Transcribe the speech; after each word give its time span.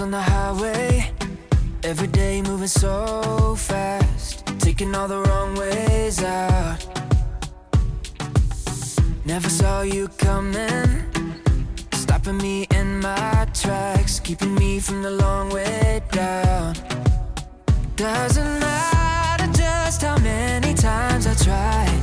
On 0.00 0.10
the 0.10 0.20
highway. 0.20 1.12
Every 1.82 2.06
day 2.06 2.40
moving 2.42 2.68
so 2.68 3.54
fast. 3.56 4.46
Taking 4.58 4.94
all 4.94 5.08
the 5.08 5.20
wrong 5.22 5.54
ways 5.56 6.22
out. 6.22 6.78
Never 9.24 9.48
saw 9.48 9.82
you 9.82 10.08
coming. 10.16 11.04
Stopping 11.92 12.38
me 12.38 12.66
in 12.70 13.00
my 13.00 13.46
tracks. 13.52 14.20
Keeping 14.20 14.54
me 14.54 14.80
from 14.80 15.02
the 15.02 15.10
long 15.10 15.50
way 15.50 16.00
down. 16.12 16.74
Doesn't 17.96 18.60
matter 18.60 19.52
just 19.52 20.02
how 20.02 20.18
many 20.18 20.72
times 20.72 21.26
I 21.26 21.34
tried. 21.34 22.00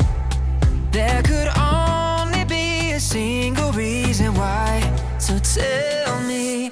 There 0.91 1.23
could 1.23 1.49
only 1.57 2.43
be 2.45 2.91
a 2.91 2.99
single 2.99 3.71
reason 3.71 4.33
why. 4.35 4.81
So 5.19 5.39
tell 5.39 6.21
me. 6.21 6.71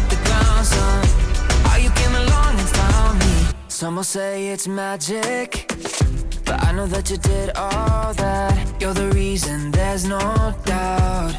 Some 3.81 3.95
will 3.95 4.03
say 4.03 4.49
it's 4.49 4.67
magic. 4.67 5.65
But 6.45 6.63
I 6.63 6.71
know 6.71 6.85
that 6.85 7.09
you 7.09 7.17
did 7.17 7.49
all 7.55 8.13
that. 8.13 8.79
You're 8.79 8.93
the 8.93 9.09
reason, 9.09 9.71
there's 9.71 10.05
no 10.05 10.19
doubt. 10.65 11.33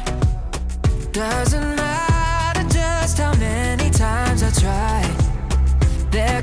Doesn't 1.13 1.75
matter 1.77 2.63
just 2.67 3.17
how 3.17 3.33
many 3.35 3.89
times 3.91 4.43
I 4.43 4.51
tried. 4.59 6.11
There 6.11 6.41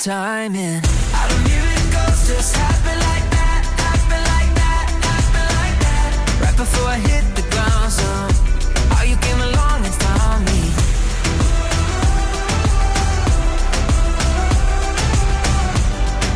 it's 0.00 0.06
more 0.06 0.16
than 0.16 0.52
timing. 0.52 0.82
How 1.12 1.28
do 1.28 1.36
miracles 1.44 2.28
just 2.28 2.56
happen 2.56 2.98
like 2.98 3.26
that? 3.30 3.62
Happen 3.76 4.22
like 4.32 4.54
that? 4.56 4.86
Happen 5.04 5.46
like 5.60 5.78
that? 5.84 6.10
Right 6.40 6.56
before 6.56 6.88
I 6.88 6.98
hit 6.98 7.24
the 7.36 7.42
ground, 7.50 7.92
son. 7.92 8.32
How 8.90 9.04
you 9.04 9.16
came 9.16 9.40
along 9.40 9.84
and 9.84 9.94
found 9.94 10.44
me. 10.46 10.60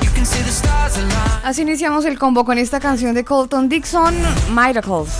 You 0.04 0.10
can 0.14 0.24
see 0.24 0.42
the 0.42 0.52
stars 0.52 0.96
align. 0.98 1.40
Así 1.44 1.62
iniciamos 1.62 2.04
el 2.04 2.18
combo 2.18 2.44
con 2.44 2.58
esta 2.58 2.80
canción 2.80 3.14
de 3.14 3.24
Colton 3.24 3.68
Dixon, 3.68 4.14
Miracles. 4.54 5.10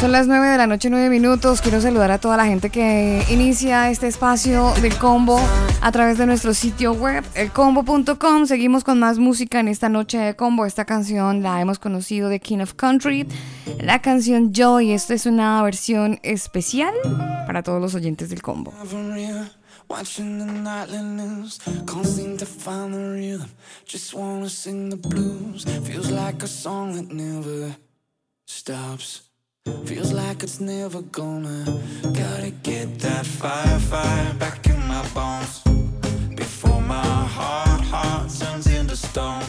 Son 0.00 0.12
las 0.12 0.26
9 0.26 0.48
de 0.48 0.56
la 0.56 0.66
noche, 0.66 0.88
9 0.88 1.10
minutos. 1.10 1.60
Quiero 1.60 1.78
saludar 1.78 2.10
a 2.10 2.18
toda 2.18 2.38
la 2.38 2.46
gente 2.46 2.70
que 2.70 3.22
inicia 3.28 3.90
este 3.90 4.06
espacio 4.06 4.72
del 4.80 4.96
combo 4.96 5.38
a 5.82 5.92
través 5.92 6.16
de 6.16 6.24
nuestro 6.24 6.54
sitio 6.54 6.94
web, 6.94 7.22
elcombo.com. 7.34 8.46
Seguimos 8.46 8.82
con 8.82 8.98
más 8.98 9.18
música 9.18 9.60
en 9.60 9.68
esta 9.68 9.90
noche 9.90 10.16
de 10.16 10.34
combo. 10.34 10.64
Esta 10.64 10.86
canción 10.86 11.42
la 11.42 11.60
hemos 11.60 11.78
conocido 11.78 12.30
de 12.30 12.40
King 12.40 12.60
of 12.60 12.72
Country, 12.72 13.26
la 13.78 14.00
canción 14.00 14.54
Joy. 14.54 14.92
Esta 14.92 15.12
es 15.12 15.26
una 15.26 15.62
versión 15.62 16.18
especial 16.22 16.94
para 17.46 17.62
todos 17.62 17.82
los 17.82 17.94
oyentes 17.94 18.30
del 18.30 18.40
combo. 18.40 18.72
Feels 29.66 30.12
like 30.12 30.42
it's 30.42 30.58
never 30.58 31.02
gonna. 31.02 31.64
Gotta 32.02 32.50
get 32.62 32.98
that 33.00 33.26
fire, 33.26 33.78
fire 33.78 34.34
back 34.38 34.66
in 34.66 34.78
my 34.88 35.06
bones. 35.12 35.60
Before 36.34 36.80
my 36.80 37.04
heart, 37.04 37.82
heart 37.82 38.30
turns 38.30 38.66
into 38.68 38.96
stone. 38.96 39.44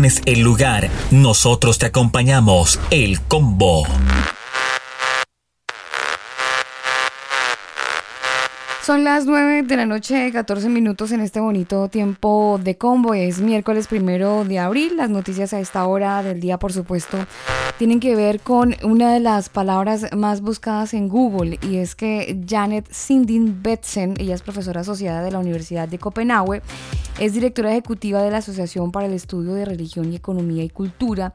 Pones 0.00 0.22
el 0.24 0.40
lugar, 0.40 0.88
nosotros 1.10 1.78
te 1.78 1.84
acompañamos. 1.84 2.80
El 2.90 3.20
combo. 3.20 3.86
Son 8.82 9.04
las 9.04 9.26
9 9.26 9.64
de 9.64 9.76
la 9.76 9.84
noche, 9.84 10.32
14 10.32 10.70
minutos 10.70 11.12
en 11.12 11.20
este 11.20 11.38
bonito 11.38 11.88
tiempo 11.88 12.58
de 12.64 12.78
combo. 12.78 13.12
Es 13.12 13.42
miércoles 13.42 13.88
primero 13.88 14.46
de 14.46 14.58
abril. 14.58 14.96
Las 14.96 15.10
noticias 15.10 15.52
a 15.52 15.60
esta 15.60 15.84
hora 15.84 16.22
del 16.22 16.40
día, 16.40 16.58
por 16.58 16.72
supuesto, 16.72 17.18
tienen 17.80 17.98
que 17.98 18.14
ver 18.14 18.40
con 18.40 18.76
una 18.82 19.10
de 19.10 19.20
las 19.20 19.48
palabras 19.48 20.14
más 20.14 20.42
buscadas 20.42 20.92
en 20.92 21.08
Google 21.08 21.58
y 21.66 21.76
es 21.76 21.94
que 21.94 22.38
Janet 22.46 22.86
Sindin 22.92 23.62
Betsen, 23.62 24.16
ella 24.18 24.34
es 24.34 24.42
profesora 24.42 24.82
asociada 24.82 25.22
de 25.22 25.30
la 25.30 25.38
Universidad 25.38 25.88
de 25.88 25.98
Copenhague, 25.98 26.60
es 27.18 27.32
directora 27.32 27.70
ejecutiva 27.70 28.22
de 28.22 28.30
la 28.30 28.36
Asociación 28.36 28.92
para 28.92 29.06
el 29.06 29.14
Estudio 29.14 29.54
de 29.54 29.64
Religión 29.64 30.12
y 30.12 30.16
Economía 30.16 30.62
y 30.62 30.68
Cultura 30.68 31.32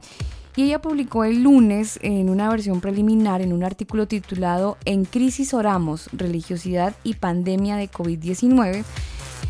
y 0.54 0.62
ella 0.62 0.80
publicó 0.80 1.24
el 1.24 1.42
lunes 1.42 1.98
en 2.00 2.30
una 2.30 2.48
versión 2.48 2.80
preliminar 2.80 3.42
en 3.42 3.52
un 3.52 3.64
artículo 3.64 4.06
titulado 4.06 4.78
En 4.84 5.04
crisis 5.04 5.52
oramos, 5.52 6.08
religiosidad 6.12 6.94
y 7.02 7.14
pandemia 7.14 7.74
de 7.74 7.90
COVID-19. 7.90 8.84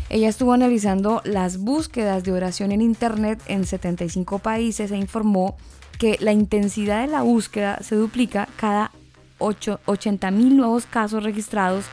Ella 0.09 0.29
estuvo 0.29 0.53
analizando 0.53 1.21
las 1.25 1.59
búsquedas 1.59 2.23
de 2.23 2.31
oración 2.31 2.71
en 2.71 2.81
Internet 2.81 3.39
en 3.45 3.67
75 3.67 4.39
países 4.39 4.89
e 4.89 4.97
informó 4.97 5.57
que 5.97 6.17
la 6.19 6.31
intensidad 6.31 7.01
de 7.01 7.07
la 7.07 7.21
búsqueda 7.21 7.79
se 7.81 7.95
duplica 7.95 8.47
cada 8.55 8.91
80 9.39 10.31
mil 10.31 10.57
nuevos 10.57 10.85
casos 10.85 11.23
registrados 11.23 11.85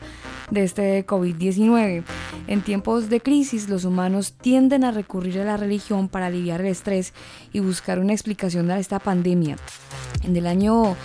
de 0.51 0.63
este 0.63 1.05
COVID-19. 1.05 2.03
En 2.47 2.61
tiempos 2.61 3.09
de 3.09 3.21
crisis, 3.21 3.69
los 3.69 3.85
humanos 3.85 4.33
tienden 4.33 4.83
a 4.83 4.91
recurrir 4.91 5.39
a 5.39 5.45
la 5.45 5.57
religión 5.57 6.07
para 6.07 6.27
aliviar 6.27 6.61
el 6.61 6.67
estrés 6.67 7.13
y 7.53 7.59
buscar 7.59 7.99
una 7.99 8.13
explicación 8.13 8.69
a 8.71 8.79
esta 8.79 8.99
pandemia. 8.99 9.57
En 10.23 10.35
el 10.35 10.47
año 10.47 10.95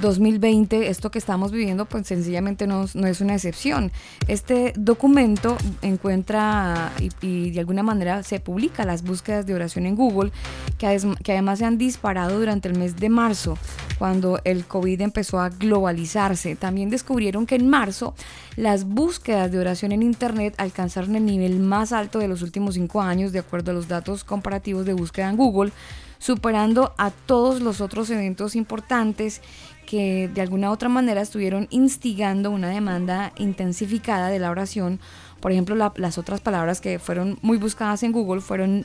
2020, 0.00 0.88
esto 0.88 1.10
que 1.10 1.18
estamos 1.18 1.52
viviendo, 1.52 1.84
pues 1.86 2.06
sencillamente 2.06 2.66
no, 2.66 2.84
es 2.84 3.20
una 3.20 3.34
excepción. 3.34 3.90
Este 4.26 4.72
documento 4.76 5.56
encuentra 5.82 6.92
y, 7.20 7.50
de 7.50 7.60
alguna 7.60 7.82
manera 7.82 8.22
se 8.22 8.40
publica 8.40 8.84
las 8.84 9.02
búsquedas 9.02 9.46
de 9.46 9.54
oración 9.54 9.86
en 9.86 9.96
Google, 9.96 10.30
que, 10.78 11.00
que 11.22 11.32
además 11.32 11.58
se 11.58 11.64
han 11.64 11.78
disparado 11.78 12.38
durante 12.38 12.68
el 12.68 12.78
mes 12.78 12.96
de 12.96 13.08
marzo, 13.08 13.58
cuando 13.98 14.40
el 14.44 14.64
COVID 14.64 15.00
empezó 15.00 15.40
a 15.40 15.48
globalizarse. 15.48 16.56
También 16.56 16.90
descubrieron 16.90 17.46
que 17.46 17.56
en 17.56 17.68
marzo 17.68 18.14
las 18.56 18.84
búsquedas 18.84 19.50
de 19.50 19.58
oración 19.58 19.92
en 19.92 20.02
Internet 20.02 20.54
alcanzaron 20.58 21.16
el 21.16 21.26
nivel 21.26 21.58
más 21.60 21.92
alto 21.92 22.18
de 22.18 22.28
los 22.28 22.42
últimos 22.42 22.74
cinco 22.74 23.00
años, 23.02 23.32
de 23.32 23.40
acuerdo 23.40 23.72
a 23.72 23.74
los 23.74 23.88
datos 23.88 24.24
comparativos 24.24 24.86
de 24.86 24.92
búsqueda 24.92 25.28
en 25.30 25.36
Google 25.36 25.72
superando 26.18 26.94
a 26.98 27.10
todos 27.10 27.60
los 27.60 27.80
otros 27.80 28.10
eventos 28.10 28.56
importantes 28.56 29.40
que 29.88 30.28
de 30.28 30.42
alguna 30.42 30.70
otra 30.70 30.90
manera 30.90 31.22
estuvieron 31.22 31.66
instigando 31.70 32.50
una 32.50 32.68
demanda 32.68 33.32
intensificada 33.38 34.28
de 34.28 34.38
la 34.38 34.50
oración. 34.50 35.00
Por 35.40 35.50
ejemplo, 35.50 35.74
las 35.96 36.18
otras 36.18 36.42
palabras 36.42 36.82
que 36.82 36.98
fueron 36.98 37.38
muy 37.40 37.56
buscadas 37.56 38.02
en 38.02 38.12
Google 38.12 38.42
fueron 38.42 38.84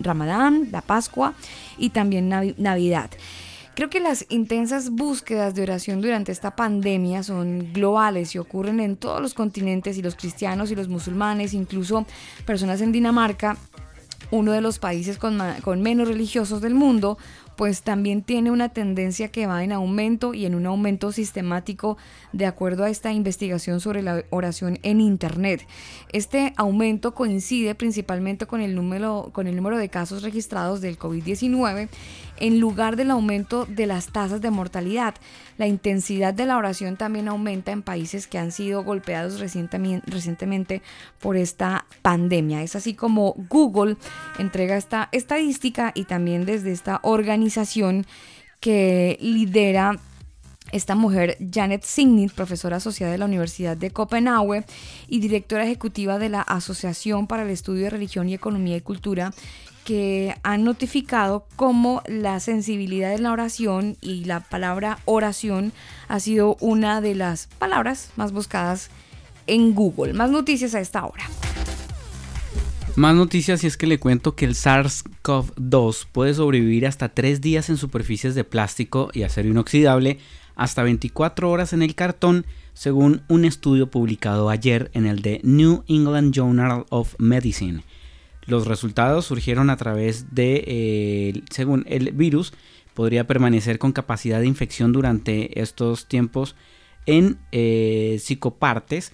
Ramadán, 0.00 0.66
la 0.72 0.80
Pascua 0.80 1.34
y 1.78 1.90
también 1.90 2.28
Navidad. 2.28 3.10
Creo 3.76 3.90
que 3.90 4.00
las 4.00 4.26
intensas 4.28 4.90
búsquedas 4.90 5.54
de 5.54 5.62
oración 5.62 6.00
durante 6.00 6.32
esta 6.32 6.56
pandemia 6.56 7.22
son 7.22 7.72
globales 7.72 8.34
y 8.34 8.38
ocurren 8.38 8.80
en 8.80 8.96
todos 8.96 9.22
los 9.22 9.34
continentes 9.34 9.98
y 9.98 10.02
los 10.02 10.16
cristianos 10.16 10.72
y 10.72 10.74
los 10.74 10.88
musulmanes, 10.88 11.54
incluso 11.54 12.06
personas 12.44 12.80
en 12.80 12.90
Dinamarca, 12.90 13.56
uno 14.32 14.50
de 14.50 14.60
los 14.60 14.80
países 14.80 15.16
con 15.16 15.80
menos 15.80 16.08
religiosos 16.08 16.60
del 16.60 16.74
mundo, 16.74 17.18
pues 17.60 17.82
también 17.82 18.22
tiene 18.22 18.50
una 18.50 18.70
tendencia 18.70 19.28
que 19.28 19.46
va 19.46 19.62
en 19.62 19.72
aumento 19.72 20.32
y 20.32 20.46
en 20.46 20.54
un 20.54 20.64
aumento 20.64 21.12
sistemático 21.12 21.98
de 22.32 22.46
acuerdo 22.46 22.84
a 22.84 22.88
esta 22.88 23.12
investigación 23.12 23.80
sobre 23.80 24.00
la 24.00 24.24
oración 24.30 24.78
en 24.82 25.02
Internet. 25.02 25.66
Este 26.10 26.54
aumento 26.56 27.12
coincide 27.12 27.74
principalmente 27.74 28.46
con 28.46 28.62
el 28.62 28.74
número, 28.74 29.28
con 29.34 29.46
el 29.46 29.56
número 29.56 29.76
de 29.76 29.90
casos 29.90 30.22
registrados 30.22 30.80
del 30.80 30.98
COVID-19 30.98 31.90
en 32.40 32.58
lugar 32.58 32.96
del 32.96 33.10
aumento 33.10 33.66
de 33.66 33.86
las 33.86 34.08
tasas 34.08 34.40
de 34.40 34.50
mortalidad. 34.50 35.14
La 35.58 35.66
intensidad 35.66 36.34
de 36.34 36.46
la 36.46 36.56
oración 36.56 36.96
también 36.96 37.28
aumenta 37.28 37.70
en 37.70 37.82
países 37.82 38.26
que 38.26 38.38
han 38.38 38.50
sido 38.50 38.82
golpeados 38.82 39.38
recientemente 39.40 40.82
por 41.20 41.36
esta 41.36 41.86
pandemia. 42.02 42.62
Es 42.62 42.74
así 42.74 42.94
como 42.94 43.34
Google 43.48 43.96
entrega 44.38 44.76
esta 44.76 45.08
estadística 45.12 45.92
y 45.94 46.04
también 46.04 46.46
desde 46.46 46.72
esta 46.72 47.00
organización 47.02 48.06
que 48.60 49.16
lidera 49.20 49.98
esta 50.72 50.94
mujer, 50.94 51.36
Janet 51.52 51.82
Signit, 51.82 52.32
profesora 52.32 52.76
asociada 52.76 53.12
de 53.12 53.18
la 53.18 53.24
Universidad 53.24 53.76
de 53.76 53.90
Copenhague 53.90 54.64
y 55.08 55.20
directora 55.20 55.64
ejecutiva 55.64 56.18
de 56.18 56.28
la 56.28 56.42
Asociación 56.42 57.26
para 57.26 57.42
el 57.42 57.50
Estudio 57.50 57.84
de 57.84 57.90
Religión 57.90 58.28
y 58.28 58.34
Economía 58.34 58.76
y 58.76 58.80
Cultura, 58.80 59.32
que 59.90 60.36
han 60.44 60.62
notificado 60.62 61.48
cómo 61.56 62.04
la 62.06 62.38
sensibilidad 62.38 63.10
de 63.10 63.18
la 63.18 63.32
oración 63.32 63.96
y 64.00 64.24
la 64.24 64.38
palabra 64.38 65.00
oración 65.04 65.72
ha 66.06 66.20
sido 66.20 66.56
una 66.60 67.00
de 67.00 67.16
las 67.16 67.48
palabras 67.58 68.12
más 68.14 68.30
buscadas 68.30 68.88
en 69.48 69.74
Google. 69.74 70.12
Más 70.12 70.30
noticias 70.30 70.76
a 70.76 70.80
esta 70.80 71.04
hora. 71.04 71.24
Más 72.94 73.16
noticias 73.16 73.64
y 73.64 73.66
es 73.66 73.76
que 73.76 73.88
le 73.88 73.98
cuento 73.98 74.36
que 74.36 74.44
el 74.44 74.54
SARS-CoV-2 74.54 76.06
puede 76.12 76.34
sobrevivir 76.34 76.86
hasta 76.86 77.08
tres 77.08 77.40
días 77.40 77.68
en 77.68 77.76
superficies 77.76 78.36
de 78.36 78.44
plástico 78.44 79.10
y 79.12 79.24
acero 79.24 79.48
inoxidable 79.48 80.20
hasta 80.54 80.84
24 80.84 81.50
horas 81.50 81.72
en 81.72 81.82
el 81.82 81.96
cartón, 81.96 82.46
según 82.74 83.22
un 83.26 83.44
estudio 83.44 83.90
publicado 83.90 84.50
ayer 84.50 84.88
en 84.94 85.06
el 85.06 85.20
The 85.20 85.40
New 85.42 85.82
England 85.88 86.32
Journal 86.32 86.86
of 86.90 87.16
Medicine. 87.18 87.82
Los 88.50 88.66
resultados 88.66 89.26
surgieron 89.26 89.70
a 89.70 89.76
través 89.76 90.34
de, 90.34 90.64
eh, 90.66 91.42
según 91.50 91.84
el 91.86 92.10
virus, 92.10 92.52
podría 92.94 93.24
permanecer 93.24 93.78
con 93.78 93.92
capacidad 93.92 94.40
de 94.40 94.48
infección 94.48 94.90
durante 94.90 95.60
estos 95.60 96.08
tiempos 96.08 96.56
en 97.06 97.38
eh, 97.52 98.18
psicopartes, 98.20 99.12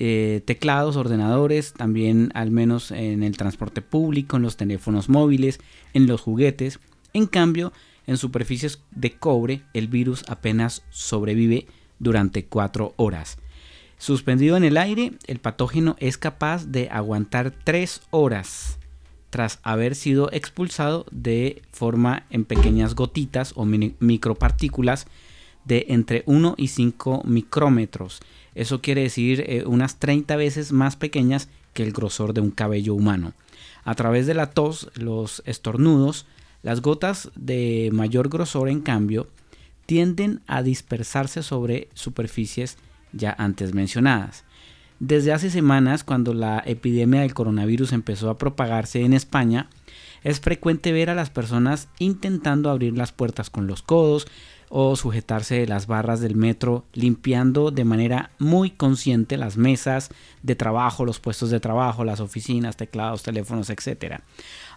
eh, 0.00 0.42
teclados, 0.44 0.96
ordenadores, 0.96 1.74
también 1.74 2.32
al 2.34 2.50
menos 2.50 2.90
en 2.90 3.22
el 3.22 3.36
transporte 3.36 3.82
público, 3.82 4.36
en 4.36 4.42
los 4.42 4.56
teléfonos 4.56 5.08
móviles, 5.08 5.60
en 5.94 6.08
los 6.08 6.20
juguetes. 6.20 6.80
En 7.12 7.26
cambio, 7.26 7.72
en 8.08 8.16
superficies 8.16 8.82
de 8.90 9.12
cobre, 9.12 9.62
el 9.74 9.86
virus 9.86 10.24
apenas 10.26 10.82
sobrevive 10.90 11.68
durante 12.00 12.46
4 12.46 12.94
horas. 12.96 13.38
Suspendido 14.02 14.56
en 14.56 14.64
el 14.64 14.78
aire, 14.78 15.12
el 15.28 15.38
patógeno 15.38 15.94
es 16.00 16.18
capaz 16.18 16.66
de 16.66 16.88
aguantar 16.90 17.52
3 17.52 18.00
horas 18.10 18.80
tras 19.30 19.60
haber 19.62 19.94
sido 19.94 20.28
expulsado 20.32 21.06
de 21.12 21.62
forma 21.70 22.26
en 22.30 22.44
pequeñas 22.44 22.96
gotitas 22.96 23.52
o 23.54 23.64
micropartículas 23.64 25.06
de 25.64 25.86
entre 25.90 26.24
1 26.26 26.56
y 26.58 26.66
5 26.66 27.22
micrómetros. 27.26 28.18
Eso 28.56 28.80
quiere 28.80 29.02
decir 29.02 29.44
eh, 29.46 29.62
unas 29.66 30.00
30 30.00 30.34
veces 30.34 30.72
más 30.72 30.96
pequeñas 30.96 31.48
que 31.72 31.84
el 31.84 31.92
grosor 31.92 32.34
de 32.34 32.40
un 32.40 32.50
cabello 32.50 32.94
humano. 32.94 33.34
A 33.84 33.94
través 33.94 34.26
de 34.26 34.34
la 34.34 34.50
tos, 34.50 34.90
los 34.96 35.44
estornudos, 35.46 36.26
las 36.64 36.82
gotas 36.82 37.30
de 37.36 37.90
mayor 37.92 38.30
grosor, 38.30 38.68
en 38.68 38.80
cambio, 38.80 39.28
tienden 39.86 40.40
a 40.48 40.64
dispersarse 40.64 41.44
sobre 41.44 41.86
superficies 41.94 42.78
ya 43.12 43.34
antes 43.38 43.74
mencionadas. 43.74 44.44
Desde 45.00 45.32
hace 45.32 45.50
semanas, 45.50 46.04
cuando 46.04 46.32
la 46.32 46.62
epidemia 46.64 47.22
del 47.22 47.34
coronavirus 47.34 47.92
empezó 47.92 48.30
a 48.30 48.38
propagarse 48.38 49.02
en 49.02 49.12
España, 49.12 49.68
es 50.22 50.40
frecuente 50.40 50.92
ver 50.92 51.10
a 51.10 51.14
las 51.16 51.30
personas 51.30 51.88
intentando 51.98 52.70
abrir 52.70 52.96
las 52.96 53.10
puertas 53.10 53.50
con 53.50 53.66
los 53.66 53.82
codos 53.82 54.28
o 54.68 54.96
sujetarse 54.96 55.56
de 55.56 55.66
las 55.66 55.86
barras 55.86 56.20
del 56.20 56.34
metro, 56.34 56.86
limpiando 56.94 57.70
de 57.70 57.84
manera 57.84 58.30
muy 58.38 58.70
consciente 58.70 59.36
las 59.36 59.58
mesas 59.58 60.10
de 60.42 60.54
trabajo, 60.54 61.04
los 61.04 61.20
puestos 61.20 61.50
de 61.50 61.60
trabajo, 61.60 62.04
las 62.04 62.20
oficinas, 62.20 62.78
teclados, 62.78 63.22
teléfonos, 63.22 63.68
etc. 63.68 64.20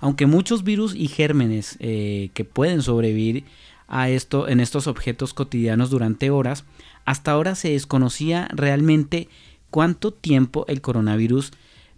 Aunque 0.01 0.25
muchos 0.25 0.65
virus 0.65 0.95
y 0.95 1.07
gérmenes 1.07 1.77
eh, 1.79 2.31
que 2.33 2.43
pueden 2.43 2.81
sobrevivir 2.81 3.45
a 3.87 4.09
esto 4.09 4.49
en 4.49 4.59
estos 4.59 4.87
objetos 4.87 5.33
cotidianos 5.33 5.91
durante 5.91 6.29
horas, 6.29 6.65
hasta 7.05 7.31
ahora 7.31 7.55
se 7.55 7.69
desconocía 7.69 8.49
realmente 8.51 9.29
cuánto 9.69 10.11
tiempo 10.11 10.65
el 10.67 10.81
coronavirus 10.81 11.51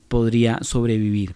podría 0.07 0.59
sobrevivir. 0.61 1.35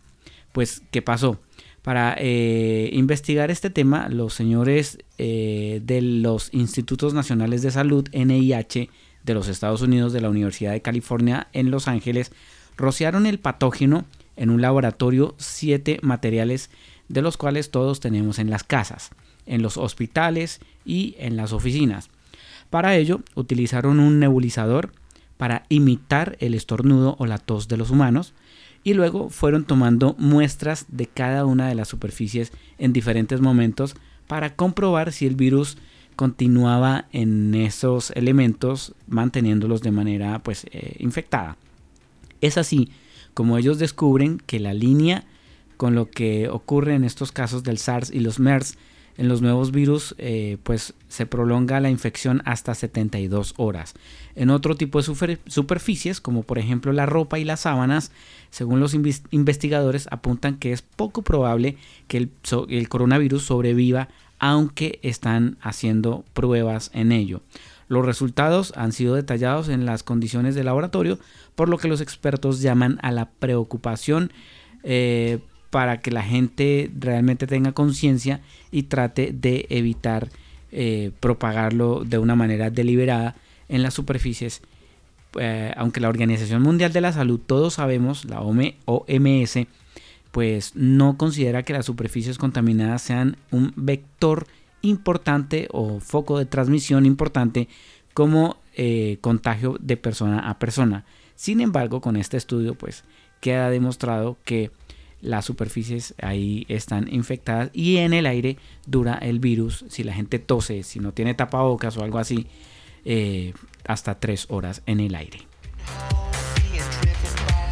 Pues, 0.51 0.83
¿qué 0.91 1.01
pasó? 1.01 1.39
Para 1.81 2.15
eh, 2.19 2.89
investigar 2.93 3.49
este 3.49 3.69
tema, 3.69 4.07
los 4.09 4.33
señores 4.33 4.99
eh, 5.17 5.81
de 5.83 6.01
los 6.01 6.53
Institutos 6.53 7.13
Nacionales 7.13 7.63
de 7.63 7.71
Salud, 7.71 8.07
NIH, 8.13 8.89
de 9.23 9.33
los 9.33 9.47
Estados 9.47 9.81
Unidos, 9.81 10.13
de 10.13 10.21
la 10.21 10.29
Universidad 10.29 10.73
de 10.73 10.81
California 10.81 11.47
en 11.53 11.71
Los 11.71 11.87
Ángeles, 11.87 12.31
rociaron 12.77 13.25
el 13.25 13.39
patógeno 13.39 14.05
en 14.35 14.49
un 14.49 14.61
laboratorio 14.61 15.33
siete 15.37 15.99
materiales 16.01 16.69
de 17.07 17.21
los 17.21 17.37
cuales 17.37 17.71
todos 17.71 17.99
tenemos 17.99 18.39
en 18.39 18.49
las 18.49 18.63
casas, 18.63 19.09
en 19.45 19.61
los 19.61 19.77
hospitales 19.77 20.59
y 20.85 21.15
en 21.17 21.35
las 21.35 21.51
oficinas. 21.51 22.09
Para 22.71 22.95
ello 22.95 23.21
utilizaron 23.35 23.99
un 23.99 24.19
nebulizador 24.19 24.93
para 25.37 25.65
imitar 25.69 26.37
el 26.39 26.55
estornudo 26.55 27.15
o 27.19 27.27
la 27.27 27.37
tos 27.37 27.67
de 27.67 27.77
los 27.77 27.91
humanos 27.91 28.33
y 28.83 28.93
luego 28.95 29.29
fueron 29.29 29.65
tomando 29.65 30.15
muestras 30.17 30.85
de 30.87 31.05
cada 31.05 31.45
una 31.45 31.67
de 31.67 31.75
las 31.75 31.89
superficies 31.89 32.51
en 32.79 32.93
diferentes 32.93 33.41
momentos 33.41 33.95
para 34.27 34.55
comprobar 34.55 35.11
si 35.11 35.27
el 35.27 35.35
virus 35.35 35.77
continuaba 36.15 37.05
en 37.11 37.53
esos 37.55 38.11
elementos 38.11 38.95
manteniéndolos 39.07 39.81
de 39.81 39.91
manera 39.91 40.39
pues 40.39 40.65
eh, 40.71 40.95
infectada. 40.99 41.57
Es 42.39 42.57
así 42.57 42.89
como 43.33 43.57
ellos 43.57 43.79
descubren 43.79 44.37
que 44.45 44.59
la 44.59 44.73
línea 44.73 45.25
con 45.75 45.93
lo 45.93 46.09
que 46.09 46.47
ocurre 46.47 46.95
en 46.95 47.03
estos 47.03 47.33
casos 47.33 47.63
del 47.63 47.79
SARS 47.79 48.11
y 48.11 48.21
los 48.21 48.39
MERS 48.39 48.77
en 49.21 49.27
los 49.27 49.43
nuevos 49.43 49.71
virus 49.71 50.15
eh, 50.17 50.57
pues 50.63 50.95
se 51.07 51.27
prolonga 51.27 51.79
la 51.79 51.91
infección 51.91 52.41
hasta 52.43 52.73
72 52.73 53.53
horas. 53.57 53.93
En 54.35 54.49
otro 54.49 54.75
tipo 54.75 54.99
de 54.99 55.37
superficies, 55.45 56.19
como 56.19 56.41
por 56.41 56.57
ejemplo 56.57 56.91
la 56.91 57.05
ropa 57.05 57.37
y 57.37 57.43
las 57.43 57.59
sábanas, 57.59 58.11
según 58.49 58.79
los 58.79 58.95
investigadores 58.95 60.07
apuntan 60.09 60.57
que 60.57 60.71
es 60.71 60.81
poco 60.81 61.21
probable 61.21 61.77
que 62.07 62.17
el, 62.67 62.89
coronavirus 62.89 63.43
sobreviva 63.43 64.07
aunque 64.39 64.97
están 65.03 65.59
haciendo 65.61 66.25
pruebas 66.33 66.89
en 66.95 67.11
ello. 67.11 67.43
Los 67.89 68.03
resultados 68.03 68.73
han 68.75 68.91
sido 68.91 69.13
detallados 69.13 69.69
en 69.69 69.85
las 69.85 70.01
condiciones 70.01 70.55
de 70.55 70.63
laboratorio, 70.63 71.19
por 71.53 71.69
lo 71.69 71.77
que 71.77 71.89
los 71.89 72.01
expertos 72.01 72.59
llaman 72.59 72.97
a 73.03 73.11
la 73.11 73.29
preocupación 73.29 74.31
eh, 74.81 75.37
para 75.71 76.01
que 76.01 76.11
la 76.11 76.21
gente 76.21 76.91
realmente 76.99 77.47
tenga 77.47 77.71
conciencia 77.71 78.41
y 78.71 78.83
trate 78.83 79.31
de 79.33 79.65
evitar 79.69 80.29
eh, 80.71 81.11
propagarlo 81.19 82.03
de 82.05 82.17
una 82.19 82.35
manera 82.35 82.69
deliberada 82.69 83.35
en 83.67 83.81
las 83.81 83.93
superficies. 83.93 84.61
Eh, 85.39 85.73
aunque 85.77 86.01
la 86.01 86.09
Organización 86.09 86.61
Mundial 86.61 86.93
de 86.93 87.01
la 87.01 87.13
Salud, 87.13 87.39
todos 87.39 87.75
sabemos, 87.75 88.25
la 88.25 88.41
OMS, 88.41 89.67
pues 90.31 90.75
no 90.75 91.17
considera 91.17 91.63
que 91.63 91.73
las 91.73 91.85
superficies 91.85 92.37
contaminadas 92.37 93.01
sean 93.01 93.37
un 93.49 93.73
vector 93.75 94.45
importante 94.81 95.67
o 95.71 95.99
foco 95.99 96.37
de 96.37 96.45
transmisión 96.45 97.05
importante 97.05 97.69
como 98.13 98.57
eh, 98.75 99.17
contagio 99.21 99.77
de 99.79 99.95
persona 99.95 100.49
a 100.49 100.59
persona. 100.59 101.05
Sin 101.35 101.61
embargo, 101.61 102.01
con 102.01 102.17
este 102.17 102.37
estudio, 102.37 102.75
pues 102.75 103.03
queda 103.41 103.69
demostrado 103.69 104.37
que 104.45 104.71
las 105.21 105.45
superficies 105.45 106.13
ahí 106.21 106.65
están 106.67 107.07
infectadas 107.13 107.69
y 107.73 107.97
en 107.97 108.13
el 108.13 108.25
aire 108.25 108.57
dura 108.85 109.15
el 109.15 109.39
virus, 109.39 109.85
si 109.89 110.03
la 110.03 110.13
gente 110.13 110.39
tose, 110.39 110.83
si 110.83 110.99
no 110.99 111.13
tiene 111.13 111.33
tapabocas 111.33 111.97
o 111.97 112.03
algo 112.03 112.17
así, 112.17 112.47
eh, 113.05 113.53
hasta 113.85 114.19
tres 114.19 114.45
horas 114.49 114.81
en 114.85 114.99
el 114.99 115.15
aire. 115.15 115.39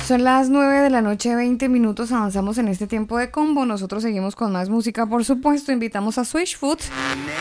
Son 0.10 0.24
las 0.24 0.50
9 0.50 0.82
de 0.82 0.89
la 0.89 1.03
noche, 1.03 1.36
20 1.36 1.70
minutos. 1.70 2.12
Avanzamos 2.12 2.58
en 2.58 2.68
este 2.68 2.88
tiempo 2.88 3.20
de 3.20 3.29
combo. 3.29 3.68
Nosotros 3.68 4.01
seguimos 4.01 4.36
con 4.36 4.51
más 4.51 4.68
música, 4.68 5.06
por 5.06 5.24
supuesto. 5.24 5.72
Invitamos 5.72 6.18
a 6.18 6.25
Switchfoot 6.25 6.82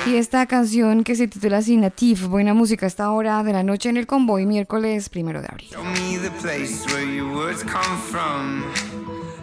y 0.04 0.16
esta 0.16 0.44
canción 0.44 1.02
que 1.02 1.16
se 1.16 1.28
titula 1.28 1.62
Native. 1.66 2.26
Buena 2.26 2.52
música 2.52 2.84
a 2.84 2.88
esta 2.88 3.10
hora 3.10 3.42
de 3.42 3.54
la 3.54 3.62
noche 3.62 3.88
en 3.88 3.96
el 3.96 4.06
combo 4.06 4.38
y 4.38 4.44
miércoles 4.44 5.08
primero 5.08 5.40
de 5.40 5.48
abril. 5.48 5.70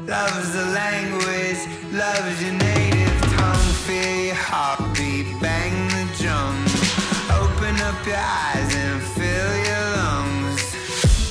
Love's 0.07 0.53
the 0.53 0.65
language, 0.65 1.61
love's 1.91 2.43
your 2.43 2.53
native 2.53 3.21
tongue. 3.33 3.73
Feel 3.87 4.25
your 4.25 4.35
heartbeat, 4.35 5.25
bang 5.41 5.73
the 5.89 6.05
drum. 6.21 6.55
Open 7.41 7.75
up 7.81 8.05
your 8.05 8.15
eyes 8.15 8.75
and 8.75 9.01
fill 9.01 9.53
your 9.69 9.85
lungs. 9.97 10.61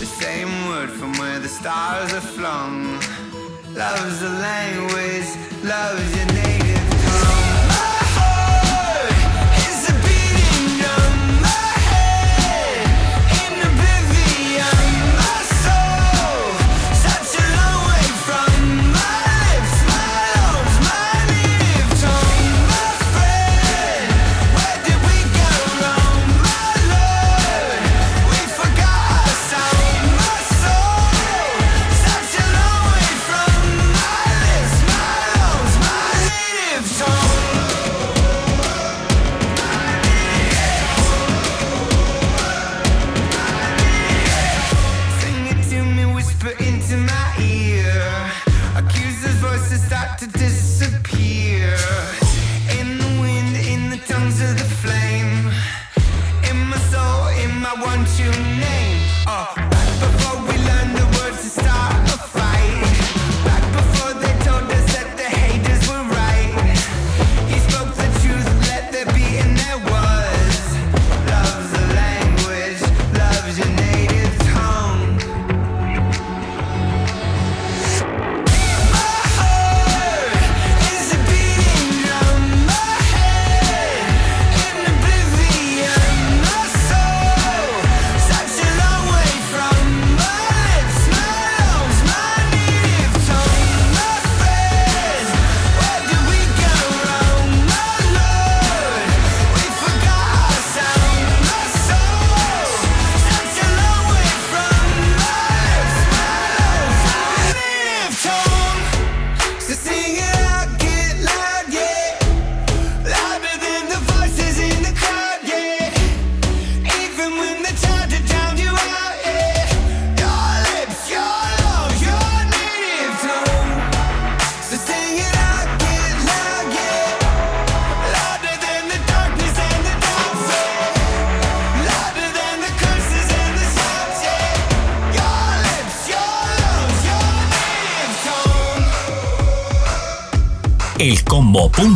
The 0.01 0.07
same 0.07 0.51
word 0.67 0.91
from 0.91 1.13
where 1.19 1.39
the 1.39 1.49
stars 1.49 2.13
are 2.15 2.21
flung. 2.21 2.99
Love's 3.75 4.21
the 4.21 4.31
language, 4.31 5.31
love's 5.63 6.17
your 6.17 6.27
native 6.27 6.54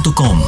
elcombo.com. 0.08 0.47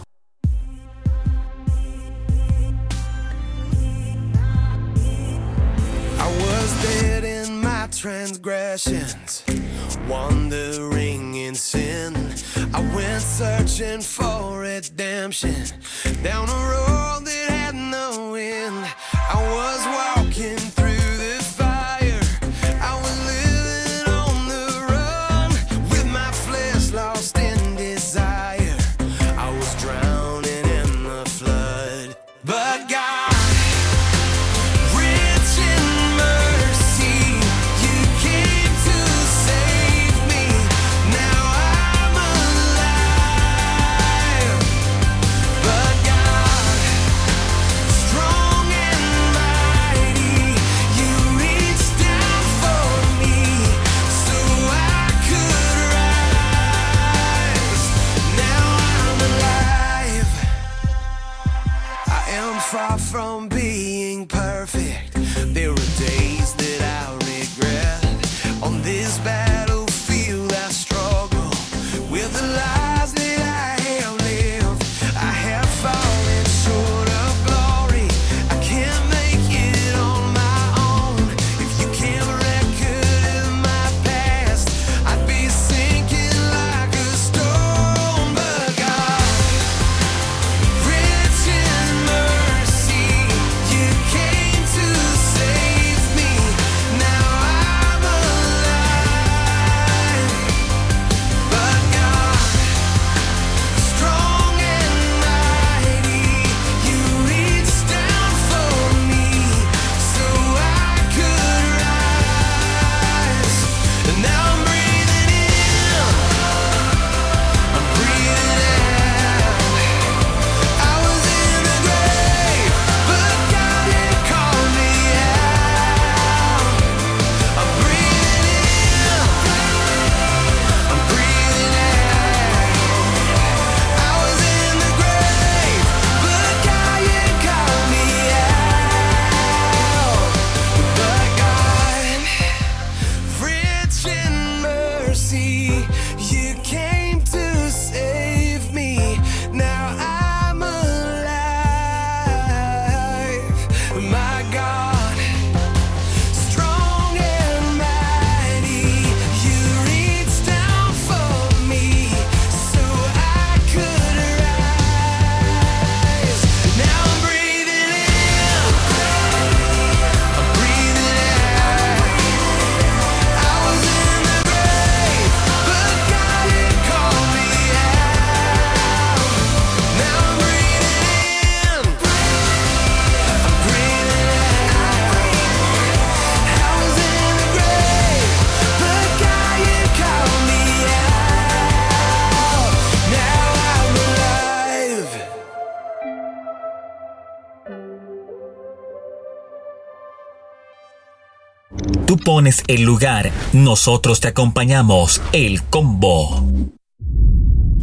Tú 202.41 202.45
pones 202.45 202.63
el 202.65 202.81
lugar, 202.81 203.31
nosotros 203.53 204.19
te 204.19 204.29
acompañamos. 204.29 205.21
El 205.31 205.61
combo. 205.61 206.43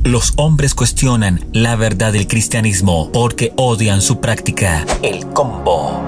Los 0.02 0.32
hombres 0.34 0.74
cuestionan 0.74 1.44
la 1.52 1.76
verdad 1.76 2.12
del 2.12 2.26
cristianismo 2.26 3.12
porque 3.12 3.52
odian 3.54 4.02
su 4.02 4.20
práctica. 4.20 4.84
El 5.00 5.28
combo. 5.28 6.02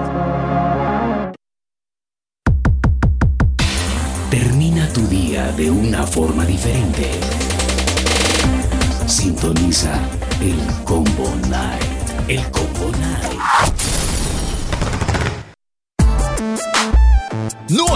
Termina 4.29 4.91
tu 4.91 5.07
día 5.07 5.49
de 5.53 5.71
una 5.71 6.05
forma 6.05 6.43
diferente. 6.43 7.09
Sintoniza 9.07 9.97
el 10.41 10.57
Combo 10.83 11.33
Night. 11.47 12.27
El 12.27 12.41
Combo 12.51 12.91
Night. 12.99 13.70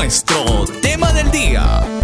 Nuestro 0.05 0.65
tema 0.83 1.11
del 1.13 1.31
día. 1.31 1.94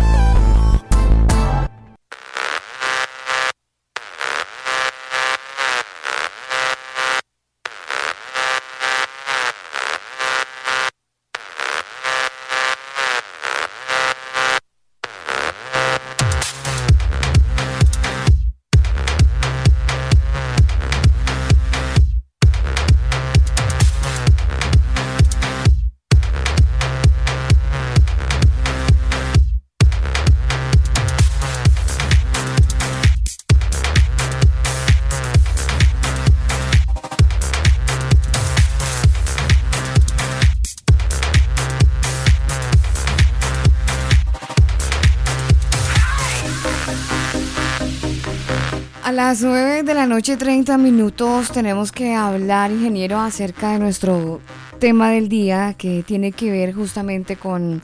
Las 49.24 49.44
9 49.44 49.84
de 49.84 49.94
la 49.94 50.08
noche, 50.08 50.36
30 50.36 50.80
minutos, 50.80 51.52
tenemos 51.52 51.92
que 51.92 52.16
hablar, 52.16 52.72
ingeniero, 52.72 53.20
acerca 53.20 53.74
de 53.74 53.78
nuestro 53.78 54.42
tema 54.80 55.12
del 55.12 55.30
día 55.30 55.76
que 55.78 56.02
tiene 56.02 56.32
que 56.32 56.50
ver 56.50 56.74
justamente 56.74 57.36
con 57.36 57.84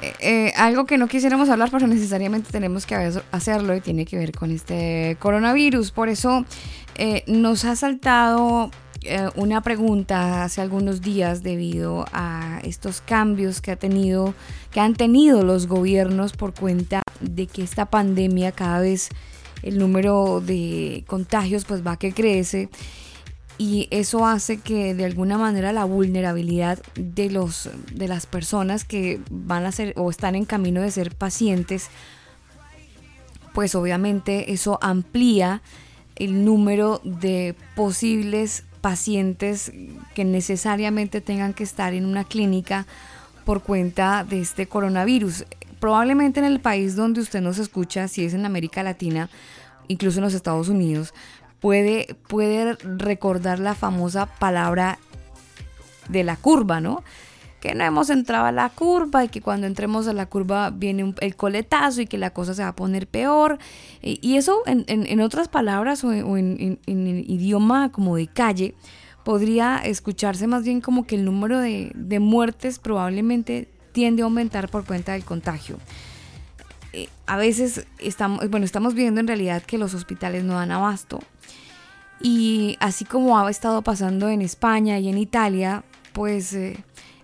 eh, 0.00 0.12
eh, 0.20 0.52
algo 0.56 0.86
que 0.86 0.96
no 0.96 1.08
quisiéramos 1.08 1.48
hablar, 1.48 1.70
pero 1.72 1.88
necesariamente 1.88 2.52
tenemos 2.52 2.86
que 2.86 2.94
hacerlo 3.32 3.74
y 3.74 3.80
tiene 3.80 4.06
que 4.06 4.16
ver 4.16 4.30
con 4.30 4.52
este 4.52 5.16
coronavirus. 5.18 5.90
Por 5.90 6.08
eso 6.08 6.44
eh, 6.94 7.24
nos 7.26 7.64
ha 7.64 7.74
saltado 7.74 8.70
una 9.34 9.60
pregunta 9.60 10.44
hace 10.44 10.60
algunos 10.60 11.02
días 11.02 11.42
debido 11.42 12.06
a 12.12 12.60
estos 12.62 13.00
cambios 13.00 13.60
que 13.60 13.72
ha 13.72 13.76
tenido, 13.76 14.34
que 14.70 14.78
han 14.78 14.94
tenido 14.94 15.42
los 15.42 15.66
gobiernos 15.66 16.32
por 16.32 16.54
cuenta 16.54 17.02
de 17.20 17.48
que 17.48 17.62
esta 17.62 17.86
pandemia 17.86 18.52
cada 18.52 18.78
vez 18.78 19.10
el 19.64 19.78
número 19.78 20.40
de 20.40 21.04
contagios 21.06 21.64
pues 21.64 21.84
va 21.84 21.96
que 21.96 22.12
crece 22.12 22.68
y 23.56 23.88
eso 23.90 24.26
hace 24.26 24.58
que 24.58 24.94
de 24.94 25.04
alguna 25.04 25.38
manera 25.38 25.72
la 25.72 25.84
vulnerabilidad 25.84 26.80
de 26.96 27.30
los 27.30 27.70
de 27.92 28.08
las 28.08 28.26
personas 28.26 28.84
que 28.84 29.20
van 29.30 29.64
a 29.64 29.72
ser 29.72 29.94
o 29.96 30.10
están 30.10 30.34
en 30.34 30.44
camino 30.44 30.82
de 30.82 30.90
ser 30.90 31.14
pacientes 31.14 31.88
pues 33.52 33.74
obviamente 33.74 34.52
eso 34.52 34.78
amplía 34.82 35.62
el 36.16 36.44
número 36.44 37.00
de 37.04 37.54
posibles 37.74 38.64
pacientes 38.80 39.72
que 40.14 40.24
necesariamente 40.24 41.20
tengan 41.20 41.54
que 41.54 41.64
estar 41.64 41.94
en 41.94 42.04
una 42.04 42.24
clínica 42.24 42.86
por 43.44 43.62
cuenta 43.62 44.24
de 44.24 44.40
este 44.40 44.66
coronavirus. 44.66 45.44
Probablemente 45.84 46.40
en 46.40 46.46
el 46.46 46.60
país 46.60 46.96
donde 46.96 47.20
usted 47.20 47.42
nos 47.42 47.58
escucha, 47.58 48.08
si 48.08 48.24
es 48.24 48.32
en 48.32 48.46
América 48.46 48.82
Latina, 48.82 49.28
incluso 49.86 50.18
en 50.18 50.24
los 50.24 50.32
Estados 50.32 50.70
Unidos, 50.70 51.12
puede, 51.60 52.16
puede 52.26 52.72
recordar 52.76 53.58
la 53.58 53.74
famosa 53.74 54.24
palabra 54.24 54.98
de 56.08 56.24
la 56.24 56.36
curva, 56.36 56.80
¿no? 56.80 57.04
Que 57.60 57.74
no 57.74 57.84
hemos 57.84 58.08
entrado 58.08 58.46
a 58.46 58.50
la 58.52 58.70
curva 58.70 59.26
y 59.26 59.28
que 59.28 59.42
cuando 59.42 59.66
entremos 59.66 60.08
a 60.08 60.14
la 60.14 60.24
curva 60.24 60.70
viene 60.70 61.12
el 61.20 61.36
coletazo 61.36 62.00
y 62.00 62.06
que 62.06 62.16
la 62.16 62.30
cosa 62.30 62.54
se 62.54 62.62
va 62.62 62.68
a 62.68 62.76
poner 62.76 63.06
peor. 63.06 63.58
Y, 64.00 64.36
eso, 64.38 64.62
en, 64.64 65.20
otras 65.20 65.48
palabras 65.48 66.02
o, 66.02 66.12
en, 66.14 66.78
idioma 66.86 67.92
como 67.92 68.16
de 68.16 68.26
calle, 68.26 68.74
podría 69.22 69.76
escucharse 69.84 70.46
más 70.46 70.64
bien 70.64 70.80
como 70.80 71.06
que 71.06 71.16
el 71.16 71.26
número 71.26 71.58
de, 71.58 71.92
de 71.94 72.20
muertes 72.20 72.78
probablemente 72.78 73.68
tiende 73.94 74.22
a 74.22 74.24
aumentar 74.26 74.68
por 74.68 74.84
cuenta 74.84 75.12
del 75.12 75.24
contagio. 75.24 75.78
Eh, 76.92 77.08
a 77.26 77.38
veces 77.38 77.86
estamos, 77.98 78.50
bueno, 78.50 78.66
estamos 78.66 78.94
viendo 78.94 79.20
en 79.20 79.28
realidad 79.28 79.62
que 79.62 79.78
los 79.78 79.94
hospitales 79.94 80.44
no 80.44 80.54
dan 80.54 80.72
abasto. 80.72 81.20
Y 82.20 82.76
así 82.80 83.04
como 83.04 83.38
ha 83.38 83.48
estado 83.48 83.82
pasando 83.82 84.28
en 84.28 84.42
España 84.42 84.98
y 84.98 85.08
en 85.08 85.16
Italia, 85.16 85.84
pues 86.12 86.52
eh, 86.54 86.76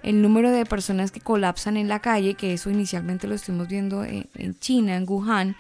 el 0.03 0.23
número 0.23 0.51
de 0.51 0.65
personas 0.65 1.11
que 1.11 1.21
colapsan 1.21 1.77
en 1.77 1.89
la 1.89 1.99
calle, 1.99 2.35
que 2.35 2.55
eso 2.55 2.71
inicialmente 2.71 3.27
lo 3.27 3.35
estuvimos 3.35 3.69
viendo 3.69 4.05
en, 4.05 4.59
China, 4.61 4.97
en 4.97 5.05
Wuhan, 5.09 5.57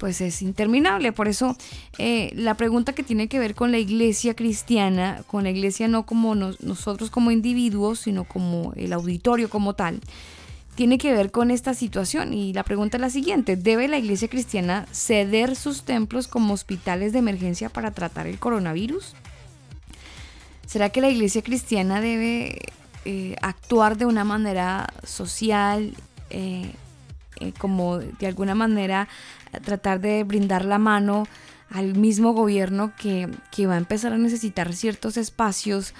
pues 0.00 0.22
es 0.22 0.40
interminable. 0.40 1.12
Por 1.12 1.28
eso 1.28 1.56
eh, 1.98 2.32
la 2.34 2.54
pregunta 2.54 2.94
que 2.94 3.02
tiene 3.02 3.28
que 3.28 3.38
ver 3.38 3.54
con 3.54 3.70
la 3.70 3.78
iglesia 3.78 4.34
cristiana, 4.34 5.22
con 5.26 5.44
la 5.44 5.50
iglesia 5.50 5.88
no 5.88 6.06
como 6.06 6.34
nosotros 6.34 7.10
como 7.10 7.30
individuos, 7.30 8.00
sino 8.00 8.24
como 8.24 8.72
el 8.76 8.94
auditorio 8.94 9.50
como 9.50 9.74
tal, 9.74 10.00
tiene 10.74 10.96
que 10.96 11.12
ver 11.12 11.30
con 11.30 11.50
esta 11.50 11.74
situación 11.74 12.32
y 12.32 12.54
la 12.54 12.64
pregunta 12.64 12.96
es 12.96 13.02
la 13.02 13.10
siguiente, 13.10 13.56
¿debe 13.56 13.88
la 13.88 13.98
iglesia 13.98 14.28
cristiana 14.28 14.86
ceder 14.90 15.54
sus 15.54 15.82
templos 15.82 16.26
como 16.28 16.54
hospitales 16.54 17.12
de 17.12 17.18
emergencia 17.18 17.68
para 17.68 17.90
tratar 17.90 18.26
el 18.26 18.38
coronavirus? 18.38 19.14
¿Será 20.66 20.88
que 20.88 21.02
la 21.02 21.10
iglesia 21.10 21.42
cristiana 21.42 22.00
debe 22.00 22.58
eh, 23.04 23.36
actuar 23.42 23.98
de 23.98 24.06
una 24.06 24.24
manera 24.24 24.88
social, 25.04 25.92
eh, 26.30 26.72
como 27.58 27.98
de 27.98 28.26
alguna 28.26 28.54
manera 28.54 29.08
tratar 29.58 30.00
de 30.00 30.22
brindar 30.24 30.64
la 30.64 30.78
mano 30.78 31.26
al 31.70 31.94
mismo 31.96 32.32
gobierno 32.32 32.92
que, 32.96 33.28
que 33.50 33.66
va 33.66 33.74
a 33.74 33.78
empezar 33.78 34.12
a 34.12 34.18
necesitar 34.18 34.72
ciertos 34.72 35.16
espacios 35.16 35.94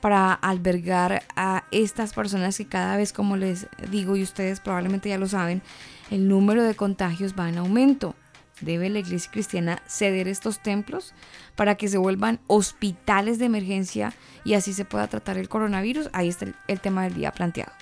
para 0.00 0.32
albergar 0.32 1.22
a 1.36 1.64
estas 1.70 2.12
personas 2.12 2.56
que 2.56 2.66
cada 2.66 2.96
vez, 2.96 3.12
como 3.12 3.36
les 3.36 3.66
digo 3.90 4.16
y 4.16 4.22
ustedes 4.22 4.60
probablemente 4.60 5.08
ya 5.08 5.18
lo 5.18 5.28
saben, 5.28 5.62
el 6.10 6.28
número 6.28 6.64
de 6.64 6.74
contagios 6.74 7.34
va 7.38 7.48
en 7.48 7.58
aumento. 7.58 8.14
¿Debe 8.60 8.90
la 8.90 8.98
iglesia 8.98 9.30
cristiana 9.30 9.82
ceder 9.86 10.28
estos 10.28 10.60
templos 10.60 11.14
para 11.56 11.76
que 11.76 11.88
se 11.88 11.96
vuelvan 11.96 12.40
hospitales 12.46 13.38
de 13.38 13.46
emergencia 13.46 14.12
y 14.44 14.54
así 14.54 14.74
se 14.74 14.84
pueda 14.84 15.08
tratar 15.08 15.38
el 15.38 15.48
coronavirus? 15.48 16.10
Ahí 16.12 16.28
está 16.28 16.46
el, 16.66 16.80
tema 16.80 17.04
del 17.04 17.14
día 17.14 17.32
planteado. 17.32 17.72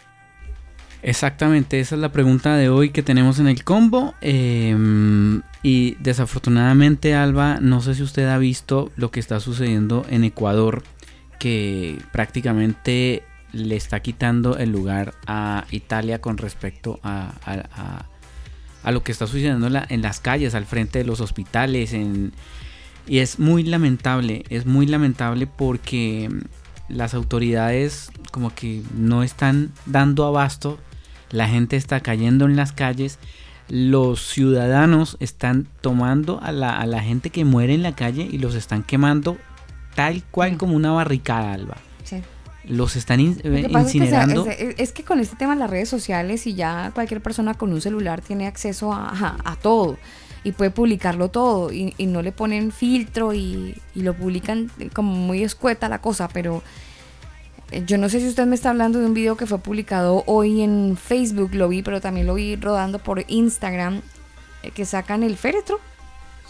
Exactamente, 1.03 1.79
esa 1.79 1.95
es 1.95 2.01
la 2.01 2.11
pregunta 2.11 2.57
de 2.57 2.69
hoy 2.69 2.91
que 2.91 3.03
tenemos 3.03 3.39
en 3.39 3.47
el 3.47 3.63
combo. 3.63 4.15
Em, 4.21 5.43
y 5.63 5.95
desafortunadamente, 6.01 7.15
Alba, 7.15 7.59
no 7.61 7.81
sé 7.81 7.95
si 7.95 8.03
usted 8.03 8.29
ha 8.29 8.39
visto 8.39 8.91
lo 8.97 9.11
que 9.11 9.21
está 9.21 9.39
sucediendo 9.39 10.05
en 10.11 10.25
Ecuador 10.25 10.83
que 11.39 11.99
prácticamente 12.13 13.23
le 13.53 13.77
está 13.77 14.01
quitando 14.01 14.59
el 14.59 14.71
lugar 14.71 15.15
a 15.27 15.67
Italia 15.71 16.21
con 16.21 16.37
respecto 16.37 16.99
a, 17.03 18.05
lo 18.85 19.03
que 19.03 19.13
está 19.13 19.27
sucediendo 19.27 19.69
en, 19.89 20.03
las 20.03 20.21
calles, 20.21 20.55
al 20.55 20.67
frente 20.67 20.99
de 20.99 21.05
los 21.05 21.21
hospitales. 21.21 21.95
y 23.07 23.19
es 23.19 23.39
muy 23.39 23.63
lamentable, 23.63 24.45
es 24.51 24.67
muy 24.67 24.87
lamentable 24.87 25.47
porque 25.47 26.29
las 26.89 27.15
autoridades 27.15 28.11
como 28.33 28.55
que 28.55 28.83
no 28.95 29.23
están 29.23 29.73
dando 29.87 30.27
abasto, 30.27 30.79
la 31.31 31.49
gente 31.49 31.77
está 31.77 32.01
cayendo 32.01 32.47
en 32.47 32.57
las 32.57 32.73
calles, 32.73 33.19
los 33.69 34.27
ciudadanos 34.27 35.17
están 35.21 35.69
tomando 35.81 36.41
a 36.43 36.53
la, 36.53 36.79
a 36.79 36.87
la 36.87 37.03
gente 37.03 37.31
que 37.31 37.45
muere 37.45 37.75
en 37.75 37.83
la 37.83 37.95
calle 37.95 38.27
y 38.31 38.39
los 38.39 38.55
están 38.55 38.83
quemando 38.83 39.37
tal 39.95 40.23
cual 40.31 40.57
como 40.57 40.77
una 40.77 40.93
barricada, 40.93 41.53
Alba. 41.53 41.77
Sí. 42.05 42.23
Los 42.65 42.95
están 42.95 43.19
incinerando. 43.19 44.47
Es 44.47 44.93
que, 44.93 45.03
con 45.03 45.19
este 45.21 45.37
tema 45.37 45.55
de 45.55 45.59
las 45.59 45.71
redes 45.71 45.89
sociales 45.89 46.47
y 46.47 46.55
ya 46.55 46.93
cualquier 46.95 47.21
persona 47.21 47.55
con 47.55 47.73
un 47.73 47.81
celular 47.81 48.21
tiene 48.21 48.47
acceso 48.47 48.93
a, 48.93 49.57
todo 49.61 49.97
y 50.45 50.53
puede 50.53 50.71
publicarlo 50.71 51.31
todo 51.31 51.73
y, 51.73 51.95
no 51.99 52.23
le 52.23 52.31
ponen 52.31 52.71
filtro 52.71 53.35
y, 53.35 53.75
lo 53.95 54.15
publican 54.15 54.71
como 54.95 55.13
muy 55.13 55.43
escueta 55.43 55.89
la 55.89 56.01
cosa, 56.01 56.29
pero 56.29 56.63
Eh, 56.63 56.88
Yo 57.87 57.99
no 57.99 58.09
sé 58.09 58.21
si 58.21 58.29
usted 58.29 58.47
me 58.47 58.55
está 58.55 58.71
hablando 58.71 58.99
de 58.99 59.07
un 59.07 59.15
video 59.15 59.37
que 59.37 59.47
fue 59.47 59.59
publicado 59.59 60.25
hoy 60.27 60.63
en 60.63 60.97
Facebook, 60.97 61.55
lo 61.55 61.69
vi, 61.69 61.83
pero 61.83 62.01
también 62.01 62.27
lo 62.27 62.35
vi 62.35 62.57
rodando 62.57 62.99
por 62.99 63.25
Instagram, 63.29 64.01
eh, 64.63 64.71
que 64.71 64.87
sacan 64.87 65.23
el 65.23 65.37
féretro. 65.37 65.79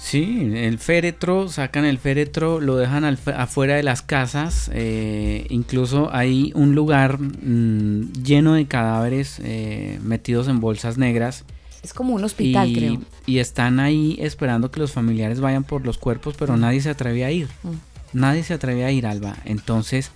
Sí, 0.01 0.53
el 0.55 0.79
féretro, 0.79 1.49
sacan 1.49 1.85
el 1.85 1.99
féretro, 1.99 2.61
lo 2.61 2.77
dejan 2.77 3.05
al 3.05 3.19
afuera 3.37 3.75
de 3.75 3.83
las 3.83 4.01
casas. 4.01 4.71
eh, 4.73 5.47
incluso 5.51 6.15
hay 6.15 6.53
un 6.55 6.77
lugar 6.77 7.19
mm, 7.19 8.13
lleno 8.23 8.55
de 8.55 8.67
cadáveres 8.67 9.41
eh, 9.43 9.99
metidos 10.03 10.47
en 10.47 10.61
bolsas 10.61 10.99
negras. 10.99 11.45
Es 11.83 11.93
como 11.93 12.15
un 12.15 12.23
hospital, 12.23 12.69
y, 12.69 12.75
creo. 12.75 13.03
y 13.27 13.39
están 13.39 13.81
ahí 13.81 14.17
esperando 14.21 14.71
que 14.71 14.79
los 14.79 14.93
familiares 14.93 15.41
vayan 15.41 15.65
por 15.65 15.85
los 15.85 15.99
cuerpos, 15.99 16.37
pero 16.39 16.57
nadie 16.57 16.81
se 16.81 16.91
atreve 16.91 17.25
a 17.25 17.33
ir. 17.33 17.49
Mm. 17.65 17.71
Nadie 18.13 18.45
se 18.45 18.55
atreve 18.55 18.85
a 18.85 18.93
ir, 18.93 19.05
Alba. 19.07 19.37
Entonces 19.45 20.13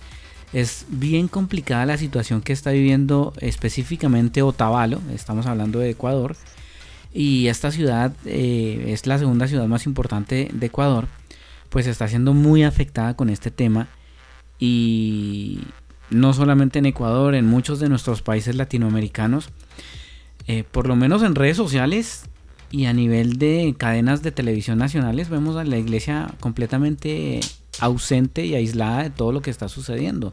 es 0.53 0.85
bien 0.87 1.27
complicada 1.27 1.85
la 1.85 1.97
situación 1.97 2.41
que 2.41 2.53
está 2.53 2.71
viviendo 2.71 3.33
específicamente 3.39 4.43
Otavalo. 4.43 5.01
Estamos 5.13 5.47
hablando 5.47 5.79
de 5.79 5.89
Ecuador. 5.89 6.35
Y 7.11 7.47
esta 7.47 7.71
ciudad 7.71 8.13
eh, 8.25 8.85
es 8.87 9.05
la 9.07 9.17
segunda 9.17 9.47
ciudad 9.47 9.67
más 9.67 9.85
importante 9.87 10.49
de 10.53 10.65
Ecuador. 10.67 11.07
Pues 11.69 11.87
está 11.87 12.07
siendo 12.07 12.33
muy 12.33 12.63
afectada 12.63 13.15
con 13.15 13.29
este 13.29 13.49
tema. 13.49 13.87
Y 14.59 15.59
no 16.11 16.33
solamente 16.33 16.79
en 16.79 16.85
Ecuador, 16.85 17.33
en 17.33 17.47
muchos 17.47 17.79
de 17.79 17.89
nuestros 17.89 18.21
países 18.21 18.55
latinoamericanos. 18.55 19.49
eh, 20.47 20.63
por 20.69 20.87
lo 20.87 20.95
menos 20.95 21.23
en 21.23 21.35
redes 21.35 21.57
sociales 21.57 22.25
y 22.69 22.85
a 22.85 22.93
nivel 22.93 23.37
de 23.37 23.75
cadenas 23.77 24.23
de 24.23 24.31
televisión 24.31 24.77
nacionales 24.77 25.29
vemos 25.29 25.55
a 25.55 25.63
la 25.63 25.77
iglesia 25.77 26.33
completamente 26.39 27.39
ausente 27.79 28.45
y 28.45 28.55
aislada 28.55 29.03
de 29.03 29.09
todo 29.09 29.31
lo 29.31 29.41
que 29.41 29.51
está 29.51 29.67
sucediendo. 29.67 30.31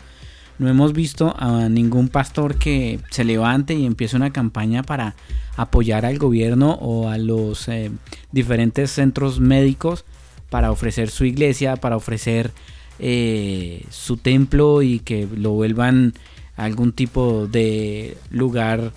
No 0.61 0.69
hemos 0.69 0.93
visto 0.93 1.35
a 1.39 1.71
ningún 1.71 2.09
pastor 2.09 2.57
que 2.57 3.01
se 3.11 3.25
levante 3.25 3.73
y 3.73 3.87
empiece 3.87 4.17
una 4.17 4.31
campaña 4.31 4.83
para 4.83 5.15
apoyar 5.57 6.05
al 6.05 6.19
gobierno 6.19 6.73
o 6.83 7.09
a 7.09 7.17
los 7.17 7.67
eh, 7.69 7.91
diferentes 8.31 8.91
centros 8.91 9.41
médicos 9.41 10.05
para 10.51 10.71
ofrecer 10.71 11.09
su 11.09 11.25
iglesia, 11.25 11.77
para 11.77 11.97
ofrecer 11.97 12.51
eh, 12.99 13.87
su 13.89 14.19
templo 14.19 14.83
y 14.83 14.99
que 14.99 15.27
lo 15.35 15.53
vuelvan 15.53 16.13
a 16.59 16.65
algún 16.65 16.93
tipo 16.93 17.47
de 17.47 18.19
lugar 18.29 18.93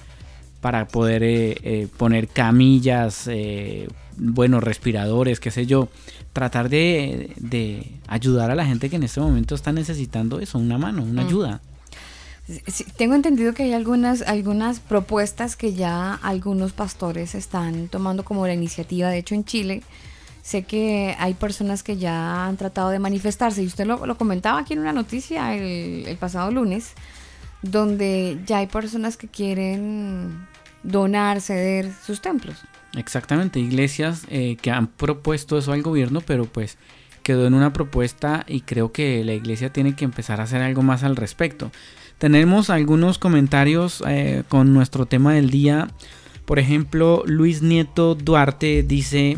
para 0.60 0.90
poder 0.90 1.24
eh, 1.24 1.88
poner 1.96 2.28
camillas, 2.28 3.30
buenos 4.18 4.62
respiradores, 4.64 5.40
qué 5.40 5.50
sé 5.50 5.66
yo, 5.66 5.88
tratar 6.34 6.68
de, 6.70 7.32
de 7.38 7.92
ayudar 8.08 8.50
a 8.52 8.56
la 8.56 8.66
gente 8.66 8.90
que 8.90 8.96
en 8.98 9.04
este 9.04 9.20
momento 9.22 9.54
está 9.56 9.72
necesitando 9.72 10.40
eso, 10.40 10.58
una 10.58 10.78
mano, 10.78 11.04
una 11.04 11.24
Mm. 11.24 11.28
ayuda. 11.28 11.62
Sí, 12.68 12.86
tengo 12.98 13.16
entendido 13.16 13.54
que 13.54 13.64
hay 13.64 13.74
algunas, 13.74 14.22
algunas 14.24 14.82
propuestas 14.82 15.56
que 15.56 15.74
ya 15.74 16.16
algunos 16.16 16.74
pastores 16.74 17.36
están 17.36 17.88
tomando 17.88 18.26
como 18.26 18.46
la 18.46 18.54
iniciativa. 18.54 19.10
De 19.10 19.20
hecho, 19.20 19.34
en 19.34 19.46
Chile 19.46 19.82
sé 20.42 20.64
que 20.64 21.16
hay 21.20 21.36
personas 21.36 21.84
que 21.84 21.96
ya 21.96 22.46
han 22.46 22.58
tratado 22.58 22.90
de 22.90 23.00
manifestarse. 23.00 23.64
Y 23.64 23.68
usted 23.68 23.86
lo, 23.86 24.06
lo 24.06 24.18
comentaba 24.18 24.60
aquí 24.60 24.74
en 24.74 24.80
una 24.80 24.92
noticia 24.92 25.56
el, 25.56 26.06
el 26.06 26.18
pasado 26.18 26.52
lunes, 26.52 26.92
donde 27.62 28.38
ya 28.46 28.58
hay 28.58 28.68
personas 28.68 29.16
que 29.16 29.30
quieren 29.30 30.46
donar, 30.84 31.40
ceder 31.40 31.94
sus 32.06 32.20
templos. 32.22 32.58
Exactamente, 32.96 33.60
iglesias 33.60 34.26
eh, 34.30 34.58
que 34.62 34.72
han 34.72 34.88
propuesto 34.88 35.58
eso 35.58 35.72
al 35.72 35.82
gobierno, 35.82 36.22
pero 36.22 36.46
pues 36.46 36.78
quedó 37.24 37.48
en 37.48 37.54
una 37.54 37.74
propuesta 37.74 38.46
y 38.48 38.62
creo 38.62 38.92
que 38.92 39.24
la 39.24 39.34
iglesia 39.34 39.72
tiene 39.72 39.96
que 39.96 40.06
empezar 40.06 40.40
a 40.40 40.44
hacer 40.44 40.62
algo 40.62 40.84
más 40.84 41.04
al 41.04 41.16
respecto. 41.16 41.72
Tenemos 42.20 42.70
algunos 42.70 43.18
comentarios 43.18 44.04
eh, 44.08 44.44
con 44.48 44.74
nuestro 44.74 45.06
tema 45.08 45.34
del 45.34 45.50
día. 45.50 45.90
Por 46.46 46.60
ejemplo, 46.60 47.24
Luis 47.26 47.62
Nieto 47.62 48.16
Duarte 48.16 48.84
dice, 48.84 49.38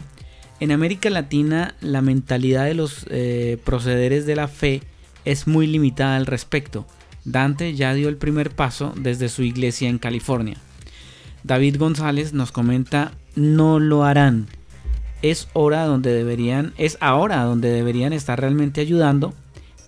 en 0.59 0.71
América 0.71 1.09
Latina 1.09 1.75
la 1.79 2.01
mentalidad 2.01 2.65
de 2.65 2.73
los 2.73 3.05
eh, 3.09 3.57
procederes 3.63 4.25
de 4.25 4.35
la 4.35 4.47
fe 4.47 4.81
es 5.23 5.47
muy 5.47 5.67
limitada 5.67 6.17
al 6.17 6.25
respecto. 6.25 6.85
Dante 7.23 7.73
ya 7.73 7.93
dio 7.93 8.09
el 8.09 8.17
primer 8.17 8.51
paso 8.51 8.93
desde 8.95 9.29
su 9.29 9.43
iglesia 9.43 9.89
en 9.89 9.97
California. 9.97 10.57
David 11.43 11.77
González 11.77 12.33
nos 12.33 12.51
comenta, 12.51 13.11
no 13.35 13.79
lo 13.79 14.03
harán. 14.03 14.47
Es 15.21 15.47
hora 15.53 15.85
donde 15.85 16.13
deberían, 16.13 16.73
es 16.77 16.97
ahora 16.99 17.43
donde 17.43 17.69
deberían 17.69 18.13
estar 18.13 18.39
realmente 18.39 18.81
ayudando, 18.81 19.33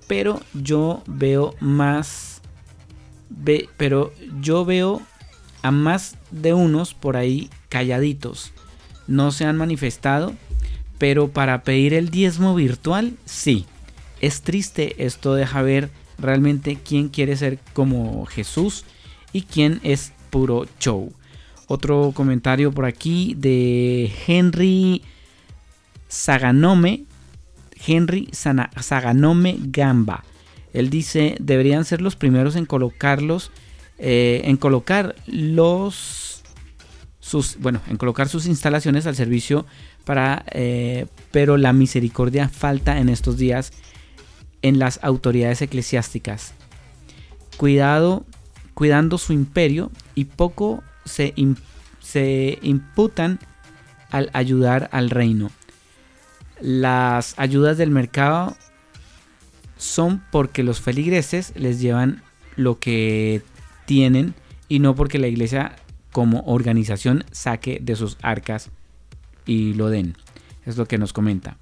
pero 0.08 0.42
yo 0.54 1.04
veo 1.06 1.56
más, 1.60 2.42
ve, 3.30 3.70
pero 3.78 4.14
yo 4.42 4.66
veo 4.66 5.02
a 5.62 5.72
más 5.72 6.18
de 6.32 6.54
unos 6.54 6.94
por 6.94 7.18
ahí 7.18 7.50
calladitos. 7.70 8.52
No 9.08 9.32
se 9.32 9.46
han 9.46 9.58
manifestado, 9.58 10.34
pero 10.98 11.30
para 11.30 11.64
pedir 11.64 11.94
el 11.94 12.10
diezmo 12.10 12.56
virtual, 12.56 13.14
sí. 13.26 13.66
Es 14.20 14.42
triste, 14.42 15.06
esto 15.06 15.36
deja 15.36 15.62
ver 15.62 15.90
realmente 16.18 16.78
quién 16.84 17.10
quiere 17.10 17.36
ser 17.38 17.60
como 17.74 18.26
Jesús 18.26 18.84
y 19.32 19.44
quién 19.44 19.80
es 19.84 20.14
puro 20.32 20.66
show. 20.80 21.14
Otro 21.68 22.14
comentario 22.14 22.72
por 22.72 22.86
aquí 22.86 23.36
de 23.38 24.12
Henry 24.26 25.04
Saganome. 26.08 27.04
Henry 27.86 28.30
Saganome 28.32 29.58
Gamba. 29.60 30.24
Él 30.74 30.90
dice, 30.90 31.36
deberían 31.40 31.86
ser 31.86 32.02
los 32.02 32.16
primeros 32.16 32.56
en 32.56 32.66
colocarlos, 32.66 33.52
eh, 33.98 34.42
en 34.46 34.58
colocar 34.58 35.16
los, 35.28 36.44
sus, 37.20 37.58
bueno, 37.60 37.82
en 37.88 37.98
colocar 37.98 38.30
sus 38.30 38.46
instalaciones 38.46 39.06
al 39.06 39.16
servicio 39.16 39.66
para, 40.06 40.46
eh, 40.52 41.08
pero 41.32 41.58
la 41.58 41.74
misericordia 41.74 42.48
falta 42.48 43.00
en 43.00 43.10
estos 43.10 43.38
días 43.38 43.74
en 44.62 44.80
las 44.80 45.00
autoridades 45.04 45.62
eclesiásticas. 45.62 46.54
Cuidado, 47.58 48.26
cuidando 48.74 49.18
su 49.18 49.34
imperio 49.34 49.92
y 50.16 50.26
poco 50.26 50.84
se, 51.08 51.34
im- 51.36 51.58
se 52.00 52.60
imputan 52.62 53.40
al 54.12 54.30
ayudar 54.34 54.90
al 54.92 55.10
reino. 55.10 55.50
Las 56.60 57.38
ayudas 57.38 57.78
del 57.78 57.92
mercado 57.92 58.56
son 59.78 60.24
porque 60.32 60.64
los 60.64 60.82
feligreses 60.82 61.54
les 61.56 61.80
llevan 61.80 62.22
lo 62.56 62.80
que 62.80 63.42
tienen 63.86 64.34
y 64.68 64.80
no 64.80 64.96
porque 64.96 65.20
la 65.20 65.28
iglesia 65.28 65.76
como 66.12 66.42
organización 66.42 67.24
saque 67.32 67.80
de 67.82 67.96
sus 67.96 68.18
arcas 68.22 68.72
y 69.46 69.74
lo 69.76 69.90
den. 69.90 70.16
Es 70.66 70.78
lo 70.78 70.88
que 70.88 70.98
nos 70.98 71.14
comenta. 71.14 71.58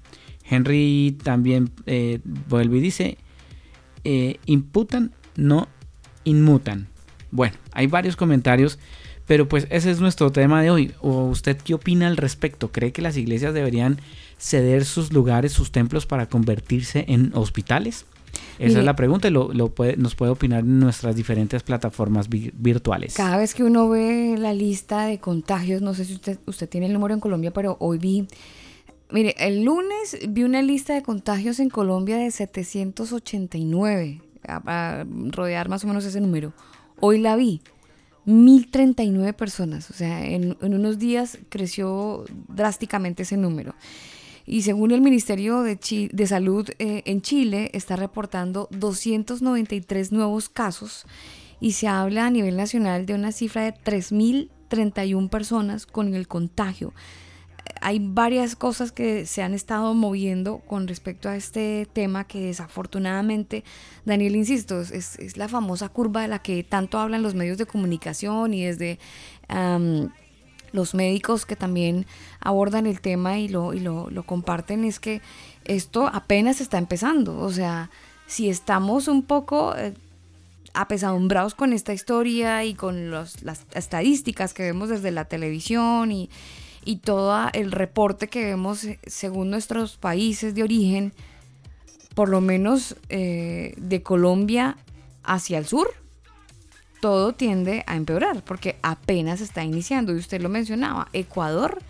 Henry 0.48 1.18
también 1.22 1.70
eh, 1.86 2.20
vuelve 2.48 2.78
y 2.78 2.80
dice, 2.80 3.18
eh, 4.04 4.38
imputan, 4.46 5.12
no 5.36 5.68
inmutan. 6.24 6.88
Bueno, 7.30 7.56
hay 7.72 7.86
varios 7.86 8.16
comentarios, 8.16 8.78
pero 9.26 9.48
pues 9.48 9.66
ese 9.70 9.90
es 9.90 10.00
nuestro 10.00 10.30
tema 10.32 10.62
de 10.62 10.70
hoy. 10.70 10.92
¿O 11.00 11.24
usted 11.26 11.56
qué 11.56 11.74
opina 11.74 12.06
al 12.06 12.16
respecto? 12.16 12.70
¿Cree 12.72 12.92
que 12.92 13.02
las 13.02 13.16
iglesias 13.16 13.52
deberían 13.54 13.98
ceder 14.38 14.84
sus 14.84 15.12
lugares, 15.12 15.52
sus 15.52 15.72
templos 15.72 16.06
para 16.06 16.26
convertirse 16.28 17.04
en 17.08 17.32
hospitales? 17.34 18.06
Esa 18.58 18.68
Mire. 18.68 18.80
es 18.80 18.84
la 18.84 18.96
pregunta 18.96 19.28
y 19.28 19.30
lo, 19.30 19.52
lo 19.52 19.68
puede, 19.70 19.96
nos 19.96 20.14
puede 20.14 20.32
opinar 20.32 20.60
en 20.60 20.78
nuestras 20.78 21.16
diferentes 21.16 21.62
plataformas 21.62 22.28
vi- 22.28 22.52
virtuales. 22.56 23.14
Cada 23.14 23.36
vez 23.38 23.54
que 23.54 23.64
uno 23.64 23.88
ve 23.88 24.36
la 24.38 24.52
lista 24.52 25.06
de 25.06 25.18
contagios, 25.18 25.80
no 25.82 25.94
sé 25.94 26.04
si 26.04 26.14
usted, 26.14 26.38
usted 26.46 26.68
tiene 26.68 26.86
el 26.86 26.92
número 26.92 27.14
en 27.14 27.20
Colombia, 27.20 27.50
pero 27.52 27.76
hoy 27.80 27.96
vi, 27.98 28.26
mire, 29.10 29.34
el 29.38 29.64
lunes 29.64 30.18
vi 30.28 30.42
una 30.44 30.60
lista 30.62 30.94
de 30.94 31.02
contagios 31.02 31.60
en 31.60 31.70
Colombia 31.70 32.16
de 32.18 32.30
789, 32.30 34.20
a, 34.46 35.00
a 35.00 35.06
rodear 35.30 35.68
más 35.68 35.84
o 35.84 35.88
menos 35.88 36.04
ese 36.04 36.20
número. 36.20 36.52
Hoy 37.00 37.18
la 37.18 37.36
vi, 37.36 37.60
1039 38.26 39.32
personas, 39.32 39.88
o 39.90 39.94
sea, 39.94 40.26
en, 40.26 40.56
unos 40.60 40.98
días 40.98 41.38
creció 41.48 42.24
drásticamente 42.48 43.22
ese 43.22 43.36
número. 43.36 43.74
Y 44.44 44.62
según 44.62 44.92
el 44.92 45.00
Ministerio 45.00 45.62
de 45.62 46.26
Salud 46.26 46.68
eh, 46.78 47.02
en 47.06 47.22
Chile, 47.22 47.70
está 47.72 47.96
reportando 47.96 48.68
293 48.70 50.12
nuevos 50.12 50.48
casos 50.48 51.04
y 51.60 51.72
se 51.72 51.88
habla 51.88 52.26
a 52.26 52.30
nivel 52.30 52.56
nacional 52.56 53.06
de 53.06 53.14
una 53.14 53.32
cifra 53.32 53.62
de 53.62 53.74
3.031 53.74 55.28
personas 55.28 55.86
con 55.86 56.14
el 56.14 56.28
contagio. 56.28 56.92
Hay 57.80 58.00
varias 58.00 58.56
cosas 58.56 58.92
que 58.92 59.26
se 59.26 59.42
han 59.42 59.54
estado 59.54 59.94
moviendo 59.94 60.58
con 60.58 60.88
respecto 60.88 61.28
a 61.28 61.36
este 61.36 61.86
tema 61.92 62.24
que 62.24 62.46
desafortunadamente, 62.46 63.64
Daniel, 64.04 64.36
insisto, 64.36 64.80
es, 64.80 65.18
es 65.18 65.36
la 65.36 65.48
famosa 65.48 65.88
curva 65.88 66.22
de 66.22 66.28
la 66.28 66.40
que 66.40 66.64
tanto 66.64 66.98
hablan 66.98 67.22
los 67.22 67.34
medios 67.34 67.58
de 67.58 67.66
comunicación 67.66 68.54
y 68.54 68.64
desde... 68.64 68.98
los 70.72 70.94
médicos 70.94 71.46
que 71.46 71.56
también 71.56 72.04
abordan 72.38 72.86
el 72.86 73.00
tema 73.00 73.38
y 73.38 73.48
lo, 73.48 73.72
y 73.72 73.80
lo, 73.80 74.10
lo 74.10 74.26
comparten 74.26 74.84
es 74.84 75.00
que 75.00 75.22
esto 75.64 76.06
apenas 76.12 76.60
está 76.60 76.76
empezando. 76.76 77.38
O 77.38 77.50
sea, 77.50 77.88
si 78.26 78.50
estamos 78.50 79.08
un 79.08 79.22
poco 79.22 79.74
eh, 79.76 79.94
apesadumbrados 80.74 81.54
con 81.54 81.72
esta 81.72 81.94
historia 81.94 82.64
y 82.64 82.74
con 82.74 83.10
las 83.10 83.36
estadísticas 83.74 84.52
que 84.52 84.64
vemos 84.64 84.88
desde 84.90 85.10
la 85.10 85.24
televisión 85.24 86.12
y, 86.12 86.28
y 86.86 86.96
todo 86.96 87.50
el 87.52 87.72
reporte 87.72 88.28
que 88.28 88.44
vemos 88.44 88.84
eh, 88.84 88.98
según 89.06 89.50
nuestros 89.50 89.96
países 89.96 90.54
de 90.54 90.62
origen, 90.62 91.12
por 92.14 92.28
lo 92.30 92.40
menos 92.40 92.96
eh, 93.08 93.74
de 93.76 94.02
Colombia 94.02 94.76
hacia 95.24 95.58
el 95.58 95.66
sur, 95.66 95.88
todo 97.00 97.34
tiende 97.34 97.84
a 97.86 97.96
empeorar 97.96 98.42
porque 98.44 98.76
apenas 98.82 99.40
está 99.40 99.64
iniciando. 99.64 100.12
Y 100.12 100.16
usted 100.16 100.40
lo 100.40 100.48
mencionaba, 100.48 101.08
Ecuador, 101.12 101.82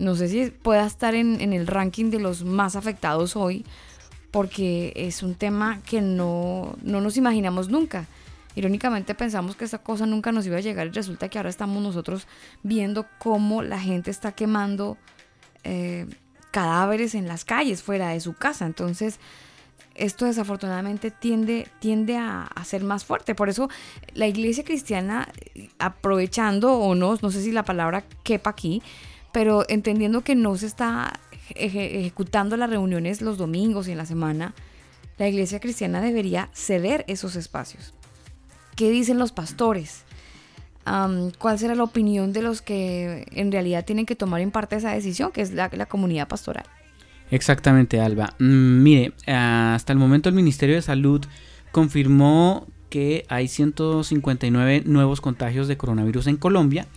no 0.00 0.16
sé 0.16 0.28
si 0.28 0.50
pueda 0.50 0.86
estar 0.86 1.14
en, 1.14 1.40
en 1.40 1.52
el 1.52 1.68
ranking 1.68 2.10
de 2.10 2.18
los 2.18 2.44
más 2.44 2.74
afectados 2.74 3.36
hoy 3.36 3.64
porque 4.32 4.92
es 4.96 5.22
un 5.22 5.34
tema 5.34 5.80
que 5.86 6.00
no, 6.00 6.76
no 6.82 7.00
nos 7.00 7.16
imaginamos 7.16 7.68
nunca. 7.68 8.06
Irónicamente 8.54 9.14
pensamos 9.14 9.56
que 9.56 9.64
esta 9.64 9.78
cosa 9.78 10.06
nunca 10.06 10.32
nos 10.32 10.46
iba 10.46 10.56
a 10.56 10.60
llegar 10.60 10.86
y 10.86 10.90
resulta 10.90 11.28
que 11.28 11.38
ahora 11.38 11.50
estamos 11.50 11.82
nosotros 11.82 12.26
viendo 12.62 13.06
cómo 13.18 13.62
la 13.62 13.78
gente 13.78 14.10
está 14.10 14.32
quemando 14.32 14.98
eh, 15.62 16.06
cadáveres 16.50 17.14
en 17.14 17.28
las 17.28 17.44
calles, 17.44 17.82
fuera 17.82 18.08
de 18.08 18.20
su 18.20 18.34
casa. 18.34 18.66
Entonces, 18.66 19.20
esto 19.94 20.24
desafortunadamente 20.24 21.10
tiende, 21.10 21.68
tiende 21.78 22.16
a, 22.16 22.42
a, 22.42 22.64
ser 22.64 22.82
más 22.82 23.04
fuerte. 23.04 23.34
Por 23.34 23.48
eso 23.48 23.68
la 24.14 24.26
iglesia 24.26 24.64
cristiana, 24.64 25.28
aprovechando 25.78 26.74
o 26.74 26.94
no, 26.94 27.18
no 27.20 27.30
sé 27.30 27.42
si 27.42 27.52
la 27.52 27.64
palabra 27.64 28.04
quepa 28.24 28.50
aquí, 28.50 28.82
pero 29.32 29.64
entendiendo 29.68 30.22
que 30.22 30.34
no 30.34 30.56
se 30.56 30.66
está 30.66 31.20
ejecutando 31.54 32.56
las 32.56 32.70
reuniones 32.70 33.22
los 33.22 33.38
domingos 33.38 33.88
y 33.88 33.92
en 33.92 33.98
la 33.98 34.06
semana, 34.06 34.54
la 35.18 35.28
iglesia 35.28 35.60
cristiana 35.60 36.00
debería 36.00 36.50
ceder 36.54 37.04
esos 37.06 37.36
espacios. 37.36 37.94
¿Qué 38.76 38.90
dicen 38.90 39.18
los 39.18 39.32
pastores? 39.32 40.04
¿Cuál 41.38 41.58
será 41.58 41.74
la 41.74 41.84
opinión 41.84 42.32
de 42.32 42.42
los 42.42 42.62
que 42.62 43.26
en 43.32 43.52
realidad 43.52 43.84
tienen 43.84 44.06
que 44.06 44.16
tomar 44.16 44.40
en 44.40 44.50
parte 44.50 44.76
esa 44.76 44.92
decisión, 44.92 45.30
que 45.30 45.42
es 45.42 45.52
la, 45.52 45.68
comunidad 45.86 46.26
pastoral? 46.26 46.64
Exactamente, 47.30 48.00
Alba. 48.00 48.34
Mm, 48.38 48.82
mire, 48.82 49.12
hasta 49.26 49.92
el 49.92 49.98
momento 49.98 50.28
el 50.28 50.34
Ministerio 50.34 50.74
de 50.74 50.82
Salud 50.82 51.24
confirmó 51.70 52.66
que 52.88 53.24
hay 53.28 53.46
159 53.46 54.82
nuevos 54.86 55.20
contagios 55.20 55.68
de 55.68 55.76
coronavirus 55.76 56.26
en 56.26 56.36
Colombia 56.36 56.88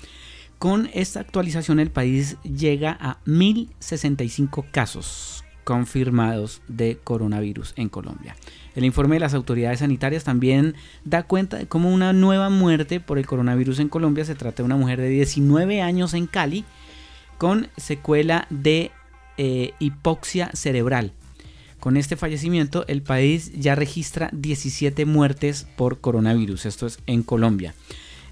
con 0.58 0.90
esta 0.94 1.20
actualización 1.20 1.80
el 1.80 1.92
país 1.92 2.38
llega 2.44 2.98
a 3.00 3.18
1065 3.26 4.66
casos 4.72 5.43
confirmados 5.64 6.62
de 6.68 6.98
coronavirus 7.04 7.74
en 7.76 7.90
Colombia. 7.90 8.36
El 8.76 8.86
informe 8.86 9.16
de 9.16 9.22
las 9.22 9.34
autoridades 9.34 9.80
sanitarias 9.80 10.24
también 10.24 10.76
da 11.06 11.24
cuenta 11.24 11.58
de 11.58 11.68
cómo 11.68 11.94
una 11.94 12.14
nueva 12.14 12.50
muerte 12.50 13.00
por 13.00 13.18
el 13.18 13.26
coronavirus 13.26 13.80
en 13.80 13.90
Colombia 13.90 14.26
se 14.26 14.36
trata 14.36 14.58
de 14.58 14.64
una 14.64 14.78
mujer 14.78 15.00
de 15.00 15.10
19 15.10 15.82
años 15.82 16.14
en 16.14 16.28
Cali 16.28 16.66
con 17.38 17.68
secuela 17.78 18.48
de 18.50 18.92
eh, 19.38 19.74
hipoxia 19.80 20.50
cerebral. 20.54 21.12
Con 21.80 21.98
este 21.98 22.16
fallecimiento 22.16 22.86
el 22.88 23.02
país 23.02 23.52
ya 23.54 23.76
registra 23.76 24.30
17 24.32 25.06
muertes 25.06 25.68
por 25.76 26.00
coronavirus, 26.00 26.66
esto 26.66 26.88
es 26.88 27.00
en 27.08 27.24
Colombia. 27.24 27.76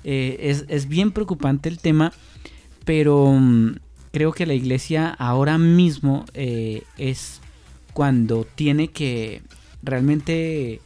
Eh, 0.03 0.65
es, 0.69 0.87
bien 0.87 1.11
preocupante 1.11 1.69
el 1.69 1.77
tema, 1.79 2.13
pero 2.85 3.33
mm, 3.37 3.75
creo 4.11 4.33
que 4.33 4.45
la 4.45 4.53
iglesia 4.53 5.09
ahora 5.09 5.57
mismo 5.57 6.25
eh, 6.33 6.83
es 6.97 7.41
cuando 7.93 8.45
tiene 8.55 8.89
que 8.89 9.41
realmente 9.83 10.81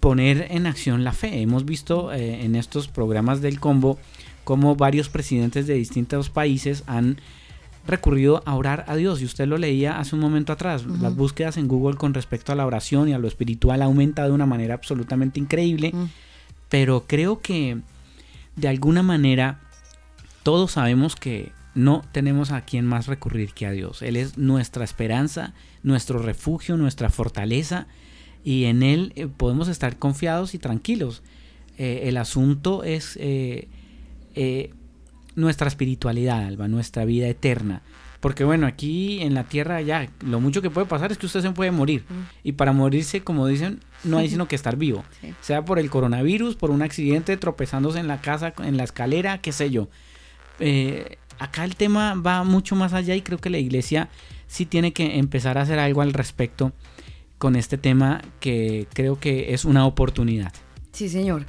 poner 0.00 0.48
en 0.50 0.66
acción 0.66 1.04
la 1.04 1.12
fe. 1.12 1.40
Hemos 1.40 1.64
visto 1.64 2.12
eh, 2.12 2.44
en 2.44 2.56
estos 2.56 2.88
programas 2.88 3.40
del 3.40 3.60
combo 3.60 3.98
como 4.44 4.76
varios 4.76 5.08
presidentes 5.08 5.66
de 5.66 5.74
distintos 5.74 6.28
países 6.28 6.84
han 6.86 7.18
recurrido 7.86 8.42
a 8.46 8.54
orar 8.54 8.84
a 8.88 8.96
Dios. 8.96 9.22
Y 9.22 9.24
usted 9.24 9.46
lo 9.46 9.58
leía 9.58 9.98
hace 9.98 10.14
un 10.14 10.20
momento 10.20 10.52
atrás. 10.52 10.84
Las 10.86 11.16
búsquedas 11.16 11.56
en 11.56 11.68
Google 11.68 11.96
con 11.96 12.14
respecto 12.14 12.52
a 12.52 12.54
la 12.54 12.66
oración 12.66 13.08
y 13.08 13.14
a 13.14 13.18
lo 13.18 13.28
espiritual 13.28 13.82
ha 13.82 13.86
aumentado 13.86 14.28
de 14.28 14.34
una 14.34 14.46
manera 14.46 14.74
absolutamente 14.74 15.40
increíble. 15.40 15.92
Pero 16.68 17.04
creo 17.06 17.40
que 17.40 17.78
de 18.56 18.68
alguna 18.68 19.02
manera 19.02 19.60
todos 20.42 20.72
sabemos 20.72 21.16
que 21.16 21.52
no 21.74 22.02
tenemos 22.12 22.50
a 22.50 22.62
quien 22.62 22.86
más 22.86 23.06
recurrir 23.06 23.52
que 23.52 23.66
a 23.66 23.70
Dios. 23.70 24.02
Él 24.02 24.16
es 24.16 24.38
nuestra 24.38 24.84
esperanza, 24.84 25.54
nuestro 25.82 26.18
refugio, 26.18 26.76
nuestra 26.76 27.10
fortaleza 27.10 27.86
y 28.44 28.64
en 28.64 28.82
Él 28.82 29.12
eh, 29.16 29.26
podemos 29.26 29.68
estar 29.68 29.98
confiados 29.98 30.54
y 30.54 30.58
tranquilos. 30.58 31.22
Eh, 31.78 32.02
el 32.04 32.16
asunto 32.16 32.84
es 32.84 33.18
eh, 33.20 33.68
nuestra 35.34 35.68
espiritualidad, 35.68 36.44
Alba, 36.44 36.68
nuestra 36.68 37.04
vida 37.04 37.26
eterna. 37.28 37.82
Porque 38.24 38.44
bueno, 38.44 38.66
aquí 38.66 39.20
en 39.20 39.34
la 39.34 39.44
tierra 39.44 39.82
ya 39.82 40.08
lo 40.24 40.40
mucho 40.40 40.62
que 40.62 40.70
puede 40.70 40.86
pasar 40.86 41.12
es 41.12 41.18
que 41.18 41.26
usted 41.26 41.42
se 41.42 41.50
puede 41.50 41.70
morir. 41.70 42.04
Y 42.42 42.52
para 42.52 42.72
morirse, 42.72 43.22
como 43.22 43.46
dicen, 43.46 43.80
no 44.02 44.16
hay 44.16 44.28
sino 44.30 44.48
que 44.48 44.56
estar 44.56 44.76
vivo. 44.76 45.04
Sea 45.42 45.66
por 45.66 45.78
el 45.78 45.90
coronavirus, 45.90 46.56
por 46.56 46.70
un 46.70 46.80
accidente, 46.80 47.36
tropezándose 47.36 47.98
en 47.98 48.08
la 48.08 48.22
casa, 48.22 48.54
en 48.62 48.78
la 48.78 48.84
escalera, 48.84 49.42
qué 49.42 49.52
sé 49.52 49.70
yo. 49.70 49.88
Eh, 50.58 51.18
acá 51.38 51.64
el 51.64 51.76
tema 51.76 52.14
va 52.14 52.44
mucho 52.44 52.76
más 52.76 52.92
allá 52.92 53.14
y 53.14 53.22
creo 53.22 53.38
que 53.38 53.50
la 53.50 53.58
iglesia 53.58 54.08
sí 54.46 54.66
tiene 54.66 54.92
que 54.92 55.18
empezar 55.18 55.58
a 55.58 55.62
hacer 55.62 55.78
algo 55.78 56.02
al 56.02 56.12
respecto 56.12 56.72
con 57.38 57.56
este 57.56 57.78
tema 57.78 58.22
que 58.40 58.86
creo 58.92 59.18
que 59.18 59.54
es 59.54 59.64
una 59.64 59.86
oportunidad. 59.86 60.52
Sí, 60.92 61.08
señor 61.08 61.46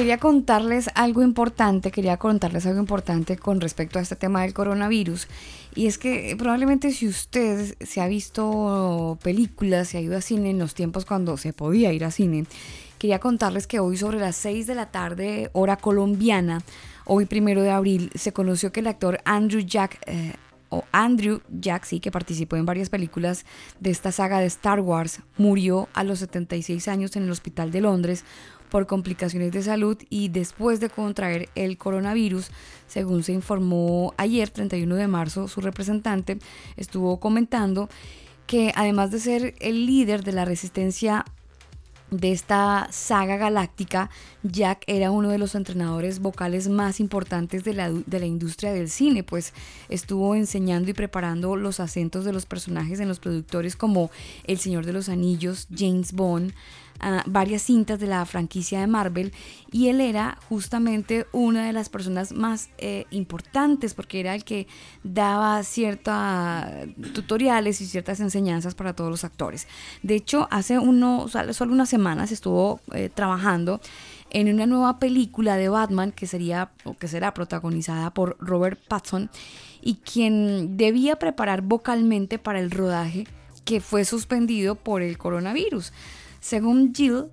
quería 0.00 0.18
contarles 0.18 0.88
algo 0.94 1.22
importante, 1.22 1.90
quería 1.90 2.16
contarles 2.16 2.64
algo 2.64 2.80
importante 2.80 3.36
con 3.36 3.60
respecto 3.60 3.98
a 3.98 4.02
este 4.02 4.16
tema 4.16 4.40
del 4.40 4.54
coronavirus. 4.54 5.28
Y 5.74 5.88
es 5.88 5.98
que 5.98 6.34
probablemente 6.38 6.90
si 6.92 7.06
usted 7.06 7.76
se 7.80 8.00
ha 8.00 8.06
visto 8.06 9.18
películas, 9.22 9.88
se 9.88 9.98
ha 9.98 10.00
ido 10.00 10.16
a 10.16 10.22
cine 10.22 10.50
en 10.50 10.58
los 10.58 10.72
tiempos 10.72 11.04
cuando 11.04 11.36
se 11.36 11.52
podía 11.52 11.92
ir 11.92 12.04
a 12.06 12.10
cine, 12.10 12.46
quería 12.98 13.18
contarles 13.18 13.66
que 13.66 13.78
hoy 13.80 13.96
sobre 13.98 14.18
las 14.18 14.36
6 14.36 14.66
de 14.66 14.74
la 14.74 14.90
tarde, 14.90 15.50
hora 15.52 15.76
colombiana, 15.76 16.62
hoy 17.12 17.26
primero 17.26 17.62
de 17.62 17.70
abril, 17.70 18.12
se 18.14 18.32
conoció 18.32 18.70
que 18.70 18.80
el 18.80 18.86
actor 18.86 19.20
Andrew 19.24 19.60
Jack... 19.60 19.98
Eh, 20.06 20.32
o 20.72 20.84
Andrew 20.92 21.40
Jack, 21.50 21.82
sí, 21.82 21.98
que 21.98 22.12
participó 22.12 22.54
en 22.54 22.64
varias 22.64 22.90
películas 22.90 23.44
de 23.80 23.90
esta 23.90 24.12
saga 24.12 24.38
de 24.38 24.46
Star 24.46 24.78
Wars, 24.78 25.20
murió 25.36 25.88
a 25.94 26.04
los 26.04 26.20
76 26.20 26.86
años 26.86 27.16
en 27.16 27.24
el 27.24 27.30
hospital 27.32 27.72
de 27.72 27.80
Londres 27.80 28.24
por 28.68 28.86
complicaciones 28.86 29.50
de 29.50 29.64
salud 29.64 29.98
y 30.10 30.28
después 30.28 30.78
de 30.78 30.88
contraer 30.88 31.48
el 31.56 31.76
coronavirus, 31.76 32.52
según 32.86 33.24
se 33.24 33.32
informó 33.32 34.14
ayer, 34.16 34.48
31 34.48 34.94
de 34.94 35.08
marzo, 35.08 35.48
su 35.48 35.60
representante 35.60 36.38
estuvo 36.76 37.18
comentando 37.18 37.88
que 38.46 38.72
además 38.76 39.10
de 39.10 39.18
ser 39.18 39.54
el 39.58 39.86
líder 39.86 40.22
de 40.22 40.32
la 40.32 40.44
resistencia 40.44 41.24
de 42.10 42.32
esta 42.32 42.88
saga 42.90 43.36
galáctica, 43.36 44.10
Jack 44.42 44.84
era 44.86 45.10
uno 45.10 45.28
de 45.28 45.38
los 45.38 45.54
entrenadores 45.54 46.20
vocales 46.20 46.68
más 46.68 47.00
importantes 47.00 47.64
de 47.64 47.74
la, 47.74 47.90
de 47.90 48.20
la, 48.20 48.26
industria 48.26 48.72
del 48.72 48.88
cine, 48.88 49.22
pues 49.22 49.52
estuvo 49.88 50.34
enseñando 50.34 50.90
y 50.90 50.94
preparando 50.94 51.56
los 51.56 51.80
acentos 51.80 52.24
de 52.24 52.32
los 52.32 52.46
personajes 52.46 53.00
en 53.00 53.08
los 53.08 53.20
productores 53.20 53.76
como 53.76 54.10
El 54.44 54.58
Señor 54.58 54.86
de 54.86 54.92
los 54.92 55.08
Anillos, 55.08 55.68
James 55.74 56.12
Bond, 56.12 56.52
varias 57.26 57.62
cintas 57.62 57.98
de 57.98 58.06
la 58.06 58.24
franquicia 58.26 58.80
de 58.80 58.86
Marvel 58.86 59.32
y 59.72 59.88
él 59.88 60.00
era 60.00 60.38
justamente 60.48 61.26
una 61.32 61.66
de 61.66 61.72
las 61.72 61.88
personas 61.88 62.32
más 62.32 62.70
eh, 62.78 63.06
importantes 63.10 63.94
porque 63.94 64.20
era 64.20 64.34
el 64.34 64.44
que 64.44 64.66
daba 65.02 65.62
ciertos 65.62 66.14
tutoriales 67.14 67.80
y 67.80 67.86
ciertas 67.86 68.20
enseñanzas 68.20 68.74
para 68.74 68.94
todos 68.94 69.10
los 69.10 69.24
actores. 69.24 69.66
De 70.02 70.14
hecho, 70.14 70.48
hace 70.50 70.74
solo 70.74 71.72
unas 71.72 71.88
semanas 71.88 72.32
estuvo 72.32 72.80
eh, 72.92 73.10
trabajando 73.12 73.80
en 74.30 74.52
una 74.52 74.66
nueva 74.66 74.98
película 74.98 75.56
de 75.56 75.68
Batman 75.68 76.12
que 76.12 76.26
sería 76.26 76.70
o 76.84 76.94
que 76.94 77.08
será 77.08 77.34
protagonizada 77.34 78.12
por 78.14 78.36
Robert 78.40 78.80
Pattinson 78.88 79.30
y 79.82 79.96
quien 79.96 80.76
debía 80.76 81.16
preparar 81.16 81.62
vocalmente 81.62 82.38
para 82.38 82.60
el 82.60 82.70
rodaje 82.70 83.26
que 83.64 83.80
fue 83.80 84.04
suspendido 84.04 84.74
por 84.74 85.02
el 85.02 85.18
coronavirus. 85.18 85.92
Según 86.40 86.94
Jill, 86.94 87.26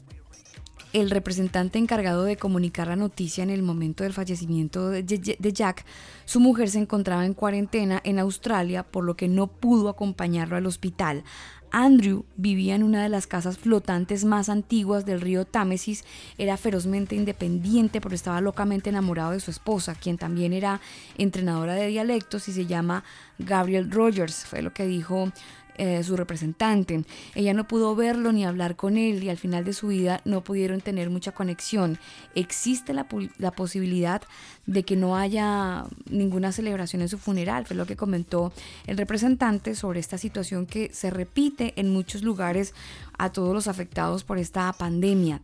el 0.93 1.09
representante 1.09 1.79
encargado 1.79 2.23
de 2.23 2.37
comunicar 2.37 2.87
la 2.87 2.95
noticia 2.95 3.43
en 3.43 3.49
el 3.49 3.63
momento 3.63 4.03
del 4.03 4.13
fallecimiento 4.13 4.89
de 4.89 5.53
Jack, 5.53 5.85
su 6.25 6.39
mujer 6.39 6.69
se 6.69 6.79
encontraba 6.79 7.25
en 7.25 7.33
cuarentena 7.33 8.01
en 8.03 8.19
Australia, 8.19 8.83
por 8.83 9.03
lo 9.03 9.15
que 9.15 9.27
no 9.27 9.47
pudo 9.47 9.89
acompañarlo 9.89 10.55
al 10.55 10.65
hospital. 10.65 11.23
Andrew 11.71 12.23
vivía 12.37 12.75
en 12.75 12.83
una 12.83 13.03
de 13.03 13.09
las 13.09 13.27
casas 13.27 13.57
flotantes 13.57 14.23
más 14.23 14.47
antiguas 14.47 15.05
del 15.05 15.19
río 15.19 15.45
Támesis, 15.45 16.05
era 16.37 16.55
ferozmente 16.55 17.15
independiente, 17.15 17.99
pero 17.99 18.15
estaba 18.15 18.39
locamente 18.39 18.89
enamorado 18.89 19.31
de 19.31 19.41
su 19.41 19.51
esposa, 19.51 19.95
quien 19.95 20.17
también 20.17 20.53
era 20.53 20.79
entrenadora 21.17 21.73
de 21.73 21.87
dialectos 21.87 22.47
y 22.47 22.53
se 22.53 22.65
llama 22.65 23.03
Gabriel 23.37 23.91
Rogers, 23.91 24.45
fue 24.45 24.61
lo 24.61 24.73
que 24.73 24.85
dijo 24.85 25.31
eh, 25.77 26.03
su 26.03 26.17
representante. 26.17 27.03
Ella 27.35 27.53
no 27.53 27.67
pudo 27.67 27.95
verlo 27.95 28.31
ni 28.31 28.45
hablar 28.45 28.75
con 28.75 28.97
él 28.97 29.23
y 29.23 29.29
al 29.29 29.37
final 29.37 29.63
de 29.63 29.73
su 29.73 29.87
vida 29.87 30.21
no 30.25 30.43
pudieron 30.43 30.81
tener 30.81 31.09
mucha 31.09 31.31
conexión. 31.31 31.99
Existe 32.35 32.93
la, 32.93 33.07
la 33.37 33.51
posibilidad 33.51 34.21
de 34.65 34.83
que 34.83 34.95
no 34.95 35.17
haya 35.17 35.85
ninguna 36.09 36.51
celebración 36.51 37.01
en 37.01 37.09
su 37.09 37.17
funeral, 37.17 37.65
fue 37.65 37.75
lo 37.75 37.85
que 37.85 37.95
comentó 37.95 38.51
el 38.85 38.97
representante 38.97 39.75
sobre 39.75 39.99
esta 39.99 40.17
situación 40.17 40.65
que 40.65 40.89
se 40.93 41.09
repite 41.09 41.73
en 41.77 41.89
muchos 41.91 42.23
lugares 42.23 42.73
a 43.17 43.31
todos 43.31 43.53
los 43.53 43.67
afectados 43.67 44.23
por 44.23 44.37
esta 44.37 44.71
pandemia. 44.73 45.41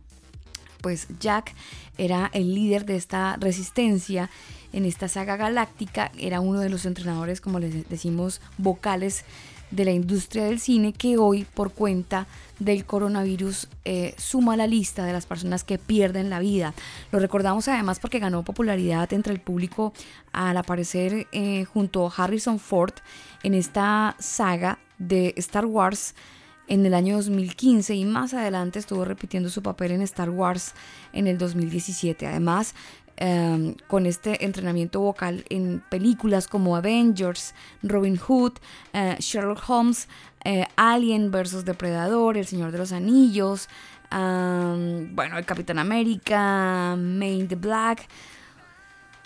Pues 0.80 1.08
Jack 1.18 1.54
era 1.96 2.30
el 2.34 2.54
líder 2.54 2.84
de 2.84 2.96
esta 2.96 3.36
resistencia 3.36 4.30
en 4.74 4.84
esta 4.84 5.08
saga 5.08 5.36
galáctica, 5.36 6.10
era 6.18 6.40
uno 6.40 6.60
de 6.60 6.68
los 6.68 6.84
entrenadores, 6.84 7.40
como 7.40 7.60
les 7.60 7.88
decimos, 7.88 8.40
vocales 8.58 9.24
de 9.70 9.84
la 9.84 9.92
industria 9.92 10.44
del 10.44 10.60
cine 10.60 10.92
que 10.92 11.18
hoy 11.18 11.44
por 11.54 11.72
cuenta 11.72 12.26
del 12.58 12.84
coronavirus 12.84 13.68
eh, 13.84 14.14
suma 14.16 14.56
la 14.56 14.66
lista 14.66 15.04
de 15.04 15.12
las 15.12 15.26
personas 15.26 15.64
que 15.64 15.78
pierden 15.78 16.30
la 16.30 16.38
vida. 16.38 16.74
Lo 17.10 17.18
recordamos 17.18 17.68
además 17.68 17.98
porque 18.00 18.18
ganó 18.18 18.44
popularidad 18.44 19.12
entre 19.12 19.32
el 19.32 19.40
público 19.40 19.92
al 20.32 20.56
aparecer 20.56 21.26
eh, 21.32 21.64
junto 21.64 22.06
a 22.06 22.12
Harrison 22.16 22.58
Ford 22.58 22.94
en 23.42 23.54
esta 23.54 24.16
saga 24.18 24.78
de 24.98 25.34
Star 25.36 25.66
Wars 25.66 26.14
en 26.66 26.86
el 26.86 26.94
año 26.94 27.16
2015 27.16 27.94
y 27.94 28.04
más 28.04 28.32
adelante 28.32 28.78
estuvo 28.78 29.04
repitiendo 29.04 29.50
su 29.50 29.62
papel 29.62 29.92
en 29.92 30.02
Star 30.02 30.30
Wars 30.30 30.72
en 31.12 31.26
el 31.26 31.36
2017. 31.38 32.26
Además, 32.26 32.74
em, 33.16 33.74
con 33.88 34.06
este 34.06 34.44
entrenamiento 34.44 35.00
vocal 35.00 35.44
en 35.48 35.82
películas 35.88 36.48
como 36.48 36.76
Avengers, 36.76 37.54
Robin 37.82 38.16
Hood, 38.16 38.54
eh, 38.92 39.16
Sherlock 39.18 39.62
Holmes, 39.68 40.08
eh, 40.44 40.66
Alien 40.76 41.30
vs. 41.30 41.64
Depredador, 41.64 42.36
El 42.36 42.46
Señor 42.46 42.72
de 42.72 42.78
los 42.78 42.92
Anillos, 42.92 43.68
bueno, 44.10 45.38
el 45.38 45.44
Capitán 45.44 45.78
América, 45.78 46.94
Main 46.96 47.48
the 47.48 47.56
Black. 47.56 48.06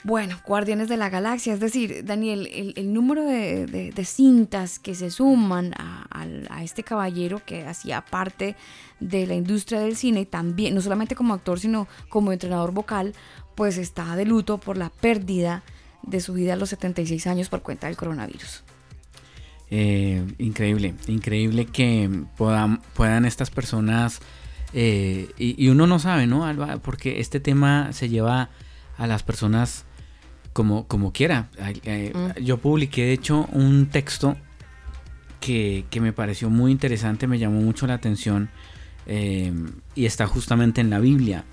Bueno, 0.05 0.41
Guardianes 0.47 0.89
de 0.89 0.97
la 0.97 1.11
Galaxia, 1.11 1.53
es 1.53 1.61
decir, 1.61 2.05
Daniel, 2.05 2.47
el, 2.77 2.93
número 2.93 3.25
de, 3.25 4.05
cintas 4.05 4.79
que 4.79 4.95
se 4.95 5.11
suman 5.11 5.75
a, 5.77 6.63
este 6.63 6.85
caballero 6.85 7.43
que 7.45 7.67
hacía 7.67 8.01
parte 8.01 8.57
de 9.01 9.27
la 9.27 9.35
industria 9.35 9.81
del 9.81 9.97
cine, 9.97 10.25
también, 10.25 10.75
no 10.75 10.81
solamente 10.81 11.17
como 11.17 11.35
actor, 11.35 11.59
sino 11.59 11.89
como 12.09 12.33
entrenador 12.33 12.73
vocal, 12.73 13.13
pues 13.59 13.77
está 13.77 14.15
de 14.15 14.25
luto 14.25 14.59
por 14.59 14.77
la 14.77 14.89
pérdida 14.89 15.65
de 16.05 16.21
su 16.21 16.33
vida 16.33 16.53
a 16.53 16.57
los 16.57 16.69
76 16.69 17.27
años 17.27 17.49
por 17.49 17.61
cuenta 17.61 17.89
del 17.89 17.97
coronavirus. 17.97 18.63
Eh, 19.69 20.25
increíble, 20.39 20.95
increíble 21.09 21.67
que 21.67 22.09
puedan, 22.37 22.81
puedan 22.95 23.25
estas 23.25 23.51
personas, 23.51 24.21
eh, 24.75 25.33
y, 25.39 25.61
y, 25.61 25.71
uno 25.71 25.89
no 25.89 25.99
sabe, 25.99 26.29
¿no, 26.29 26.47
Alba? 26.47 26.77
Porque 26.77 27.19
este 27.19 27.41
tema 27.41 27.93
se 27.93 28.09
lleva 28.09 28.51
a 28.97 29.09
las 29.09 29.25
personas 29.25 29.87
como, 30.53 30.87
como 30.87 31.13
quiera. 31.13 31.51
Eh, 31.83 32.13
mm. 32.15 32.41
Yo 32.41 32.59
publiqué, 32.59 33.07
de 33.07 33.13
hecho, 33.13 33.49
un 33.51 33.87
texto 33.87 34.37
que, 35.41 35.85
me 36.01 36.13
pareció 36.13 36.49
muy 36.49 36.71
interesante, 36.71 37.27
me 37.27 37.41
llamó 37.41 37.61
mucho 37.61 37.89
la 37.89 37.95
atención 37.95 38.51
y 39.05 40.07
está 40.07 40.29
justamente 40.29 40.81
en 40.81 40.91
la 40.91 41.01
Biblia. 41.01 41.45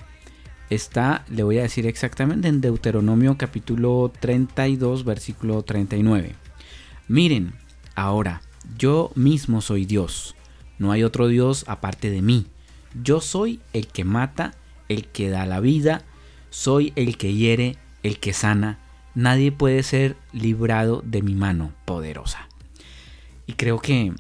Está, 0.70 1.24
le 1.30 1.44
voy 1.44 1.60
a 1.60 1.64
decir 1.64 1.86
exactamente, 1.86 2.48
en 2.48 2.60
Deuteronomio 2.60 3.38
capítulo 3.38 4.12
32, 4.20 5.06
versículo 5.06 5.62
39. 5.62 6.34
Miren, 7.08 7.54
ahora, 7.94 8.42
yo 8.76 9.12
mismo 9.14 9.62
soy 9.62 9.86
Dios, 9.86 10.36
no 10.80 10.92
hay 10.92 11.04
otro 11.04 11.28
Dios 11.28 11.66
aparte 11.68 12.10
de 12.10 12.24
mí. 12.24 12.48
Yo 13.04 13.22
soy 13.22 13.60
el 13.74 13.88
que 13.88 14.06
mata, 14.06 14.56
el 14.90 15.06
que 15.06 15.30
da 15.30 15.46
la 15.46 15.60
vida, 15.60 16.04
soy 16.50 16.94
el 16.96 17.18
que 17.18 17.34
hiere, 17.34 17.78
el 18.02 18.20
que 18.20 18.34
sana, 18.34 18.80
nadie 19.14 19.52
puede 19.52 19.84
ser 19.84 20.18
librado 20.34 21.04
de 21.06 21.22
mi 21.22 21.36
mano 21.36 21.74
poderosa. 21.86 22.50
Y 23.46 23.54
creo 23.54 23.80
que 23.80 24.14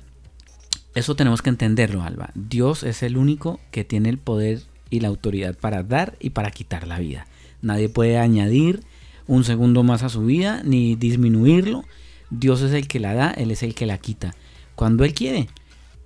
eso 0.93 1.15
tenemos 1.15 1.41
que 1.41 1.49
entenderlo, 1.49 2.03
Alba. 2.03 2.29
Dios 2.35 2.83
es 2.83 3.01
el 3.01 3.17
único 3.17 3.59
que 3.71 3.83
tiene 3.83 4.09
el 4.09 4.19
poder 4.19 4.61
y 4.95 4.99
la 4.99 5.09
autoridad 5.09 5.55
para 5.55 5.83
dar 5.83 6.15
y 6.19 6.31
para 6.31 6.51
quitar 6.51 6.87
la 6.87 6.99
vida. 6.99 7.27
Nadie 7.61 7.89
puede 7.89 8.17
añadir 8.17 8.81
un 9.27 9.43
segundo 9.43 9.83
más 9.83 10.03
a 10.03 10.09
su 10.09 10.25
vida 10.25 10.61
ni 10.63 10.95
disminuirlo. 10.95 11.83
Dios 12.29 12.61
es 12.61 12.73
el 12.73 12.87
que 12.87 12.99
la 12.99 13.13
da, 13.13 13.31
Él 13.31 13.51
es 13.51 13.63
el 13.63 13.75
que 13.75 13.85
la 13.85 13.97
quita. 13.97 14.33
Cuando 14.75 15.03
Él 15.03 15.13
quiere, 15.13 15.47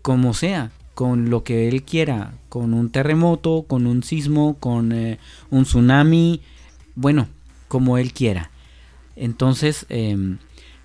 como 0.01 0.33
sea, 0.33 0.71
con 0.93 1.29
lo 1.29 1.43
que 1.43 1.67
Él 1.69 1.83
quiera, 1.83 2.33
con 2.49 2.73
un 2.73 2.89
terremoto, 2.89 3.63
con 3.67 3.87
un 3.87 4.03
sismo, 4.03 4.57
con 4.59 4.91
eh, 4.91 5.19
un 5.49 5.63
tsunami, 5.63 6.41
bueno, 6.95 7.27
como 7.67 7.97
Él 7.97 8.11
quiera. 8.13 8.51
Entonces, 9.15 9.85
em, 9.89 10.37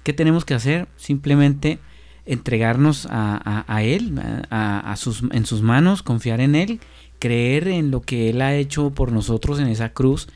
¿qué 0.03 0.13
tenemos 0.13 0.45
que 0.45 0.55
hacer? 0.55 0.89
Simplemente 0.97 1.79
entregarnos 2.27 3.07
a, 3.11 3.83
Él, 3.83 4.19
a, 4.51 4.95
sus, 4.97 5.25
en 5.31 5.47
sus 5.47 5.63
manos, 5.63 6.03
confiar 6.03 6.41
en 6.41 6.55
Él, 6.55 6.81
creer 7.19 7.69
en 7.69 7.91
lo 7.91 8.03
que 8.03 8.31
Él 8.31 8.43
ha 8.43 8.55
hecho 8.55 8.91
por 8.91 9.13
nosotros 9.13 9.59
en 9.61 9.69
esa 9.69 9.91
cruz 9.93 10.29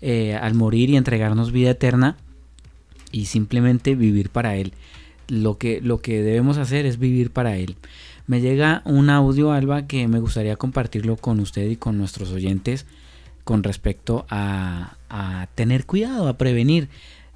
eh, 0.00 0.34
al 0.34 0.54
morir 0.54 0.90
y 0.90 0.96
entregarnos 0.96 1.52
vida 1.52 1.70
eterna 1.70 2.16
y 3.10 3.26
simplemente 3.26 3.94
vivir 3.94 4.30
para 4.30 4.56
Él. 4.56 4.72
Lo 5.28 5.58
que, 5.58 5.80
lo 5.80 6.00
que 6.00 6.22
debemos 6.22 6.58
hacer 6.58 6.86
es 6.86 6.98
vivir 6.98 7.30
para 7.30 7.56
Él. 7.56 7.76
Me 8.26 8.40
llega 8.40 8.82
un 8.84 9.10
audio, 9.10 9.52
Alba, 9.52 9.86
que 9.86 10.08
me 10.08 10.20
gustaría 10.20 10.56
compartirlo 10.56 11.16
con 11.16 11.40
usted 11.40 11.68
y 11.68 11.76
con 11.76 11.98
nuestros 11.98 12.32
oyentes 12.32 12.86
con 13.44 13.62
respecto 13.62 14.24
a, 14.28 14.96
a 15.08 15.48
tener 15.54 15.84
cuidado, 15.84 16.28
a 16.28 16.38
prevenir 16.38 16.88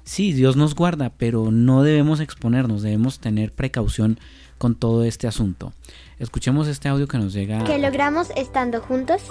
sí, 0.07 0.31
Dios 0.31 0.55
nos 0.55 0.73
guarda, 0.73 1.11
pero 1.17 1.51
no 1.51 1.83
debemos 1.83 2.19
exponernos, 2.19 2.81
debemos 2.81 3.19
tener 3.19 3.51
precaución 3.51 4.19
con 4.57 4.73
todo 4.75 5.03
este 5.03 5.27
asunto. 5.27 5.73
Escuchemos 6.19 6.67
este 6.67 6.89
audio 6.89 7.07
que 7.07 7.19
nos 7.19 7.31
llega. 7.31 7.63
¿Qué 7.63 7.77
logramos 7.77 8.31
estando 8.35 8.81
juntos? 8.81 9.21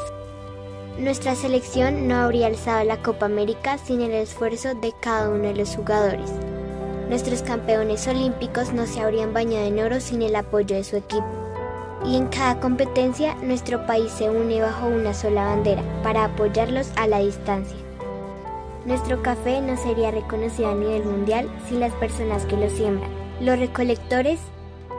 Nuestra 1.01 1.35
selección 1.35 2.07
no 2.07 2.15
habría 2.15 2.47
alzado 2.47 2.85
la 2.85 3.03
Copa 3.03 3.27
América 3.27 3.77
sin 3.77 4.01
el 4.01 4.13
esfuerzo 4.13 4.73
de 4.77 4.93
cada 5.01 5.29
uno 5.29 5.49
de 5.49 5.57
los 5.57 5.75
jugadores. 5.75 6.31
Nuestros 7.09 7.43
campeones 7.43 8.07
olímpicos 8.07 8.73
no 8.73 8.87
se 8.87 9.01
habrían 9.01 9.35
bañado 9.35 9.67
en 9.67 9.81
oro 9.81 9.99
sin 9.99 10.23
el 10.23 10.37
apoyo 10.37 10.77
de 10.77 10.85
su 10.85 10.97
equipo. 10.97 11.27
Y 12.07 12.15
en 12.15 12.29
cada 12.29 12.61
competencia 12.61 13.35
nuestro 13.43 13.85
país 13.85 14.13
se 14.13 14.31
une 14.31 14.61
bajo 14.61 14.87
una 14.87 15.13
sola 15.13 15.47
bandera 15.47 15.83
para 16.05 16.25
apoyarlos 16.27 16.93
a 16.95 17.09
la 17.09 17.19
distancia. 17.19 17.77
Nuestro 18.85 19.23
café 19.23 19.61
no 19.61 19.77
sería 19.77 20.13
reconocido 20.13 20.71
a 20.71 20.75
nivel 20.77 21.05
mundial 21.05 21.51
sin 21.69 21.81
las 21.81 21.93
personas 21.95 22.45
que 22.45 22.57
lo 22.57 22.71
siembran, 22.71 23.11
los 23.41 23.59
recolectores 23.59 24.39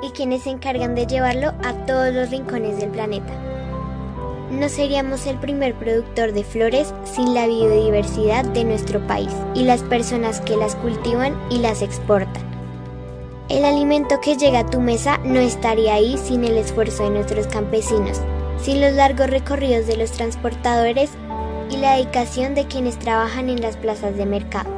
y 0.02 0.12
quienes 0.12 0.44
se 0.44 0.50
encargan 0.50 0.96
de 0.96 1.08
llevarlo 1.08 1.54
a 1.64 1.74
todos 1.86 2.14
los 2.14 2.30
rincones 2.30 2.80
del 2.80 2.90
planeta. 2.90 3.34
No 4.52 4.70
seríamos 4.70 5.26
el 5.28 5.38
primer 5.38 5.76
productor 5.76 6.32
de 6.32 6.44
flores 6.44 6.94
sin 7.04 7.34
la 7.34 7.48
biodiversidad 7.48 8.46
de 8.46 8.64
nuestro 8.64 9.06
país 9.06 9.32
y 9.54 9.64
las 9.64 9.84
personas 9.84 10.40
que 10.40 10.56
las 10.56 10.76
cultivan 10.76 11.38
y 11.50 11.60
las 11.60 11.82
exportan. 11.82 12.48
El 13.50 13.66
alimento 13.66 14.20
que 14.22 14.38
llega 14.38 14.60
a 14.60 14.70
tu 14.70 14.80
mesa 14.80 15.18
no 15.20 15.40
estaría 15.40 15.96
ahí 15.96 16.18
sin 16.18 16.44
el 16.44 16.58
esfuerzo 16.58 17.04
de 17.04 17.12
nuestros 17.12 17.48
campesinos, 17.48 18.22
sin 18.62 18.82
los 18.82 18.94
largos 18.94 19.30
recorridos 19.30 19.88
de 19.88 19.98
los 19.98 20.12
transportadores 20.12 21.12
y 21.70 21.78
la 21.78 21.96
dedicación 21.96 22.56
de 22.56 22.68
quienes 22.68 22.98
trabajan 23.00 23.50
en 23.50 23.62
las 23.62 23.78
plazas 23.78 24.16
de 24.16 24.26
mercado. 24.26 24.77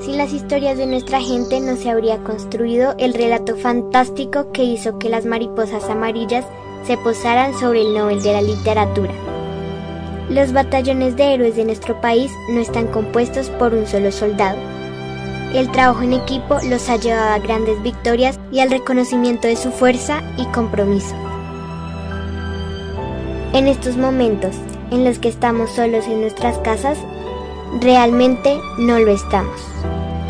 Sin 0.00 0.16
las 0.16 0.32
historias 0.32 0.78
de 0.78 0.86
nuestra 0.86 1.20
gente 1.20 1.60
no 1.60 1.76
se 1.76 1.90
habría 1.90 2.24
construido 2.24 2.94
el 2.96 3.12
relato 3.12 3.54
fantástico 3.56 4.50
que 4.50 4.64
hizo 4.64 4.98
que 4.98 5.10
las 5.10 5.26
mariposas 5.26 5.84
amarillas 5.90 6.46
se 6.86 6.96
posaran 6.96 7.52
sobre 7.52 7.82
el 7.82 7.92
Nobel 7.92 8.22
de 8.22 8.32
la 8.32 8.40
Literatura. 8.40 9.12
Los 10.30 10.54
batallones 10.54 11.16
de 11.16 11.34
héroes 11.34 11.54
de 11.54 11.66
nuestro 11.66 12.00
país 12.00 12.32
no 12.48 12.60
están 12.60 12.86
compuestos 12.86 13.50
por 13.50 13.74
un 13.74 13.86
solo 13.86 14.10
soldado. 14.10 14.58
El 15.52 15.70
trabajo 15.70 16.00
en 16.02 16.14
equipo 16.14 16.56
los 16.70 16.88
ha 16.88 16.96
llevado 16.96 17.34
a 17.34 17.38
grandes 17.38 17.82
victorias 17.82 18.40
y 18.50 18.60
al 18.60 18.70
reconocimiento 18.70 19.48
de 19.48 19.56
su 19.56 19.70
fuerza 19.70 20.22
y 20.38 20.46
compromiso. 20.46 21.14
En 23.52 23.66
estos 23.66 23.98
momentos, 23.98 24.54
en 24.90 25.04
los 25.04 25.18
que 25.18 25.28
estamos 25.28 25.70
solos 25.72 26.06
en 26.06 26.22
nuestras 26.22 26.56
casas, 26.58 26.96
realmente 27.80 28.58
no 28.78 28.98
lo 28.98 29.10
estamos. 29.10 29.60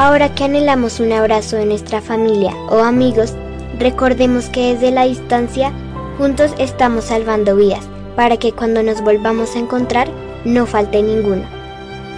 Ahora 0.00 0.34
que 0.34 0.44
anhelamos 0.44 0.98
un 0.98 1.12
abrazo 1.12 1.56
de 1.56 1.66
nuestra 1.66 2.00
familia 2.00 2.54
o 2.70 2.78
amigos, 2.78 3.34
recordemos 3.78 4.46
que 4.46 4.72
desde 4.72 4.92
la 4.92 5.04
distancia 5.04 5.74
juntos 6.16 6.54
estamos 6.58 7.04
salvando 7.04 7.54
vidas 7.54 7.86
para 8.16 8.38
que 8.38 8.52
cuando 8.52 8.82
nos 8.82 9.02
volvamos 9.02 9.54
a 9.54 9.58
encontrar 9.58 10.08
no 10.46 10.64
falte 10.64 11.02
ninguno. 11.02 11.42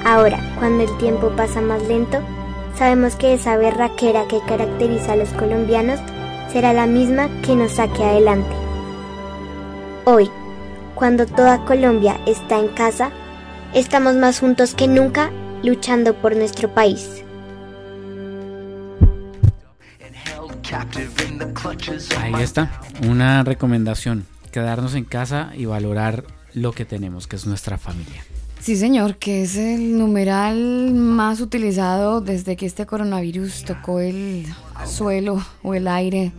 Ahora, 0.04 0.38
cuando 0.60 0.84
el 0.84 0.98
tiempo 0.98 1.30
pasa 1.30 1.60
más 1.60 1.82
lento, 1.88 2.18
sabemos 2.78 3.16
que 3.16 3.34
esa 3.34 3.56
berraquera 3.56 4.28
que 4.28 4.38
caracteriza 4.46 5.14
a 5.14 5.16
los 5.16 5.30
colombianos 5.30 5.98
será 6.52 6.72
la 6.72 6.86
misma 6.86 7.28
que 7.42 7.56
nos 7.56 7.72
saque 7.72 8.04
adelante. 8.04 8.54
Hoy, 10.04 10.30
cuando 10.94 11.26
toda 11.26 11.64
Colombia 11.64 12.20
está 12.26 12.60
en 12.60 12.68
casa, 12.68 13.10
estamos 13.74 14.14
más 14.14 14.38
juntos 14.38 14.72
que 14.72 14.86
nunca 14.86 15.32
luchando 15.64 16.14
por 16.14 16.36
nuestro 16.36 16.68
país. 16.68 17.24
Ahí 22.18 22.42
está, 22.42 22.80
una 23.06 23.44
recomendación, 23.44 24.26
quedarnos 24.50 24.94
en 24.94 25.04
casa 25.04 25.52
y 25.54 25.66
valorar 25.66 26.24
lo 26.54 26.72
que 26.72 26.84
tenemos, 26.84 27.26
que 27.26 27.36
es 27.36 27.46
nuestra 27.46 27.78
familia. 27.78 28.24
Sí, 28.60 28.76
señor, 28.76 29.16
que 29.16 29.42
es 29.42 29.56
el 29.56 29.98
numeral 29.98 30.94
más 30.94 31.40
utilizado 31.40 32.20
desde 32.20 32.56
que 32.56 32.64
este 32.64 32.86
coronavirus 32.86 33.64
tocó 33.64 34.00
el 34.00 34.46
suelo 34.86 35.44
o 35.62 35.74
el 35.74 35.88
aire 35.88 36.32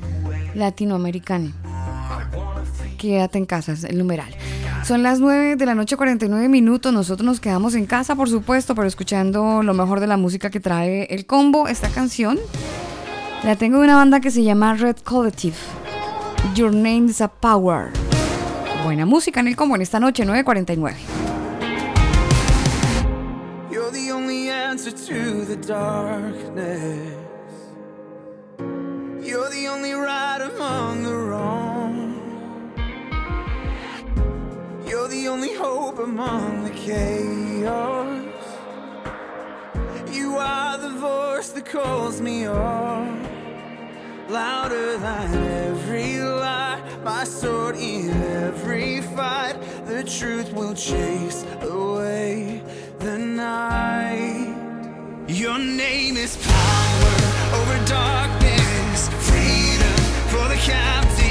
latinoamericano. 0.55 1.51
Quédate 2.97 3.37
en 3.37 3.45
casa, 3.45 3.73
es 3.73 3.83
el 3.83 3.97
numeral. 3.97 4.33
Son 4.85 5.03
las 5.03 5.19
9 5.19 5.57
de 5.57 5.65
la 5.65 5.75
noche, 5.75 5.97
49 5.97 6.47
minutos. 6.49 6.93
Nosotros 6.93 7.25
nos 7.25 7.39
quedamos 7.39 7.75
en 7.75 7.85
casa, 7.85 8.15
por 8.15 8.29
supuesto, 8.29 8.73
pero 8.73 8.87
escuchando 8.87 9.61
lo 9.61 9.73
mejor 9.73 9.99
de 9.99 10.07
la 10.07 10.17
música 10.17 10.49
que 10.49 10.59
trae 10.59 11.03
el 11.09 11.25
combo. 11.25 11.67
Esta 11.67 11.89
canción 11.89 12.39
la 13.43 13.57
tengo 13.57 13.79
de 13.79 13.83
una 13.83 13.95
banda 13.95 14.19
que 14.21 14.31
se 14.31 14.43
llama 14.43 14.73
Red 14.75 14.97
Collective. 15.03 15.57
Your 16.55 16.71
Name 16.71 17.07
is 17.09 17.19
a 17.19 17.27
Power. 17.27 17.91
Buena 18.83 19.05
música 19.05 19.41
en 19.41 19.47
el 19.47 19.55
combo 19.55 19.75
en 19.75 19.81
esta 19.81 19.99
noche, 19.99 20.25
9.49. 20.25 20.95
You're 23.69 23.91
the 23.91 24.11
only 24.11 24.49
answer 24.49 24.91
to 24.91 25.45
the 25.45 25.57
darkness. 25.57 27.17
You're 29.21 29.49
the 29.49 29.67
only 29.67 29.93
right 29.93 30.41
among 30.41 31.03
the 31.03 31.13
wrong. 31.13 32.13
You're 34.87 35.09
the 35.09 35.27
only 35.27 35.53
hope 35.55 35.99
among 35.99 36.63
the 36.63 36.71
chaos. 36.71 38.23
You 40.13 40.37
are 40.37 40.77
the 40.77 40.89
voice 40.89 41.49
that 41.49 41.65
calls 41.65 42.21
me 42.21 42.45
on. 42.47 43.32
Louder 44.33 44.97
than 44.97 45.31
every 45.69 46.17
lie, 46.19 46.81
my 47.03 47.23
sword 47.23 47.75
in 47.75 48.09
every 48.09 49.01
fight. 49.01 49.55
The 49.85 50.03
truth 50.03 50.51
will 50.53 50.73
chase 50.73 51.45
away 51.61 52.63
the 52.97 53.19
night. 53.19 54.55
Your 55.27 55.59
name 55.59 56.17
is 56.17 56.35
power 56.37 57.15
over 57.59 57.85
darkness, 57.85 59.07
freedom 59.29 59.97
for 60.33 60.47
the 60.49 60.57
captives, 60.65 61.22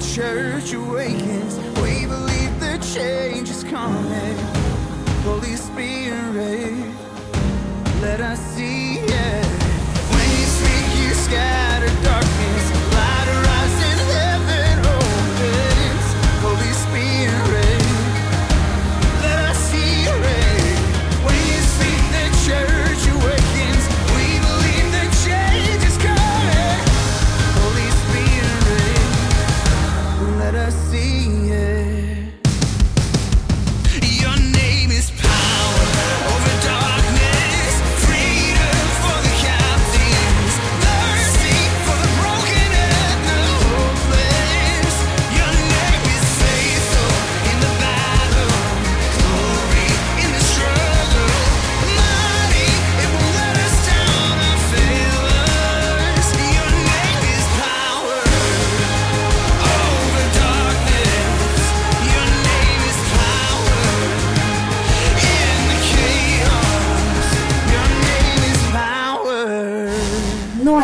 church 0.00 0.72
awakens. 0.72 1.56
We 1.82 2.06
believe 2.06 2.58
the 2.58 2.78
change 2.94 3.50
is 3.50 3.62
coming. 3.64 4.36
Holy 5.22 5.56
Spirit, 5.56 6.94
let 8.00 8.20
us 8.20 8.40
see 8.54 8.98
it. 8.98 9.46
When 10.10 10.30
you 10.38 10.46
speak, 10.46 11.02
you 11.02 11.14
scatter 11.14 11.69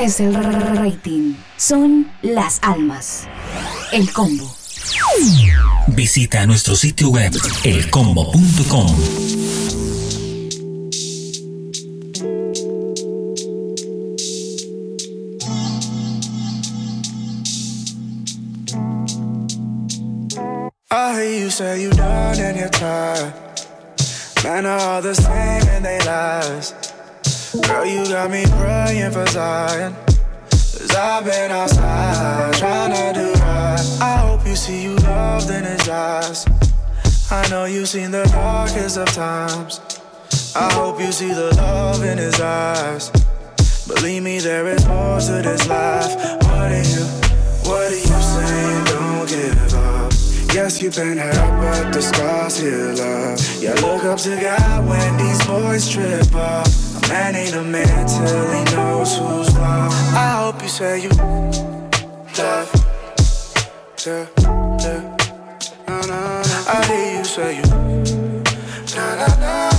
es 0.06 0.20
el 0.20 0.34
rating, 0.76 1.34
son 1.56 2.08
las 2.22 2.60
almas. 2.62 3.26
El 3.90 4.12
combo. 4.12 4.56
Visita 5.88 6.46
nuestro 6.46 6.76
sitio 6.76 7.10
web 7.10 7.32
elcombo.com. 7.64 8.86
I 20.88 21.14
hear 21.14 21.40
you 21.40 21.50
say 21.50 21.82
you 21.82 21.90
done 21.90 22.38
and 22.38 22.56
you're 22.56 22.68
tired. 22.68 23.34
Man, 24.44 24.66
are 24.66 24.78
all 24.78 25.02
the 25.02 25.14
same 25.14 25.68
and 25.68 25.84
they 25.84 25.98
lies. 26.06 26.85
Girl, 27.62 27.86
you 27.86 28.04
got 28.06 28.30
me 28.30 28.44
praying 28.58 29.12
for 29.12 29.26
Zion. 29.26 29.94
Cause 30.50 30.94
I've 30.94 31.24
been 31.24 31.50
outside 31.50 32.54
trying 32.54 32.92
to 32.92 33.18
do 33.18 33.32
right. 33.40 33.98
I 34.00 34.16
hope 34.18 34.46
you 34.46 34.54
see 34.54 34.82
you 34.82 34.96
loved 34.96 35.50
in 35.50 35.64
his 35.64 35.88
eyes. 35.88 36.44
I 37.30 37.48
know 37.48 37.64
you've 37.64 37.88
seen 37.88 38.10
the 38.10 38.24
darkest 38.24 38.98
of 38.98 39.06
times. 39.06 39.80
I 40.54 40.72
hope 40.74 41.00
you 41.00 41.12
see 41.12 41.32
the 41.32 41.54
love 41.56 42.04
in 42.04 42.18
his 42.18 42.40
eyes. 42.40 43.10
Believe 43.86 44.22
me, 44.22 44.38
there 44.38 44.66
is 44.66 44.86
more 44.86 45.18
to 45.20 45.42
this 45.42 45.66
life. 45.68 46.14
What 46.42 46.72
are 46.72 46.82
you, 46.82 47.04
what 47.64 47.90
are 47.90 47.96
you 47.96 48.20
saying? 48.34 48.84
Don't 48.84 49.28
give 49.28 49.74
up. 49.74 50.12
Yes, 50.54 50.82
you've 50.82 50.94
been 50.94 51.18
hurt, 51.18 51.34
but 51.34 51.92
the 51.92 52.02
scars 52.02 52.58
heal 52.58 53.00
up. 53.00 53.38
Yeah, 53.60 53.74
look 53.86 54.04
up 54.04 54.18
to 54.20 54.36
God 54.40 54.88
when 54.88 55.16
these 55.16 55.46
boys 55.46 55.88
trip 55.88 56.34
up. 56.34 56.66
Man 57.08 57.36
ain't 57.36 57.54
a 57.54 57.62
man 57.62 58.06
till 58.06 58.50
he 58.50 58.64
knows 58.74 59.16
who's 59.16 59.54
love. 59.56 59.92
I 60.14 60.42
hope 60.42 60.60
you 60.62 60.68
say 60.68 61.02
you 61.02 61.08
love. 61.08 62.68
Yeah, 64.04 64.26
yeah. 64.36 65.16
Na, 65.88 66.00
na, 66.00 66.42
na. 66.42 66.64
I 66.68 66.84
hear 66.86 67.18
you 67.18 67.24
say 67.24 67.56
you. 67.56 67.62
Na, 68.96 69.06
na, 69.20 69.26
na. 69.42 69.70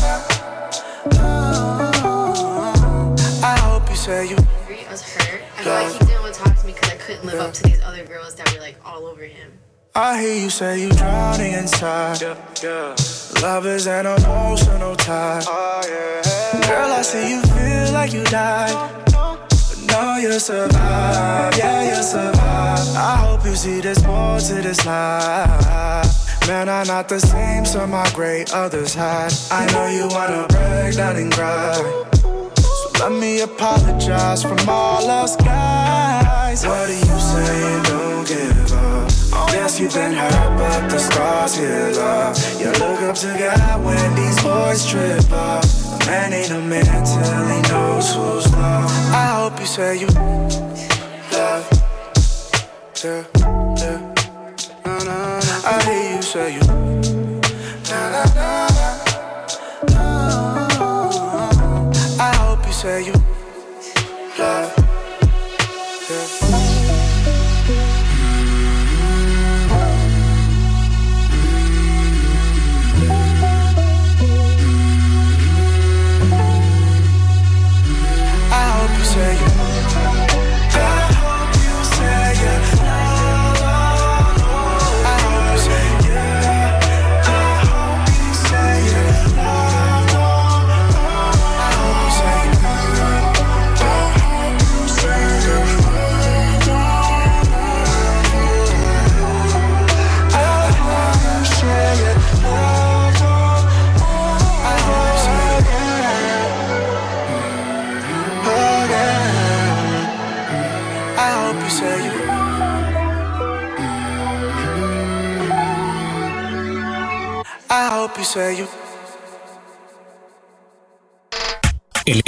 I 3.43 3.57
hope 3.63 3.89
you 3.89 3.95
say 3.95 4.29
you. 4.29 4.37
I 4.37 4.91
was 4.91 5.01
hurt. 5.01 5.41
I 5.57 5.63
like 5.65 5.91
he 5.93 5.99
didn't 6.05 6.21
want 6.21 6.33
to 6.33 6.41
talk 6.41 6.57
to 6.57 6.65
me 6.65 6.73
because 6.73 6.89
I 6.91 6.95
couldn't 6.95 7.25
live 7.25 7.39
up 7.39 7.53
to 7.53 7.63
these 7.63 7.81
other 7.83 8.05
girls 8.05 8.35
that 8.35 8.53
were 8.53 8.59
like 8.59 8.77
all 8.85 9.05
over 9.05 9.23
him. 9.23 9.51
I 9.99 10.21
hear 10.21 10.43
you 10.43 10.51
say 10.51 10.81
you're 10.81 10.91
drowning 10.91 11.53
inside. 11.53 12.21
Love 13.41 13.65
is 13.65 13.87
an 13.87 14.05
emotional 14.05 14.95
tie. 14.95 15.41
Girl, 16.67 16.91
I 16.91 17.01
see 17.01 17.31
you 17.31 17.41
feel 17.41 17.93
like 17.93 18.13
you 18.13 18.23
died. 18.25 18.93
But 19.07 19.79
no, 19.87 20.17
you 20.17 20.33
survive. 20.39 21.57
Yeah, 21.57 21.97
you 21.97 22.03
survive. 22.03 22.95
I 22.95 23.15
hope 23.25 23.43
you 23.43 23.55
see 23.55 23.81
there's 23.81 24.05
more 24.05 24.39
to 24.39 24.61
this 24.61 24.85
life. 24.85 26.47
Man, 26.47 26.69
I'm 26.69 26.85
not 26.85 27.09
the 27.09 27.19
same, 27.19 27.65
some 27.65 27.89
my 27.89 28.07
great 28.13 28.53
others 28.53 28.93
had. 28.93 29.33
I 29.49 29.65
know 29.71 29.87
you 29.87 30.07
wanna 30.09 30.45
break 30.47 30.95
down 30.95 31.15
and 31.15 31.33
cry. 31.33 31.73
So 31.73 32.91
let 32.99 33.13
me 33.13 33.41
apologize 33.41 34.43
from 34.43 34.59
all 34.69 35.09
us 35.09 35.35
guys. 35.37 36.63
What 36.67 36.87
are 36.87 36.93
you 36.93 37.19
saying? 37.19 37.83
Don't 37.83 38.27
give 38.27 38.56
Yes, 39.57 39.79
you've 39.79 39.91
been 39.91 40.13
hurt, 40.13 40.57
but 40.59 40.87
the 40.87 40.99
scars 40.99 41.55
heal 41.55 41.99
up. 41.99 42.37
You 42.59 42.69
look 42.73 43.01
up 43.01 43.15
to 43.15 43.35
God 43.39 43.83
when 43.83 44.15
these 44.15 44.39
boys 44.43 44.85
trip 44.85 45.31
up. 45.31 45.63
A 45.63 46.05
man 46.05 46.31
ain't 46.31 46.51
a 46.51 46.61
man 46.61 46.85
till 46.85 47.47
he 47.49 47.61
knows 47.71 48.13
who's 48.13 48.45
love. 48.53 48.91
I 49.11 49.25
hope 49.39 49.59
you 49.59 49.65
say 49.65 49.97
you 49.97 50.07
love. 51.33 51.65
Yeah, 53.03 53.23
yeah. 53.81 54.13
I 55.65 55.83
hear 55.85 56.15
you 56.15 56.21
say 56.21 56.53
you. 56.53 56.61
I 62.19 62.31
hope 62.41 62.63
you 62.63 62.73
say 62.73 63.05
you 63.07 63.16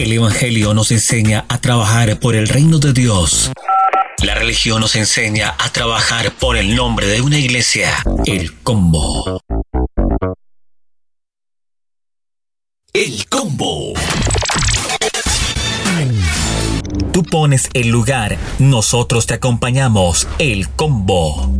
El, 0.09 0.13
el 0.13 0.17
Evangelio 0.23 0.73
nos 0.73 0.89
enseña 0.89 1.45
a 1.49 1.61
trabajar 1.61 2.19
por 2.19 2.35
el 2.35 2.47
reino 2.47 2.79
de 2.79 2.93
Dios. 2.93 3.51
La 4.23 4.33
religión 4.33 4.81
nos 4.81 4.95
enseña 4.95 5.53
a 5.59 5.69
trabajar 5.71 6.31
por 6.31 6.57
el 6.57 6.75
nombre 6.75 7.05
de 7.05 7.21
una 7.21 7.37
iglesia. 7.37 7.91
El 8.25 8.57
combo. 8.61 9.39
El 12.91 13.27
combo. 13.29 13.93
Tú 17.13 17.23
pones 17.23 17.69
el 17.73 17.89
lugar, 17.89 18.35
nosotros 18.57 19.27
te 19.27 19.35
acompañamos. 19.35 20.27
El 20.39 20.69
combo. 20.69 21.53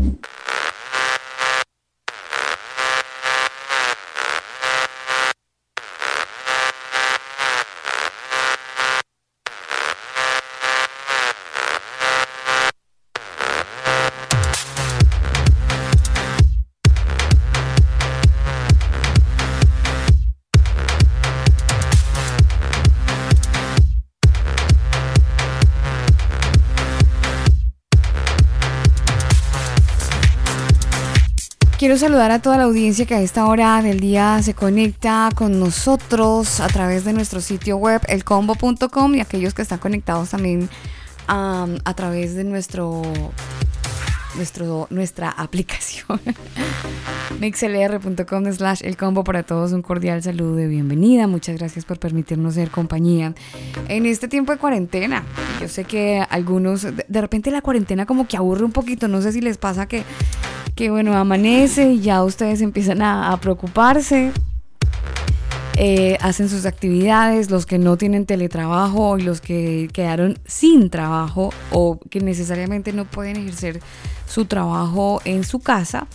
Quiero 31.89 32.01
saludar 32.01 32.29
a 32.29 32.37
toda 32.37 32.55
la 32.57 32.65
audiencia 32.65 33.07
que 33.07 33.15
a 33.15 33.21
esta 33.21 33.47
hora 33.47 33.81
del 33.81 33.99
día 33.99 34.39
se 34.43 34.53
conecta 34.53 35.29
con 35.33 35.59
nosotros 35.59 36.59
a 36.59 36.67
través 36.67 37.03
de 37.03 37.13
nuestro 37.13 37.41
sitio 37.41 37.77
web 37.77 37.99
elcombo.com 38.07 39.15
y 39.15 39.21
aquellos 39.21 39.55
que 39.55 39.63
están 39.63 39.79
conectados 39.79 40.29
también 40.29 40.69
a 41.25 41.93
través 41.95 42.35
de 42.35 42.43
nuestro, 42.43 43.01
nuestro 44.35 44.85
nuestra 44.91 45.31
aplicación. 45.31 46.21
mixlr.com 47.39 48.53
slash 48.53 48.81
el 48.83 48.95
combo 48.95 49.23
para 49.23 49.41
todos 49.41 49.71
un 49.71 49.81
cordial 49.81 50.21
saludo 50.21 50.57
de 50.57 50.67
bienvenida. 50.67 51.25
Muchas 51.25 51.57
gracias 51.57 51.85
por 51.85 51.97
permitirnos 51.97 52.53
ser 52.53 52.69
compañía 52.69 53.33
en 53.87 54.05
este 54.05 54.27
tiempo 54.27 54.51
de 54.51 54.59
cuarentena. 54.59 55.23
Yo 55.59 55.67
sé 55.67 55.85
que 55.85 56.23
algunos 56.29 56.83
de 56.83 57.21
repente 57.21 57.49
la 57.49 57.63
cuarentena 57.63 58.05
como 58.05 58.27
que 58.27 58.37
aburre 58.37 58.63
un 58.63 58.73
poquito. 58.73 59.07
No 59.07 59.23
sé 59.23 59.31
si 59.31 59.41
les 59.41 59.57
pasa 59.57 59.87
que 59.87 60.03
que 60.75 60.89
bueno, 60.89 61.15
amanece 61.15 61.91
y 61.93 62.01
ya 62.01 62.23
ustedes 62.23 62.61
empiezan 62.61 63.01
a, 63.01 63.37
preocuparse. 63.41 64.31
Eh, 65.81 66.17
hacen 66.19 66.49
sus 66.49 66.65
actividades, 66.65 67.49
los 67.49 67.65
que 67.65 67.77
no 67.77 67.95
tienen 67.95 68.25
teletrabajo 68.25 69.17
y 69.17 69.21
los 69.21 69.39
que 69.39 69.89
quedaron 69.93 70.37
sin 70.45 70.89
trabajo 70.89 71.53
o 71.71 71.99
que 72.09 72.19
necesariamente 72.19 72.91
no 72.91 73.05
pueden 73.05 73.37
ejercer 73.37 73.79
su 74.27 74.43
trabajo 74.43 75.21
en 75.23 75.45
su 75.45 75.59
casa, 75.59 76.07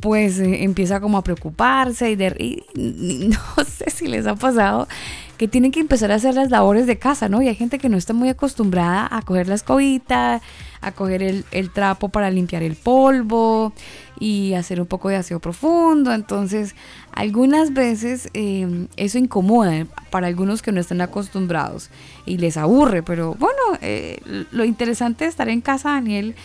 pues 0.00 0.38
eh, 0.38 0.64
empieza 0.64 1.00
como 1.00 1.18
a 1.18 1.22
preocuparse 1.22 2.10
y, 2.10 2.16
de, 2.16 2.64
no 2.76 3.64
sé 3.64 3.90
si 3.90 4.06
les 4.06 4.26
ha 4.26 4.34
pasado 4.34 4.88
que 5.36 5.48
tienen 5.48 5.70
que 5.70 5.80
empezar 5.80 6.10
a 6.12 6.14
hacer 6.14 6.34
las 6.34 6.50
labores 6.50 6.86
de 6.86 6.98
casa, 6.98 7.28
¿no? 7.28 7.42
Y 7.42 7.48
hay 7.48 7.54
gente 7.54 7.78
que 7.78 7.88
no 7.88 7.96
está 7.96 8.12
muy 8.12 8.28
acostumbrada 8.28 9.06
a 9.10 9.22
coger 9.22 9.48
la 9.48 9.54
escobita, 9.54 10.40
a 10.86 10.92
coger 10.92 11.22
el, 11.22 11.44
el 11.50 11.70
trapo 11.70 12.08
para 12.08 12.30
limpiar 12.30 12.62
el 12.62 12.76
polvo 12.76 13.72
y 14.20 14.54
hacer 14.54 14.80
un 14.80 14.86
poco 14.86 15.08
de 15.08 15.16
aseo 15.16 15.40
profundo. 15.40 16.12
Entonces, 16.12 16.74
algunas 17.12 17.74
veces 17.74 18.28
eh, 18.34 18.86
eso 18.96 19.18
incomoda 19.18 19.86
para 20.10 20.28
algunos 20.28 20.62
que 20.62 20.72
no 20.72 20.80
están 20.80 21.00
acostumbrados 21.00 21.90
y 22.24 22.38
les 22.38 22.56
aburre, 22.56 23.02
pero 23.02 23.34
bueno, 23.34 23.60
eh, 23.80 24.20
lo 24.52 24.64
interesante 24.64 25.24
de 25.24 25.30
estar 25.30 25.48
en 25.48 25.60
casa, 25.60 25.90
Daniel, 25.90 26.36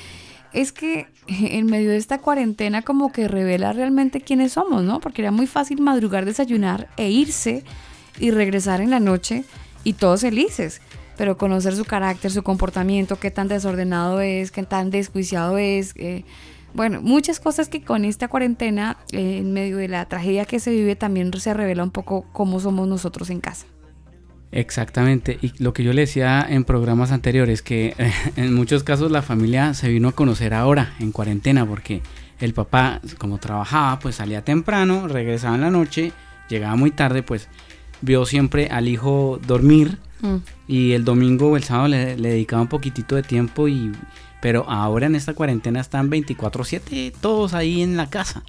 es 0.54 0.72
que 0.72 1.08
en 1.28 1.68
medio 1.68 1.92
de 1.92 1.98
esta 1.98 2.18
cuarentena 2.18 2.82
como 2.82 3.12
que 3.12 3.28
revela 3.28 3.74
realmente 3.74 4.22
quiénes 4.22 4.54
somos, 4.54 4.84
¿no? 4.84 5.00
Porque 5.00 5.22
era 5.22 5.32
muy 5.32 5.48
fácil 5.48 5.82
madrugar, 5.82 6.26
desayunar 6.26 6.90
e 6.98 7.10
irse 7.10 7.64
y 8.20 8.32
regresar 8.32 8.82
en 8.82 8.90
la 8.90 9.00
noche 9.00 9.46
y 9.84 9.94
todos 9.94 10.22
felices. 10.22 10.82
Pero 11.18 11.38
conocer 11.38 11.76
su 11.76 11.86
carácter, 11.86 12.32
su 12.32 12.44
comportamiento, 12.44 13.20
qué 13.20 13.32
tan 13.32 13.48
desordenado 13.48 14.22
es, 14.22 14.52
qué 14.52 14.64
tan 14.64 14.90
desjuiciado 14.90 15.58
es, 15.58 15.94
eh, 15.98 16.24
bueno, 16.74 17.02
muchas 17.02 17.40
cosas 17.40 17.68
que 17.68 17.82
con 17.84 18.06
esta 18.06 18.28
cuarentena, 18.28 18.98
eh, 19.12 19.40
en 19.40 19.52
medio 19.52 19.78
de 19.78 19.88
la 19.88 20.06
tragedia 20.06 20.46
que 20.46 20.60
se 20.60 20.72
vive, 20.72 20.96
también 20.96 21.32
se 21.34 21.54
revela 21.54 21.84
un 21.84 21.92
poco 21.92 22.26
cómo 22.32 22.60
somos 22.60 22.88
nosotros 22.88 23.30
en 23.30 23.42
casa. 23.42 23.66
Exactamente, 24.54 25.38
y 25.42 25.54
lo 25.64 25.74
que 25.74 25.84
yo 25.84 25.94
le 25.94 26.02
decía 26.02 26.46
en 26.48 26.66
programas 26.66 27.12
anteriores, 27.12 27.62
que 27.62 27.94
eh, 27.98 28.12
en 28.36 28.54
muchos 28.54 28.84
casos 28.84 29.12
la 29.12 29.22
familia 29.22 29.74
se 29.74 29.90
vino 29.90 30.10
a 30.10 30.12
conocer 30.14 30.54
ahora, 30.54 30.94
en 31.00 31.12
cuarentena, 31.12 31.66
porque 31.66 32.02
el 32.40 32.54
papá, 32.54 33.02
como 33.18 33.38
trabajaba, 33.38 34.00
pues 34.00 34.16
salía 34.16 34.44
temprano, 34.44 35.08
regresaba 35.08 35.56
en 35.56 35.62
la 35.62 35.72
noche, 35.72 36.12
llegaba 36.50 36.76
muy 36.76 36.92
tarde, 36.92 37.24
pues 37.24 37.48
vio 38.02 38.26
siempre 38.26 38.68
al 38.68 38.88
hijo 38.88 39.40
dormir 39.46 40.00
mm. 40.22 40.38
y 40.68 40.92
el 40.94 41.04
domingo 41.04 41.50
o 41.50 41.58
el 41.58 41.64
sábado 41.64 41.90
le, 41.90 42.18
le 42.18 42.30
dedicaba 42.30 42.62
un 42.62 42.68
poquitito 42.68 43.16
de 43.16 43.24
tiempo 43.24 43.68
y 43.68 43.92
pero 44.42 44.68
ahora 44.70 45.06
en 45.06 45.16
esta 45.16 45.34
cuarentena 45.34 45.80
están 45.80 46.10
24/7 46.10 47.14
todos 47.22 47.54
ahí 47.54 47.82
en 47.82 47.96
la 47.96 48.10
casa. 48.10 48.44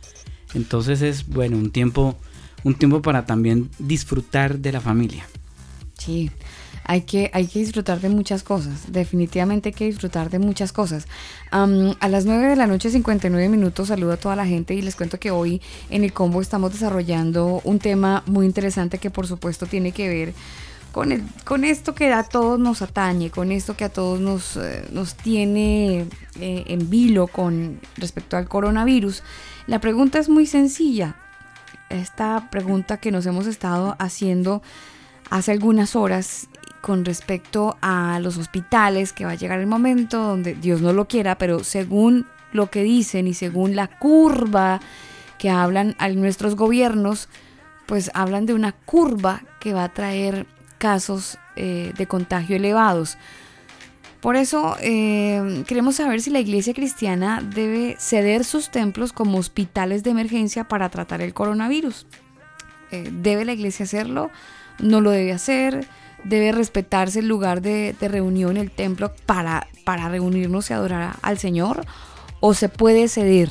Entonces 0.55 1.03
es 1.03 1.27
bueno, 1.27 1.57
un 1.57 1.71
tiempo 1.71 2.17
un 2.65 2.75
tiempo 2.75 3.03
para 3.03 3.27
también 3.27 3.71
disfrutar 3.79 4.59
de 4.59 4.73
la 4.73 4.81
familia. 4.81 5.27
Sí. 5.99 6.31
Hay 6.85 7.03
que, 7.03 7.31
hay 7.33 7.47
que 7.47 7.61
disfrutar 7.61 8.01
de 8.01 8.09
muchas 8.09 8.43
cosas, 8.43 8.93
definitivamente 8.93 9.69
hay 9.69 9.73
que 9.73 9.85
disfrutar 9.85 10.31
de 10.31 10.41
muchas 10.41 10.73
cosas. 10.73 11.07
a 11.53 12.09
las 12.09 12.25
9 12.25 12.49
de 12.49 12.57
la 12.57 12.67
noche, 12.67 12.91
59 12.91 13.49
minutos, 13.49 13.87
saludo 13.87 14.13
a 14.13 14.17
toda 14.17 14.35
la 14.35 14.47
gente 14.47 14.75
y 14.75 14.83
les 14.83 14.97
cuento 14.97 15.21
que 15.21 15.31
hoy 15.31 15.63
en 15.91 16.03
el 16.03 16.13
combo 16.13 16.41
estamos 16.41 16.73
desarrollando 16.73 17.61
un 17.63 17.79
tema 17.79 18.25
muy 18.27 18.47
interesante 18.47 18.99
que 18.99 19.11
por 19.11 19.29
supuesto 19.29 19.67
tiene 19.67 19.93
que 19.93 20.09
ver 20.09 20.35
con, 20.93 21.29
con 21.45 21.65
esto 21.65 21.95
que 21.95 22.13
a 22.13 22.23
todos 22.23 22.59
nos 22.59 22.83
atañe, 22.83 23.31
con 23.31 23.51
esto 23.51 23.77
que 23.77 23.85
a 23.85 23.89
todos 23.89 24.21
nos, 24.21 24.57
eh, 24.57 24.87
nos 24.93 25.15
tiene 25.15 26.07
eh, 26.39 26.65
en 26.67 26.91
vilo 26.91 27.27
con 27.27 27.81
respecto 27.97 28.37
al 28.37 28.49
coronavirus, 28.49 29.23
la 29.67 29.81
pregunta 29.81 30.19
es 30.19 30.29
muy 30.29 30.47
sencilla. 30.47 31.17
Esta 31.89 32.49
pregunta 32.51 32.99
que 32.99 33.11
nos 33.11 33.27
hemos 33.27 33.47
estado 33.47 33.97
haciendo 33.99 34.63
hace 35.31 35.53
algunas 35.53 35.97
horas 35.97 36.49
con 36.81 37.05
respecto 37.05 37.77
a 37.81 38.19
los 38.21 38.37
hospitales, 38.39 39.13
que 39.13 39.25
va 39.25 39.33
a 39.33 39.37
llegar 39.37 39.61
el 39.61 39.67
momento 39.67 40.19
donde 40.21 40.55
Dios 40.55 40.81
no 40.81 40.93
lo 40.93 41.07
quiera, 41.07 41.39
pero 41.39 41.65
según 41.65 42.27
lo 42.53 42.71
que 42.71 42.83
dicen 42.83 43.27
y 43.27 43.35
según 43.35 43.77
la 43.77 43.87
curva 43.87 44.81
que 45.39 45.49
hablan 45.49 45.95
a 45.99 46.09
nuestros 46.09 46.57
gobiernos, 46.57 47.29
pues 47.87 48.11
hablan 48.15 48.47
de 48.47 48.55
una 48.55 48.73
curva 48.73 49.43
que 49.61 49.73
va 49.73 49.85
a 49.85 49.93
traer 49.93 50.47
casos 50.83 51.39
eh, 51.55 51.93
de 51.97 52.09
contagio 52.09 52.57
elevados. 52.57 53.17
Por 54.21 54.35
eso 54.35 54.77
eh, 54.81 55.63
queremos 55.69 55.95
saber 55.95 56.21
si 56.21 56.31
la 56.31 56.41
iglesia 56.41 56.75
cristiana 56.75 57.41
debe 57.41 57.95
ceder 58.01 58.45
sus 58.45 58.69
templos 58.73 59.13
como 59.13 59.39
hospitales 59.39 60.03
de 60.03 60.11
emergencia 60.11 60.65
para 60.65 60.89
tratar 60.89 61.21
el 61.21 61.35
coronavirus. 61.35 62.09
Eh, 62.91 63.11
¿Debe 63.13 63.45
la 63.45 63.53
iglesia 63.53 63.85
hacerlo? 63.85 64.31
¿No 64.81 65.01
lo 65.01 65.13
debe 65.13 65.33
hacer? 65.33 65.87
¿Debe 66.25 66.51
respetarse 66.51 67.21
el 67.21 67.29
lugar 67.29 67.63
de, 67.63 67.95
reunión, 68.01 68.57
el 68.57 68.73
templo, 68.73 69.13
para, 69.25 69.69
para 69.85 70.09
reunirnos 70.09 70.69
y 70.71 70.73
adorar 70.73 71.15
al 71.23 71.39
Señor? 71.39 71.87
¿O 72.41 72.55
se 72.55 72.69
puede 72.69 73.07
ceder? 73.07 73.51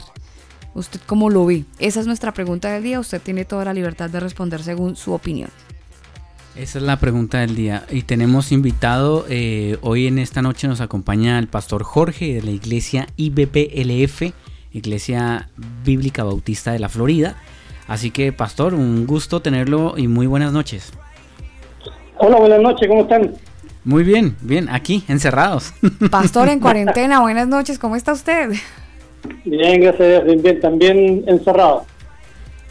¿Usted 0.73 0.99
cómo 1.05 1.29
lo 1.29 1.45
ve? 1.45 1.63
Esa 1.79 2.01
es 2.01 2.07
nuestra 2.07 2.33
pregunta 2.33 2.69
del 2.73 2.83
día. 2.83 2.99
Usted 2.99 3.21
tiene 3.21 3.45
toda 3.45 3.63
la 3.63 3.73
libertad 3.73 4.09
de 4.09 4.19
responder 4.19 4.61
según 4.63 4.97
su 4.97 5.13
opinión. 5.13 5.49
Esa 6.55 6.79
es 6.79 6.83
la 6.83 6.97
pregunta 6.97 7.39
del 7.39 7.55
día. 7.55 7.83
Y 7.89 8.01
tenemos 8.01 8.51
invitado, 8.51 9.25
eh, 9.29 9.77
hoy 9.81 10.07
en 10.07 10.19
esta 10.19 10.41
noche 10.41 10.67
nos 10.67 10.81
acompaña 10.81 11.39
el 11.39 11.47
pastor 11.47 11.83
Jorge 11.83 12.33
de 12.33 12.41
la 12.41 12.51
iglesia 12.51 13.07
IBPLF, 13.15 14.33
Iglesia 14.73 15.49
Bíblica 15.85 16.25
Bautista 16.25 16.73
de 16.73 16.79
la 16.79 16.89
Florida. 16.89 17.37
Así 17.87 18.11
que, 18.11 18.33
pastor, 18.33 18.73
un 18.73 19.07
gusto 19.07 19.41
tenerlo 19.41 19.93
y 19.97 20.09
muy 20.09 20.27
buenas 20.27 20.51
noches. 20.51 20.91
Hola, 22.17 22.37
buenas 22.37 22.61
noches, 22.61 22.87
¿cómo 22.87 23.03
están? 23.03 23.33
Muy 23.85 24.03
bien, 24.03 24.35
bien, 24.41 24.67
aquí, 24.69 25.03
encerrados. 25.07 25.73
Pastor 26.11 26.49
en 26.49 26.59
cuarentena, 26.59 27.21
buenas 27.21 27.47
noches, 27.47 27.79
¿cómo 27.79 27.95
está 27.95 28.13
usted? 28.13 28.51
Bien, 29.43 29.81
gracias, 29.81 30.23
bien, 30.25 30.41
bien, 30.41 30.59
también 30.59 31.23
encerrado, 31.25 31.85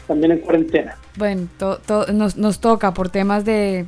también 0.07 0.31
en 0.31 0.39
cuarentena. 0.39 0.95
Bueno, 1.17 1.47
nos, 2.13 2.37
nos, 2.37 2.59
toca 2.59 2.93
por 2.93 3.09
temas 3.09 3.43
de, 3.45 3.85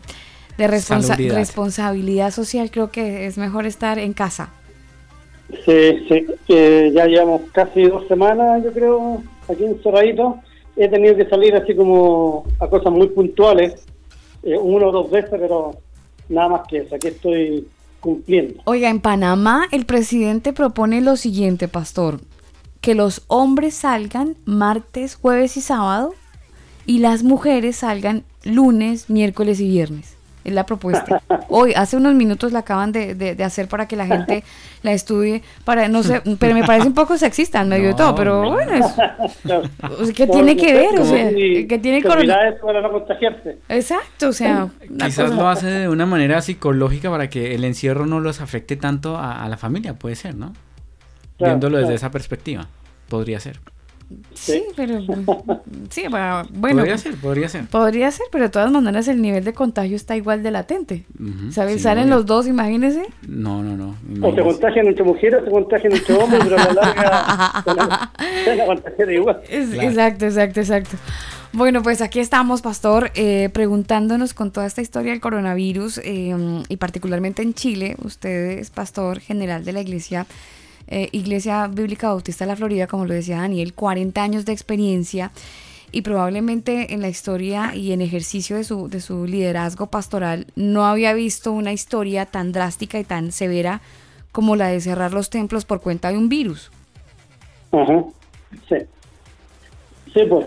responsabilidad 0.58 2.32
social, 2.32 2.70
creo 2.70 2.92
que 2.92 3.26
es 3.26 3.38
mejor 3.38 3.66
estar 3.66 3.98
en 3.98 4.14
casa. 4.14 4.50
Sí, 5.66 6.08
sí, 6.08 6.92
ya 6.94 7.06
llevamos 7.06 7.42
casi 7.52 7.84
dos 7.84 8.08
semanas, 8.08 8.64
yo 8.64 8.74
creo, 8.74 9.24
aquí 9.50 9.64
encerradito. 9.64 10.40
He 10.76 10.88
tenido 10.90 11.16
que 11.16 11.26
salir 11.30 11.56
así 11.56 11.76
como 11.76 12.46
a 12.60 12.68
cosas 12.68 12.92
muy 12.92 13.08
puntuales, 13.10 13.86
eh, 14.42 14.58
uno 14.58 14.88
o 14.88 14.92
dos 14.92 15.12
veces, 15.12 15.30
pero 15.32 15.78
nada 16.30 16.50
más 16.50 16.62
que 16.68 16.80
eso, 16.80 16.96
aquí 16.96 17.08
estoy 17.08 17.68
cumpliendo. 18.00 18.62
Oiga, 18.66 18.90
en 18.90 19.00
Panamá 19.00 19.68
el 19.72 19.86
presidente 19.86 20.52
propone 20.52 21.02
lo 21.02 21.16
siguiente, 21.16 21.68
pastor, 21.68 22.20
que 22.82 22.96
los 22.96 23.24
hombres 23.28 23.76
salgan 23.76 24.36
martes, 24.46 25.16
jueves 25.16 25.56
y 25.58 25.62
sábado 25.62 26.14
y 26.86 27.00
las 27.00 27.24
mujeres 27.24 27.78
salgan 27.78 28.24
lunes, 28.44 29.10
miércoles 29.10 29.60
y 29.60 29.68
viernes. 29.68 30.18
Es 30.44 30.54
la 30.54 30.66
propuesta. 30.66 31.22
Hoy, 31.50 31.74
hace 31.74 31.96
unos 31.96 32.16
minutos 32.16 32.52
la 32.52 32.60
acaban 32.60 32.92
de, 32.92 33.38
hacer 33.44 33.68
para 33.68 33.88
que 33.88 33.96
la 33.96 34.06
gente 34.06 34.44
la 34.82 34.92
estudie. 34.92 35.42
Para, 35.64 35.88
no 35.88 36.04
sé, 36.04 36.22
pero 36.38 36.54
me 36.54 36.64
parece 36.66 36.88
un 36.88 36.94
poco 36.94 37.18
sexista 37.18 37.62
en 37.62 37.70
medio 37.70 37.88
de 37.90 37.94
todo, 37.94 38.14
pero 38.14 38.52
bueno, 38.52 38.74
es, 38.74 40.14
¿qué 40.14 40.28
tiene 40.28 40.58
que 40.58 40.74
ver? 40.74 41.00
O 41.00 41.06
sea, 41.06 41.30
¿qué 41.30 41.80
tiene 41.82 42.02
que 42.02 42.10
para 42.10 42.82
no 42.82 42.92
contagiarse. 42.92 43.58
Exacto, 43.70 44.30
o 44.30 44.34
sea. 44.34 44.68
Quizás 45.00 45.34
lo 45.34 45.48
hace 45.48 45.68
de 45.68 45.90
una 45.90 46.06
manera 46.06 46.42
psicológica 46.42 47.10
para 47.10 47.30
que 47.30 47.56
el 47.56 47.64
encierro 47.64 48.06
no 48.06 48.20
los 48.20 48.42
afecte 48.42 48.76
tanto 48.76 49.18
a, 49.18 49.48
la 49.48 49.58
familia, 49.58 49.94
puede 49.94 50.16
ser, 50.16 50.36
¿no? 50.36 50.54
Viéndolo 51.40 51.78
desde 51.78 51.96
esa 51.96 52.12
perspectiva, 52.12 52.68
podría 53.08 53.40
ser. 53.40 53.60
Sí, 54.34 54.64
pero 54.76 55.00
sí, 55.90 56.04
bueno, 56.54 56.82
podría 56.82 56.98
ser, 56.98 57.16
podría 57.16 57.50
ser. 57.50 57.66
Podría 57.68 58.12
ser, 58.12 58.26
pero 58.32 58.46
de 58.46 58.50
todas 58.50 58.72
maneras 58.72 59.08
el 59.08 59.22
nivel 59.22 59.44
de 59.44 59.54
contagio 59.54 59.96
está 59.96 60.16
igual 60.16 60.44
de 60.44 60.52
latente. 60.52 61.06
¿Sabes? 61.52 61.82
Salen 61.82 62.10
los 62.10 62.26
dos, 62.26 62.48
imagínese. 62.48 63.06
No, 63.28 63.64
no, 63.64 63.78
no. 63.78 63.96
O 64.28 64.36
se 64.36 64.42
contagian 64.42 64.88
entre 64.88 65.04
mujeres 65.04 65.42
o 65.42 65.46
se 65.46 65.52
contagian 65.52 65.94
entre 65.94 66.16
hombres, 66.16 66.42
pero 66.44 66.58
a 66.60 66.74
la 66.74 66.74
larga 66.74 68.12
se 68.98 69.06
la 69.06 69.14
igual. 69.14 69.42
Exacto, 69.50 70.26
exacto, 70.26 70.60
exacto. 70.60 70.98
Bueno, 71.54 71.84
pues 71.84 72.02
aquí 72.02 72.20
estamos, 72.20 72.64
Pastor, 72.64 73.12
eh, 73.14 73.50
preguntándonos 73.54 74.34
con 74.34 74.52
toda 74.52 74.66
esta 74.66 74.82
historia 74.82 75.12
del 75.12 75.22
coronavirus 75.22 76.00
eh, 76.04 76.36
y 76.68 76.78
particularmente 76.78 77.44
en 77.44 77.54
Chile. 77.54 77.96
Usted 78.04 78.58
es 78.58 78.72
pastor 78.72 79.20
general 79.20 79.64
de 79.64 79.74
la 79.74 79.82
Iglesia 79.82 80.26
eh, 80.94 81.10
Iglesia 81.12 81.68
Bíblica 81.68 82.10
Bautista 82.10 82.46
de 82.46 82.52
la 82.52 82.56
Florida, 82.56 82.86
como 82.86 83.06
lo 83.06 83.16
decía 83.16 83.38
Daniel, 83.38 83.74
40 83.74 84.22
años 84.22 84.46
de 84.46 84.52
experiencia 84.52 85.32
y 85.92 86.04
probablemente 86.04 86.94
en 86.94 87.02
la 87.02 87.10
historia 87.10 87.74
y 87.74 87.94
en 87.94 88.02
ejercicio 88.02 88.58
de 88.58 88.64
su, 88.64 88.90
de 88.90 89.02
su 89.02 89.26
liderazgo 89.26 89.88
pastoral 89.88 90.46
no 90.56 90.86
había 90.86 91.16
visto 91.16 91.52
una 91.52 91.74
historia 91.74 92.28
tan 92.28 92.52
drástica 92.52 93.00
y 93.00 93.04
tan 93.04 93.32
severa 93.32 93.82
como 94.32 94.56
la 94.56 94.68
de 94.68 94.82
cerrar 94.82 95.14
los 95.14 95.32
templos 95.32 95.66
por 95.66 95.82
cuenta 95.82 96.12
de 96.12 96.18
un 96.20 96.30
virus. 96.30 96.70
Ajá, 97.72 98.06
sí. 98.70 98.76
Sí, 100.14 100.22
pues, 100.30 100.46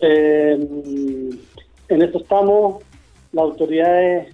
en 0.00 2.02
esto 2.02 2.18
estamos, 2.18 2.84
las 3.32 3.42
autoridades 3.42 4.32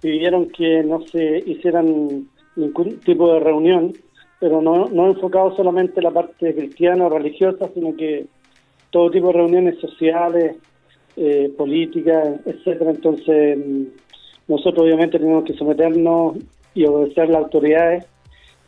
pidieron 0.00 0.48
que 0.50 0.84
no 0.84 1.04
se 1.08 1.42
hicieran 1.44 2.28
ningún 2.54 3.00
tipo 3.00 3.32
de 3.32 3.40
reunión 3.40 3.94
pero 4.40 4.60
no, 4.60 4.88
no 4.88 5.06
enfocado 5.08 5.54
solamente 5.56 6.00
en 6.00 6.04
la 6.04 6.10
parte 6.10 6.54
cristiana 6.54 7.06
o 7.06 7.10
religiosa, 7.10 7.68
sino 7.74 7.96
que 7.96 8.26
todo 8.90 9.10
tipo 9.10 9.28
de 9.28 9.32
reuniones 9.34 9.78
sociales, 9.80 10.56
eh, 11.16 11.52
políticas, 11.56 12.40
etcétera. 12.44 12.90
Entonces, 12.90 13.58
mm, 13.58 13.84
nosotros 14.48 14.84
obviamente 14.84 15.18
tenemos 15.18 15.44
que 15.44 15.54
someternos 15.54 16.36
y 16.74 16.84
obedecer 16.84 17.24
a 17.24 17.32
las 17.32 17.44
autoridades 17.44 18.04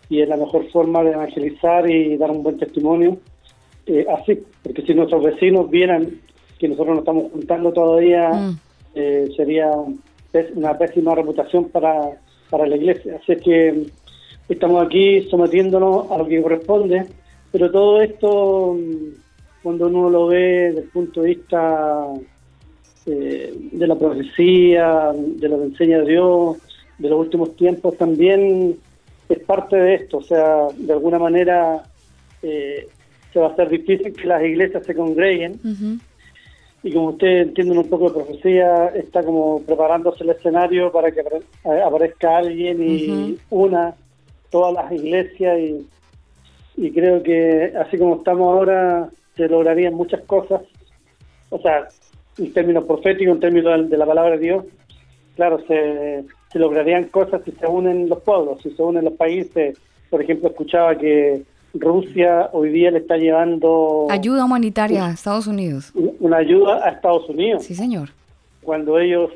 y 0.09 0.21
es 0.21 0.29
la 0.29 0.37
mejor 0.37 0.69
forma 0.71 1.03
de 1.03 1.13
evangelizar 1.13 1.91
y 1.91 2.17
dar 2.17 2.31
un 2.31 2.43
buen 2.43 2.59
testimonio. 2.59 3.19
Eh, 3.87 4.07
así, 4.09 4.43
porque 4.63 4.83
si 4.83 4.95
nuestros 4.95 5.23
vecinos 5.23 5.71
vieran 5.71 6.21
que 6.59 6.69
nosotros 6.69 6.97
nos 6.97 6.99
estamos 7.01 7.33
juntando 7.33 7.73
todavía, 7.73 8.31
mm. 8.31 8.59
eh, 8.95 9.29
sería 9.37 9.71
una 10.55 10.77
pésima 10.77 11.15
reputación 11.15 11.69
para, 11.69 12.21
para 12.51 12.67
la 12.67 12.77
iglesia. 12.77 13.21
Así 13.23 13.37
que 13.37 13.87
estamos 14.49 14.85
aquí 14.85 15.23
sometiéndonos 15.29 16.11
a 16.11 16.19
lo 16.19 16.27
que 16.27 16.43
corresponde, 16.43 17.07
pero 17.53 17.71
todo 17.71 18.01
esto, 18.01 18.75
mm, 18.75 19.63
cuando 19.63 19.87
uno 19.89 20.11
lo 20.11 20.27
ve 20.29 20.69
desde 20.69 20.81
el 20.81 20.89
punto 20.89 21.23
de 21.23 21.29
vista 21.29 22.07
eh, 23.07 23.55
de 23.73 23.87
la 23.87 23.95
profecía, 23.95 25.13
de 25.15 25.49
lo 25.49 25.59
que 25.59 25.65
enseña 25.65 26.01
Dios, 26.03 26.59
de 26.99 27.09
los 27.09 27.21
últimos 27.21 27.57
tiempos, 27.57 27.97
también 27.97 28.77
es 29.29 29.39
parte 29.41 29.77
de 29.77 29.95
esto. 29.95 30.19
O 30.19 30.23
sea, 30.23 30.69
de 30.77 30.93
alguna 30.93 31.19
manera 31.19 31.85
eh, 32.43 32.89
se 33.33 33.39
va 33.39 33.47
a 33.47 33.51
hacer 33.51 33.69
difícil 33.69 34.13
que 34.13 34.27
las 34.27 34.43
iglesias 34.43 34.85
se 34.85 34.95
congreguen. 34.95 35.61
Y 36.83 36.93
como 36.93 37.09
ustedes 37.09 37.49
entienden 37.49 37.79
un 37.79 37.89
poco 37.89 38.09
de 38.09 38.15
profecía, 38.23 38.89
está 38.89 39.23
como 39.23 39.61
preparándose 39.63 40.25
el 40.25 40.31
escenario 40.31 40.93
para 40.93 41.11
que 41.11 41.23
aparezca 41.85 42.39
alguien 42.39 42.83
y 42.83 43.39
una 43.51 43.95
todas 44.51 44.75
las 44.75 44.93
iglesias 44.93 45.59
y, 45.59 45.87
y 46.77 46.91
creo 46.93 47.23
que 47.23 47.73
así 47.79 47.99
como 47.99 48.17
estamos 48.17 48.53
ahora 48.53 49.09
se 49.37 49.49
lograrían 49.49 49.95
muchas 49.95 50.23
cosas. 50.23 50.63
O 51.51 51.59
sea, 51.59 51.89
en 52.39 52.53
términos 52.53 52.85
proféticos, 52.85 53.35
en 53.35 53.41
términos 53.41 53.89
de 53.91 53.97
la 53.97 54.07
palabra 54.07 54.33
de 54.33 54.39
Dios, 54.39 54.65
claro, 55.37 55.59
se, 55.67 56.25
se 56.53 56.59
lograrían 56.59 57.05
cosas 57.05 57.43
si 57.45 57.53
se 57.53 57.67
unen 57.67 58.09
los 58.09 58.21
pueblos, 58.23 58.61
si 58.63 58.71
se 58.71 58.83
unen 58.83 59.05
los 59.05 59.15
países. 59.15 59.79
Por 60.11 60.23
ejemplo, 60.23 60.49
escuchaba 60.49 60.97
que 60.97 61.43
Rusia 61.75 62.49
hoy 62.53 62.71
día 62.71 62.91
le 62.91 62.99
está 62.99 63.17
llevando... 63.17 64.07
Ayuda 64.11 64.45
humanitaria 64.45 65.07
a 65.07 65.11
Estados 65.11 65.47
Unidos. 65.47 65.93
Una 66.21 66.39
ayuda 66.39 66.85
a 66.85 66.91
Estados 66.91 67.29
Unidos. 67.29 67.65
Sí, 67.65 67.75
señor. 67.75 68.11
Cuando 68.63 68.99
ellos 68.99 69.31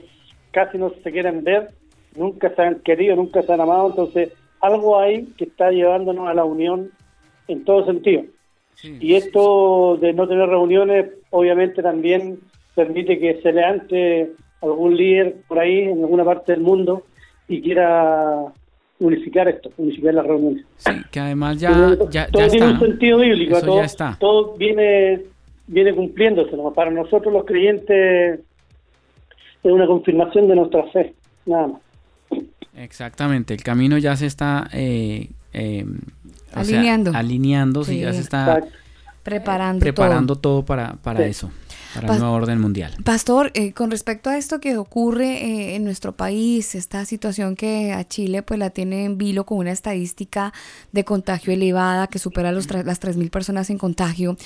casi 0.50 0.78
no 0.78 0.92
se 1.02 1.12
quieren 1.12 1.44
ver, 1.44 1.70
nunca 2.16 2.54
se 2.54 2.62
han 2.62 2.80
querido, 2.80 3.16
nunca 3.16 3.42
se 3.42 3.52
han 3.52 3.60
amado, 3.60 3.90
entonces 3.90 4.32
algo 4.60 4.98
hay 4.98 5.26
que 5.36 5.44
está 5.44 5.70
llevándonos 5.70 6.28
a 6.28 6.34
la 6.34 6.44
unión 6.44 6.90
en 7.48 7.64
todo 7.64 7.84
sentido. 7.86 8.24
y 8.82 9.14
esto 9.14 9.98
de 10.00 10.12
no 10.12 10.26
tener 10.26 10.48
reuniones, 10.48 11.06
obviamente 11.30 11.82
también 11.82 12.40
permite 12.74 13.18
que 13.18 13.40
se 13.42 13.52
levante 13.52 14.32
algún 14.62 14.96
líder 14.96 15.36
por 15.48 15.58
ahí 15.58 15.80
en 15.80 16.00
alguna 16.00 16.24
parte 16.24 16.52
del 16.52 16.62
mundo 16.62 17.02
y 17.48 17.60
quiera 17.60 18.46
unificar 19.00 19.48
esto, 19.48 19.70
unificar 19.76 20.14
las 20.14 20.26
reuniones. 20.26 20.64
Sí, 20.76 20.92
que 21.10 21.20
además 21.20 21.58
ya, 21.58 21.96
ya, 22.10 22.26
todo 22.28 22.48
tiene 22.48 22.66
un 22.68 22.80
sentido 22.80 23.18
bíblico, 23.18 23.60
todo, 23.60 23.76
ya 23.76 23.84
está. 23.84 24.16
todo 24.18 24.54
viene 24.56 25.20
viene 25.66 25.94
cumpliéndose. 25.94 26.56
Para 26.74 26.90
nosotros 26.90 27.32
los 27.32 27.44
creyentes 27.44 28.40
es 29.62 29.72
una 29.72 29.86
confirmación 29.86 30.48
de 30.48 30.56
nuestra 30.56 30.84
fe, 30.90 31.14
nada 31.46 31.68
más. 31.68 31.80
Exactamente, 32.80 33.52
el 33.52 33.62
camino 33.62 33.98
ya 33.98 34.16
se 34.16 34.26
está 34.26 34.68
eh, 34.72 35.30
eh, 35.52 35.84
alineando, 36.52 37.12
alineando, 37.14 37.84
sí. 37.84 38.00
ya 38.00 38.12
se 38.14 38.20
está 38.20 38.60
preparando, 39.22 39.80
preparando 39.80 40.36
todo, 40.36 40.64
para, 40.64 40.94
para 40.94 41.26
eso 41.26 41.50
para 41.94 42.14
el 42.14 42.20
nuevo 42.20 42.34
orden 42.34 42.60
mundial. 42.60 42.94
Pastor, 43.04 43.50
eh, 43.54 43.72
con 43.72 43.90
respecto 43.90 44.30
a 44.30 44.36
esto 44.36 44.60
que 44.60 44.76
ocurre 44.76 45.44
eh, 45.44 45.76
en 45.76 45.84
nuestro 45.84 46.12
país, 46.12 46.74
esta 46.74 47.04
situación 47.04 47.56
que 47.56 47.92
a 47.92 48.06
Chile 48.06 48.42
pues 48.42 48.58
la 48.58 48.70
tiene 48.70 49.04
en 49.04 49.18
vilo 49.18 49.44
con 49.44 49.58
una 49.58 49.72
estadística 49.72 50.52
de 50.92 51.04
contagio 51.04 51.52
elevada 51.52 52.06
que 52.06 52.18
supera 52.18 52.52
los 52.52 52.70
las 52.70 53.00
3.000 53.00 53.30
personas 53.30 53.70
en 53.70 53.78
contagio, 53.78 54.36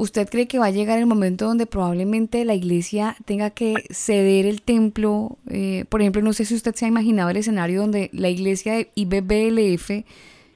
¿usted 0.00 0.28
cree 0.30 0.48
que 0.48 0.58
va 0.58 0.66
a 0.66 0.70
llegar 0.70 0.98
el 0.98 1.04
momento 1.04 1.44
donde 1.44 1.66
probablemente 1.66 2.46
la 2.46 2.54
iglesia 2.54 3.16
tenga 3.26 3.50
que 3.50 3.74
ceder 3.90 4.46
el 4.46 4.62
templo? 4.62 5.36
Eh, 5.50 5.84
por 5.90 6.00
ejemplo, 6.00 6.22
no 6.22 6.32
sé 6.32 6.46
si 6.46 6.54
usted 6.54 6.74
se 6.74 6.86
ha 6.86 6.88
imaginado 6.88 7.28
el 7.28 7.36
escenario 7.36 7.82
donde 7.82 8.08
la 8.14 8.30
iglesia 8.30 8.72
de 8.72 8.88
IBBLF, 8.94 9.90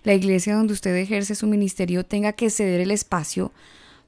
la 0.02 0.14
iglesia 0.14 0.56
donde 0.56 0.72
usted 0.72 0.96
ejerce 0.96 1.34
su 1.34 1.46
ministerio, 1.46 2.04
tenga 2.04 2.32
que 2.32 2.48
ceder 2.48 2.80
el 2.80 2.90
espacio 2.90 3.52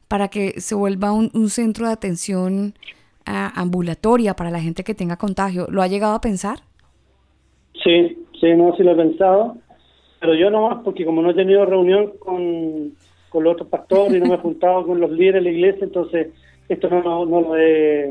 para 0.09 0.28
que 0.28 0.59
se 0.61 0.74
vuelva 0.74 1.12
un, 1.12 1.51
centro 1.51 1.87
de 1.87 1.93
atención 1.93 2.74
ambulatoria 3.26 4.34
para 4.34 4.51
la 4.51 4.61
gente 4.61 4.84
que 4.84 4.95
tenga 4.95 5.16
contagio. 5.16 5.66
¿Lo 5.68 5.82
ha 5.82 5.87
llegado 5.87 6.14
a 6.14 6.20
pensar? 6.20 6.61
Sí, 7.84 8.16
sí, 8.41 8.55
no, 8.57 8.74
sí 8.76 8.82
lo 8.82 8.93
he 8.93 8.97
pensado, 8.97 9.59
pero 10.18 10.34
yo 10.34 10.51
no 10.51 10.68
más 10.68 10.82
porque 10.82 11.05
como 11.05 11.20
no 11.20 11.30
he 11.30 11.34
tenido 11.34 11.66
reunión 11.66 12.12
con, 12.20 12.95
con 13.29 13.45
los 13.45 13.55
otros 13.55 13.68
pastores 13.68 14.16
y 14.16 14.20
no 14.20 14.27
me 14.27 14.35
he 14.35 14.39
juntado 14.39 14.87
con 14.87 15.01
los 15.01 15.11
líderes 15.11 15.45
de 15.45 15.51
la 15.51 15.57
iglesia, 15.57 15.85
entonces 15.85 16.29
esto 16.68 16.89
no, 16.89 17.24
lo, 17.24 17.57
he, 17.57 18.11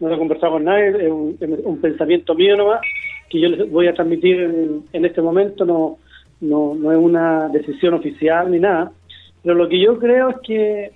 no 0.00 0.08
lo 0.08 0.14
he 0.14 0.18
conversado 0.18 0.52
con 0.52 0.64
nadie, 0.64 0.88
es 0.88 1.10
un, 1.10 1.78
pensamiento 1.80 2.34
mío 2.34 2.56
nomás, 2.56 2.80
que 3.28 3.40
yo 3.40 3.48
les 3.48 3.70
voy 3.70 3.88
a 3.88 3.94
transmitir 3.94 4.82
en, 4.92 5.04
este 5.04 5.22
momento, 5.22 5.64
no, 5.64 5.98
no, 6.40 6.74
no 6.74 6.92
es 6.92 6.98
una 6.98 7.48
decisión 7.48 7.94
oficial 7.94 8.50
ni 8.50 8.58
nada, 8.58 8.92
pero 9.42 9.54
lo 9.54 9.68
que 9.68 9.80
yo 9.80 9.98
creo 9.98 10.30
es 10.30 10.36
que 10.42 10.92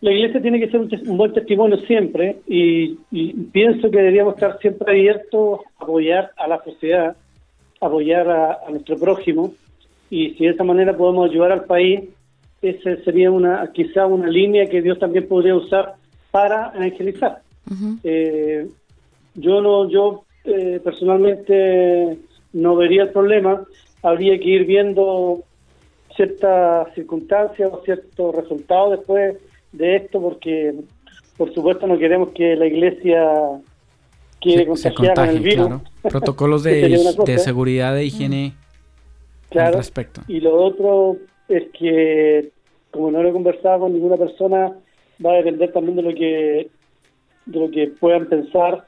la 0.00 0.12
iglesia 0.12 0.40
tiene 0.40 0.60
que 0.60 0.70
ser 0.70 0.80
un, 0.80 1.16
buen 1.16 1.32
testimonio 1.32 1.78
siempre 1.78 2.38
y, 2.46 2.94
pienso 3.52 3.90
que 3.90 3.96
deberíamos 3.98 4.34
estar 4.34 4.58
siempre 4.60 4.90
abiertos 4.90 5.60
a 5.78 5.84
apoyar 5.84 6.30
a 6.36 6.46
la 6.46 6.62
sociedad, 6.62 7.16
apoyar 7.80 8.30
a, 8.30 8.70
nuestro 8.70 8.96
prójimo 8.96 9.54
y 10.10 10.30
si 10.30 10.44
de 10.44 10.50
esa 10.50 10.64
manera 10.64 10.96
podemos 10.96 11.30
ayudar 11.30 11.52
al 11.52 11.64
país, 11.64 12.00
esa 12.62 12.96
sería 13.04 13.30
una 13.30 13.70
quizá 13.72 14.06
una 14.06 14.28
línea 14.28 14.66
que 14.66 14.82
Dios 14.82 14.98
también 14.98 15.28
podría 15.28 15.54
usar 15.54 15.94
para 16.30 16.72
evangelizar. 16.74 17.42
Eh, 18.02 18.66
yo 19.34 19.60
no, 19.60 19.88
yo 19.88 20.24
eh, 20.44 20.80
personalmente 20.82 22.18
no 22.52 22.76
vería 22.76 23.04
el 23.04 23.10
problema, 23.10 23.64
habría 24.02 24.38
que 24.38 24.48
ir 24.48 24.64
viendo 24.64 25.42
ciertas 26.16 26.92
circunstancias 26.94 27.70
o 27.72 27.82
ciertos 27.84 28.34
resultados 28.34 28.98
después 28.98 29.36
de 29.72 29.96
esto 29.96 30.20
porque, 30.20 30.74
por 31.36 31.52
supuesto, 31.54 31.86
no 31.86 31.98
queremos 31.98 32.30
que 32.32 32.56
la 32.56 32.66
iglesia 32.66 33.22
quiere 34.40 34.66
contagiar 34.66 35.28
el 35.28 35.40
virus. 35.40 35.80
Protocolos 36.02 36.62
de, 36.62 36.98
de, 37.24 37.38
seguridad, 37.38 37.94
de 37.94 38.06
higiene 38.06 38.54
claro. 39.50 39.68
al 39.68 39.74
respecto. 39.74 40.22
Y 40.28 40.40
lo 40.40 40.54
otro 40.54 41.16
es 41.48 41.64
que, 41.78 42.50
como 42.90 43.10
no 43.10 43.22
lo 43.22 43.28
he 43.28 43.32
conversado 43.32 43.80
con 43.80 43.92
ninguna 43.92 44.16
persona, 44.16 44.72
va 45.24 45.32
a 45.32 45.36
depender 45.36 45.72
también 45.72 45.96
de 45.96 46.02
lo 46.02 46.14
que 46.14 46.70
de 47.46 47.58
lo 47.58 47.70
que 47.70 47.86
puedan 47.98 48.26
pensar 48.26 48.86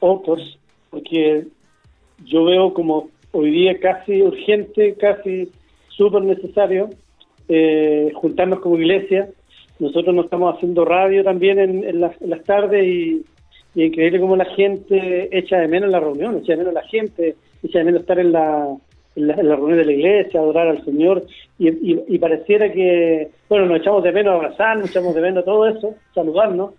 otros, 0.00 0.58
porque 0.90 1.46
yo 2.24 2.44
veo 2.44 2.74
como 2.74 3.08
hoy 3.30 3.50
día 3.50 3.80
casi 3.80 4.20
urgente, 4.20 4.94
casi 4.94 5.50
súper 5.88 6.22
necesario 6.22 6.90
eh, 7.48 8.12
juntarnos 8.14 8.60
como 8.60 8.78
iglesia 8.78 9.30
nosotros 9.82 10.14
nos 10.14 10.26
estamos 10.26 10.54
haciendo 10.54 10.84
radio 10.84 11.24
también 11.24 11.58
en, 11.58 12.00
las, 12.00 12.44
tardes 12.44 12.86
y, 12.86 13.24
y, 13.74 13.84
increíble 13.84 14.20
cómo 14.20 14.36
la 14.36 14.44
gente 14.44 15.28
echa 15.36 15.58
de 15.58 15.66
menos 15.66 15.90
la 15.90 15.98
reunión, 15.98 16.38
echa 16.38 16.52
de 16.52 16.58
menos 16.58 16.72
la 16.72 16.84
gente, 16.84 17.34
echa 17.64 17.78
de 17.80 17.84
menos 17.84 18.02
estar 18.02 18.20
en 18.20 18.30
la, 18.30 18.68
en 19.14 19.26
la, 19.26 19.34
reunión 19.34 19.78
de 19.78 19.84
la 19.84 19.92
iglesia, 19.92 20.40
adorar 20.40 20.68
al 20.68 20.84
Señor 20.84 21.24
y, 21.58 22.18
pareciera 22.18 22.72
que, 22.72 23.30
bueno, 23.48 23.66
nos 23.66 23.80
echamos 23.80 24.02
de 24.02 24.12
menos 24.12 24.34
abrazar, 24.34 24.78
nos 24.78 24.90
echamos 24.90 25.14
de 25.14 25.20
menos 25.20 25.44
todo 25.44 25.66
eso, 25.68 25.94
saludarnos 26.14 26.74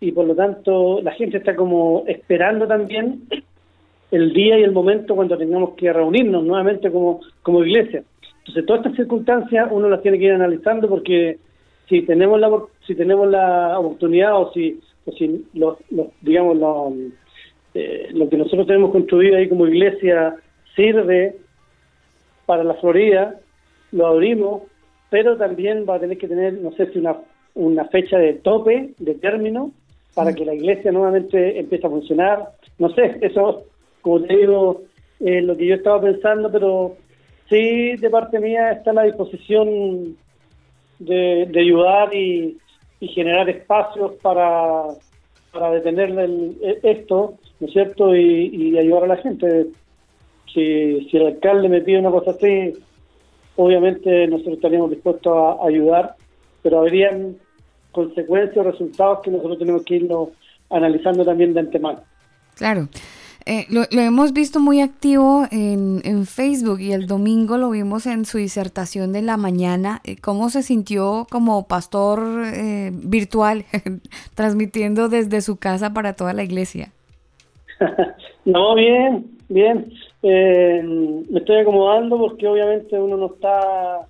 y 0.00 0.12
por 0.12 0.26
lo 0.26 0.34
tanto 0.34 1.00
la 1.02 1.12
gente 1.12 1.38
está 1.38 1.54
como 1.54 2.04
esperando 2.06 2.66
también 2.66 3.22
el 4.10 4.32
día 4.32 4.58
y 4.58 4.62
el 4.62 4.72
momento 4.72 5.14
cuando 5.14 5.38
tengamos 5.38 5.74
que 5.74 5.92
reunirnos 5.92 6.44
nuevamente 6.44 6.90
como, 6.90 7.20
como 7.42 7.64
iglesia. 7.64 8.02
Entonces 8.40 8.66
todas 8.66 8.80
estas 8.80 8.96
circunstancias 8.96 9.68
uno 9.70 9.88
las 9.88 10.02
tiene 10.02 10.18
que 10.18 10.24
ir 10.24 10.32
analizando 10.32 10.88
porque 10.88 11.38
si 11.88 12.02
tenemos 12.02 12.40
la 12.40 12.50
si 12.86 12.94
tenemos 12.94 13.28
la 13.28 13.78
oportunidad 13.78 14.36
o 14.36 14.52
si 14.52 14.80
si 15.16 15.46
los, 15.54 15.78
digamos 16.20 16.58
eh, 17.74 18.08
lo 18.12 18.28
que 18.28 18.36
nosotros 18.36 18.66
tenemos 18.66 18.92
construido 18.92 19.36
ahí 19.36 19.48
como 19.48 19.66
iglesia 19.66 20.36
sirve 20.76 21.36
para 22.50 22.64
la 22.64 22.74
Florida 22.74 23.38
lo 23.92 24.08
abrimos 24.08 24.62
pero 25.08 25.36
también 25.36 25.86
va 25.88 25.94
a 25.94 26.00
tener 26.00 26.18
que 26.18 26.26
tener 26.26 26.54
no 26.54 26.72
sé 26.72 26.90
si 26.90 26.98
una 26.98 27.16
una 27.54 27.84
fecha 27.84 28.18
de 28.18 28.34
tope 28.34 28.94
de 28.98 29.14
término 29.14 29.70
para 30.16 30.32
que 30.34 30.44
la 30.44 30.54
iglesia 30.54 30.90
nuevamente 30.90 31.60
empiece 31.60 31.86
a 31.86 31.90
funcionar 31.90 32.38
no 32.78 32.90
sé 32.90 33.18
eso 33.20 33.66
como 34.00 34.22
te 34.22 34.36
digo 34.36 34.82
lo 35.20 35.56
que 35.56 35.66
yo 35.66 35.76
estaba 35.76 36.00
pensando 36.00 36.50
pero 36.50 36.96
sí 37.48 37.94
de 37.96 38.10
parte 38.10 38.40
mía 38.40 38.72
está 38.72 38.90
a 38.90 38.94
la 38.94 39.04
disposición 39.04 40.16
de, 40.98 41.50
ayudar 41.56 42.14
y, 42.14 42.58
generar 43.00 43.48
espacios 43.48 44.12
para, 44.22 44.84
para 45.52 45.70
detener 45.70 46.10
esto, 46.82 47.34
¿no 47.58 47.66
es 47.66 47.72
cierto? 47.72 48.14
Y, 48.14 48.76
ayudar 48.78 49.04
a 49.04 49.08
la 49.08 49.16
gente. 49.16 49.66
Si, 50.52 51.08
si 51.10 51.16
el 51.16 51.26
alcalde 51.26 51.68
me 51.68 51.80
pide 51.80 51.98
una 51.98 52.10
cosa 52.10 52.32
así, 52.32 52.72
obviamente 53.56 54.26
nosotros 54.26 54.56
estaríamos 54.56 54.90
dispuestos 54.90 55.32
a 55.32 55.66
ayudar, 55.66 56.14
pero 56.62 56.80
habrían 56.80 57.36
consecuencias 57.92 58.56
o 58.56 58.70
resultados 58.70 59.20
que 59.20 59.30
nosotros 59.30 59.58
tenemos 59.58 59.84
que 59.84 59.96
irnos 59.96 60.28
analizando 60.70 61.24
también 61.24 61.52
de 61.54 61.60
antemano. 61.60 62.00
Claro. 62.56 62.88
Eh, 63.46 63.66
lo, 63.70 63.82
lo 63.90 64.02
hemos 64.02 64.32
visto 64.32 64.60
muy 64.60 64.80
activo 64.80 65.46
en, 65.50 66.02
en 66.04 66.26
Facebook 66.26 66.80
y 66.80 66.92
el 66.92 67.06
domingo 67.06 67.56
lo 67.56 67.70
vimos 67.70 68.06
en 68.06 68.26
su 68.26 68.38
disertación 68.38 69.12
de 69.12 69.22
la 69.22 69.36
mañana. 69.36 70.00
Eh, 70.04 70.16
¿Cómo 70.20 70.50
se 70.50 70.62
sintió 70.62 71.26
como 71.30 71.66
pastor 71.66 72.44
eh, 72.54 72.90
virtual 72.92 73.64
transmitiendo 74.34 75.08
desde 75.08 75.40
su 75.40 75.56
casa 75.56 75.92
para 75.92 76.12
toda 76.14 76.32
la 76.32 76.42
iglesia? 76.42 76.92
No, 78.46 78.74
bien, 78.74 79.30
bien. 79.50 79.92
Eh, 80.22 80.82
me 81.30 81.38
estoy 81.38 81.58
acomodando 81.58 82.18
porque 82.18 82.46
obviamente 82.46 82.98
uno 82.98 83.16
no 83.16 83.26
está 83.26 84.00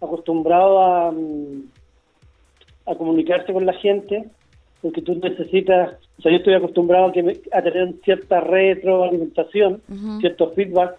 acostumbrado 0.00 0.78
a, 0.80 1.10
mm, 1.12 1.62
a 2.86 2.94
comunicarse 2.96 3.52
con 3.52 3.64
la 3.64 3.72
gente, 3.74 4.24
porque 4.82 5.00
tú 5.00 5.14
necesitas, 5.14 5.94
o 6.18 6.22
sea, 6.22 6.30
yo 6.32 6.38
estoy 6.38 6.54
acostumbrado 6.54 7.06
a, 7.06 7.12
que 7.12 7.22
me- 7.22 7.38
a 7.52 7.62
tener 7.62 7.94
cierta 8.04 8.40
retroalimentación, 8.40 9.80
cierto 10.20 10.50
feedback. 10.50 10.96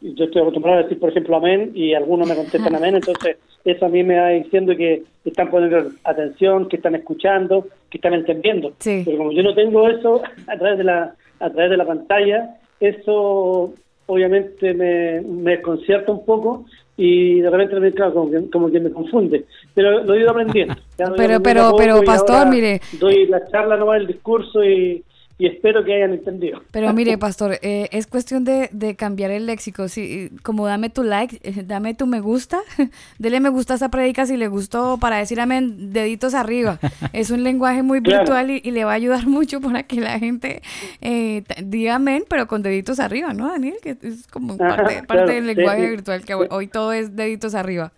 Yo 0.00 0.24
estoy 0.26 0.40
acostumbrado 0.42 0.78
a 0.78 0.82
decir, 0.84 0.98
por 0.98 1.10
ejemplo, 1.10 1.36
amén, 1.36 1.72
y 1.74 1.92
algunos 1.92 2.26
me 2.28 2.36
contestan 2.36 2.74
amén, 2.74 2.94
entonces 2.94 3.36
eso 3.64 3.84
a 3.84 3.88
mí 3.90 4.02
me 4.02 4.18
va 4.18 4.28
diciendo 4.28 4.74
que 4.76 5.02
están 5.24 5.50
poniendo 5.50 5.90
atención, 6.04 6.68
que 6.68 6.76
están 6.76 6.94
escuchando, 6.94 7.66
que 7.90 7.98
están 7.98 8.14
entendiendo. 8.14 8.72
Pero 9.04 9.18
como 9.18 9.32
yo 9.32 9.42
no 9.42 9.54
tengo 9.54 9.86
eso 9.90 10.22
a 10.46 10.56
través 10.56 10.78
de 10.78 10.84
la, 10.84 11.14
a 11.40 11.50
través 11.50 11.70
de 11.70 11.76
la 11.76 11.84
pantalla, 11.84 12.56
eso 12.80 13.74
obviamente 14.06 14.72
me, 14.74 15.20
me 15.20 15.52
desconcierta 15.52 16.12
un 16.12 16.24
poco 16.24 16.64
y 16.96 17.40
de 17.40 17.50
repente 17.50 17.78
me 17.78 17.92
claro, 17.92 18.14
como, 18.14 18.30
que, 18.30 18.50
como 18.50 18.70
que 18.70 18.80
me 18.80 18.90
confunde. 18.90 19.44
Pero 19.74 20.02
lo 20.02 20.14
he 20.14 20.20
ido 20.20 20.30
aprendiendo. 20.30 20.74
Pero- 21.16 21.40
pero- 21.42 21.76
pero, 21.76 22.02
pastor, 22.02 22.48
mire. 22.48 22.80
Doy 22.98 23.26
la 23.26 23.46
charla, 23.48 23.76
no 23.76 23.92
el 23.94 24.06
discurso 24.06 24.64
y, 24.64 25.04
y 25.38 25.46
espero 25.46 25.84
que 25.84 25.94
hayan 25.94 26.12
entendido. 26.12 26.62
Pero 26.72 26.92
mire, 26.92 27.16
pastor, 27.18 27.58
eh, 27.62 27.88
es 27.92 28.06
cuestión 28.08 28.44
de, 28.44 28.68
de 28.72 28.96
cambiar 28.96 29.30
el 29.30 29.46
léxico. 29.46 29.86
Si, 29.88 30.30
como 30.42 30.66
dame 30.66 30.90
tu 30.90 31.02
like, 31.04 31.38
eh, 31.42 31.62
dame 31.64 31.94
tu 31.94 32.06
me 32.06 32.20
gusta, 32.20 32.58
dele 33.18 33.38
me 33.40 33.48
gusta 33.48 33.74
a 33.74 33.76
esa 33.76 33.88
predica 33.88 34.26
si 34.26 34.36
le 34.36 34.48
gustó 34.48 34.98
para 34.98 35.18
decir 35.18 35.40
amén, 35.40 35.92
deditos 35.92 36.34
arriba. 36.34 36.78
Es 37.12 37.30
un 37.30 37.42
lenguaje 37.44 37.82
muy 37.82 38.00
Claro. 38.00 38.20
virtual 38.24 38.50
y, 38.50 38.60
y 38.64 38.70
le 38.72 38.84
va 38.84 38.92
a 38.92 38.94
ayudar 38.94 39.26
mucho 39.26 39.60
para 39.60 39.84
que 39.84 40.00
la 40.00 40.18
gente 40.18 40.60
eh, 41.00 41.44
diga 41.64 41.94
amén, 41.96 42.24
pero 42.28 42.46
con 42.48 42.62
deditos 42.62 42.98
arriba, 43.00 43.32
¿no, 43.32 43.48
Daniel? 43.48 43.76
Que 43.82 43.96
es 44.02 44.26
como 44.26 44.54
Ajá, 44.54 44.76
parte, 44.76 44.94
parte 45.04 45.06
claro, 45.06 45.32
del 45.32 45.46
lenguaje 45.46 45.84
sí. 45.84 45.90
virtual, 45.90 46.24
que 46.24 46.34
hoy 46.34 46.66
todo 46.66 46.92
es 46.92 47.14
deditos 47.16 47.54
arriba. 47.54 47.92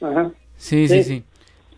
Ajá. 0.00 0.30
Sí, 0.56 0.86
sí, 0.88 1.02
Sí. 1.02 1.04
sí. 1.04 1.22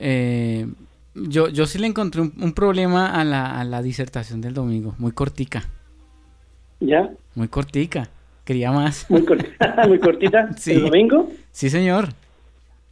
Eh, 0.00 0.66
yo, 1.14 1.48
yo 1.48 1.66
sí 1.66 1.78
le 1.78 1.86
encontré 1.86 2.20
un, 2.20 2.32
un 2.40 2.52
problema 2.52 3.18
a 3.18 3.24
la, 3.24 3.58
a 3.60 3.64
la 3.64 3.82
disertación 3.82 4.40
del 4.40 4.54
domingo, 4.54 4.94
muy 4.98 5.12
cortica, 5.12 5.68
¿Ya? 6.80 7.10
muy 7.34 7.48
cortica. 7.48 8.08
Quería 8.44 8.72
más. 8.72 9.08
Muy 9.08 9.24
cortita. 9.24 9.84
muy 9.88 9.98
cortita. 10.00 10.52
Sí. 10.56 10.72
¿El 10.72 10.82
domingo? 10.82 11.28
Sí, 11.52 11.70
señor. 11.70 12.08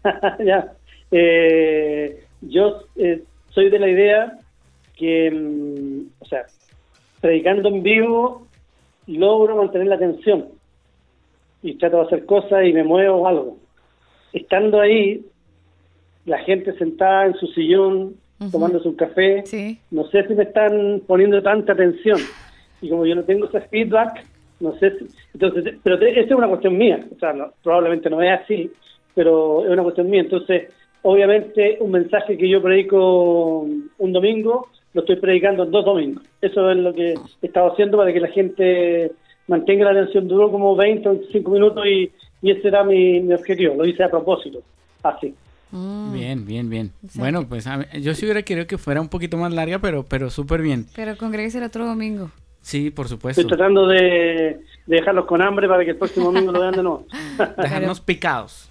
ya. 0.45 0.73
Eh, 1.11 2.25
yo 2.41 2.85
eh, 2.97 3.25
soy 3.51 3.69
de 3.69 3.79
la 3.79 3.89
idea 3.89 4.39
que, 4.97 5.31
mm, 5.31 6.23
o 6.23 6.25
sea, 6.27 6.47
predicando 7.21 7.69
en 7.69 7.83
vivo 7.83 8.47
logro 9.07 9.57
mantener 9.57 9.89
la 9.89 9.97
atención 9.97 10.47
y 11.63 11.75
trato 11.75 11.99
de 11.99 12.03
hacer 12.05 12.27
cosas 12.27 12.65
y 12.65 12.73
me 12.73 12.85
muevo 12.85 13.27
algo. 13.27 13.57
Estando 14.33 14.81
ahí, 14.81 15.27
la 16.27 16.39
gente 16.39 16.73
sentada 16.79 17.27
en 17.27 17.35
su 17.35 17.47
sillón, 17.49 18.15
Ujú. 18.41 18.51
tomándose 18.53 18.89
un 18.89 18.95
café, 18.97 19.43
Sí. 19.47 19.79
no 19.91 20.05
sé 20.07 20.27
si 20.27 20.35
me 20.35 20.45
están 20.45 21.03
poniendo 21.07 21.43
tanta 21.43 21.73
atención. 21.73 22.19
Y 22.83 22.89
como 22.89 23.05
yo 23.05 23.15
no 23.15 23.25
tengo 23.25 23.47
ese 23.47 23.61
feedback, 23.63 24.25
no 24.61 24.73
sé 24.79 24.99
si... 24.99 25.07
Entonces, 25.35 25.75
pero 25.83 25.97
esa 26.01 26.21
es 26.21 26.31
una 26.33 26.49
cuestión 26.49 26.77
mía. 26.79 27.05
O 27.15 27.19
sea, 27.19 27.33
no- 27.33 27.53
probablemente 27.63 28.09
no 28.11 28.23
es 28.23 28.41
así, 28.41 28.71
pero 29.15 29.65
es 29.65 29.71
una 29.71 29.83
cuestión 29.83 30.09
mía. 30.09 30.21
Entonces, 30.23 30.71
obviamente, 31.03 31.77
un 31.81 31.91
mensaje 31.91 32.37
que 32.39 32.49
yo 32.49 32.63
predico 32.63 33.61
un 33.99 34.13
domingo, 34.13 34.69
lo 34.95 35.01
estoy 35.03 35.17
predicando 35.17 35.65
en 35.65 35.71
dos 35.71 35.85
domingos. 35.85 36.25
Eso 36.41 36.71
es 36.71 36.77
lo 36.79 36.93
que 36.95 37.13
he 37.43 37.47
estado 37.47 37.73
haciendo 37.73 37.97
para 37.99 38.13
que 38.13 38.21
la 38.21 38.29
gente 38.29 39.13
mantenga 39.49 39.85
la 39.93 40.01
atención. 40.01 40.27
Duró 40.29 40.51
como 40.51 40.75
20 40.77 41.09
o 41.09 41.13
25 41.13 41.51
minutos 41.51 41.87
y, 41.87 42.11
y 42.43 42.51
ese 42.51 42.69
era 42.69 42.83
mi, 42.85 43.21
mi 43.21 43.35
objetivo. 43.35 43.75
Lo 43.77 43.85
hice 43.87 44.03
a 44.03 44.11
propósito. 44.11 44.61
Así. 45.03 45.35
Mm. 45.73 46.13
Bien, 46.13 46.47
bien, 46.47 46.71
bien. 46.71 46.93
Bueno, 47.15 47.47
pues 47.47 47.67
a 47.67 47.91
yo 47.93 48.15
sí 48.15 48.25
hubiera 48.25 48.43
querido 48.43 48.67
que 48.67 48.79
fuera 48.79 49.01
un 49.01 49.09
poquito 49.09 49.37
más 49.37 49.53
larga, 49.53 49.79
pero, 49.79 50.05
pero 50.05 50.31
súper 50.31 50.63
bien. 50.63 50.87
Pero 50.95 51.17
congreguese 51.17 51.59
el 51.59 51.65
otro 51.65 51.87
domingo. 51.87 52.31
Sí, 52.63 52.91
por 52.91 53.09
supuesto. 53.09 53.41
Estoy 53.41 53.57
tratando 53.57 53.87
de, 53.87 54.61
de 54.87 54.97
dejarlos 54.97 55.27
con 55.27 55.41
hambre 55.41 55.67
para 55.69 55.85
que 55.85 55.93
el 55.93 55.97
próximo 55.97 56.27
domingo 56.27 56.53
lo 56.53 56.61
vean 56.61 56.73
de 56.73 56.83
nuevo. 56.83 57.07
Dejarnos 57.57 58.01
picados. 58.01 58.71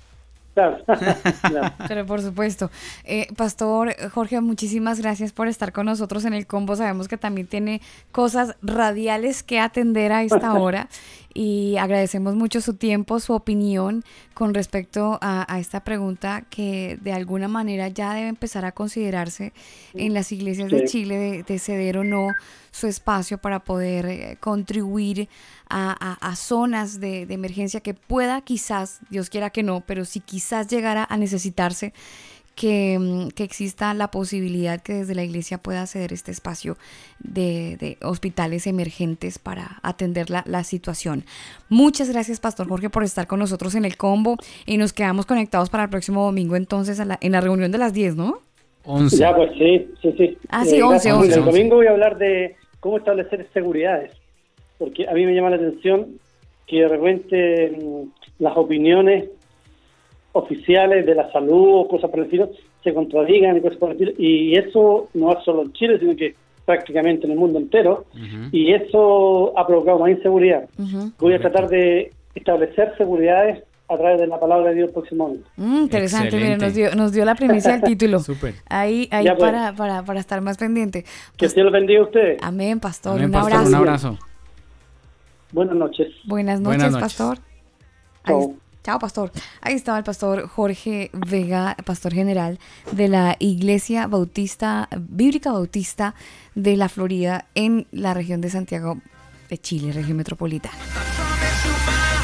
Claro. 1.42 1.74
Pero 1.88 2.06
por 2.06 2.22
supuesto. 2.22 2.70
Eh, 3.06 3.28
Pastor 3.38 3.96
Jorge, 4.10 4.42
muchísimas 4.42 5.00
gracias 5.00 5.32
por 5.32 5.48
estar 5.48 5.72
con 5.72 5.86
nosotros 5.86 6.26
en 6.26 6.34
el 6.34 6.48
combo. 6.48 6.76
Sabemos 6.76 7.08
que 7.08 7.18
también 7.18 7.48
tiene 7.48 7.82
cosas 8.12 8.56
radiales 8.62 9.44
que 9.44 9.60
atender 9.60 10.12
a 10.12 10.24
esta 10.24 10.54
hora 10.60 10.90
y 11.34 11.78
agradecemos 11.78 12.36
mucho 12.36 12.60
su 12.62 12.74
tiempo, 12.74 13.20
su 13.20 13.34
opinión 13.34 14.04
con 14.34 14.54
respecto 14.54 15.20
a, 15.22 15.46
a 15.54 15.60
esta 15.60 15.84
pregunta 15.84 16.44
que 16.50 16.98
de 17.02 17.14
alguna 17.14 17.48
manera 17.48 17.88
ya 17.88 18.14
debe 18.16 18.28
empezar 18.30 18.66
a 18.66 18.72
considerarse 18.72 19.54
en 19.94 20.14
las 20.14 20.32
iglesias 20.32 20.70
de. 20.70 20.86
Chile 20.88 21.18
de, 21.18 21.44
de 21.44 21.60
ceder 21.60 21.98
o 21.98 22.04
no 22.04 22.30
su 22.72 22.88
espacio 22.88 23.38
para 23.38 23.60
poder 23.60 24.06
eh, 24.06 24.38
contribuir 24.40 25.30
a, 25.70 25.96
a- 26.00 26.30
a 26.32 26.36
zonas 26.36 27.00
de, 27.00 27.26
de 27.26 27.34
emergencia 27.34 27.80
que 27.82 27.94
pueda 27.94 28.42
quizás, 28.42 29.00
Dios 29.10 29.30
quiera 29.30 29.50
que 29.52 29.62
no, 29.64 29.82
pero 29.82 30.06
si 30.06 30.20
quizás 30.20 30.68
llegara 30.68 31.06
a 31.10 31.18
necesitarse, 31.18 31.94
que, 32.60 33.00
mm, 33.00 33.30
que 33.30 33.44
exista 33.46 33.94
la 33.94 34.12
posibilidad 34.12 34.82
que 34.82 34.94
desde 34.96 35.16
la 35.16 35.24
iglesia 35.24 35.60
pueda 35.60 35.88
ceder 35.88 36.12
este 36.12 36.32
espacio 36.32 36.76
de, 37.20 37.78
de 37.78 37.98
hospitales 38.02 38.68
emergentes 38.68 39.40
para 39.40 39.80
atender 39.82 40.30
la, 40.30 40.44
la 40.46 40.66
situación. 40.66 41.24
Muchas 41.70 42.10
gracias, 42.12 42.42
Pastor 42.42 42.68
Jorge, 42.68 42.90
por 42.90 43.04
estar 43.06 43.28
con 43.28 43.40
nosotros 43.40 43.76
en 43.76 43.86
el 43.86 43.96
combo 43.96 44.36
y 44.66 44.76
nos 44.76 44.92
quedamos 44.92 45.26
conectados 45.26 45.70
para 45.70 45.84
el 45.86 45.90
próximo 45.90 46.26
domingo 46.26 46.58
entonces 46.58 47.00
a 47.00 47.06
la- 47.06 47.18
en 47.22 47.32
la 47.32 47.40
reunión 47.40 47.72
de 47.72 47.78
las 47.78 47.94
10, 47.94 48.18
¿no? 48.18 48.40
11. 48.84 49.16
Ya, 49.18 49.34
pues 49.34 49.52
sí, 49.58 49.88
sí, 50.02 50.14
sí. 50.18 50.38
Ah, 50.50 50.66
sí, 50.66 50.82
11, 50.82 51.10
gracias. 51.10 51.16
11. 51.18 51.40
El 51.40 51.46
domingo 51.46 51.76
voy 51.78 51.88
a 51.88 51.92
hablar 51.92 52.18
de 52.18 52.58
cómo 52.82 52.98
establecer 52.98 53.48
seguridades, 53.54 54.12
porque 54.78 55.08
a 55.08 55.14
mí 55.14 55.26
me 55.26 55.34
llama 55.34 55.50
la 55.52 55.56
atención 55.56 56.08
que 56.68 56.82
de 56.82 56.88
repente 56.90 57.78
mm, 57.82 58.44
las 58.44 58.58
opiniones 58.58 59.30
oficiales 60.34 61.06
de 61.06 61.16
la 61.16 61.32
salud 61.32 61.82
o 61.82 61.88
cosas 61.88 62.10
por 62.10 62.20
el 62.20 62.26
estilo 62.26 62.50
se 62.84 62.94
contradigan 62.94 63.58
y 63.58 63.62
cosas 63.62 63.78
por 63.78 63.90
el 63.92 63.94
estilo, 63.94 64.12
y 64.18 64.56
eso 64.58 65.10
no 65.14 65.32
es 65.32 65.44
solo 65.44 65.64
en 65.64 65.74
Chile, 65.74 66.00
sino 66.00 66.16
que 66.16 66.36
prácticamente 66.66 67.26
en 67.26 67.32
el 67.32 67.38
mundo 67.40 67.58
entero, 67.60 68.06
y 68.52 68.72
eso 68.74 69.58
ha 69.58 69.66
provocado 69.66 70.00
más 70.00 70.12
inseguridad. 70.12 70.70
Voy 71.20 71.34
a 71.34 71.40
tratar 71.40 71.68
de 71.68 72.12
establecer 72.36 72.94
seguridades 72.98 73.64
a 73.92 73.98
través 73.98 74.20
de 74.20 74.28
la 74.28 74.40
palabra 74.40 74.70
de 74.70 74.76
Dios 74.76 74.88
el 74.90 74.94
próximo 74.94 75.24
domingo. 75.26 75.46
Mm, 75.58 75.76
interesante, 75.82 76.36
mire, 76.36 76.54
Excelente. 76.54 76.66
nos 76.66 76.76
dio, 76.76 76.96
nos 76.96 77.12
dio 77.12 77.26
la 77.26 77.34
primicia 77.34 77.72
del 77.72 77.82
título. 77.98 78.20
Súper. 78.20 78.54
Ahí, 78.70 79.10
ahí 79.12 79.26
pues. 79.26 79.40
para, 79.40 79.74
para, 79.74 80.04
para 80.06 80.20
estar 80.20 80.40
más 80.42 80.58
pendiente. 80.60 81.06
Que 81.38 81.48
Dios 81.48 81.64
los 81.66 81.74
bendiga 81.74 82.02
a 82.02 82.04
ustedes. 82.04 82.38
Amén, 82.44 82.80
pastor. 82.80 83.14
Amén, 83.14 83.26
un, 83.26 83.32
pastor, 83.32 83.54
abrazo. 83.54 83.70
un 83.70 83.76
abrazo. 83.76 84.18
Buenas 85.52 85.76
noches. 85.76 86.08
Buenas 86.26 86.62
noches, 86.62 86.78
Buenas 86.78 86.92
noches. 86.92 87.18
pastor. 87.18 87.38
Ahí- 88.26 88.56
pastor. 88.98 89.32
Ahí 89.62 89.76
estaba 89.76 89.98
el 90.00 90.04
pastor 90.04 90.48
Jorge 90.48 91.12
Vega, 91.14 91.76
pastor 91.86 92.14
general 92.14 92.58
de 92.92 93.08
la 93.10 93.36
Iglesia 93.38 94.08
Bautista, 94.08 94.88
Bíblica 94.98 95.52
Bautista 95.52 96.16
de 96.56 96.78
la 96.78 96.90
Florida 96.90 97.46
en 97.54 97.86
la 97.92 98.14
región 98.16 98.42
de 98.42 98.50
Santiago 98.50 98.98
de 99.50 99.58
Chile, 99.60 99.92
región 99.92 100.18
metropolitana. 100.18 100.76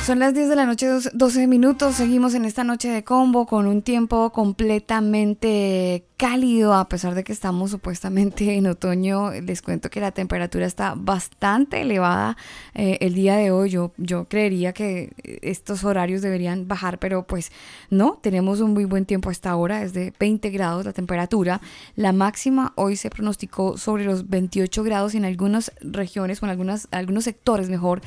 Son 0.06 0.20
las 0.20 0.36
10 0.36 0.50
de 0.50 0.56
la 0.56 0.66
noche, 0.68 0.86
dos- 0.88 1.10
12 1.14 1.48
minutos. 1.48 1.96
Seguimos 1.96 2.36
en 2.36 2.46
esta 2.46 2.64
noche 2.64 2.90
de 2.90 3.04
combo 3.04 3.48
con 3.48 3.66
un 3.66 3.82
tiempo 3.82 4.32
completamente 4.32 6.06
cálido, 6.18 6.74
a 6.74 6.88
pesar 6.88 7.14
de 7.16 7.24
que 7.24 7.34
estamos 7.34 7.72
supuestamente 7.72 8.56
en 8.58 8.68
otoño, 8.68 9.32
les 9.32 9.62
cuento 9.62 9.90
que 9.90 10.00
la 10.00 10.12
temperatura 10.12 10.66
está 10.66 10.94
bastante 10.96 11.82
elevada 11.82 12.38
eh, 12.74 12.98
el 13.02 13.14
día 13.14 13.36
de 13.36 13.52
hoy. 13.52 13.70
Yo, 13.70 13.94
yo 13.98 14.26
creería 14.26 14.74
que 14.74 15.14
eh, 15.24 15.40
estos 15.42 15.84
horarios 15.84 16.22
deberían 16.22 16.68
bajar, 16.68 17.00
pero 17.00 17.28
pues 17.28 17.52
no, 17.90 18.20
tenemos 18.22 18.62
un 18.62 18.74
muy 18.74 18.86
buen 18.86 19.06
tiempo 19.06 19.30
hasta 19.30 19.50
ahora, 19.50 19.84
es 19.84 19.94
de 19.94 20.14
20 20.20 20.50
grados 20.50 20.86
la 20.86 20.94
temperatura. 20.94 21.62
La 21.96 22.12
máxima 22.12 22.74
hoy 22.76 22.96
se 22.96 23.10
pronosticó 23.10 23.78
sobre 23.78 24.06
los 24.06 24.30
28 24.30 24.84
grados 24.84 25.16
en 25.16 25.26
algunas 25.26 25.72
regiones 25.82 26.42
o 26.42 26.46
en 26.46 26.52
algunas, 26.52 26.88
algunos 26.92 27.26
sectores, 27.26 27.70
mejor, 27.70 28.02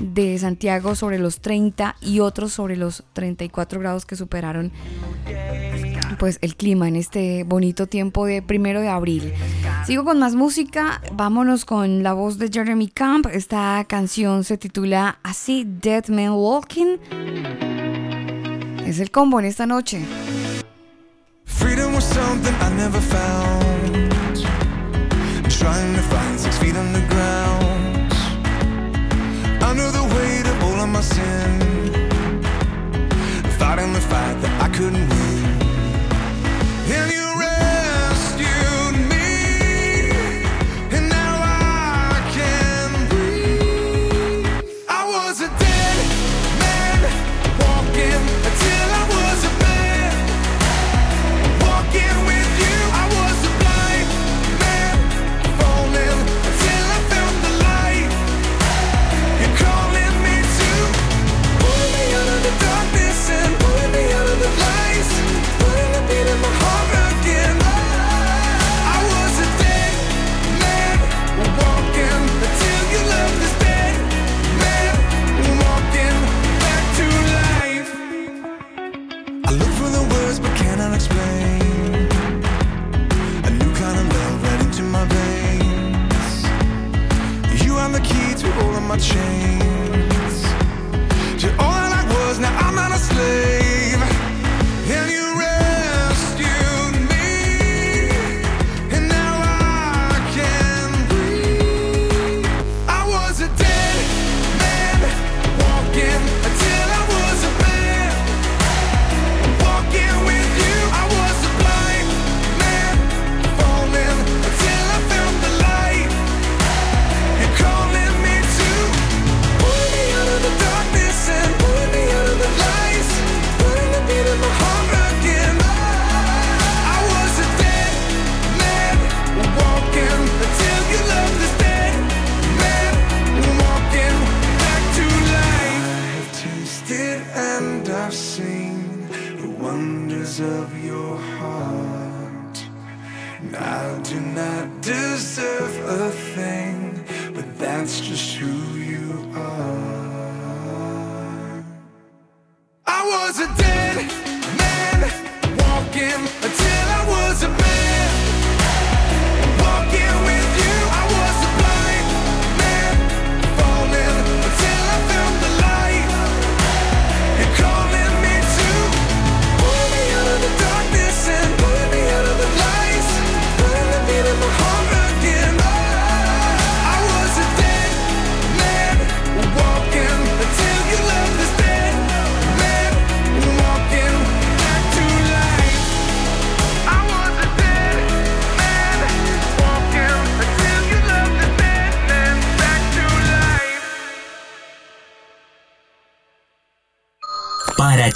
de 0.00 0.38
Santiago 0.38 0.94
sobre 0.94 1.18
los 1.18 1.40
30 1.40 1.96
y 2.00 2.20
otros 2.20 2.52
sobre 2.52 2.76
los 2.76 3.04
34 3.14 3.80
grados 3.80 4.06
que 4.06 4.16
superaron 4.16 4.72
pues 6.18 6.38
el 6.42 6.56
clima 6.56 6.88
en 6.88 6.96
este 6.96 7.44
bonito 7.54 7.86
tiempo 7.86 8.26
de 8.26 8.42
primero 8.42 8.80
de 8.80 8.88
abril. 8.88 9.32
Sigo 9.86 10.04
con 10.04 10.18
más 10.18 10.34
música, 10.34 11.00
vámonos 11.12 11.64
con 11.64 12.02
la 12.02 12.12
voz 12.12 12.36
de 12.36 12.48
Jeremy 12.52 12.88
Camp. 12.88 13.26
Esta 13.26 13.84
canción 13.86 14.42
se 14.42 14.58
titula 14.58 15.18
así, 15.22 15.64
Dead 15.64 16.08
Man 16.08 16.32
Walking. 16.32 16.98
Es 18.84 18.98
el 18.98 19.12
combo 19.12 19.38
en 19.38 19.46
esta 19.46 19.66
noche. 19.66 20.04
Freedom 21.44 21.94
was 21.94 22.02
something 22.02 22.52
I 22.60 22.70
never 22.76 23.00
found. 23.00 24.10
Trying 25.48 25.94
to 25.94 26.02
find 26.02 26.40
six 26.40 26.58
feet 26.58 26.76
on 26.76 26.92
the 26.92 27.06
ground. 27.08 28.12
I 29.62 29.72
knew 29.74 29.90
the 29.92 30.02
weight 30.16 30.44
of 30.44 30.64
all 30.64 30.80
of 30.80 30.88
my 30.88 31.00
sin. 31.00 31.60
Fighting 33.58 33.92
the 33.92 34.00
fight 34.00 34.42
that 34.42 34.60
I 34.60 34.68
couldn't 34.76 35.13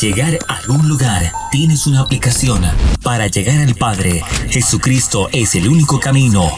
llegar 0.01 0.39
a 0.47 0.55
algún 0.55 0.89
lugar, 0.89 1.33
tienes 1.51 1.87
una 1.87 2.01
aplicación. 2.01 2.63
Para 3.03 3.27
llegar 3.27 3.61
al 3.61 3.75
Padre, 3.75 4.23
Jesucristo 4.49 5.29
es 5.33 5.55
el 5.57 5.69
único 5.69 5.99
camino. 5.99 6.53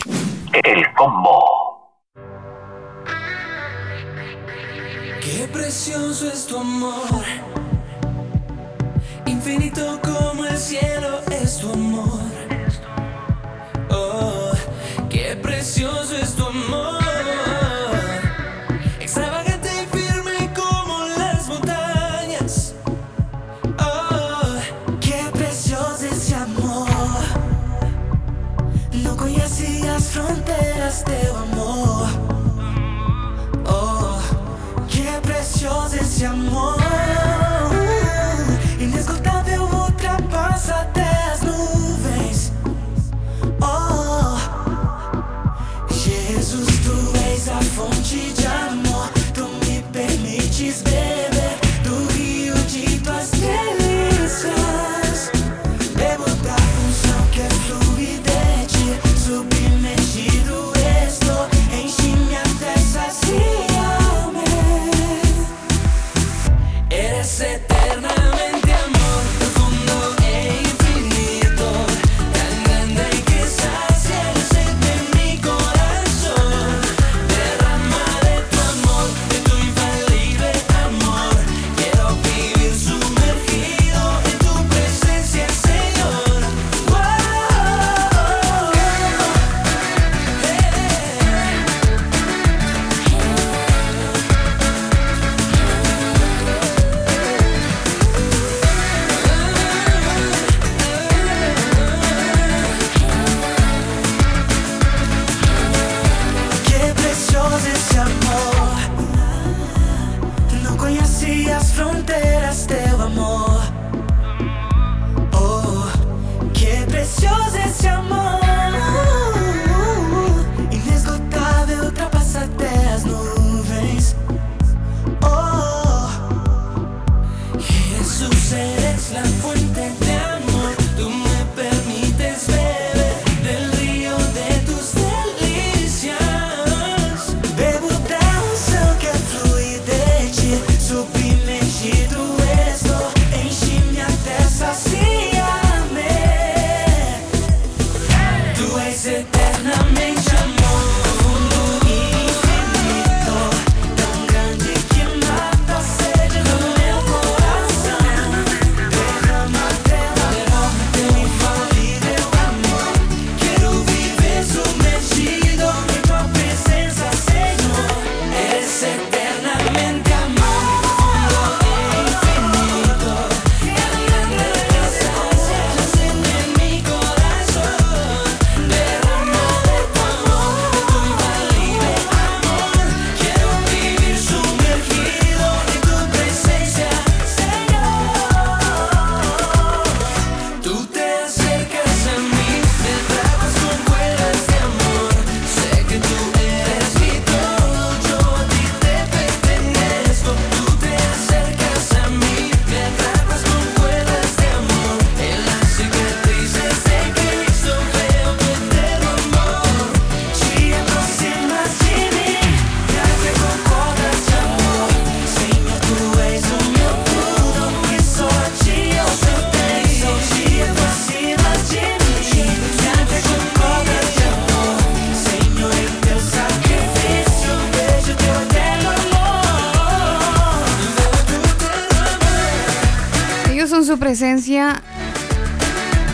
Presencia 234.14 234.82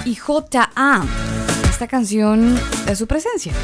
y 0.05 0.16
JA. 0.16 1.02
Esta 1.70 1.86
canción 1.89 2.60
es 2.86 2.98
su 2.98 3.06
presencia. 3.06 3.55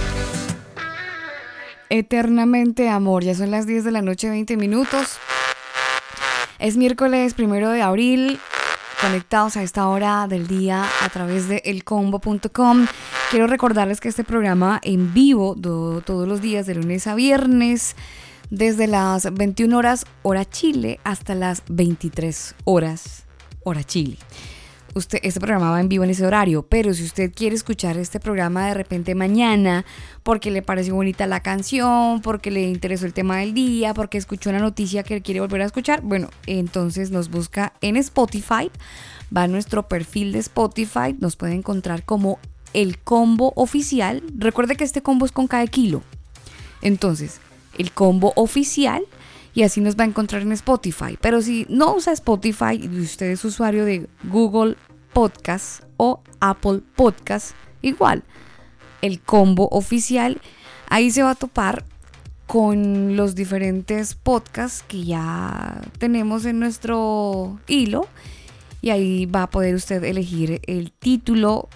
Eternamente 1.90 2.88
amor. 2.88 3.24
Ya 3.24 3.34
son 3.34 3.50
las 3.50 3.66
10 3.66 3.84
de 3.84 3.90
la 3.90 4.00
noche, 4.00 4.30
20 4.30 4.56
minutos. 4.56 5.18
Es 6.58 6.78
miércoles 6.78 7.34
primero 7.34 7.68
de 7.68 7.82
abril. 7.82 8.40
Conectados 9.02 9.58
a 9.58 9.62
esta 9.62 9.86
hora 9.88 10.26
del 10.28 10.46
día 10.46 10.82
a 11.02 11.10
través 11.10 11.46
de 11.48 11.60
elcombo.com. 11.66 12.86
Quiero 13.30 13.46
recordarles 13.48 14.00
que 14.00 14.08
este 14.08 14.24
programa 14.24 14.80
en 14.82 15.12
vivo 15.12 15.54
do- 15.58 16.00
todos 16.00 16.26
los 16.26 16.40
días 16.40 16.64
de 16.64 16.76
lunes 16.76 17.06
a 17.06 17.14
viernes 17.14 17.96
desde 18.48 18.86
las 18.86 19.30
21 19.30 19.76
horas 19.76 20.06
hora 20.22 20.46
Chile 20.48 21.00
hasta 21.04 21.34
las 21.34 21.62
23 21.68 22.54
horas 22.64 23.26
hora 23.64 23.84
Chile. 23.84 24.16
Este 24.94 25.40
programa 25.40 25.70
va 25.70 25.80
en 25.80 25.88
vivo 25.88 26.04
en 26.04 26.10
ese 26.10 26.26
horario, 26.26 26.66
pero 26.68 26.92
si 26.92 27.02
usted 27.04 27.32
quiere 27.34 27.56
escuchar 27.56 27.96
este 27.96 28.20
programa 28.20 28.66
de 28.66 28.74
repente 28.74 29.14
mañana, 29.14 29.86
porque 30.22 30.50
le 30.50 30.60
pareció 30.60 30.94
bonita 30.94 31.26
la 31.26 31.40
canción, 31.40 32.20
porque 32.20 32.50
le 32.50 32.68
interesó 32.68 33.06
el 33.06 33.14
tema 33.14 33.38
del 33.38 33.54
día, 33.54 33.94
porque 33.94 34.18
escuchó 34.18 34.50
una 34.50 34.58
noticia 34.58 35.02
que 35.02 35.22
quiere 35.22 35.40
volver 35.40 35.62
a 35.62 35.64
escuchar, 35.64 36.02
bueno, 36.02 36.28
entonces 36.46 37.10
nos 37.10 37.30
busca 37.30 37.72
en 37.80 37.96
Spotify, 37.96 38.70
va 39.34 39.44
a 39.44 39.48
nuestro 39.48 39.88
perfil 39.88 40.32
de 40.32 40.40
Spotify, 40.40 41.16
nos 41.18 41.36
puede 41.36 41.54
encontrar 41.54 42.04
como 42.04 42.38
el 42.74 42.98
combo 42.98 43.54
oficial. 43.56 44.22
Recuerde 44.36 44.76
que 44.76 44.84
este 44.84 45.02
combo 45.02 45.24
es 45.24 45.32
con 45.32 45.46
cada 45.46 45.66
kilo. 45.68 46.02
Entonces, 46.82 47.40
el 47.78 47.92
combo 47.92 48.34
oficial 48.36 49.04
y 49.54 49.62
así 49.62 49.80
nos 49.80 49.96
va 49.96 50.04
a 50.04 50.06
encontrar 50.06 50.42
en 50.42 50.52
Spotify. 50.52 51.18
Pero 51.20 51.42
si 51.42 51.66
no 51.68 51.94
usa 51.94 52.12
Spotify 52.12 52.80
y 52.80 52.88
usted 53.00 53.30
es 53.30 53.44
usuario 53.44 53.84
de 53.84 54.08
Google 54.24 54.76
Podcast 55.12 55.82
o 55.96 56.22
Apple 56.40 56.80
Podcast, 56.96 57.54
igual, 57.82 58.24
el 59.02 59.20
combo 59.20 59.68
oficial, 59.70 60.40
ahí 60.88 61.10
se 61.10 61.22
va 61.22 61.30
a 61.32 61.34
topar 61.34 61.84
con 62.46 63.16
los 63.16 63.34
diferentes 63.34 64.14
podcasts 64.14 64.84
que 64.86 65.04
ya 65.04 65.80
tenemos 65.98 66.44
en 66.44 66.58
nuestro 66.58 67.58
hilo 67.66 68.08
y 68.80 68.90
ahí 68.90 69.26
va 69.26 69.44
a 69.44 69.50
poder 69.50 69.74
usted 69.74 70.02
elegir 70.04 70.60
el 70.66 70.92
título 70.92 71.68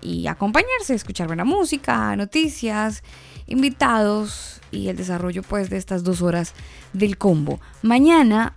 y 0.00 0.26
acompañarse, 0.26 0.94
escuchar 0.94 1.26
buena 1.26 1.44
música, 1.44 2.14
noticias, 2.16 3.02
invitados 3.46 4.60
y 4.70 4.88
el 4.88 4.96
desarrollo 4.96 5.42
pues 5.42 5.70
de 5.70 5.76
estas 5.76 6.04
dos 6.04 6.22
horas 6.22 6.54
del 6.92 7.18
combo. 7.18 7.60
Mañana, 7.82 8.54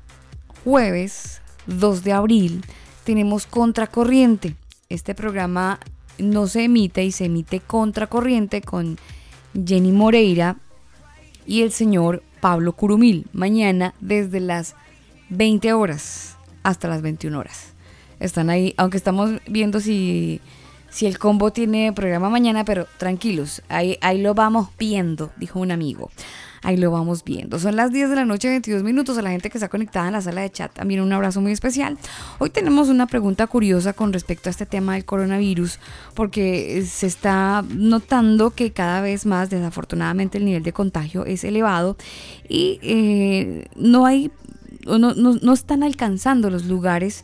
jueves 0.63 1.41
2 1.67 2.03
de 2.03 2.13
abril, 2.13 2.65
tenemos 3.03 3.45
Contracorriente. 3.45 4.55
Este 4.89 5.15
programa 5.15 5.79
no 6.17 6.47
se 6.47 6.63
emite 6.63 7.03
y 7.03 7.11
se 7.11 7.25
emite 7.25 7.59
Contracorriente 7.59 8.61
con 8.61 8.97
Jenny 9.53 9.91
Moreira 9.91 10.57
y 11.45 11.61
el 11.61 11.71
señor 11.71 12.23
Pablo 12.41 12.73
Curumil. 12.73 13.27
Mañana 13.33 13.93
desde 13.99 14.39
las 14.39 14.75
20 15.29 15.73
horas 15.73 16.37
hasta 16.63 16.87
las 16.87 17.01
21 17.01 17.37
horas. 17.37 17.73
Están 18.19 18.49
ahí, 18.49 18.73
aunque 18.77 18.97
estamos 18.97 19.31
viendo 19.47 19.79
si, 19.79 20.41
si 20.97 21.05
el 21.05 21.19
combo 21.19 21.51
tiene 21.53 21.93
programa 21.93 22.27
mañana, 22.27 22.65
pero 22.65 22.87
tranquilos, 22.97 23.61
ahí, 23.69 23.99
ahí 24.01 24.19
lo 24.19 24.33
vamos 24.33 24.69
viendo, 24.79 25.29
dijo 25.37 25.59
un 25.59 25.69
amigo. 25.69 26.09
Ahí 26.63 26.75
lo 26.75 26.89
vamos 26.89 27.23
viendo. 27.23 27.59
Son 27.59 27.75
las 27.75 27.91
10 27.91 28.09
de 28.09 28.15
la 28.15 28.25
noche, 28.25 28.49
22 28.49 28.81
minutos. 28.81 29.15
A 29.15 29.21
la 29.21 29.29
gente 29.29 29.51
que 29.51 29.59
está 29.59 29.69
conectada 29.69 30.07
en 30.07 30.13
la 30.13 30.21
sala 30.23 30.41
de 30.41 30.49
chat, 30.49 30.73
también 30.73 31.01
un 31.01 31.13
abrazo 31.13 31.39
muy 31.39 31.51
especial. 31.51 31.99
Hoy 32.39 32.49
tenemos 32.49 32.89
una 32.89 33.05
pregunta 33.05 33.45
curiosa 33.45 33.93
con 33.93 34.11
respecto 34.11 34.49
a 34.49 34.51
este 34.51 34.65
tema 34.65 34.95
del 34.95 35.05
coronavirus, 35.05 35.77
porque 36.15 36.83
se 36.89 37.05
está 37.05 37.63
notando 37.69 38.49
que 38.49 38.71
cada 38.71 39.01
vez 39.01 39.27
más, 39.27 39.51
desafortunadamente, 39.51 40.39
el 40.39 40.45
nivel 40.45 40.63
de 40.63 40.73
contagio 40.73 41.25
es 41.25 41.43
elevado 41.43 41.95
y 42.49 42.79
eh, 42.81 43.67
no 43.75 44.07
hay, 44.07 44.31
no, 44.87 44.97
no, 44.97 45.13
no 45.13 45.53
están 45.53 45.83
alcanzando 45.83 46.49
los 46.49 46.65
lugares 46.65 47.23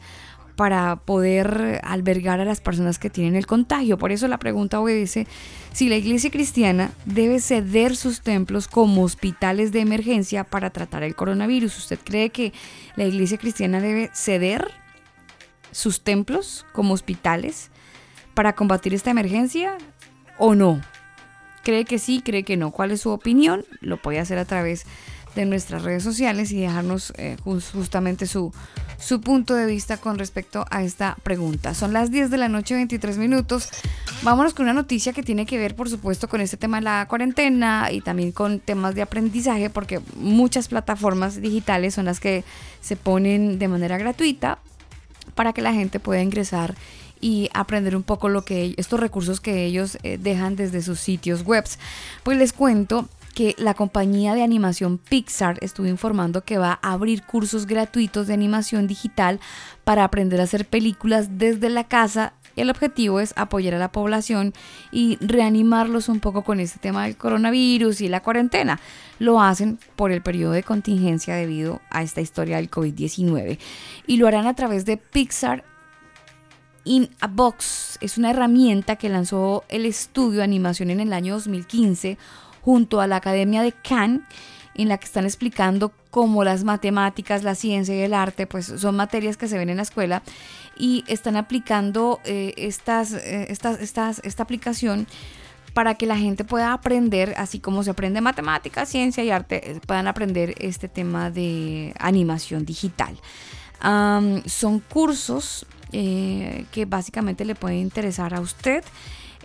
para 0.56 0.98
poder 0.98 1.82
albergar 1.84 2.40
a 2.40 2.46
las 2.46 2.62
personas 2.62 3.00
que 3.00 3.10
tienen 3.10 3.36
el 3.36 3.48
contagio. 3.48 3.98
Por 3.98 4.12
eso 4.12 4.28
la 4.28 4.38
pregunta 4.38 4.80
obedece 4.80 5.28
si 5.72 5.90
la 5.90 5.96
iglesia 5.96 6.30
cristiana 6.30 6.92
debe 7.06 7.40
ceder 7.40 7.96
sus 7.96 8.22
templos 8.22 8.68
como 8.68 9.04
hospitales 9.04 9.72
de 9.72 9.80
emergencia 9.80 10.44
para 10.44 10.70
tratar 10.70 11.04
el 11.04 11.16
coronavirus. 11.16 11.78
¿Usted 11.78 12.00
cree 12.04 12.30
que 12.30 12.54
la 12.96 13.06
iglesia 13.06 13.38
cristiana 13.38 13.80
debe 13.80 14.10
ceder 14.14 14.72
sus 15.72 16.02
templos 16.02 16.66
como 16.74 16.94
hospitales 16.94 17.72
para 18.34 18.54
combatir 18.54 18.94
esta 18.94 19.12
emergencia 19.12 19.78
o 20.38 20.54
no? 20.54 20.82
¿Cree 21.64 21.86
que 21.86 21.98
sí? 21.98 22.22
¿Cree 22.24 22.44
que 22.44 22.58
no? 22.58 22.72
¿Cuál 22.72 22.92
es 22.92 23.02
su 23.02 23.10
opinión? 23.10 23.66
Lo 23.80 23.98
puede 23.98 24.20
hacer 24.20 24.38
a 24.38 24.46
través 24.46 24.86
de 24.86 25.13
nuestras 25.36 25.84
redes 25.84 26.04
sociales 26.04 26.52
y 26.52 26.62
dejarnos 26.62 27.14
eh, 27.18 27.38
justamente 27.44 28.28
su, 28.28 28.54
su 29.00 29.22
punto 29.22 29.56
de 29.56 29.66
vista 29.66 29.98
con 29.98 30.18
respecto 30.18 30.66
a 30.70 30.84
esta 30.84 31.18
pregunta. 31.24 31.74
Son 31.74 31.94
las 31.94 32.12
10 32.12 32.30
de 32.30 32.38
la 32.38 32.50
noche, 32.50 32.76
23 32.76 33.18
minutos. 33.18 33.70
Vámonos 34.22 34.54
con 34.54 34.66
una 34.66 34.74
noticia 34.74 35.14
que 35.14 35.24
tiene 35.24 35.46
que 35.46 35.58
ver, 35.58 35.76
por 35.76 35.90
supuesto, 35.90 36.30
con 36.30 36.42
este 36.42 36.58
tema 36.58 36.78
de 36.78 36.84
la 36.84 37.08
cuarentena 37.08 37.90
y 37.92 38.02
también 38.02 38.32
con 38.32 38.60
temas 38.60 38.96
de 38.96 39.02
aprendizaje, 39.02 39.70
porque 39.70 40.00
muchas 40.16 40.68
plataformas 40.68 41.42
digitales 41.42 41.96
son 41.96 42.06
las 42.06 42.20
que 42.20 42.44
se 42.82 42.96
ponen 42.96 43.60
de 43.60 43.68
manera 43.68 43.98
gratuita 43.98 44.60
para 45.36 45.54
que 45.54 45.62
la 45.62 45.74
gente 45.74 46.00
pueda 46.00 46.22
ingresar 46.22 46.76
y 47.24 47.50
aprender 47.54 47.96
un 47.96 48.04
poco 48.04 48.28
lo 48.28 48.44
que 48.44 48.74
estos 48.76 49.00
recursos 49.00 49.40
que 49.40 49.66
ellos 49.66 49.98
eh, 50.04 50.18
dejan 50.18 50.58
desde 50.58 50.82
sus 50.82 51.00
sitios 51.00 51.44
webs. 51.46 51.80
Pues 52.24 52.38
les 52.38 52.52
cuento 52.52 53.08
que 53.34 53.56
la 53.58 53.74
compañía 53.74 54.34
de 54.36 54.44
animación 54.44 54.98
Pixar 54.98 55.58
estuvo 55.62 55.88
informando 55.88 56.44
que 56.44 56.58
va 56.58 56.80
a 56.82 56.94
abrir 56.94 57.24
cursos 57.24 57.66
gratuitos 57.66 58.28
de 58.28 58.34
animación 58.34 58.88
digital 58.88 59.40
para 59.84 60.04
aprender 60.04 60.40
a 60.40 60.44
hacer 60.44 60.66
películas 60.66 61.38
desde 61.38 61.70
la 61.70 61.86
casa. 61.86 62.34
El 62.56 62.70
objetivo 62.70 63.20
es 63.20 63.34
apoyar 63.36 63.74
a 63.74 63.80
la 63.80 63.92
población 63.92 64.54
y 64.92 65.18
reanimarlos 65.20 66.08
un 66.08 66.20
poco 66.20 66.44
con 66.44 66.60
este 66.60 66.80
tema 66.80 67.04
del 67.04 67.18
coronavirus 67.18 68.02
y 68.02 68.10
la 68.10 68.22
cuarentena. 68.22 68.80
Lo 69.18 69.42
hacen 69.42 69.80
por 69.96 70.12
el 70.12 70.22
periodo 70.22 70.54
de 70.54 70.64
contingencia 70.64 71.36
debido 71.36 71.82
a 71.90 72.04
esta 72.04 72.22
historia 72.22 72.58
del 72.58 72.70
COVID-19. 72.70 73.58
Y 74.06 74.18
lo 74.18 74.28
harán 74.28 74.46
a 74.46 74.54
través 74.54 74.86
de 74.86 74.98
Pixar 74.98 75.64
in 76.86 77.10
a 77.22 77.28
Box 77.28 77.98
es 78.02 78.18
una 78.18 78.32
herramienta 78.32 78.98
que 78.98 79.08
lanzó 79.08 79.64
el 79.70 79.86
estudio 79.86 80.40
de 80.40 80.44
animación 80.44 80.90
en 80.90 81.00
el 81.00 81.14
año 81.14 81.36
2015 81.36 82.18
junto 82.64 83.02
a 83.02 83.08
la 83.08 83.18
Academia 83.18 83.62
de 83.62 83.72
Cannes 83.72 84.22
en 84.76 84.90
la 84.90 84.98
que 84.98 85.06
están 85.06 85.26
explicando 85.26 85.92
cómo 86.10 86.44
las 86.44 86.64
matemáticas, 86.64 87.44
la 87.44 87.54
ciencia 87.54 87.96
y 87.96 88.02
el 88.02 88.14
arte 88.14 88.48
pues 88.48 88.66
son 88.66 88.96
materias 88.96 89.38
que 89.38 89.48
se 89.48 89.58
ven 89.58 89.70
en 89.70 89.78
la 89.78 89.84
escuela 89.84 90.24
y 90.78 91.04
están 91.08 91.36
aplicando 91.36 92.20
eh, 92.26 92.54
estas, 92.58 93.14
eh, 93.14 93.48
esta 93.52 94.44
aplicación 94.44 95.08
para 95.74 95.96
que 95.96 96.06
la 96.06 96.18
gente 96.18 96.44
pueda 96.44 96.74
aprender, 96.74 97.34
así 97.38 97.60
como 97.60 97.84
se 97.84 97.92
aprende 97.92 98.22
matemáticas, 98.22 98.90
ciencia 98.90 99.24
y 99.24 99.32
arte, 99.32 99.72
eh, 99.72 99.80
puedan 99.86 100.08
aprender 100.08 100.56
este 100.60 100.88
tema 100.88 101.32
de 101.32 101.94
animación 102.00 102.66
digital. 102.66 103.18
Son 104.46 104.80
cursos 104.80 105.66
eh, 105.92 106.66
que 106.72 106.86
básicamente 106.86 107.44
le 107.46 107.54
pueden 107.54 107.80
interesar 107.80 108.34
a 108.34 108.40
usted. 108.40 108.84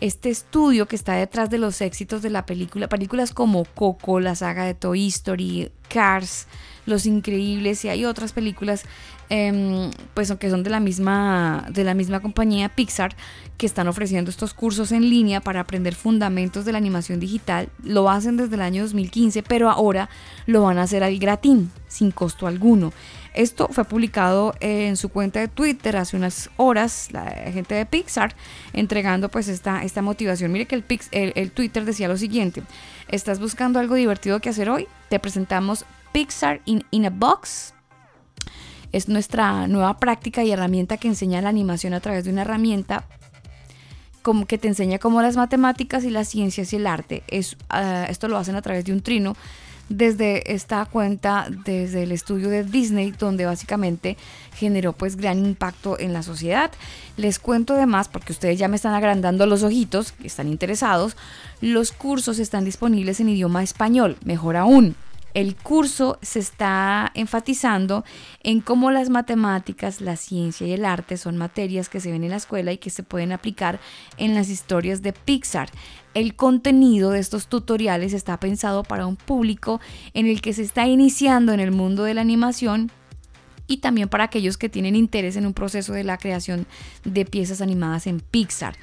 Este 0.01 0.31
estudio 0.31 0.87
que 0.87 0.95
está 0.95 1.15
detrás 1.15 1.51
de 1.51 1.59
los 1.59 1.81
éxitos 1.81 2.23
de 2.23 2.31
la 2.31 2.47
película, 2.47 2.89
películas 2.89 3.35
como 3.35 3.65
Coco, 3.65 4.21
la 4.21 4.37
saga 4.37 4.65
de 4.65 4.75
Toy 4.75 5.09
Story, 5.09 5.73
Cars, 5.89 6.47
Los 6.87 7.05
Increíbles 7.05 7.85
y 7.85 7.89
hay 7.89 8.05
otras 8.05 8.33
películas 8.33 8.85
em, 9.29 9.91
pues 10.15 10.33
que 10.33 10.51
son 10.51 10.63
de 10.63 10.71
la 10.71 10.79
misma 10.79 11.67
de 11.71 11.83
la 11.83 11.95
misma 11.95 12.21
compañía 12.21 12.69
Pixar 12.69 13.17
que 13.57 13.67
están 13.67 13.89
ofreciendo 13.89 14.31
estos 14.31 14.55
cursos 14.55 14.93
en 14.93 15.11
línea 15.11 15.41
para 15.41 15.59
aprender 15.59 15.97
fundamentos 15.97 16.65
de 16.65 16.71
la 16.71 16.79
animación 16.79 17.19
digital. 17.19 17.69
Lo 17.83 18.09
hacen 18.09 18.37
desde 18.37 18.55
el 18.55 18.63
año 18.63 18.83
2015, 18.83 19.43
pero 19.43 19.69
ahora 19.69 20.09
lo 20.47 20.63
van 20.63 20.79
a 20.79 20.83
hacer 20.83 21.03
al 21.03 21.19
gratín, 21.19 21.73
sin 21.89 22.13
costo 22.13 22.47
alguno. 22.47 22.93
Esto 23.39 23.69
fue 23.71 23.85
publicado 23.85 24.53
en 24.59 24.97
su 24.97 25.11
cuenta 25.11 25.39
de 25.39 25.47
Twitter 25.47 25.97
hace 25.97 26.17
unas 26.17 26.51
horas, 26.57 27.13
la 27.13 27.23
gente 27.53 27.77
de 27.77 27.87
Pixar, 27.87 28.35
entregando 28.73 29.29
pues 29.29 29.47
esta, 29.47 29.85
esta 29.85 30.03
motivación. 30.03 30.51
Mire 30.51 30.67
que 30.67 30.75
el, 30.75 30.85
el, 31.13 31.53
Twitter 31.53 31.85
decía 31.85 32.09
lo 32.09 32.17
siguiente, 32.17 32.65
¿estás 33.07 33.39
buscando 33.39 33.79
algo 33.79 33.95
divertido 33.95 34.41
que 34.41 34.49
hacer 34.49 34.69
hoy? 34.69 34.89
Te 35.09 35.21
presentamos 35.21 35.85
Pixar 36.11 36.63
in, 36.65 36.83
in 36.91 37.07
a 37.07 37.11
Box. 37.11 37.75
Es 38.91 39.09
nuestra 39.09 39.69
nueva 39.69 39.99
práctica 39.99 40.43
y 40.43 40.51
herramienta 40.51 40.97
que 40.97 41.07
enseña 41.07 41.41
la 41.41 41.51
animación 41.51 41.95
a 41.95 42.01
través 42.01 42.25
de 42.25 42.33
una 42.33 42.43
herramienta 42.43 43.07
como 44.23 44.47
que 44.47 44.59
te 44.59 44.67
enseña 44.67 44.99
cómo 44.99 45.23
las 45.23 45.37
matemáticas 45.37 46.03
y 46.03 46.11
las 46.11 46.27
ciencias 46.29 46.73
y 46.73 46.77
el 46.77 46.89
arte. 46.89 47.23
Es, 47.29 47.57
ah, 47.71 48.05
esto 48.11 48.27
lo 48.27 48.37
hacen 48.37 48.57
a 48.57 48.63
través 48.63 48.85
de 48.85 48.93
un 48.93 49.01
trino 49.01 49.37
desde 49.89 50.53
esta 50.53 50.85
cuenta, 50.87 51.49
desde 51.65 52.03
el 52.03 52.13
estudio 52.13 52.49
de 52.49 52.65
Disney, 52.65 53.13
donde 53.13 53.47
básicamente 53.47 54.17
generó 54.55 54.93
pues 54.93 55.17
gran 55.17 55.45
impacto 55.45 55.99
en 55.99 56.13
la 56.13 56.23
sociedad. 56.23 56.71
Les 57.17 57.39
cuento 57.39 57.75
además, 57.75 58.09
porque 58.09 58.33
ustedes 58.33 58.59
ya 58.59 58.69
me 58.69 58.77
están 58.77 58.95
agrandando 58.95 59.47
los 59.47 59.63
ojitos, 59.63 60.13
que 60.13 60.27
están 60.27 60.49
interesados, 60.49 61.17
los 61.61 61.93
cursos 61.93 62.39
están 62.39 62.65
disponibles 62.65 63.21
en 63.21 63.31
idioma 63.31 63.63
español, 63.63 64.17
mejor 64.25 64.57
aún. 64.57 64.95
El 65.35 65.57
curso 65.57 66.19
se 66.23 66.39
está 66.39 67.13
enfatizando 67.15 68.05
en 68.43 68.61
cómo 68.61 68.91
las 68.91 69.11
matemáticas, 69.11 70.01
la 70.01 70.17
ciencia 70.17 70.67
y 70.67 70.73
el 70.73 70.85
arte 70.85 71.17
son 71.17 71.37
materias 71.37 71.89
que 71.89 72.01
se 72.01 72.11
ven 72.11 72.25
en 72.25 72.31
la 72.31 72.37
escuela 72.37 72.73
y 72.73 72.79
que 72.79 72.91
se 72.91 73.03
pueden 73.03 73.33
aplicar 73.33 73.79
en 74.17 74.35
las 74.35 74.49
historias 74.49 75.03
de 75.03 75.13
Pixar. 75.13 75.71
El 76.15 76.35
contenido 76.35 77.11
de 77.11 77.21
estos 77.21 77.47
tutoriales 77.47 78.15
está 78.15 78.41
pensado 78.41 78.83
para 78.83 79.07
un 79.07 79.17
público 79.17 79.81
en 80.15 80.27
el 80.27 80.41
que 80.41 80.55
se 80.55 80.63
está 80.63 80.87
iniciando 80.87 81.53
en 81.53 81.61
el 81.61 81.71
mundo 81.71 82.05
de 82.05 82.15
la 82.15 82.23
animación 82.23 82.91
y 83.69 83.77
también 83.77 84.09
para 84.09 84.25
aquellos 84.25 84.57
que 84.57 84.71
tienen 84.71 84.97
interés 84.97 85.37
en 85.37 85.47
un 85.47 85.53
proceso 85.53 85.93
de 85.93 86.03
la 86.03 86.17
creación 86.17 86.67
de 87.05 87.25
piezas 87.27 87.61
animadas 87.61 88.07
en 88.07 88.21
Pixar. 88.21 88.75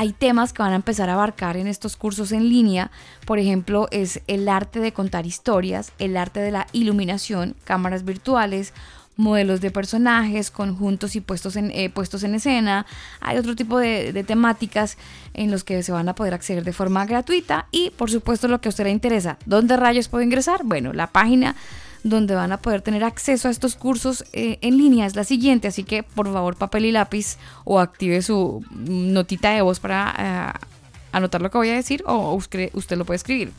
Hay 0.00 0.14
temas 0.14 0.54
que 0.54 0.62
van 0.62 0.72
a 0.72 0.76
empezar 0.76 1.10
a 1.10 1.12
abarcar 1.12 1.58
en 1.58 1.66
estos 1.66 1.94
cursos 1.94 2.32
en 2.32 2.48
línea, 2.48 2.90
por 3.26 3.38
ejemplo, 3.38 3.86
es 3.90 4.22
el 4.28 4.48
arte 4.48 4.80
de 4.80 4.94
contar 4.94 5.26
historias, 5.26 5.92
el 5.98 6.16
arte 6.16 6.40
de 6.40 6.50
la 6.50 6.66
iluminación, 6.72 7.54
cámaras 7.64 8.06
virtuales, 8.06 8.72
modelos 9.16 9.60
de 9.60 9.70
personajes, 9.70 10.50
conjuntos 10.50 11.16
y 11.16 11.20
puestos 11.20 11.54
en, 11.56 11.70
eh, 11.72 11.90
puestos 11.90 12.22
en 12.22 12.34
escena. 12.34 12.86
Hay 13.20 13.36
otro 13.36 13.54
tipo 13.54 13.78
de, 13.78 14.24
temáticas 14.26 14.96
en 15.34 15.50
los 15.50 15.64
que 15.64 15.82
se 15.82 15.92
van 15.92 16.08
a 16.08 16.14
poder 16.14 16.32
acceder 16.32 16.64
de 16.64 16.72
forma 16.72 17.04
gratuita 17.04 17.66
y, 17.70 17.90
por 17.90 18.10
supuesto, 18.10 18.48
lo 18.48 18.58
que 18.62 18.68
a 18.68 18.70
usted 18.70 18.84
le 18.84 18.92
interesa. 18.92 19.36
¿Dónde 19.44 19.76
rayos 19.76 20.08
puedo 20.08 20.24
ingresar? 20.24 20.62
Bueno, 20.64 20.94
la 20.94 21.08
página 21.08 21.56
donde 22.02 22.34
van 22.34 22.52
a 22.52 22.58
poder 22.58 22.82
tener 22.82 23.04
acceso 23.04 23.48
a 23.48 23.50
estos 23.50 23.76
cursos 23.76 24.24
eh, 24.32 24.58
en 24.62 24.76
línea 24.78 25.06
es 25.06 25.16
la 25.16 25.24
siguiente, 25.24 25.68
así 25.68 25.84
que 25.84 26.02
por 26.02 26.32
favor 26.32 26.56
papel 26.56 26.86
y 26.86 26.92
lápiz 26.92 27.36
o 27.64 27.78
active 27.78 28.22
su 28.22 28.64
notita 28.70 29.50
de 29.50 29.62
voz 29.62 29.80
para 29.80 30.14
eh, 30.18 30.66
anotar 31.12 31.42
lo 31.42 31.50
que 31.50 31.58
voy 31.58 31.68
a 31.70 31.74
decir 31.74 32.02
o 32.06 32.32
usted, 32.34 32.70
lo 32.96 33.04
puede 33.04 33.16
escribir. 33.16 33.52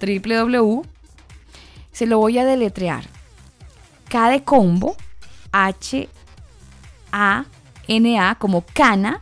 www, 0.00 0.82
se 1.92 2.06
lo 2.06 2.18
voy 2.18 2.38
a 2.38 2.44
deletrear. 2.44 3.04
K 4.08 4.30
de 4.30 4.44
combo, 4.44 4.96
H, 5.52 6.08
A, 7.12 7.44
N, 7.88 8.18
A, 8.18 8.34
como 8.36 8.64
cana, 8.72 9.20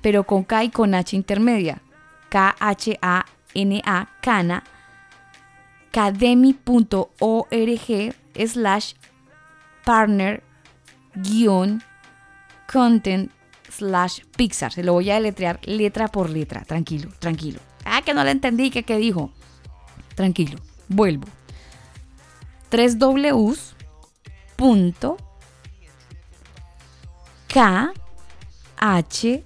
pero 0.00 0.24
con 0.24 0.44
K 0.44 0.64
y 0.64 0.70
con 0.70 0.94
H 0.94 1.16
intermedia. 1.16 1.80
K, 2.28 2.56
H, 2.58 2.98
A, 3.00 3.26
N, 3.54 3.82
A, 3.84 4.08
cana, 4.20 4.64
academy.org 5.94 7.06
slash 8.46 8.94
partner 9.84 10.42
guion 11.14 11.82
content 12.66 13.30
slash 13.70 14.20
Pixar. 14.36 14.72
Se 14.72 14.82
lo 14.82 14.94
voy 14.94 15.10
a 15.10 15.14
deletrear 15.14 15.60
letra 15.64 16.08
por 16.08 16.30
letra. 16.30 16.64
Tranquilo, 16.64 17.10
tranquilo. 17.20 17.60
Ah, 17.84 18.02
que 18.02 18.12
no 18.12 18.24
le 18.24 18.32
entendí. 18.32 18.70
que 18.70 18.82
qué 18.82 18.96
dijo? 18.98 19.30
Tranquilo. 20.16 20.58
Vuelvo. 20.88 21.28
3 22.70 22.98
Ws 22.98 23.76
punto 24.56 25.16
K 27.46 27.92
H 28.76 29.44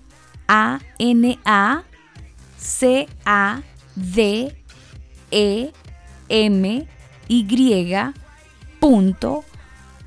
A 0.49 0.79
N 0.99 1.39
A 1.45 1.83
C 2.57 3.07
A 3.27 3.63
D 3.95 4.57
E 5.31 5.73
M 6.29 6.87
Y 7.29 8.15
punto 8.81 9.45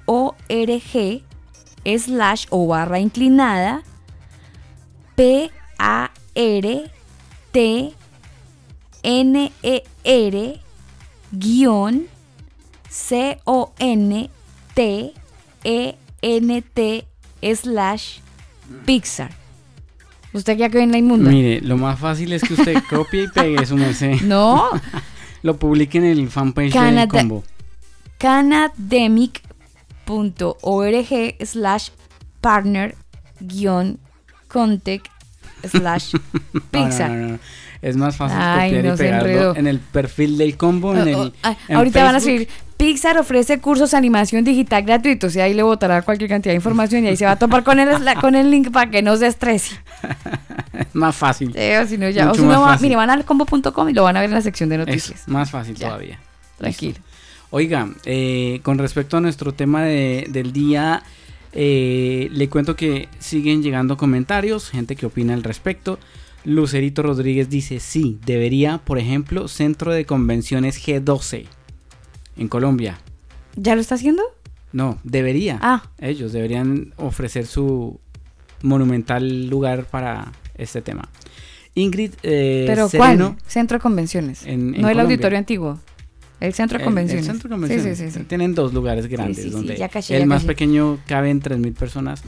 O 0.05 0.35
R 0.49 0.79
G 0.79 1.23
slash 1.97 2.47
o 2.49 2.67
barra 2.67 2.99
inclinada 2.99 3.83
P 5.15 5.51
A 5.77 6.11
R 6.35 6.91
T 7.51 7.93
N 9.03 9.51
E 9.63 9.83
R 10.03 10.59
guion 11.31 12.07
C 12.89 13.37
O 13.45 13.71
N 13.79 14.29
T 14.73 15.13
E 15.63 15.95
N 16.21 16.61
T 16.61 17.05
slash 17.55 18.19
Pixar. 18.85 19.31
¿Usted 20.33 20.57
ya 20.57 20.69
quedó 20.69 20.83
en 20.83 20.91
la 20.91 20.97
inmunda? 20.97 21.29
Mire, 21.29 21.59
lo 21.61 21.77
más 21.77 21.99
fácil 21.99 22.31
es 22.31 22.41
que 22.41 22.53
usted 22.53 22.81
copie 22.89 23.23
y 23.23 23.27
pegue 23.27 23.65
su 23.65 23.75
merced. 23.75 24.21
No. 24.21 24.69
lo 25.43 25.57
publique 25.57 25.97
en 25.97 26.05
el 26.05 26.29
fanpage 26.29 26.65
del 26.73 26.73
Canada- 26.73 27.07
combo. 27.19 27.43
canademic.org 30.05 31.35
slash 31.45 31.89
partner 32.41 32.95
guion 33.39 33.99
contact 34.47 35.07
slash 35.67 36.13
No, 36.73 36.87
no, 36.87 37.07
no, 37.09 37.27
no. 37.33 37.39
Es 37.81 37.97
más 37.97 38.15
fácil 38.15 38.37
Ay, 38.39 38.71
copiar 38.75 38.93
y 38.93 38.97
pegarlo 38.97 39.55
en 39.55 39.65
el 39.67 39.79
perfil 39.79 40.37
del 40.37 40.55
combo, 40.55 40.95
en 40.95 41.07
el, 41.07 41.15
Oh, 41.15 41.31
oh, 41.43 41.55
en 41.67 41.75
ahorita 41.75 42.03
van 42.03 42.15
a 42.15 42.19
Facebook. 42.19 42.47
Pixar 42.81 43.15
ofrece 43.19 43.59
cursos 43.59 43.91
de 43.91 43.97
animación 43.97 44.43
digital 44.43 44.81
gratuitos 44.81 45.35
y 45.35 45.39
ahí 45.39 45.53
le 45.53 45.61
botará 45.61 46.01
cualquier 46.01 46.31
cantidad 46.31 46.51
de 46.51 46.55
información 46.55 47.03
y 47.05 47.09
ahí 47.09 47.15
se 47.15 47.25
va 47.25 47.33
a 47.33 47.35
topar 47.37 47.63
con 47.63 47.79
el, 47.79 47.89
con 48.21 48.33
el 48.33 48.49
link 48.49 48.71
para 48.71 48.89
que 48.89 49.03
no 49.03 49.15
se 49.17 49.27
estrese. 49.27 49.75
más 50.93 51.15
fácil. 51.15 51.53
Sí, 51.53 51.59
o 51.79 51.85
si 51.85 51.97
no, 51.99 52.09
ya, 52.09 52.31
o 52.31 52.33
si 52.33 52.41
no 52.41 52.59
va- 52.59 52.77
mire, 52.79 52.95
van 52.95 53.11
al 53.11 53.23
combo.com 53.23 53.89
y 53.89 53.93
lo 53.93 54.01
van 54.03 54.17
a 54.17 54.21
ver 54.21 54.29
en 54.29 54.33
la 54.33 54.41
sección 54.41 54.67
de 54.69 54.77
Es 54.77 54.79
noticias. 54.87 55.27
más 55.27 55.51
fácil 55.51 55.75
Ya. 55.75 55.89
todavía. 55.89 56.19
Tranquilo. 56.57 56.93
Listo. 56.93 57.07
Oiga, 57.51 57.87
eh, 58.05 58.61
con 58.63 58.79
respecto 58.79 59.17
a 59.17 59.21
nuestro 59.21 59.53
tema 59.53 59.83
de- 59.83 60.25
del 60.29 60.51
día, 60.51 61.03
eh, 61.53 62.29
le 62.31 62.49
cuento 62.49 62.75
que 62.75 63.09
siguen 63.19 63.61
llegando 63.61 63.95
comentarios, 63.95 64.71
gente 64.71 64.95
que 64.95 65.05
opina 65.05 65.35
al 65.35 65.43
respecto. 65.43 65.99
Lucerito 66.45 67.03
Rodríguez 67.03 67.47
dice, 67.47 67.79
sí, 67.79 68.17
debería, 68.25 68.79
por 68.79 68.97
ejemplo, 68.97 69.47
Centro 69.47 69.93
de 69.93 70.05
Convenciones 70.05 70.83
G12 70.83 71.45
en 72.37 72.47
Colombia. 72.47 72.99
¿Ya 73.55 73.75
lo 73.75 73.81
está 73.81 73.95
haciendo? 73.95 74.23
No, 74.73 74.97
debería. 75.03 75.59
Ah. 75.61 75.83
Ellos 75.99 76.31
deberían 76.33 76.93
ofrecer 76.97 77.45
su 77.45 77.99
monumental 78.61 79.47
lugar 79.47 79.85
para 79.85 80.31
este 80.55 80.81
tema. 80.81 81.09
Ingrid 81.75 82.11
eh, 82.23 82.65
¿Pero 82.67 82.89
Sereno, 82.89 83.35
cuál? 83.37 83.43
Centro 83.47 83.77
de 83.77 83.81
convenciones. 83.81 84.45
En- 84.45 84.75
en 84.75 84.81
no 84.81 84.89
el 84.89 84.99
auditorio 84.99 85.37
antiguo. 85.37 85.79
El 86.39 86.53
centro 86.53 86.77
de 86.77 86.83
El- 86.83 86.87
el 86.87 86.93
convenciones. 86.93 87.25
centro 87.25 87.49
de 87.49 87.53
convenciones. 87.53 87.97
sí, 87.97 88.05
sí, 88.09 88.11
sí. 88.19 88.23
Tienen 88.25 88.55
dos 88.55 88.73
lugares 88.73 89.07
grandes 89.07 89.37
sí, 89.37 89.43
sí, 89.43 89.49
donde 89.49 89.77
ya 89.77 89.89
caché, 89.89 90.15
el 90.15 90.21
ya 90.21 90.25
más 90.25 90.39
caché. 90.39 90.47
pequeño 90.47 90.99
caben 91.07 91.41
3.000 91.41 91.73
personas 91.73 92.23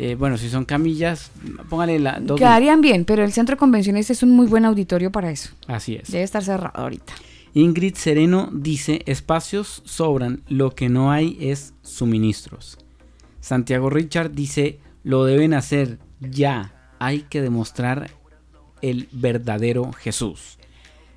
Eh, 0.00 0.14
bueno, 0.14 0.38
si 0.38 0.48
son 0.48 0.64
camillas, 0.64 1.32
póngale 1.68 1.98
la 1.98 2.20
dos. 2.20 2.38
Quedarían 2.38 2.80
bien, 2.80 3.04
pero 3.04 3.24
el 3.24 3.32
centro 3.32 3.56
de 3.56 3.58
convenciones 3.58 4.08
es 4.10 4.22
un 4.22 4.30
muy 4.30 4.46
buen 4.46 4.64
auditorio 4.64 5.10
para 5.10 5.28
eso. 5.32 5.50
Así 5.66 5.96
es. 5.96 6.08
Debe 6.12 6.22
estar 6.22 6.44
cerrado 6.44 6.70
ahorita. 6.80 7.14
Ingrid 7.54 7.94
Sereno 7.94 8.50
dice, 8.52 9.02
espacios 9.06 9.82
sobran, 9.84 10.42
lo 10.48 10.74
que 10.74 10.88
no 10.88 11.10
hay 11.10 11.36
es 11.40 11.74
suministros. 11.82 12.78
Santiago 13.40 13.90
Richard 13.90 14.32
dice, 14.32 14.78
lo 15.02 15.24
deben 15.24 15.54
hacer 15.54 15.98
ya, 16.20 16.94
hay 16.98 17.22
que 17.22 17.40
demostrar 17.40 18.10
el 18.82 19.08
verdadero 19.12 19.92
Jesús. 19.92 20.58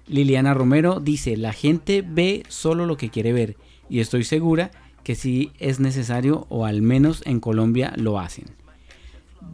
Liliana 0.07 0.53
Romero 0.53 0.99
dice, 0.99 1.37
la 1.37 1.53
gente 1.53 2.03
ve 2.07 2.43
solo 2.47 2.85
lo 2.85 2.97
que 2.97 3.09
quiere 3.09 3.33
ver 3.33 3.57
y 3.89 3.99
estoy 3.99 4.23
segura 4.23 4.71
que 5.03 5.15
si 5.15 5.51
es 5.59 5.79
necesario 5.79 6.45
o 6.49 6.65
al 6.65 6.81
menos 6.81 7.23
en 7.25 7.39
Colombia 7.39 7.93
lo 7.97 8.19
hacen. 8.19 8.45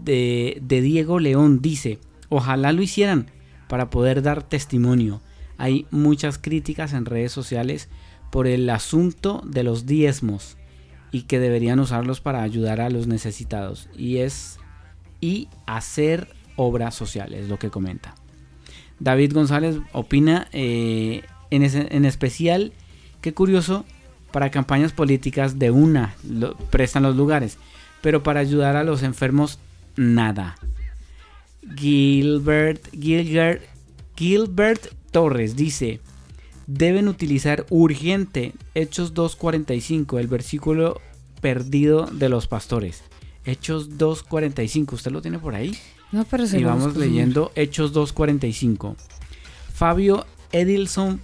De, 0.03 0.59
de 0.61 0.81
Diego 0.81 1.19
León 1.19 1.61
dice, 1.61 1.99
ojalá 2.29 2.71
lo 2.71 2.81
hicieran 2.81 3.27
para 3.67 3.89
poder 3.89 4.21
dar 4.21 4.43
testimonio. 4.43 5.21
Hay 5.57 5.85
muchas 5.91 6.37
críticas 6.37 6.93
en 6.93 7.05
redes 7.05 7.31
sociales 7.31 7.89
por 8.31 8.47
el 8.47 8.69
asunto 8.69 9.41
de 9.45 9.63
los 9.63 9.85
diezmos 9.85 10.57
y 11.11 11.23
que 11.23 11.39
deberían 11.39 11.79
usarlos 11.79 12.21
para 12.21 12.43
ayudar 12.43 12.81
a 12.81 12.89
los 12.89 13.07
necesitados 13.07 13.89
y 13.97 14.17
es 14.17 14.59
y 15.21 15.47
hacer 15.65 16.27
obras 16.55 16.95
sociales, 16.95 17.47
lo 17.47 17.57
que 17.57 17.69
comenta. 17.69 18.15
David 18.99 19.33
González 19.33 19.77
opina 19.93 20.47
eh, 20.51 21.23
en, 21.49 21.63
en 21.63 22.05
especial, 22.05 22.73
qué 23.21 23.33
curioso, 23.33 23.85
para 24.31 24.51
campañas 24.51 24.91
políticas 24.91 25.57
de 25.57 25.71
una 25.71 26.15
prestan 26.69 27.03
los 27.03 27.15
lugares, 27.15 27.57
pero 28.01 28.23
para 28.23 28.39
ayudar 28.39 28.75
a 28.75 28.83
los 28.83 29.03
enfermos, 29.03 29.59
nada. 29.95 30.57
Gilbert, 31.75 32.87
Gilbert, 32.91 33.63
Gilbert 34.15 34.96
Torres 35.11 35.55
dice, 35.55 35.99
deben 36.67 37.07
utilizar 37.07 37.65
urgente 37.69 38.53
Hechos 38.75 39.13
2.45, 39.13 40.19
el 40.19 40.27
versículo 40.27 41.01
perdido 41.41 42.05
de 42.05 42.29
los 42.29 42.47
pastores. 42.47 43.03
Hechos 43.45 43.91
2.45, 43.97 44.93
¿usted 44.93 45.11
lo 45.11 45.21
tiene 45.21 45.39
por 45.39 45.55
ahí? 45.55 45.77
No, 46.11 46.25
pero 46.25 46.45
se 46.45 46.59
y 46.59 46.63
vamos 46.63 46.95
leyendo 46.95 47.51
Hechos 47.55 47.93
2.45. 47.93 48.95
Fabio 49.73 50.25
Edilson 50.51 51.21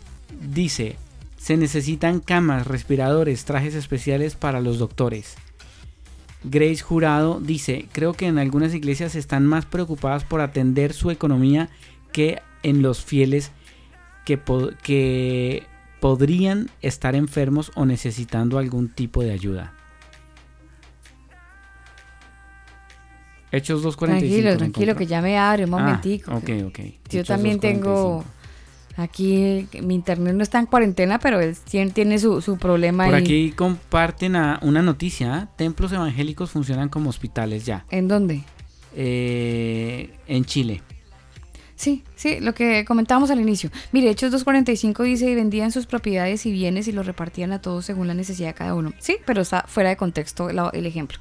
dice, 0.52 0.96
se 1.38 1.58
necesitan 1.58 2.20
camas, 2.20 2.68
respiradores, 2.68 3.46
trajes 3.46 3.76
especiales 3.76 4.36
para 4.36 4.62
los 4.62 4.80
doctores. 4.80 5.36
Grace 6.46 6.82
Jurado 6.82 7.40
dice, 7.42 7.88
creo 7.92 8.14
que 8.14 8.28
en 8.28 8.38
algunas 8.38 8.74
iglesias 8.74 9.16
están 9.16 9.46
más 9.46 9.66
preocupadas 9.66 10.24
por 10.24 10.42
atender 10.42 10.94
su 10.94 11.12
economía 11.12 11.70
que 12.12 12.42
en 12.64 12.82
los 12.82 13.04
fieles 13.04 13.52
que, 14.26 14.38
po- 14.38 14.72
que 14.82 15.64
podrían 16.00 16.70
estar 16.82 17.16
enfermos 17.16 17.72
o 17.76 17.86
necesitando 17.86 18.58
algún 18.58 18.90
tipo 18.90 19.24
de 19.24 19.32
ayuda. 19.32 19.74
Hechos 23.52 23.84
2.45. 23.86 23.96
Tranquilo, 23.98 24.52
¿lo 24.52 24.58
tranquilo, 24.58 24.96
que 24.96 25.06
ya 25.06 25.22
me 25.22 25.38
abre 25.38 25.66
un 25.66 25.74
Ah, 25.76 25.78
momentico. 25.80 26.32
ok, 26.34 26.50
ok. 26.68 26.80
Yo 26.80 27.20
Hechos 27.20 27.28
también 27.28 27.58
2.45. 27.58 27.62
tengo 27.62 28.26
aquí, 28.98 29.68
mi 29.84 29.94
internet 29.94 30.34
no 30.36 30.42
está 30.42 30.58
en 30.60 30.66
cuarentena, 30.66 31.20
pero 31.20 31.40
él 31.40 31.56
tiene, 31.94 32.18
su, 32.18 32.42
su 32.42 32.58
problema 32.58 33.06
Por 33.06 33.14
ahí. 33.16 33.22
aquí 33.22 33.52
comparten 33.52 34.36
a- 34.36 34.60
una 34.64 34.82
noticia. 34.82 35.36
¿ah? 35.36 35.50
Templos 35.56 35.92
evangélicos 35.92 36.50
funcionan 36.50 36.90
como 36.90 37.10
hospitales 37.12 37.64
ya. 37.66 37.86
¿En 37.92 38.08
dónde? 38.08 38.44
Eh, 38.96 40.16
en 40.28 40.46
Chile. 40.46 40.82
Sí, 41.84 42.02
sí, 42.16 42.40
lo 42.40 42.54
que 42.54 42.86
comentábamos 42.86 43.30
al 43.30 43.42
inicio. 43.42 43.70
Mire, 43.92 44.10
Hechos 44.10 44.32
2.45 44.32 45.04
dice, 45.04 45.30
y 45.30 45.36
vendían 45.36 45.74
sus 45.74 45.86
propiedades 45.86 46.46
y 46.46 46.52
bienes 46.54 46.88
y 46.88 46.94
los 46.94 47.06
repartían 47.06 47.52
a 47.52 47.62
todos 47.62 47.84
según 47.84 48.08
la 48.08 48.14
necesidad 48.14 48.48
de 48.48 48.54
cada 48.54 48.74
uno. 48.74 48.94
Sí, 49.00 49.18
pero 49.26 49.42
está 49.42 49.66
fuera 49.68 49.90
de 49.90 49.98
contexto 49.98 50.50
el 50.50 50.86
ejemplo. 50.86 51.18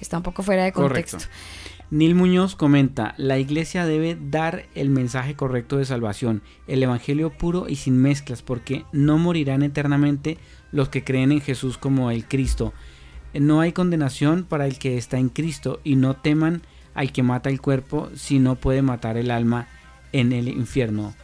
Está 0.00 0.18
un 0.18 0.22
poco 0.22 0.44
fuera 0.44 0.62
de 0.62 0.70
contexto. 0.70 1.16
Correcto. 1.16 1.36
Neil 1.90 2.14
Muñoz 2.14 2.54
comenta, 2.54 3.14
la 3.16 3.40
iglesia 3.40 3.84
debe 3.84 4.16
dar 4.20 4.66
el 4.76 4.90
mensaje 4.90 5.34
correcto 5.34 5.76
de 5.76 5.84
salvación, 5.84 6.40
el 6.68 6.84
evangelio 6.84 7.30
puro 7.30 7.68
y 7.68 7.74
sin 7.74 8.00
mezclas, 8.00 8.42
porque 8.42 8.84
no 8.92 9.18
morirán 9.18 9.64
eternamente 9.64 10.38
los 10.70 10.88
que 10.88 11.02
creen 11.02 11.32
en 11.32 11.40
Jesús 11.40 11.78
como 11.78 12.12
el 12.12 12.26
Cristo. 12.26 12.72
No 13.34 13.60
hay 13.60 13.72
condenación 13.72 14.44
para 14.44 14.66
el 14.66 14.78
que 14.78 14.98
está 14.98 15.18
en 15.18 15.30
Cristo 15.30 15.80
y 15.82 15.96
no 15.96 16.14
teman 16.14 16.62
al 16.94 17.10
que 17.10 17.24
mata 17.24 17.50
el 17.50 17.60
cuerpo 17.60 18.08
si 18.14 18.38
no 18.38 18.54
puede 18.54 18.82
matar 18.82 19.16
el 19.16 19.32
alma 19.32 19.66
en 20.12 20.32
el 20.32 20.48
infierno. 20.48 21.14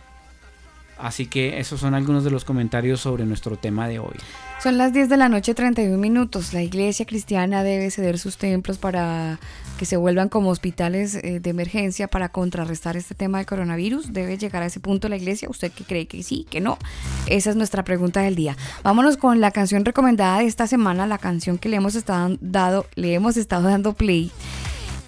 Así 1.03 1.27
que 1.27 1.59
esos 1.59 1.81
son 1.81 1.95
algunos 1.95 2.23
de 2.23 2.31
los 2.31 2.45
comentarios 2.45 3.01
sobre 3.01 3.27
nuestro 3.27 3.57
tema 3.57 3.89
de 3.89 3.99
hoy. 3.99 4.15
Son 4.63 4.79
las 4.79 4.93
10 4.93 5.09
de 5.09 5.17
la 5.17 5.29
noche, 5.29 5.53
31 5.53 5.99
minutos. 5.99 6.53
La 6.55 6.63
iglesia 6.63 7.05
cristiana 7.05 7.65
debe 7.65 7.91
ceder 7.91 8.21
sus 8.21 8.37
templos 8.37 8.79
para 8.79 9.41
que 9.77 9.85
se 9.85 9.97
vuelvan 9.97 10.29
como 10.29 10.51
hospitales 10.51 11.17
eh, 11.17 11.41
de 11.41 11.51
emergencia 11.51 12.07
para 12.07 12.29
contrarrestar 12.29 12.97
este 12.97 13.17
tema 13.17 13.39
del 13.39 13.47
coronavirus. 13.49 14.13
¿Debe 14.13 14.39
llegar 14.39 14.63
a 14.63 14.67
ese 14.67 14.79
punto 14.79 15.09
la 15.09 15.17
iglesia? 15.17 15.49
¿Usted 15.51 15.73
que 15.73 15.83
cree 15.83 16.07
que 16.07 16.23
sí, 16.23 16.47
que 16.49 16.61
no? 16.61 16.79
Esa 17.27 17.51
es 17.51 17.57
nuestra 17.57 17.83
pregunta 17.83 18.21
del 18.21 18.37
día. 18.37 18.57
Vámonos 18.85 19.17
con 19.17 19.41
la 19.41 19.51
canción 19.51 19.85
recomendada 19.85 20.39
de 20.39 20.47
esta 20.47 20.69
semana, 20.69 21.09
la 21.09 21.19
canción 21.19 21.59
que 21.59 21.69
le 21.69 21.79
hemos 21.79 21.97
estado, 21.97 22.37
dado, 22.41 22.87
le 22.95 23.15
hemos 23.15 23.37
estado 23.37 23.67
dando 23.67 23.95
play. 23.95 24.31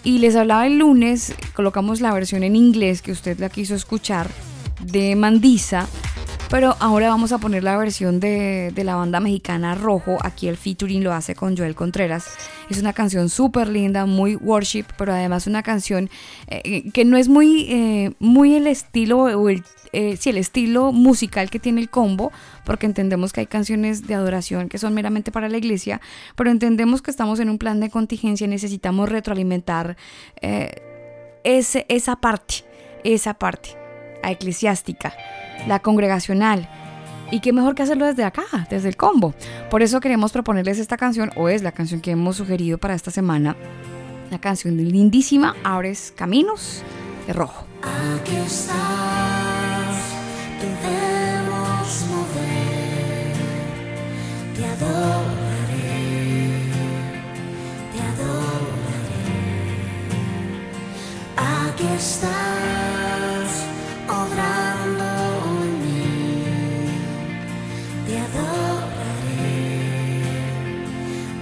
Y 0.05 0.19
les 0.19 0.35
hablaba 0.35 0.67
el 0.67 0.77
lunes, 0.77 1.33
colocamos 1.55 1.99
la 1.99 2.13
versión 2.13 2.43
en 2.43 2.55
inglés 2.55 3.01
que 3.01 3.11
usted 3.11 3.39
la 3.39 3.49
quiso 3.49 3.73
escuchar 3.73 4.29
de 4.79 5.15
Mandisa, 5.15 5.87
pero 6.51 6.75
ahora 6.79 7.09
vamos 7.09 7.31
a 7.31 7.39
poner 7.39 7.63
la 7.63 7.75
versión 7.75 8.19
de, 8.19 8.71
de 8.73 8.83
la 8.83 8.95
banda 8.95 9.19
mexicana 9.19 9.73
Rojo. 9.73 10.19
Aquí 10.21 10.47
el 10.47 10.57
featuring 10.57 11.03
lo 11.03 11.11
hace 11.11 11.33
con 11.33 11.57
Joel 11.57 11.73
Contreras. 11.73 12.27
Es 12.69 12.77
una 12.79 12.93
canción 12.93 13.29
súper 13.29 13.67
linda, 13.67 14.05
muy 14.05 14.35
worship, 14.35 14.85
pero 14.95 15.11
además 15.11 15.47
una 15.47 15.63
canción 15.63 16.11
eh, 16.49 16.91
que 16.91 17.03
no 17.03 17.17
es 17.17 17.27
muy, 17.27 17.65
eh, 17.69 18.13
muy 18.19 18.53
el 18.53 18.67
estilo 18.67 19.21
o 19.21 19.49
el, 19.49 19.63
eh, 19.95 20.19
el 20.25 20.37
estilo 20.37 20.91
musical 20.91 21.49
que 21.49 21.57
tiene 21.57 21.79
el 21.79 21.89
combo, 21.89 22.31
porque 22.65 22.85
entendemos 22.85 23.31
que 23.31 23.39
hay 23.39 23.47
canciones 23.47 24.05
de 24.05 24.13
adoración 24.13 24.67
que 24.67 24.77
son 24.77 24.93
meramente 24.93 25.31
para 25.31 25.47
la 25.47 25.57
iglesia, 25.57 26.01
pero 26.35 26.51
entendemos 26.51 27.01
que 27.01 27.11
estamos 27.11 27.39
en 27.39 27.49
un 27.49 27.57
plan 27.57 27.79
de 27.79 27.89
contingencia 27.89 28.43
y 28.43 28.49
necesitamos 28.49 29.07
retroalimentar 29.07 29.95
eh, 30.41 30.81
ese, 31.45 31.85
esa 31.87 32.17
parte, 32.17 32.65
esa 33.05 33.35
parte, 33.35 33.69
la 34.21 34.31
eclesiástica, 34.31 35.13
la 35.65 35.79
congregacional. 35.79 36.67
Y 37.31 37.39
qué 37.39 37.53
mejor 37.53 37.73
que 37.73 37.83
hacerlo 37.83 38.05
desde 38.05 38.23
acá, 38.23 38.43
desde 38.69 38.89
el 38.89 38.97
combo. 38.97 39.33
Por 39.71 39.81
eso 39.81 39.99
queremos 40.01 40.33
proponerles 40.33 40.77
esta 40.77 40.97
canción, 40.97 41.31
o 41.37 41.47
es 41.47 41.63
la 41.63 41.71
canción 41.71 42.01
que 42.01 42.11
hemos 42.11 42.35
sugerido 42.35 42.77
para 42.77 42.95
esta 42.95 43.11
semana. 43.11 43.55
La 44.29 44.39
canción 44.39 44.75
lindísima, 44.75 45.55
Abres 45.63 46.13
Caminos, 46.15 46.83
de 47.27 47.33
rojo. 47.33 47.65
Aquí 47.81 48.35
estás, 48.35 49.34
Te 54.55 54.63
adoraré, 54.65 55.91
te 57.91 57.99
adoraré. 58.11 59.27
Aquí 61.35 61.87
estás, 61.97 63.49
obrando 64.07 65.07
en 65.65 65.71
mí. 65.81 66.03
Te 68.07 68.15
adoraré, 68.27 69.65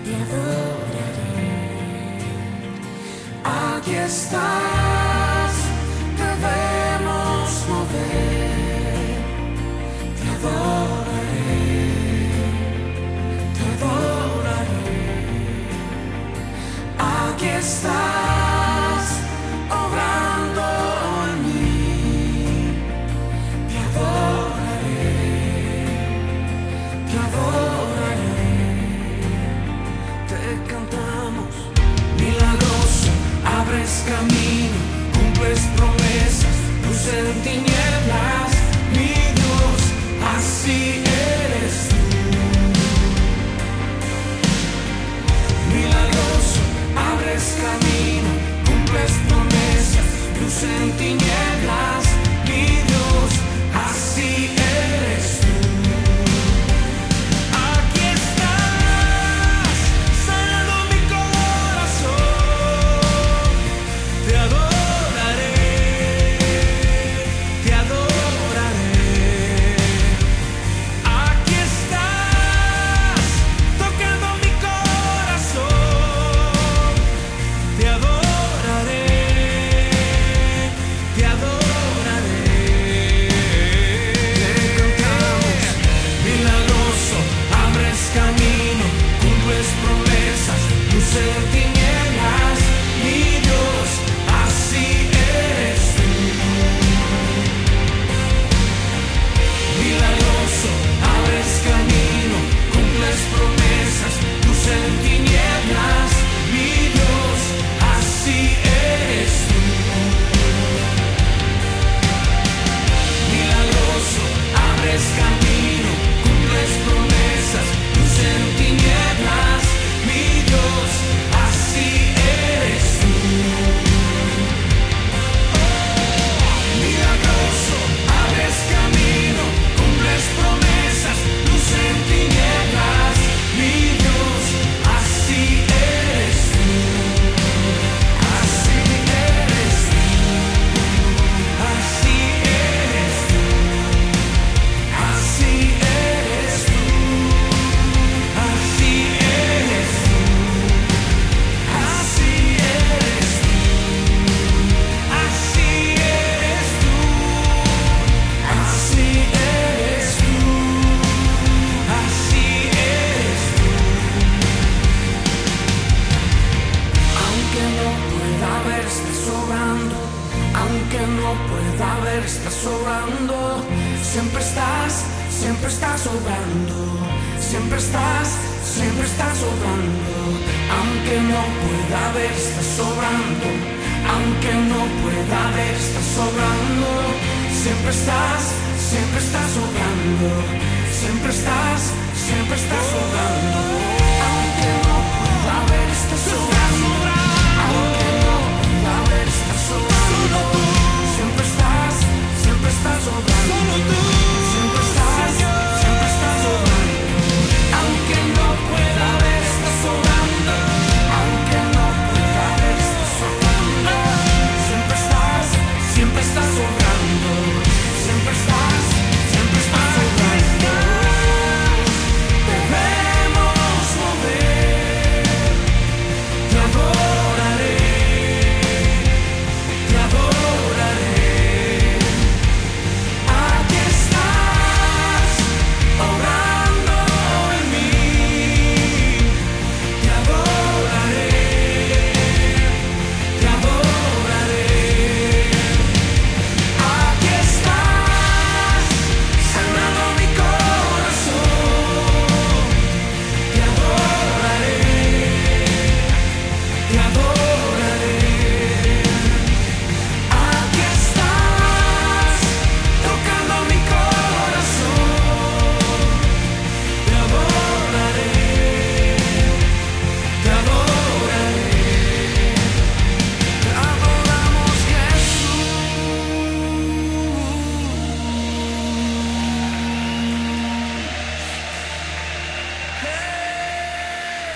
te 0.03 0.13
adoraré. 0.23 1.35
Aquí 3.43 3.93
estás, 3.93 5.02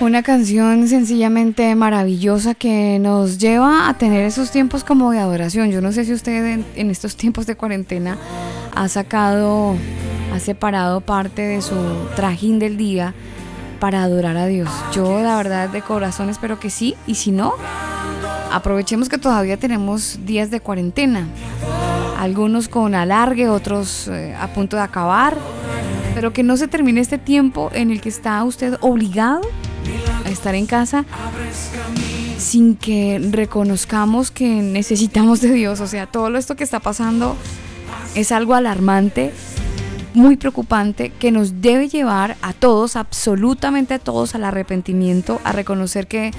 Una 0.07 0.23
canción 0.23 0.87
sencillamente 0.87 1.75
maravillosa 1.75 2.53
que 2.53 2.97
nos 2.97 3.39
lleva 3.39 3.89
a 3.89 3.97
tener 3.97 4.23
esos 4.23 4.51
tiempos 4.51 4.85
como 4.85 5.11
de 5.11 5.19
adoración. 5.19 5.69
Yo 5.69 5.81
no 5.81 5.91
sé 5.91 6.05
si 6.05 6.13
usted 6.13 6.63
en, 6.75 6.89
estos 6.89 7.17
tiempos 7.17 7.45
de 7.45 7.55
cuarentena 7.55 8.17
ha 8.73 8.87
sacado, 8.87 9.75
ha 10.33 10.39
separado 10.39 11.01
parte 11.01 11.41
de 11.41 11.61
su 11.61 11.75
trajín 12.15 12.57
del 12.57 12.77
día 12.77 13.13
para 13.81 14.01
adorar 14.01 14.37
a 14.37 14.45
Dios. 14.45 14.69
Yo 14.93 15.21
la 15.21 15.35
verdad 15.35 15.67
de 15.67 15.81
corazón 15.81 16.29
espero 16.29 16.57
que 16.57 16.69
sí 16.69 16.95
y 17.05 17.15
si 17.15 17.33
no, 17.33 17.55
aprovechemos 18.53 19.09
que 19.09 19.17
todavía 19.17 19.57
tenemos 19.57 20.19
días 20.25 20.49
de 20.51 20.61
cuarentena. 20.61 21.27
Algunos 22.17 22.69
con 22.69 22.95
alargue, 22.95 23.49
otros 23.49 24.07
eh, 24.07 24.33
a 24.39 24.47
punto 24.53 24.77
de 24.77 24.83
acabar, 24.83 25.35
pero 26.15 26.31
que 26.31 26.43
no 26.43 26.55
se 26.55 26.69
termine 26.69 27.01
este 27.01 27.17
tiempo 27.17 27.71
en 27.73 27.91
el 27.91 27.99
que 27.99 28.07
está 28.07 28.41
usted 28.45 28.77
obligado 28.79 29.41
estar 30.29 30.55
en 30.55 30.65
casa 30.65 31.05
sin 32.37 32.75
que 32.75 33.19
reconozcamos 33.31 34.31
que 34.31 34.47
necesitamos 34.47 35.41
de 35.41 35.51
Dios. 35.51 35.81
O 35.81 35.87
sea, 35.87 36.07
todo 36.07 36.35
esto 36.37 36.55
que 36.55 36.63
está 36.63 36.79
pasando 36.79 37.35
es 38.15 38.31
algo 38.31 38.53
alarmante, 38.53 39.33
muy 40.13 40.37
preocupante, 40.37 41.11
que 41.11 41.31
nos 41.31 41.61
debe 41.61 41.89
llevar 41.89 42.37
a 42.41 42.53
todos, 42.53 42.95
absolutamente 42.95 43.93
a 43.93 43.99
todos, 43.99 44.33
al 44.33 44.43
arrepentimiento, 44.43 45.39
a 45.43 45.51
reconocer 45.51 46.07
que 46.07 46.27
eh, 46.27 46.31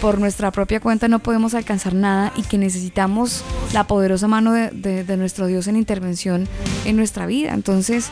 por 0.00 0.18
nuestra 0.18 0.50
propia 0.50 0.80
cuenta 0.80 1.06
no 1.06 1.20
podemos 1.20 1.54
alcanzar 1.54 1.94
nada 1.94 2.32
y 2.36 2.42
que 2.42 2.58
necesitamos 2.58 3.44
la 3.72 3.84
poderosa 3.84 4.26
mano 4.26 4.52
de 4.52 5.16
nuestro 5.16 5.46
Dios 5.46 5.68
en 5.68 5.76
intervención 5.76 6.48
en 6.84 6.96
nuestra 6.96 7.26
vida. 7.26 7.52
Entonces, 7.54 8.08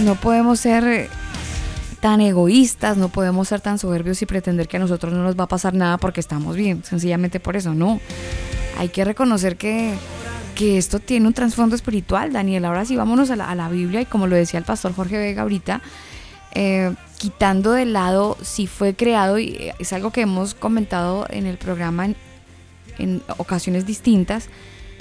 no 0.00 0.14
podemos 0.14 0.60
ser 0.60 0.84
eh, 0.84 1.08
tan 2.00 2.20
egoístas, 2.20 2.96
no 2.96 3.08
podemos 3.08 3.48
ser 3.48 3.60
tan 3.60 3.78
soberbios 3.78 4.20
y 4.22 4.26
pretender 4.26 4.68
que 4.68 4.78
a 4.78 4.80
nosotros 4.80 5.12
no 5.12 5.22
nos 5.22 5.38
va 5.38 5.44
a 5.44 5.48
pasar 5.48 5.74
nada 5.74 5.98
porque 5.98 6.20
estamos 6.20 6.56
bien, 6.56 6.82
sencillamente 6.82 7.40
por 7.40 7.56
eso, 7.56 7.74
no. 7.74 8.00
Hay 8.78 8.88
que 8.88 9.04
reconocer 9.04 9.56
que, 9.56 9.94
que 10.54 10.78
esto 10.78 10.98
tiene 10.98 11.26
un 11.26 11.34
trasfondo 11.34 11.76
espiritual, 11.76 12.32
Daniel. 12.32 12.64
Ahora 12.64 12.84
sí, 12.86 12.96
vámonos 12.96 13.30
a 13.30 13.36
la, 13.36 13.50
a 13.50 13.54
la 13.54 13.68
Biblia 13.68 14.00
y 14.00 14.06
como 14.06 14.26
lo 14.26 14.36
decía 14.36 14.58
el 14.58 14.64
pastor 14.64 14.94
Jorge 14.94 15.18
Vega 15.18 15.42
ahorita, 15.42 15.82
eh, 16.54 16.94
quitando 17.18 17.72
de 17.72 17.84
lado 17.84 18.38
si 18.40 18.66
fue 18.66 18.94
creado, 18.94 19.38
y 19.38 19.48
eh, 19.50 19.74
es 19.78 19.92
algo 19.92 20.10
que 20.10 20.22
hemos 20.22 20.54
comentado 20.54 21.26
en 21.28 21.46
el 21.46 21.58
programa 21.58 22.06
en, 22.06 22.16
en 22.98 23.22
ocasiones 23.36 23.84
distintas, 23.84 24.48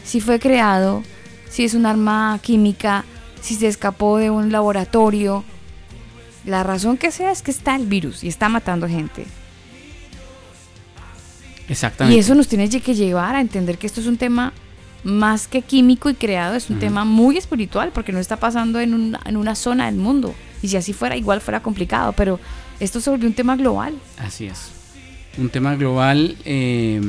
si 0.03 0.19
fue 0.19 0.39
creado, 0.39 1.03
si 1.49 1.63
es 1.63 1.73
un 1.73 1.85
arma 1.85 2.37
química, 2.41 3.05
si 3.41 3.55
se 3.55 3.67
escapó 3.67 4.17
de 4.17 4.29
un 4.29 4.51
laboratorio, 4.51 5.45
la 6.45 6.63
razón 6.63 6.97
que 6.97 7.11
sea 7.11 7.31
es 7.31 7.41
que 7.41 7.51
está 7.51 7.75
el 7.75 7.85
virus 7.85 8.23
y 8.23 8.27
está 8.27 8.49
matando 8.49 8.87
gente. 8.87 9.25
Exactamente. 11.67 12.15
Y 12.15 12.19
eso 12.19 12.35
nos 12.35 12.47
tiene 12.47 12.69
que 12.69 12.95
llevar 12.95 13.35
a 13.35 13.41
entender 13.41 13.77
que 13.77 13.87
esto 13.87 14.01
es 14.01 14.07
un 14.07 14.17
tema 14.17 14.53
más 15.03 15.47
que 15.47 15.61
químico 15.61 16.09
y 16.09 16.15
creado, 16.15 16.55
es 16.55 16.69
un 16.69 16.79
tema 16.79 17.05
muy 17.05 17.37
espiritual 17.37 17.91
porque 17.93 18.11
no 18.11 18.19
está 18.19 18.37
pasando 18.37 18.79
en 18.79 18.93
una, 18.93 19.19
en 19.25 19.37
una 19.37 19.55
zona 19.55 19.85
del 19.85 19.95
mundo. 19.95 20.33
Y 20.61 20.67
si 20.67 20.77
así 20.77 20.93
fuera, 20.93 21.15
igual 21.15 21.41
fuera 21.41 21.61
complicado, 21.61 22.13
pero 22.13 22.39
esto 22.79 22.99
se 22.99 23.09
volvió 23.09 23.27
un 23.27 23.33
tema 23.33 23.55
global. 23.55 23.93
Así 24.17 24.47
es. 24.47 24.71
Un 25.37 25.49
tema 25.49 25.75
global 25.75 26.35
eh, 26.43 27.01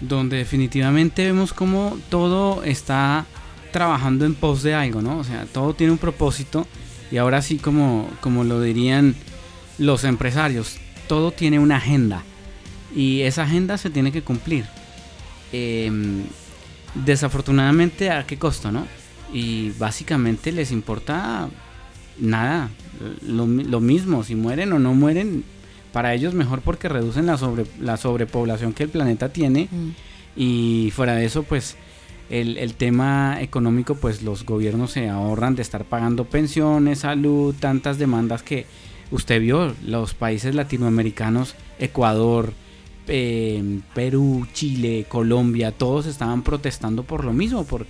donde 0.00 0.36
definitivamente 0.36 1.24
vemos 1.24 1.52
cómo 1.52 1.98
todo 2.10 2.62
está 2.62 3.26
trabajando 3.72 4.24
en 4.24 4.34
pos 4.34 4.62
de 4.62 4.74
algo, 4.74 5.02
¿no? 5.02 5.18
O 5.18 5.24
sea, 5.24 5.46
todo 5.46 5.74
tiene 5.74 5.92
un 5.92 5.98
propósito 5.98 6.66
y 7.10 7.16
ahora 7.16 7.42
sí 7.42 7.56
como, 7.58 8.08
como 8.20 8.44
lo 8.44 8.60
dirían 8.60 9.14
los 9.78 10.04
empresarios, 10.04 10.76
todo 11.08 11.32
tiene 11.32 11.58
una 11.58 11.76
agenda 11.76 12.22
y 12.94 13.22
esa 13.22 13.42
agenda 13.44 13.78
se 13.78 13.90
tiene 13.90 14.12
que 14.12 14.22
cumplir. 14.22 14.64
Eh, 15.52 15.90
desafortunadamente, 17.04 18.10
¿a 18.10 18.26
qué 18.26 18.38
costo, 18.38 18.70
no? 18.72 18.86
Y 19.32 19.70
básicamente 19.78 20.52
les 20.52 20.72
importa 20.72 21.48
nada, 22.18 22.68
lo, 23.26 23.46
mi- 23.46 23.64
lo 23.64 23.80
mismo, 23.80 24.24
si 24.24 24.34
mueren 24.34 24.72
o 24.72 24.78
no 24.78 24.92
mueren, 24.94 25.44
para 25.92 26.14
ellos 26.14 26.34
mejor 26.34 26.60
porque 26.60 26.88
reducen 26.88 27.26
la, 27.26 27.38
sobre, 27.38 27.64
la 27.80 27.96
sobrepoblación 27.96 28.72
que 28.72 28.82
el 28.84 28.88
planeta 28.90 29.30
tiene 29.32 29.68
y 30.36 30.92
fuera 30.94 31.14
de 31.14 31.24
eso 31.24 31.42
pues 31.42 31.76
el, 32.30 32.56
el 32.58 32.74
tema 32.74 33.38
económico 33.40 33.96
pues 33.96 34.22
los 34.22 34.44
gobiernos 34.46 34.92
se 34.92 35.08
ahorran 35.08 35.54
de 35.56 35.62
estar 35.62 35.84
pagando 35.84 36.24
pensiones, 36.24 37.00
salud, 37.00 37.54
tantas 37.58 37.98
demandas 37.98 38.42
que 38.42 38.66
usted 39.10 39.40
vio, 39.40 39.74
los 39.84 40.14
países 40.14 40.54
latinoamericanos, 40.54 41.54
Ecuador, 41.78 42.52
eh, 43.08 43.80
Perú, 43.94 44.46
Chile, 44.52 45.06
Colombia, 45.08 45.72
todos 45.72 46.06
estaban 46.06 46.42
protestando 46.42 47.02
por 47.02 47.24
lo 47.24 47.32
mismo, 47.32 47.64
por, 47.64 47.86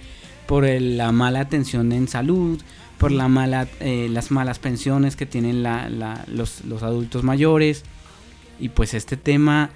por 0.47 0.65
el- 0.65 0.97
la 0.97 1.13
mala 1.13 1.41
atención 1.41 1.93
en 1.93 2.09
salud, 2.09 2.59
por 2.99 3.13
la 3.13 3.29
mala, 3.29 3.69
eh, 3.81 4.09
las 4.11 4.31
malas 4.31 4.59
pensiones 4.59 5.17
que 5.17 5.27
tienen 5.27 5.63
la- 5.63 5.89
la- 5.91 6.25
los, 6.29 6.65
los 6.65 6.83
adultos 6.83 7.23
mayores. 7.23 7.85
Y 8.59 8.71
pues 8.71 8.95
este 8.95 9.17
tema, 9.17 9.71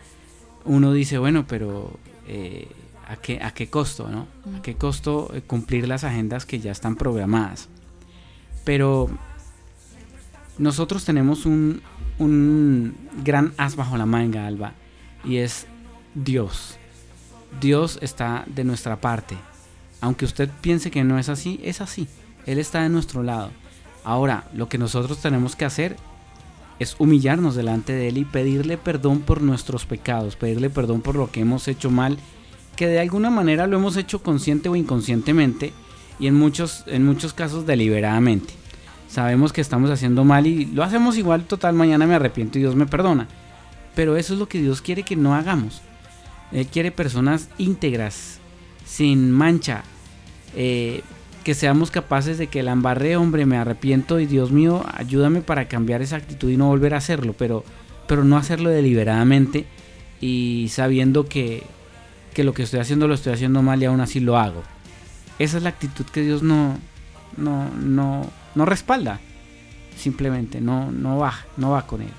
uno 0.65 0.93
dice, 0.93 1.19
bueno, 1.19 1.47
pero 1.47 1.99
eh, 2.29 2.69
¿a, 3.09 3.17
qué, 3.17 3.41
¿a 3.43 3.53
qué 3.53 3.69
costo? 3.69 4.09
¿no? 4.09 4.27
¿A 4.57 4.63
qué 4.63 4.75
costo 4.75 5.31
eh, 5.35 5.43
cumplir 5.43 5.89
las 5.89 6.05
agendas 6.05 6.47
que 6.47 6.61
ya 6.61 6.73
están 6.73 6.97
programadas? 6.97 7.69
Pero 8.65 9.09
nosotros 10.59 11.05
tenemos 11.05 11.47
un, 11.47 11.83
un 12.19 12.97
gran 13.23 13.53
as 13.57 13.77
bajo 13.77 13.97
la 13.97 14.07
manga, 14.07 14.47
Alba, 14.47 14.73
y 15.25 15.37
es 15.37 15.67
Dios. 16.15 16.79
Dios 17.61 17.99
está 18.03 18.45
de 18.47 18.65
nuestra 18.65 19.01
parte. 19.01 19.37
Aunque 20.01 20.25
usted 20.25 20.51
piense 20.61 20.91
que 20.91 21.05
no 21.05 21.19
es 21.19 21.29
así, 21.29 21.61
es 21.63 21.81
así. 21.81 22.09
Él 22.47 22.59
está 22.59 22.83
de 22.83 22.89
nuestro 22.89 23.23
lado. 23.23 23.51
Ahora, 24.05 24.45
lo 24.53 24.69
que 24.69 24.79
nosotros 24.79 25.19
tenemos 25.19 25.57
que 25.57 25.65
hacer 25.65 25.97
es 26.79 26.97
humillarnos 26.99 27.55
delante 27.55 27.93
de 27.93 28.09
Él 28.09 28.19
y 28.19 28.25
pedirle 28.25 28.77
perdón 28.77 29.21
por 29.21 29.41
nuestros 29.41 29.87
pecados, 29.87 30.37
pedirle 30.37 30.71
perdón 30.71 31.01
por 31.01 31.17
lo 31.17 31.31
que 31.31 31.41
hemos 31.41 31.69
hecho 31.69 31.91
mal, 31.91 32.19
que 32.75 32.87
de 32.87 33.01
alguna 33.01 33.31
manera 33.31 33.67
lo 33.67 33.77
hemos 33.77 33.97
hecho 33.97 34.23
consciente 34.23 34.69
o 34.69 34.77
inconscientemente 34.77 35.73
y 36.19 36.27
en 36.27 36.35
muchos, 36.35 36.85
en 36.87 37.05
muchos 37.05 37.33
casos 37.33 37.67
deliberadamente. 37.67 38.55
Sabemos 39.09 39.53
que 39.53 39.61
estamos 39.61 39.91
haciendo 39.91 40.25
mal 40.25 40.47
y 40.47 40.67
lo 40.67 40.83
hacemos 40.83 41.17
igual, 41.17 41.45
total, 41.45 41.75
mañana 41.75 42.07
me 42.07 42.15
arrepiento 42.15 42.59
y 42.59 42.63
Dios 42.63 42.75
me 42.75 42.87
perdona. 42.87 43.29
Pero 43.95 44.17
eso 44.17 44.33
es 44.35 44.41
lo 44.41 44.49
que 44.49 44.61
Dios 44.61 44.83
quiere 44.83 45.05
que 45.05 45.17
no 45.17 45.35
hagamos. 45.35 45.83
Él 46.53 46.67
quiere 46.67 46.91
personas 46.91 47.49
íntegras, 47.59 48.39
sin 48.85 49.31
mancha, 49.31 49.85
eh, 50.57 51.03
que 51.45 51.55
seamos 51.55 51.91
capaces 51.91 52.39
de 52.39 52.47
que 52.47 52.63
la 52.63 52.73
embarré, 52.73 53.17
hombre, 53.17 53.47
me 53.47 53.57
arrepiento 53.57 54.19
y 54.19 54.27
Dios 54.27 54.51
mío, 54.51 54.85
ayúdame 54.95 55.43
para 55.43 55.69
cambiar 55.69 56.03
esa 56.03 56.17
actitud 56.17 56.51
y 56.51 56.57
no 56.57 56.69
volver 56.69 56.95
a 56.95 56.99
hacerlo, 56.99 57.35
pero, 57.37 57.65
pero 58.09 58.25
no 58.25 58.37
hacerlo 58.37 58.71
deliberadamente 58.71 59.67
y 60.21 60.69
sabiendo 60.71 61.27
que, 61.27 61.65
que 62.35 62.45
lo 62.45 62.53
que 62.53 62.65
estoy 62.65 62.81
haciendo 62.81 63.09
lo 63.09 63.15
estoy 63.15 63.33
haciendo 63.33 63.63
mal 63.63 63.83
y 63.83 63.87
aún 63.87 64.01
así 64.01 64.21
lo 64.21 64.37
hago. 64.37 64.63
Esa 65.39 65.57
es 65.57 65.63
la 65.63 65.71
actitud 65.71 66.05
que 66.05 66.21
Dios 66.21 66.43
no, 66.43 66.79
no, 67.37 67.71
no, 67.71 68.31
no 68.55 68.65
respalda. 68.67 69.21
Simplemente 69.97 70.61
no, 70.61 70.91
no 70.91 71.19
no 71.57 71.71
va 71.71 71.87
con 71.87 72.03
él. 72.03 72.13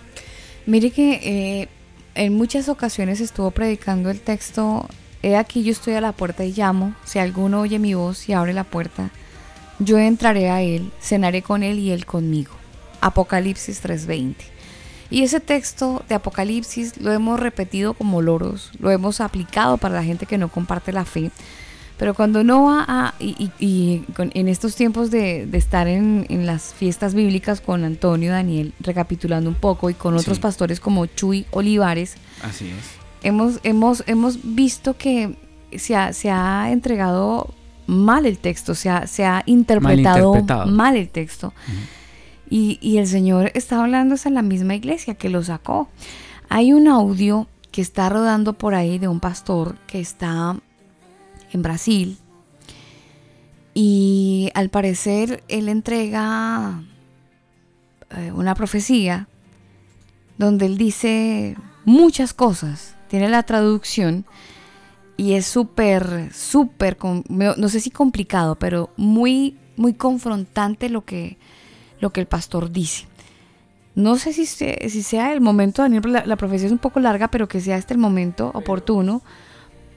Mire 0.66 0.90
que 0.92 1.20
eh, 1.62 1.70
en 2.16 2.34
muchas 2.34 2.70
ocasiones 2.70 3.22
estuvo 3.22 3.52
predicando 3.52 4.10
el 4.10 4.20
texto 4.22 4.88
He 5.26 5.36
aquí 5.36 5.64
yo 5.64 5.72
estoy 5.72 5.96
a 5.96 6.02
la 6.02 6.12
puerta 6.12 6.46
y 6.46 6.54
llamo, 6.54 6.94
si 7.04 7.18
alguno 7.18 7.62
oye 7.62 7.80
mi 7.80 7.96
voz 7.96 8.30
y 8.30 8.34
abre 8.34 8.54
la 8.54 8.64
puerta, 8.64 9.10
yo 9.80 9.98
entraré 9.98 10.52
a 10.52 10.62
él, 10.62 10.92
cenaré 11.02 11.42
con 11.42 11.64
él 11.64 11.80
y 11.80 11.90
él 11.90 12.06
conmigo. 12.06 12.52
Apocalipsis 13.02 13.82
3:20. 13.82 14.36
Y 15.10 15.23
ese 15.23 15.40
texto 15.40 16.03
de 16.10 16.15
Apocalipsis 16.15 16.99
lo 16.99 17.11
hemos 17.11 17.40
repetido 17.40 17.94
como 17.94 18.22
loros, 18.22 18.72
lo 18.80 18.91
hemos 18.91 19.22
aplicado 19.22 19.77
para 19.77 19.95
la 19.95 20.03
gente 20.03 20.26
que 20.26 20.38
no 20.38 20.49
comparte 20.49 20.91
la 20.91 21.06
fe. 21.06 21.32
Pero 21.98 22.14
cuando 22.14 22.44
no 22.44 22.65
va 22.65 22.86
a, 22.88 23.14
y, 23.19 24.03
en 24.18 24.48
estos 24.49 24.76
tiempos 24.76 25.11
de, 25.11 25.48
estar 25.53 25.88
en, 25.88 26.26
las 26.45 26.73
fiestas 26.73 27.14
bíblicas 27.14 27.61
con 27.61 27.86
Antonio 27.86 28.32
Daniel, 28.32 28.73
recapitulando 28.82 29.49
un 29.49 29.56
poco, 29.56 29.90
y 29.90 29.94
con 29.94 30.15
otros 30.18 30.40
pastores 30.40 30.82
como 30.82 31.06
Chuy 31.06 31.45
Olivares, 31.52 32.15
Así 32.44 32.68
es 32.68 33.06
hemos, 33.26 33.60
hemos, 33.64 34.03
hemos 34.06 34.56
visto 34.56 34.95
que 34.98 35.36
se 35.76 35.95
ha, 35.95 36.14
se 36.14 36.30
ha 36.30 36.72
entregado 36.72 37.53
mal 37.88 38.26
el 38.26 38.38
texto, 38.38 38.76
se 38.76 38.90
ha, 38.90 39.07
se 39.07 39.26
ha 39.26 39.44
interpretado 39.48 40.44
mal, 40.68 40.95
el 40.95 41.10
texto. 41.10 41.52
Y, 42.50 42.98
el 42.98 43.08
Señor 43.08 43.52
está 43.56 43.82
hablando 43.82 44.16
en 44.24 44.34
la 44.34 44.42
misma 44.42 44.76
iglesia 44.76 45.16
que 45.16 45.30
lo 45.30 45.44
sacó. 45.44 45.90
Hay 46.50 46.74
un 46.74 46.88
audio 46.88 47.48
que 47.72 47.82
está 47.82 48.08
rodando 48.10 48.54
por 48.54 48.76
ahí 48.76 49.00
de 49.00 49.08
un 49.08 49.20
pastor 49.20 49.78
que 49.88 50.00
está 50.00 50.58
en 51.52 51.62
Brasil 51.62 52.18
y 53.74 54.52
al 54.54 54.70
parecer 54.70 55.44
él 55.50 55.68
entrega 55.68 56.82
eh, 58.12 58.32
una 58.32 58.56
profecía 58.56 59.28
donde 60.38 60.68
él 60.68 60.78
dice 60.78 61.58
muchas 61.84 62.34
cosas 62.34 62.96
tiene 63.10 63.30
la 63.30 63.44
traducción 63.44 64.26
y 65.18 65.34
es 65.34 65.46
súper, 65.46 66.34
súper, 66.34 66.98
no 67.30 67.70
sé 67.70 67.80
si 67.80 67.90
complicado, 67.90 68.56
pero 68.56 68.90
muy, 68.98 69.58
muy 69.78 69.94
confrontante 69.94 70.90
lo 70.90 71.06
que, 71.06 71.38
lo 72.00 72.12
que 72.12 72.22
el 72.22 72.28
pastor 72.28 72.72
dice. 72.72 73.06
No 73.96 74.18
sé 74.18 74.34
si, 74.34 74.46
si 74.46 75.04
sea 75.04 75.32
el 75.34 75.42
momento, 75.42 75.82
Daniel, 75.82 76.04
la, 76.08 76.26
la 76.26 76.36
profecía 76.36 76.68
es 76.68 76.72
un 76.72 76.80
poco 76.80 77.00
larga, 77.00 77.30
pero 77.30 77.48
que 77.48 77.62
sea 77.62 77.78
este 77.78 77.94
el 77.94 78.00
momento 78.00 78.52
oportuno 78.54 79.22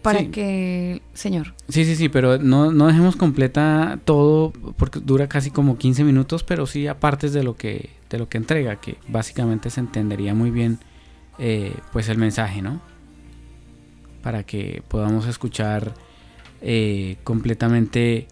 para 0.03 0.25
que, 0.27 1.03
señor. 1.13 1.55
Sí, 1.69 1.85
sí, 1.85 1.97
sí, 1.97 2.09
pero 2.09 2.39
no, 2.39 2.71
no 2.71 2.87
dejemos 2.87 3.17
completa 3.17 3.99
todo 4.05 4.53
porque 4.77 5.01
dura 5.01 5.29
casi 5.29 5.51
como 5.51 5.77
15 5.77 6.05
minutos, 6.05 6.45
pero 6.45 6.67
sí 6.67 6.87
aparte 6.87 7.29
de 7.29 7.43
lo 7.43 7.57
que, 7.57 7.91
de 8.09 8.19
lo 8.19 8.29
que 8.29 8.39
entrega, 8.39 8.77
que 8.77 8.97
básicamente 9.09 9.69
se 9.71 9.81
entendería 9.81 10.35
muy 10.35 10.51
bien 10.53 10.79
eh, 11.39 11.75
pues 11.93 12.09
el 12.09 12.17
mensaje, 12.19 12.63
¿no? 12.63 12.81
para 14.23 14.43
que 14.43 14.83
podamos 14.89 15.27
escuchar 15.27 15.95
eh, 16.61 17.17
completamente 17.25 18.29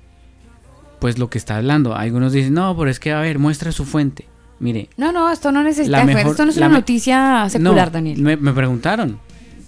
pues 0.99 1.19
lo 1.19 1.31
que 1.31 1.39
está 1.39 1.57
hablando. 1.57 1.95
Algunos 1.95 2.33
dicen, 2.33 2.55
no, 2.55 2.77
pero 2.77 2.91
es 2.91 3.01
que 3.01 3.13
a 3.13 3.21
ver, 3.21 3.39
muestra 3.39 3.73
su 3.73 3.85
fuente. 3.85 4.27
Mire. 4.59 4.89
No, 4.97 5.13
no, 5.13 5.31
esto 5.31 5.53
no 5.53 5.63
necesita 5.63 6.03
esto 6.03 6.45
no 6.45 6.51
es 6.51 6.57
una 6.57 6.69
noticia 6.69 7.47
secular, 7.51 7.93
Daniel. 7.93 8.21
Me, 8.23 8.53
preguntaron, 8.53 9.19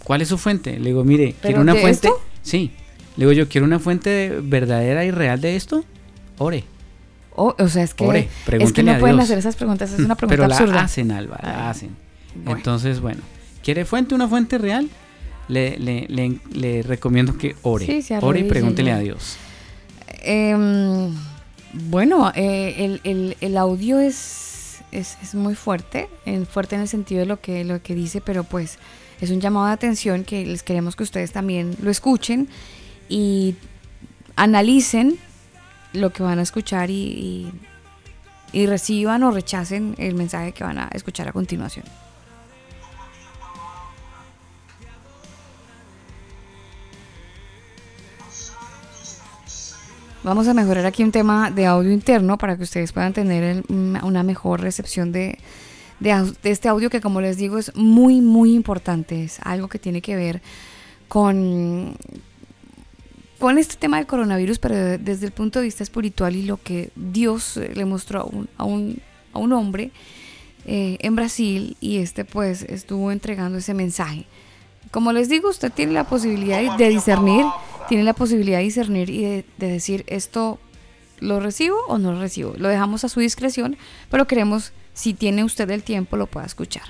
¿cuál 0.05 0.23
es 0.23 0.29
su 0.29 0.39
fuente? 0.39 0.79
Le 0.79 0.91
digo, 0.91 1.05
mire, 1.05 1.35
quiero 1.41 1.61
una 1.61 1.75
fuente. 1.75 2.11
Sí. 2.43 2.71
Le 3.17 3.25
digo, 3.25 3.33
yo 3.33 3.49
quiero 3.49 3.67
una 3.67 3.79
fuente 3.79 4.39
verdadera 4.43 5.05
y 5.05 5.11
real 5.11 5.41
de 5.41 5.57
esto. 5.57 5.85
Ore. 6.39 6.65
o 7.35 7.69
sea, 7.69 7.83
es 7.83 7.95
que, 7.95 8.05
Ore, 8.05 8.29
es 8.53 8.73
que 8.73 8.83
no 8.83 8.99
pueden 8.99 9.21
hacer 9.21 9.39
esas 9.39 9.57
preguntas, 9.57 9.93
es 9.93 9.99
una 9.99 10.15
pregunta 10.17 10.43
Pero 10.43 10.53
absurda. 10.53 10.75
la 10.75 10.83
hacen, 10.83 11.11
Alba, 11.11 11.39
la 11.43 11.69
hacen. 11.69 11.91
Entonces, 12.47 13.01
bueno, 13.01 13.21
¿quiere 13.63 13.85
fuente, 13.85 14.15
una 14.15 14.29
fuente 14.29 14.57
real? 14.57 14.89
le, 15.49 15.79
le, 15.79 16.41
le, 16.53 16.83
recomiendo 16.83 17.37
que 17.37 17.57
ore. 17.63 18.03
ore 18.21 18.41
y 18.41 18.45
pregúntele 18.45 18.93
a 18.93 18.99
Dios. 18.99 19.37
Em, 20.31 21.15
bueno, 21.73 22.31
eh, 22.35 22.75
el, 22.85 23.01
el, 23.05 23.37
el, 23.41 23.57
audio 23.57 23.99
es, 23.99 24.83
es, 24.93 25.17
es, 25.23 25.35
muy 25.35 25.55
fuerte, 25.55 26.11
fuerte 26.51 26.75
en 26.75 26.83
el 26.83 26.89
sentido 26.89 27.21
de 27.21 27.27
lo 27.27 27.41
que, 27.41 27.65
lo 27.65 27.83
que 27.83 27.95
dice, 27.95 28.21
pero 28.21 28.45
pues 28.45 28.79
es 29.23 29.31
un 29.31 29.41
llamado 29.41 29.69
de 29.69 29.73
atención 29.73 30.25
que 30.25 30.45
les 30.45 30.63
queremos 30.63 30.97
que 30.97 31.03
ustedes 31.03 31.33
también 31.33 31.77
lo 31.81 31.91
escuchen 31.91 32.47
y 33.09 33.55
analicen 34.37 35.19
lo 35.95 36.11
que 36.11 36.23
van 36.23 36.39
a 36.41 36.43
escuchar 36.43 36.91
y, 36.91 37.51
y 38.53 38.67
reciban 38.67 39.23
o 39.23 39.31
rechacen 39.31 39.95
el 39.97 40.15
mensaje 40.15 40.53
que 40.53 40.63
van 40.63 40.77
a 40.77 40.91
escuchar 40.93 41.27
a 41.29 41.33
continuación. 41.33 41.87
Vamos 50.25 50.49
a 50.49 50.55
mejorar 50.55 50.85
aquí 50.85 51.05
un 51.05 51.13
tema 51.13 51.51
de 51.51 51.67
audio 51.67 51.93
interno 51.93 52.39
para 52.39 52.57
que 52.57 52.65
ustedes 52.65 52.93
puedan 52.93 53.13
tener 53.13 53.63
una 53.69 54.23
mejor 54.25 54.61
recepción 54.61 55.13
de, 55.13 55.39
este 56.43 56.69
audio 56.69 56.91
que 56.91 57.01
como 57.01 57.21
les 57.21 57.37
digo 57.37 57.57
es 57.57 57.75
muy 57.77 58.21
muy 58.21 58.55
importante. 58.55 59.23
Es 59.23 59.39
algo 59.43 59.69
que 59.69 59.79
tiene 59.79 60.03
que 60.03 60.17
ver 60.17 60.43
con, 61.07 61.97
con 63.39 63.59
este 63.59 63.77
tema 63.77 63.99
del 63.99 64.07
coronavirus, 64.07 64.59
pero 64.59 64.99
desde 64.99 65.27
el 65.27 65.33
punto 65.33 65.61
de 65.61 65.67
vista 65.67 65.85
espiritual 65.85 66.35
y 66.35 66.43
lo 66.43 66.57
que 66.57 66.91
Dios 66.97 67.57
le 67.57 67.85
mostró 67.85 68.29
a 68.57 68.65
un 68.65 69.53
hombre 69.53 69.93
eh, 70.67 70.99
en 71.01 71.17
Brasil 71.17 71.77
y 71.81 71.99
este 71.99 72.25
pues 72.25 72.63
estuvo 72.63 73.13
entregando 73.13 73.59
ese 73.59 73.73
mensaje. 73.73 74.27
Como 74.91 75.13
les 75.13 75.29
digo, 75.29 75.49
usted 75.49 75.73
tiene 75.73 75.93
la 75.93 76.05
posibilidad 76.05 76.77
de 76.77 76.89
discernir 76.89 77.45
tiene 77.89 78.05
la 78.05 78.13
posibilidad 78.13 78.59
de 78.59 78.65
discernir 78.65 79.09
y 79.09 79.23
de, 79.23 79.45
decir 79.57 80.05
esto 80.09 80.59
lo 81.19 81.41
recibo 81.41 81.79
o 81.89 81.99
no 81.99 82.13
lo 82.13 82.21
recibo. 82.21 82.53
Lo 82.57 82.69
dejamos 82.69 83.03
a 83.05 83.09
su 83.09 83.21
discreción, 83.21 83.77
pero 84.11 84.27
queremos, 84.27 84.73
si 84.93 85.15
tiene 85.15 85.43
usted 85.43 85.69
el 85.71 85.83
tiempo, 85.83 86.17
lo 86.17 86.27
pueda 86.27 86.47
escuchar. 86.47 86.85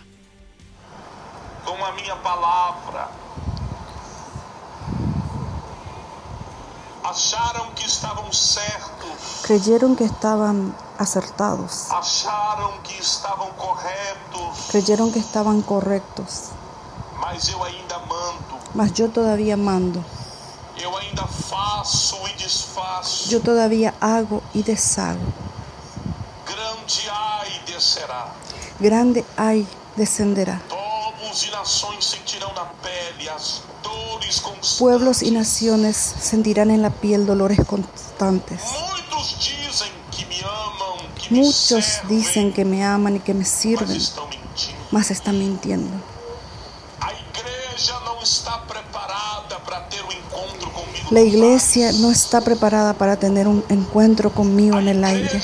Como 1.64 1.86
a 1.86 1.92
minha 1.92 2.20
palavra, 2.22 3.10
acharam 7.04 7.74
que 7.74 7.84
estavam 7.84 8.32
certos, 8.32 9.42
creyeron 9.42 9.94
que 9.94 10.04
estaban 10.04 10.74
acertados, 10.98 11.90
acharam 11.90 12.82
que 12.82 12.98
estavam 12.98 13.50
corretos, 13.52 14.68
creyeron 14.70 15.12
que 15.12 15.18
estaban 15.18 15.62
correctos, 15.62 16.50
mas 17.20 17.48
eu 17.48 17.62
ainda 17.62 17.98
mando, 18.00 18.58
mas 18.74 18.92
yo 18.92 19.08
todavía 19.08 19.56
mando. 19.56 20.04
Yo 23.28 23.40
todavía 23.40 23.94
hago 24.00 24.42
y 24.54 24.62
deshago. 24.62 25.20
Grande 26.46 27.02
ay 27.10 27.60
descerá. 27.66 28.34
Grande 28.78 29.24
ay 29.36 29.66
descenderá. 29.96 30.62
Pueblos 34.78 35.22
y 35.22 35.30
naciones 35.30 35.96
sentirán 35.96 36.70
en 36.70 36.82
la 36.82 36.90
piel 36.90 37.26
dolores 37.26 37.58
constantes. 37.66 38.62
Muchos 41.30 42.00
dicen 42.08 42.52
que 42.52 42.64
me 42.64 42.84
aman 42.84 43.16
y 43.16 43.20
que 43.20 43.34
me 43.34 43.44
sirven, 43.44 44.00
mas 44.90 45.10
están 45.10 45.38
mintiendo. 45.38 46.17
La 51.10 51.20
iglesia 51.22 51.92
no 51.92 52.10
está 52.10 52.42
preparada 52.42 52.92
para 52.92 53.16
tener 53.16 53.48
un 53.48 53.64
encuentro 53.70 54.30
conmigo 54.30 54.78
en 54.78 54.88
el 54.88 55.02
aire. 55.04 55.40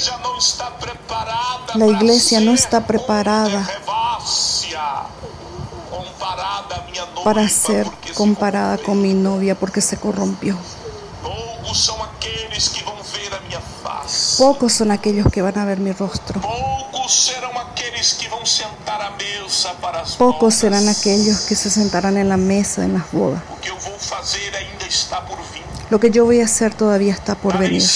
La 1.74 1.86
iglesia 1.86 2.41
no 2.41 2.53
está 2.53 2.86
preparada 2.86 3.66
para 7.24 7.49
ser 7.49 7.86
comparada 8.15 8.77
con 8.77 9.01
mi 9.01 9.15
novia 9.15 9.55
porque 9.55 9.81
se 9.81 9.97
corrompió. 9.97 10.57
Pocos 14.39 14.73
son 14.73 14.91
aquellos 14.91 15.32
que 15.32 15.41
van 15.41 15.59
a 15.59 15.65
ver 15.65 15.81
mi 15.81 15.93
rostro. 15.93 16.43
Pocos 20.19 20.55
serán 20.55 20.89
aquellos 20.89 21.41
que 21.41 21.55
se 21.55 21.70
sentarán 21.70 22.19
en 22.19 22.28
la 22.28 22.36
mesa 22.36 22.85
en 22.85 22.95
las 22.95 23.11
bodas. 23.11 23.43
Lo 25.94 26.00
que 26.00 26.10
yo 26.10 26.24
voy 26.24 26.40
a 26.40 26.46
hacer 26.46 26.74
todavía 26.74 27.12
está 27.12 27.36
por 27.36 27.56
venir. 27.56 27.88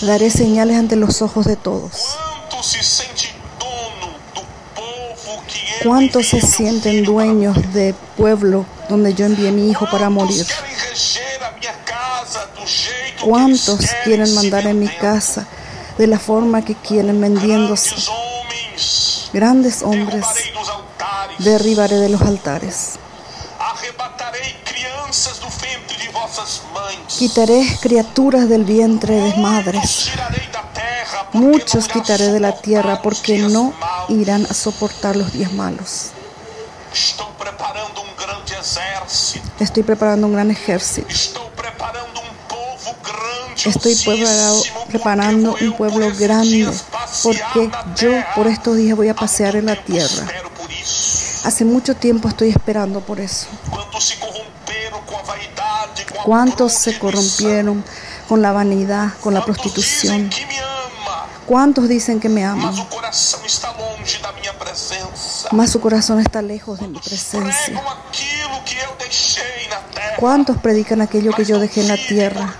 Daré 0.00 0.30
señales 0.30 0.78
ante 0.78 0.96
los 0.96 1.20
ojos 1.20 1.44
de 1.44 1.56
todos. 1.56 2.16
¿Cuántos 5.84 6.28
se 6.28 6.40
sienten 6.40 7.04
dueños 7.04 7.54
de 7.74 7.94
pueblo 8.16 8.64
donde 8.88 9.12
yo 9.12 9.26
envié 9.26 9.50
a 9.50 9.52
mi 9.52 9.70
hijo 9.70 9.86
para 9.90 10.08
morir? 10.08 10.46
¿Cuántos 13.22 13.80
quieren 14.04 14.34
mandar 14.34 14.66
en 14.66 14.80
mi 14.80 14.88
casa 14.88 15.46
de 15.98 16.06
la 16.06 16.18
forma 16.18 16.64
que 16.64 16.76
quieren 16.76 17.20
vendiéndose? 17.20 17.94
Grandes 19.34 19.82
hombres 19.82 20.24
derribaré 21.40 21.96
de 21.96 22.08
los 22.08 22.22
altares. 22.22 23.01
Quitaré 27.22 27.78
criaturas 27.80 28.48
del 28.48 28.64
vientre 28.64 29.14
de 29.14 29.36
madres. 29.36 30.10
Muchos 31.32 31.86
quitaré 31.86 32.32
de 32.32 32.40
la 32.40 32.60
tierra 32.60 33.00
porque 33.00 33.38
no 33.38 33.72
irán 34.08 34.44
a 34.50 34.52
soportar 34.52 35.14
los 35.14 35.32
días 35.32 35.52
malos. 35.52 36.10
Estoy 39.60 39.84
preparando 39.84 40.26
un 40.26 40.32
gran 40.32 40.50
ejército. 40.50 41.06
Estoy 43.64 43.94
preparado- 43.94 44.62
preparando 44.88 45.56
un 45.60 45.72
pueblo 45.76 46.12
grande 46.18 46.68
porque 47.22 47.70
yo 48.00 48.10
por 48.34 48.48
estos 48.48 48.76
días 48.76 48.96
voy 48.96 49.08
a 49.10 49.14
pasear 49.14 49.54
en 49.54 49.66
la 49.66 49.76
tierra. 49.76 50.26
Hace 51.44 51.64
mucho 51.64 51.94
tiempo 51.94 52.26
estoy 52.28 52.48
esperando 52.50 52.98
por 52.98 53.20
eso. 53.20 53.46
¿Cuántos 56.24 56.72
se 56.72 56.98
corrompieron 56.98 57.84
con 58.28 58.42
la 58.42 58.52
vanidad, 58.52 59.12
con 59.20 59.34
la 59.34 59.44
prostitución? 59.44 60.30
¿Cuántos 61.46 61.88
dicen 61.88 62.20
que 62.20 62.28
me 62.28 62.44
aman? 62.44 62.74
Mas 65.52 65.70
su 65.70 65.80
corazón 65.80 66.20
está 66.20 66.40
lejos 66.40 66.80
de 66.80 66.88
mi 66.88 66.98
presencia. 66.98 67.82
¿Cuántos 70.16 70.56
predican 70.58 71.00
aquello 71.00 71.32
que 71.32 71.44
yo 71.44 71.58
dejé 71.58 71.80
en 71.80 71.88
la 71.88 71.96
tierra? 71.96 72.54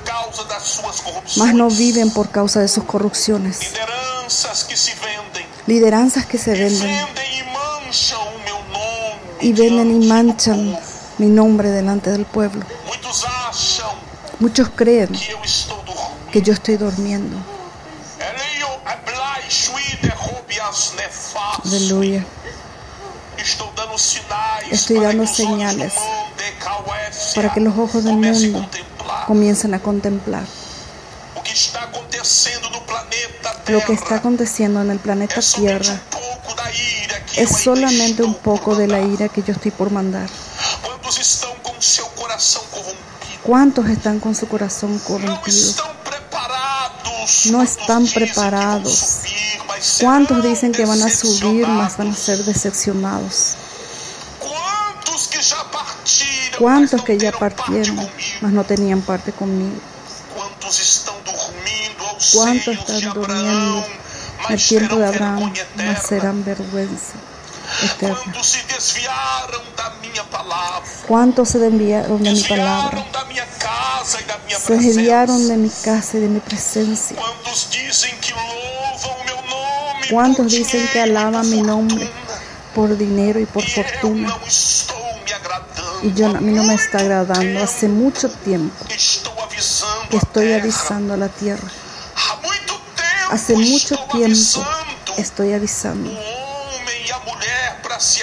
Mas 1.36 1.54
no 1.54 1.68
viven 1.68 2.10
por 2.10 2.30
causa 2.30 2.60
de 2.60 2.68
sus 2.68 2.84
corrupciones. 2.84 3.60
Lideranzas 5.66 6.26
que 6.26 6.38
se 6.38 6.52
venden 6.52 6.90
e 9.40 9.46
y 9.46 9.52
venden 9.52 10.02
y 10.02 10.06
manchan 10.06 10.78
mi 11.18 11.26
nombre 11.26 11.70
delante 11.70 12.10
del 12.10 12.24
pueblo. 12.24 12.64
Muchos 14.38 14.68
creen 14.70 15.10
que 16.32 16.42
yo 16.42 16.52
estoy 16.52 16.76
durmiendo. 16.76 17.36
Aleluya. 21.64 22.24
Estoy 24.70 25.00
dando 25.00 25.26
señales 25.26 25.94
para 27.34 27.52
que 27.52 27.60
los 27.60 27.76
ojos 27.76 28.04
del 28.04 28.16
mundo 28.16 28.68
comiencen 29.26 29.74
a 29.74 29.80
contemplar 29.80 30.44
lo 33.68 33.80
que 33.84 33.92
está 33.92 34.16
aconteciendo 34.16 34.80
en 34.80 34.90
el 34.90 34.98
planeta 34.98 35.40
Tierra. 35.40 36.00
Es 37.36 37.50
solamente 37.62 38.22
un 38.22 38.34
poco 38.34 38.74
de 38.74 38.86
la 38.86 39.00
ira 39.00 39.28
que 39.28 39.42
yo 39.42 39.52
estoy 39.52 39.70
por 39.70 39.90
mandar. 39.90 40.28
¿Cuántos 43.42 43.88
están 43.88 44.20
con 44.20 44.34
su 44.34 44.46
corazón 44.46 44.98
corrompido? 45.00 45.72
No 47.50 47.62
están 47.62 48.06
preparados. 48.06 49.20
¿Cuántos 50.00 50.42
dicen 50.44 50.70
que 50.72 50.84
van 50.84 51.02
a 51.02 51.08
subir, 51.10 51.66
mas 51.66 51.96
van 51.96 52.10
a 52.10 52.14
ser 52.14 52.44
decepcionados? 52.44 53.56
¿Cuántos 56.58 57.02
que 57.02 57.18
ya 57.18 57.32
partieron, 57.32 57.96
mas 58.40 58.52
no 58.52 58.62
tenían 58.64 59.00
parte 59.00 59.32
conmigo? 59.32 59.80
¿Cuántos 60.34 60.78
están 60.78 61.14
durmiendo 63.12 63.84
en 64.48 64.54
el 64.54 64.62
tiempo 64.62 64.96
de 64.96 65.06
Abraham, 65.06 65.52
mas 65.76 66.06
serán 66.06 66.44
vergüenza 66.44 67.14
eterna? 67.82 68.18
¿Cuántos 71.08 71.48
se 71.48 71.58
desviaron 71.58 72.22
de 72.22 72.32
mi 72.32 72.42
palabra? 72.44 73.04
Se 74.04 74.76
desviaron 74.76 75.48
de 75.48 75.56
mi 75.56 75.70
casa 75.70 76.18
y 76.18 76.20
de 76.20 76.28
mi 76.28 76.40
presencia. 76.40 77.16
¿Cuántos 80.10 80.50
dicen 80.50 80.88
que 80.92 80.98
e 80.98 81.02
alaban 81.02 81.48
mi 81.48 81.62
nombre 81.62 82.10
por 82.74 82.96
dinero 82.96 83.40
y 83.40 83.46
por 83.46 83.62
E 83.64 83.68
fortuna? 83.68 84.36
Y 86.02 86.12
yo, 86.14 86.26
a 86.26 86.40
mí 86.40 86.52
no 86.52 86.64
me 86.64 86.74
está 86.74 86.98
agradando. 86.98 87.62
Hace 87.62 87.88
mucho 87.88 88.28
tiempo 88.28 88.74
que 90.10 90.16
estoy 90.16 90.52
avisando 90.52 91.14
a 91.14 91.16
la 91.16 91.28
tierra. 91.28 91.68
Hace 93.30 93.56
mucho 93.56 93.96
tiempo 94.12 94.66
estoy 95.16 95.52
avisando 95.52 96.10
e 96.10 96.42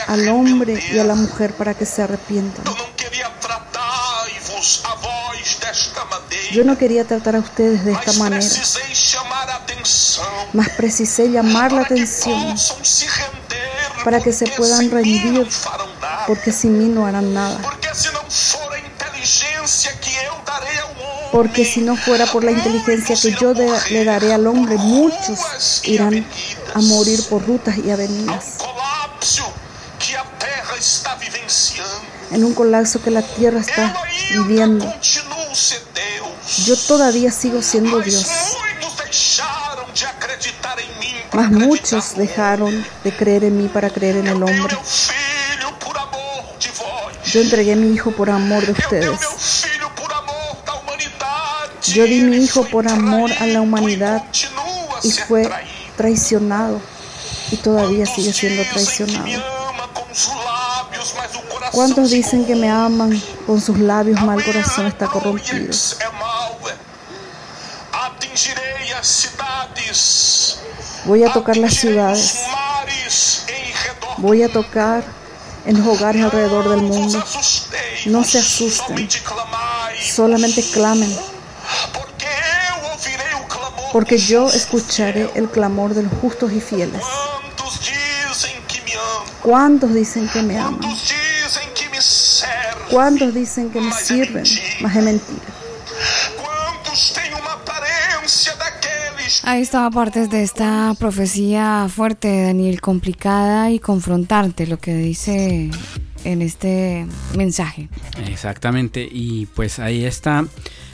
al 0.08 0.28
hombre 0.30 0.84
y 0.92 1.00
a 1.00 1.04
la 1.04 1.16
mujer 1.16 1.54
para 1.54 1.74
que 1.74 1.86
se 1.86 2.02
arrepientan. 2.02 2.66
Yo 6.52 6.64
no 6.64 6.78
quería 6.78 7.06
tratar 7.06 7.36
a 7.36 7.40
ustedes 7.40 7.86
de 7.86 7.92
esta 7.92 8.14
manera, 8.14 8.46
mas 10.54 10.70
precisé 10.70 11.30
llamar 11.30 11.72
la 11.72 11.82
atención. 11.82 12.56
Para 14.04 14.20
que 14.22 14.32
se 14.32 14.48
puedan 14.48 14.90
rendir, 14.92 15.48
porque 16.28 16.52
sin 16.52 16.78
mí 16.78 16.86
no 16.86 17.06
harán 17.06 17.34
nada. 17.34 17.60
Porque 21.32 21.66
si 21.66 21.82
no 21.82 21.96
fuera 21.96 22.26
por 22.26 22.44
la 22.44 22.52
inteligencia 22.52 23.16
que 23.16 23.32
yo 23.40 23.54
de- 23.54 23.70
le 23.92 24.04
daré 24.06 24.34
al 24.34 24.48
hombre, 24.48 24.78
muchos 24.78 25.82
irán 25.84 26.26
a 26.74 26.80
morir 26.82 27.24
por 27.30 27.46
rutas 27.46 27.78
y 27.78 27.92
avenidas, 27.92 28.58
en 32.32 32.44
un 32.44 32.54
colapso 32.54 33.02
que 33.02 33.12
la 33.12 33.22
tierra 33.22 33.60
está 33.60 33.94
viviendo. 34.32 34.86
Yo 36.70 36.78
todavía 36.78 37.32
sigo 37.32 37.64
siendo 37.64 38.00
Dios, 38.00 38.28
mas 41.34 41.50
muchos 41.50 42.16
dejaron 42.16 42.86
de 43.04 43.12
creer 43.12 43.46
en 43.46 43.58
mí 43.58 43.68
para 43.68 43.90
creer 43.90 44.18
en 44.18 44.28
el 44.28 44.44
hombre. 44.44 44.78
Yo 47.26 47.42
entregué 47.42 47.76
mi 47.76 47.92
hijo 47.92 48.12
por 48.12 48.30
amor 48.30 48.64
de 48.68 48.74
ustedes. 48.74 49.20
Yo 51.88 52.04
di 52.04 52.22
mi 52.22 52.38
hijo 52.38 52.64
por 52.66 52.88
amor 52.88 53.32
a 53.40 53.48
la 53.48 53.62
humanidad 53.62 54.24
y 55.02 55.10
fue 55.10 55.50
traicionado 55.98 56.80
y 57.50 57.58
todavía 57.58 58.06
sigue 58.06 58.32
siendo 58.32 58.62
traicionado. 58.66 59.26
¿Cuántos 61.72 62.12
dicen 62.12 62.46
que 62.46 62.56
me 62.56 62.70
aman 62.70 63.20
con 63.48 63.60
sus 63.60 63.80
labios, 63.80 64.22
mal 64.22 64.44
corazón 64.44 64.86
está 64.86 65.08
corrompido? 65.08 65.74
Voy 71.10 71.24
a 71.24 71.34
tocar 71.34 71.58
las 71.58 71.74
ciudades, 71.74 72.42
voy 74.18 74.44
a 74.44 74.48
tocar 74.48 75.04
en 75.66 75.80
los 75.80 75.88
hogares 75.88 76.24
alrededor 76.24 76.70
del 76.70 76.82
mundo. 76.82 77.26
No 78.06 78.24
se 78.24 78.38
asusten, 78.38 79.10
solamente 80.00 80.62
clamen, 80.72 81.12
Porque 83.92 84.20
yo 84.20 84.50
escucharé 84.50 85.32
el 85.34 85.50
clamor 85.50 85.96
de 85.96 86.04
los 86.04 86.14
justos 86.22 86.54
y 86.54 86.62
fieles. 86.62 87.02
¿Cuántos 89.42 89.92
dicen 89.96 90.30
que 90.30 90.44
me 90.44 90.60
aman? 90.60 90.96
¿Cuántos 92.92 93.34
dicen 93.34 93.72
que 93.72 93.82
me 93.82 93.92
sirven? 93.94 94.46
Más 94.82 94.96
es 94.96 95.04
mentira. 95.04 95.59
Ahí 99.50 99.64
estaba 99.64 99.90
partes 99.90 100.30
de 100.30 100.44
esta 100.44 100.94
profecía 101.00 101.88
fuerte, 101.90 102.44
Daniel, 102.44 102.82
complicada 102.82 103.72
y 103.72 103.80
confrontante, 103.80 104.68
lo 104.68 104.78
que 104.78 104.94
dice 104.94 105.72
en 106.24 106.44
este 106.44 107.08
mensaje. 107.36 107.90
Exactamente, 108.28 109.10
y 109.12 109.48
pues 109.48 109.80
ahí 109.80 110.06
está, 110.06 110.46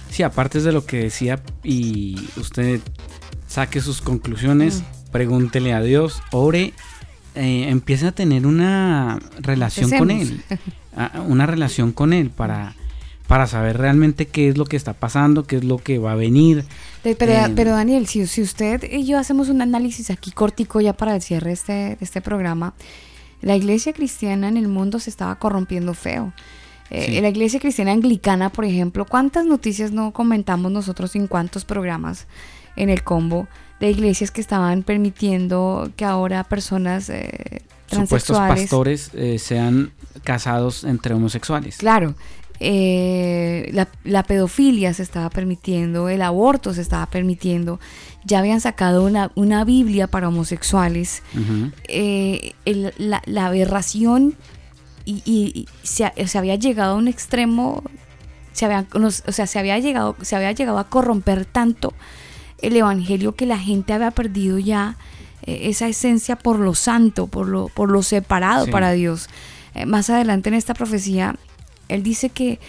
sí, 0.10 0.24
aparte 0.24 0.62
de 0.62 0.72
lo 0.72 0.86
que 0.86 1.00
decía 1.00 1.44
y 1.66 2.30
usted 2.38 2.80
saque 3.46 3.82
sus 3.82 4.02
conclusiones, 4.02 4.84
pregúntele 5.12 5.74
a 5.74 5.82
Dios, 5.82 6.24
ore, 6.32 6.72
eh, 7.36 7.66
empiece 7.68 8.08
a 8.08 8.14
tener 8.14 8.48
una 8.48 9.20
relación 9.38 9.92
con 9.92 10.12
Él, 10.12 10.42
una 11.28 11.46
relación 11.46 11.92
con 11.92 12.14
Él 12.14 12.30
para, 12.30 12.74
para 13.28 13.48
saber 13.48 13.78
realmente 13.78 14.28
qué 14.28 14.50
es 14.50 14.58
lo 14.58 14.66
que 14.66 14.78
está 14.78 14.94
pasando, 14.94 15.46
qué 15.46 15.58
es 15.58 15.64
lo 15.64 15.78
que 15.78 15.98
va 15.98 16.14
a 16.14 16.16
venir. 16.16 16.66
Pero, 17.04 17.32
Eh, 17.32 17.54
pero 17.56 17.72
Daniel, 17.72 18.08
si, 18.08 18.26
si 18.28 18.42
usted 18.42 18.84
y 18.92 19.06
yo 19.06 19.18
hacemos 19.18 19.50
un 19.50 19.62
análisis 19.62 20.10
aquí 20.10 20.32
cortico 20.32 20.82
ya 20.82 20.94
para 20.94 21.16
el 21.16 21.22
cierre 21.22 21.48
de 21.48 21.54
este, 21.54 21.74
de 21.74 21.98
este 22.02 22.22
programa, 22.22 22.74
la 23.42 23.56
iglesia 23.56 23.94
cristiana 23.94 24.48
en 24.48 24.58
el 24.58 24.68
mundo 24.68 25.00
se 25.00 25.10
estaba 25.10 25.36
corrompiendo 25.36 25.94
feo. 25.94 26.34
Eh, 26.92 27.06
Sí. 27.08 27.22
La 27.22 27.30
iglesia 27.30 27.60
cristiana 27.60 27.92
anglicana, 27.92 28.52
por 28.52 28.64
ejemplo, 28.64 29.06
¿cuántas 29.06 29.46
noticias 29.46 29.92
no 29.92 30.12
comentamos 30.12 30.72
nosotros 30.72 31.16
en 31.16 31.28
cuántos 31.28 31.66
programas 31.66 32.28
en 32.76 32.90
el 32.90 33.04
combo 33.04 33.48
de 33.80 33.90
iglesias 33.90 34.32
que 34.32 34.42
estaban 34.42 34.84
permitiendo 34.84 35.92
que 35.96 36.06
ahora 36.06 36.44
personas 36.44 37.10
eh, 37.10 37.64
supuestos 37.88 38.38
pastores 38.38 39.12
eh, 39.14 39.40
sean 39.40 39.92
casados 40.24 40.84
entre 40.84 41.14
homosexuales. 41.14 41.78
Claro, 41.78 42.16
eh, 42.60 43.70
la, 43.74 43.88
la 44.04 44.24
pedofilia 44.24 44.94
se 44.94 45.04
estaba 45.04 45.30
permitiendo, 45.30 46.10
el 46.10 46.22
aborto 46.22 46.74
se 46.74 46.82
estaba 46.82 47.06
permitiendo, 47.08 47.80
ya 48.24 48.40
habían 48.40 48.62
sacado 48.62 49.04
una, 49.04 49.32
una 49.36 49.64
Biblia 49.66 50.08
para 50.08 50.28
homosexuales, 50.30 51.22
eh, 51.88 52.54
el- 52.66 52.94
la, 52.98 53.22
la 53.26 53.48
aberración 53.48 54.36
y, 55.06 55.22
y- 55.26 55.52
y 55.54 55.68
se, 55.84 56.12
se 56.28 56.38
había 56.38 56.56
llegado 56.56 56.94
a 56.96 56.98
un 56.98 57.08
extremo, 57.08 57.84
se 58.54 58.66
había, 58.66 58.86
o 58.94 59.10
sea, 59.32 59.48
se 59.48 59.60
había 59.60 59.78
llegado, 59.80 60.16
se 60.22 60.36
había 60.36 60.52
llegado 60.54 60.80
a 60.80 60.90
corromper 60.90 61.46
tanto 61.46 61.94
el 62.62 62.76
evangelio 62.76 63.36
que 63.36 63.46
la 63.46 63.60
gente 63.60 63.94
había 63.94 64.12
perdido 64.12 64.58
ya 64.60 64.98
eh, 65.44 65.68
esa 65.70 65.88
esencia 65.88 66.38
por 66.38 66.58
lo 66.60 66.74
santo, 66.74 67.28
por 67.28 67.48
lo, 67.48 67.68
por 67.68 67.92
lo 67.92 68.02
separado 68.02 68.66
Sí. 68.66 68.72
para 68.72 68.92
Dios. 68.94 69.30
Más 69.86 70.10
adelante 70.10 70.48
en 70.48 70.56
esta 70.56 70.74
profecía, 70.74 71.36
él 71.90 72.04
dice 72.04 72.30
que 72.30 72.60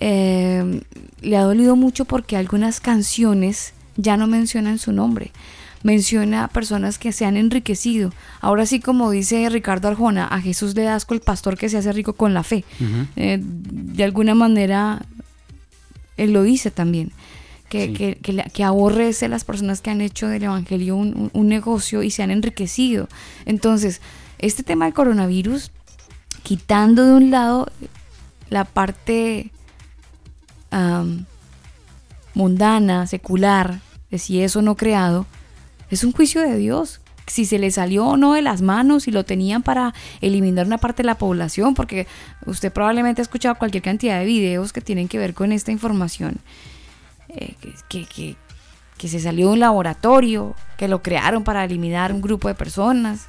eh, 0.00 0.80
le 1.20 1.36
ha 1.36 1.42
dolido 1.42 1.76
mucho 1.76 2.04
porque 2.04 2.36
algunas 2.36 2.80
canciones 2.80 3.72
ya 3.96 4.16
no 4.16 4.26
mencionan 4.26 4.78
su 4.78 4.92
nombre. 4.92 5.32
Menciona 5.82 6.44
a 6.44 6.48
personas 6.48 6.98
que 6.98 7.12
se 7.12 7.24
han 7.24 7.36
enriquecido. 7.36 8.12
Ahora 8.40 8.66
sí, 8.66 8.80
como 8.80 9.10
dice 9.10 9.48
Ricardo 9.48 9.88
Arjona, 9.88 10.26
a 10.26 10.40
Jesús 10.40 10.74
le 10.74 10.82
da 10.82 10.96
asco 10.96 11.14
el 11.14 11.20
pastor 11.20 11.56
que 11.56 11.68
se 11.68 11.78
hace 11.78 11.92
rico 11.92 12.12
con 12.14 12.34
la 12.34 12.42
fe. 12.42 12.64
Eh, 13.16 13.38
de 13.40 14.04
alguna 14.04 14.34
manera, 14.34 15.02
él 16.16 16.32
lo 16.32 16.42
dice 16.42 16.70
también. 16.70 17.12
Que, 17.68 17.86
Sí. 17.86 17.92
que, 18.22 18.44
que, 18.52 18.64
aborrece 18.64 19.26
a 19.26 19.28
las 19.28 19.44
personas 19.44 19.80
que 19.82 19.90
han 19.90 20.00
hecho 20.00 20.26
del 20.26 20.44
Evangelio 20.44 20.96
un, 20.96 21.08
un- 21.14 21.30
un 21.34 21.48
negocio 21.48 22.02
y 22.02 22.10
se 22.10 22.22
han 22.22 22.30
enriquecido. 22.30 23.08
Entonces, 23.44 24.00
este 24.38 24.62
tema 24.62 24.86
del 24.86 24.94
coronavirus, 24.94 25.70
quitando 26.42 27.04
de 27.04 27.12
un 27.12 27.30
lado 27.30 27.70
la 28.50 28.64
parte 28.64 29.50
am, 30.70 31.24
mundana, 32.34 33.06
secular, 33.06 33.80
de 34.10 34.18
si 34.18 34.42
eso 34.42 34.62
no 34.62 34.76
creado, 34.76 35.26
es 35.90 36.04
un 36.04 36.12
juicio 36.12 36.40
de 36.42 36.56
Dios. 36.56 37.00
Si 37.26 37.44
se 37.44 37.58
le 37.58 37.70
salió 37.70 38.06
o 38.06 38.16
no 38.16 38.32
de 38.32 38.40
las 38.40 38.62
manos, 38.62 39.02
si 39.02 39.10
lo 39.10 39.24
tenían 39.24 39.62
para 39.62 39.92
eliminar 40.22 40.66
una 40.66 40.78
parte 40.78 41.02
de 41.02 41.06
la 41.08 41.18
población, 41.18 41.74
porque 41.74 42.06
usted 42.46 42.72
probablemente 42.72 43.20
ha 43.20 43.24
escuchado 43.24 43.56
cualquier 43.56 43.82
cantidad 43.82 44.18
de 44.18 44.24
videos 44.24 44.72
que 44.72 44.80
tienen 44.80 45.08
que 45.08 45.18
ver 45.18 45.34
con 45.34 45.52
esta 45.52 45.70
información, 45.70 46.38
eh, 47.28 47.54
que, 47.90 48.04
que- 48.06 48.36
que- 48.96 49.08
se 49.08 49.20
salió 49.20 49.48
de 49.48 49.52
un 49.52 49.60
laboratorio, 49.60 50.54
que 50.78 50.88
lo 50.88 51.02
crearon 51.02 51.44
para 51.44 51.64
eliminar 51.64 52.12
un 52.14 52.20
grupo 52.22 52.48
de 52.48 52.54
personas. 52.54 53.26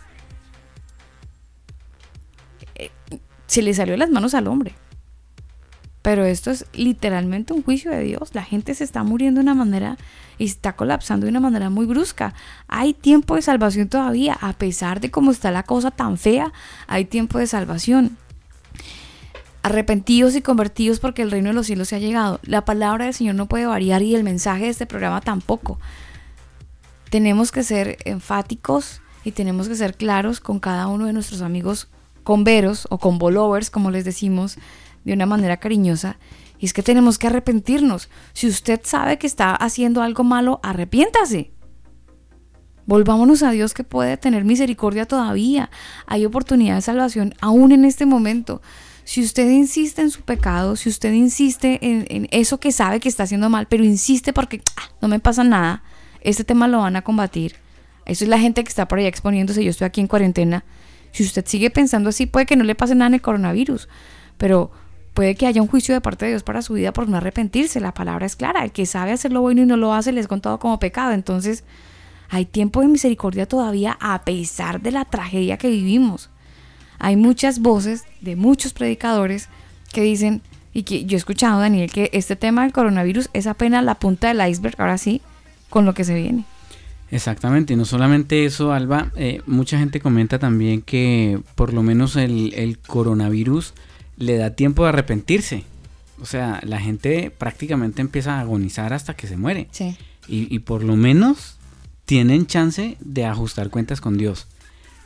Eh, 2.76 2.90
se 3.48 3.62
le 3.62 3.74
salió 3.74 3.96
las 3.98 4.10
manos 4.10 4.34
al 4.34 4.48
hombre. 4.48 4.74
Pero 6.02 6.24
esto 6.26 6.50
es 6.52 6.66
literalmente 6.74 7.54
un 7.54 7.64
juicio 7.64 7.92
de 7.92 8.04
Dios. 8.04 8.34
La 8.34 8.44
gente 8.44 8.74
se 8.74 8.84
está 8.84 9.04
muriendo 9.04 9.40
de 9.40 9.44
una 9.44 9.54
manera 9.54 9.98
y 10.38 10.46
está 10.46 10.74
colapsando 10.74 11.26
de 11.26 11.32
una 11.32 11.42
manera 11.42 11.70
muy 11.70 11.86
brusca. 11.86 12.34
Hay 12.68 12.94
tiempo 12.94 13.36
de 13.36 13.42
salvación 13.42 13.90
todavía, 13.90 14.38
a 14.40 14.54
pesar 14.54 15.02
de 15.02 15.12
cómo 15.12 15.32
está 15.32 15.52
la 15.52 15.64
cosa 15.64 15.92
tan 15.92 16.18
fea, 16.18 16.54
hay 16.88 17.06
tiempo 17.06 17.38
de 17.38 17.48
salvación. 17.48 18.18
Arrepentidos 19.62 20.36
y 20.36 20.42
convertidos 20.42 21.02
porque 21.02 21.22
el 21.22 21.32
reino 21.32 21.50
de 21.50 21.54
los 21.54 21.68
cielos 21.68 21.90
se 21.90 21.98
ha 21.98 22.00
llegado. 22.00 22.40
La 22.44 22.64
palabra 22.64 23.06
del 23.06 23.14
Señor 23.14 23.36
no 23.36 23.48
puede 23.48 23.66
variar 23.66 24.02
y 24.02 24.16
el 24.16 24.24
mensaje 24.24 24.64
de 24.64 24.70
este 24.70 24.86
programa 24.86 25.20
tampoco. 25.20 25.80
Tenemos 27.10 27.52
que 27.52 27.64
ser 27.64 27.98
enfáticos 28.06 29.02
y 29.26 29.34
tenemos 29.34 29.68
que 29.68 29.76
ser 29.76 29.96
claros 29.96 30.40
con 30.40 30.60
cada 30.60 30.88
uno 30.88 31.08
de 31.08 31.14
nuestros 31.14 31.42
amigos 31.42 31.90
converos 32.24 32.88
o 32.90 33.00
convolovers, 33.00 33.70
como 33.70 33.92
les 33.92 34.06
decimos, 34.06 34.58
de 35.04 35.14
una 35.14 35.26
manera 35.26 35.58
cariñosa. 35.58 36.18
Y 36.58 36.66
es 36.66 36.74
que 36.74 36.84
tenemos 36.84 37.18
que 37.18 37.28
arrepentirnos. 37.28 38.10
Si 38.34 38.48
usted 38.48 38.82
sabe 38.84 39.18
que 39.18 39.28
está 39.28 39.56
haciendo 39.56 40.02
algo 40.02 40.24
malo, 40.24 40.60
arrepiéntase. 40.62 41.52
Volvámonos 42.86 43.44
a 43.44 43.52
Dios 43.52 43.74
que 43.74 43.84
puede 43.84 44.18
tener 44.18 44.44
misericordia 44.44 45.06
todavía. 45.06 45.70
Hay 46.08 46.26
oportunidad 46.26 46.76
de 46.76 46.82
salvación 46.82 47.34
aún 47.40 47.72
en 47.72 47.86
este 47.86 48.06
momento. 48.06 48.62
Si 49.04 49.24
usted 49.24 49.50
insiste 49.50 50.02
en 50.02 50.12
su 50.12 50.22
pecado, 50.22 50.76
si 50.76 50.90
usted 50.90 51.14
insiste 51.14 51.80
en, 51.82 52.28
eso 52.32 52.60
que 52.60 52.72
sabe 52.72 53.00
que 53.00 53.08
está 53.08 53.24
haciendo 53.24 53.50
mal, 53.50 53.68
pero 53.68 53.84
insiste 53.84 54.34
porque 54.34 54.62
"Ah, 54.76 54.90
no 55.02 55.08
me 55.08 55.20
pasa 55.20 55.44
nada, 55.44 55.84
este 56.22 56.44
tema 56.44 56.68
lo 56.68 56.80
van 56.80 56.96
a 56.96 57.04
combatir. 57.04 57.56
Eso 58.06 58.24
es 58.24 58.30
la 58.30 58.40
gente 58.40 58.64
que 58.64 58.70
está 58.70 58.88
por 58.88 59.00
allá 59.00 59.08
exponiéndose. 59.08 59.64
Yo 59.64 59.70
estoy 59.70 59.86
aquí 59.86 60.02
en 60.02 60.08
cuarentena. 60.08 60.66
Si 61.12 61.24
usted 61.24 61.46
sigue 61.46 61.70
pensando 61.70 62.10
así, 62.10 62.26
puede 62.26 62.46
que 62.46 62.56
no 62.56 62.64
le 62.64 62.76
pase 62.76 62.96
nada 62.96 63.08
en 63.08 63.14
el 63.16 63.22
coronavirus, 63.22 63.88
pero 64.38 64.72
puede 65.14 65.36
que 65.36 65.48
haya 65.48 65.62
un 65.62 65.68
juicio 65.68 65.94
de 65.94 66.02
parte 66.02 66.26
de 66.26 66.32
Dios 66.32 66.44
para 66.44 66.62
su 66.62 66.74
vida 66.74 66.94
por 66.94 67.08
no 67.08 67.18
arrepentirse. 67.18 67.80
La 67.80 67.94
palabra 67.94 68.26
es 68.26 68.36
clara. 68.36 68.64
El 68.64 68.72
que 68.72 68.86
sabe 68.86 69.12
hacer 69.12 69.32
lo 69.32 69.42
bueno 69.42 69.62
y 69.62 69.66
no 69.66 69.78
lo 69.78 69.94
hace, 69.94 70.12
le 70.12 70.22
es 70.22 70.28
contado 70.28 70.60
como 70.60 70.80
pecado. 70.80 71.12
Entonces, 71.12 71.64
hay 72.30 72.46
tiempo 72.46 72.82
de 72.82 72.88
misericordia 72.88 73.48
todavía 73.48 73.98
a 74.00 74.24
pesar 74.24 74.82
de 74.82 74.92
la 74.92 75.06
tragedia 75.06 75.58
que 75.58 75.70
vivimos. 75.70 76.30
Hay 77.00 77.16
muchas 77.16 77.60
voces 77.60 78.06
de 78.22 78.36
muchos 78.36 78.74
predicadores 78.74 79.50
que 79.92 80.02
dicen, 80.02 80.42
y 80.74 80.84
que 80.84 81.06
yo 81.06 81.16
he 81.16 81.18
escuchado, 81.18 81.60
Daniel, 81.60 81.92
que 81.92 82.10
este 82.14 82.36
tema 82.36 82.64
del 82.64 82.74
coronavirus 82.74 83.30
es 83.34 83.48
apenas 83.48 83.84
la 83.84 83.96
punta 83.96 84.28
del 84.28 84.48
iceberg, 84.48 84.76
ahora 84.80 84.98
sí, 84.98 85.22
con 85.70 85.86
lo 85.86 85.94
que 85.94 86.04
se 86.04 86.14
viene. 86.14 86.46
Exactamente, 87.12 87.74
y 87.74 87.76
no 87.76 87.86
solamente 87.86 88.46
eso, 88.46 88.72
Alba, 88.72 89.12
eh, 89.16 89.42
mucha 89.48 89.80
gente 89.80 90.00
comenta 90.00 90.38
también 90.38 90.84
que 90.84 91.42
por 91.56 91.74
lo 91.74 91.82
menos 91.82 92.16
el, 92.16 92.54
el 92.54 92.78
coronavirus 92.78 93.74
le 94.20 94.38
da 94.38 94.52
tiempo 94.52 94.84
de 94.84 94.90
arrepentirse. 94.90 95.64
O 96.22 96.26
sea, 96.26 96.60
la 96.64 96.80
gente 96.80 97.32
prácticamente 97.32 98.02
empieza 98.02 98.36
a 98.36 98.42
agonizar 98.42 98.94
hasta 98.94 99.16
que 99.16 99.26
se 99.26 99.38
muere. 99.38 99.68
Sí. 99.72 99.96
Y, 100.28 100.54
y 100.54 100.60
por 100.60 100.84
lo 100.84 100.96
menos 100.96 101.56
tienen 102.06 102.46
chance 102.46 102.98
de 103.00 103.26
ajustar 103.26 103.70
cuentas 103.70 104.02
con 104.02 104.18
Dios. 104.18 104.48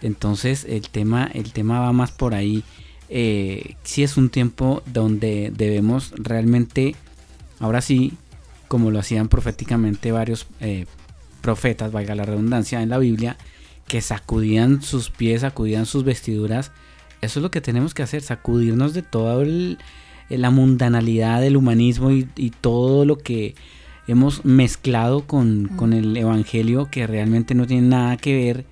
Entonces 0.03 0.65
el 0.67 0.89
tema, 0.89 1.29
el 1.33 1.53
tema 1.53 1.79
va 1.79 1.93
más 1.93 2.11
por 2.11 2.35
ahí. 2.35 2.63
Eh, 3.09 3.75
sí 3.83 4.03
es 4.03 4.17
un 4.17 4.29
tiempo 4.29 4.83
donde 4.85 5.51
debemos 5.55 6.13
realmente, 6.17 6.95
ahora 7.59 7.81
sí, 7.81 8.13
como 8.67 8.91
lo 8.91 8.99
hacían 8.99 9.29
proféticamente 9.29 10.11
varios 10.11 10.47
eh, 10.59 10.85
profetas, 11.41 11.91
valga 11.91 12.15
la 12.15 12.25
redundancia, 12.25 12.81
en 12.81 12.89
la 12.89 12.97
Biblia, 12.97 13.37
que 13.87 14.01
sacudían 14.01 14.81
sus 14.81 15.09
pies, 15.09 15.41
sacudían 15.41 15.85
sus 15.85 16.03
vestiduras. 16.03 16.71
Eso 17.23 17.39
es 17.39 17.43
lo 17.43 17.51
que 17.51 17.61
tenemos 17.61 17.93
que 17.93 18.03
hacer, 18.03 18.21
sacudirnos 18.21 18.93
de 18.93 19.01
toda 19.01 19.41
el- 19.43 19.77
la 20.29 20.49
mundanalidad 20.49 21.41
del 21.41 21.57
humanismo 21.57 22.11
y, 22.11 22.27
y 22.35 22.49
todo 22.49 23.05
lo 23.05 23.17
que 23.17 23.55
hemos 24.07 24.43
mezclado 24.45 25.25
con, 25.27 25.67
con 25.75 25.93
el 25.93 26.15
Evangelio 26.17 26.89
que 26.91 27.05
realmente 27.07 27.55
no 27.55 27.67
tiene 27.67 27.87
nada 27.87 28.17
que 28.17 28.35
ver 28.35 28.65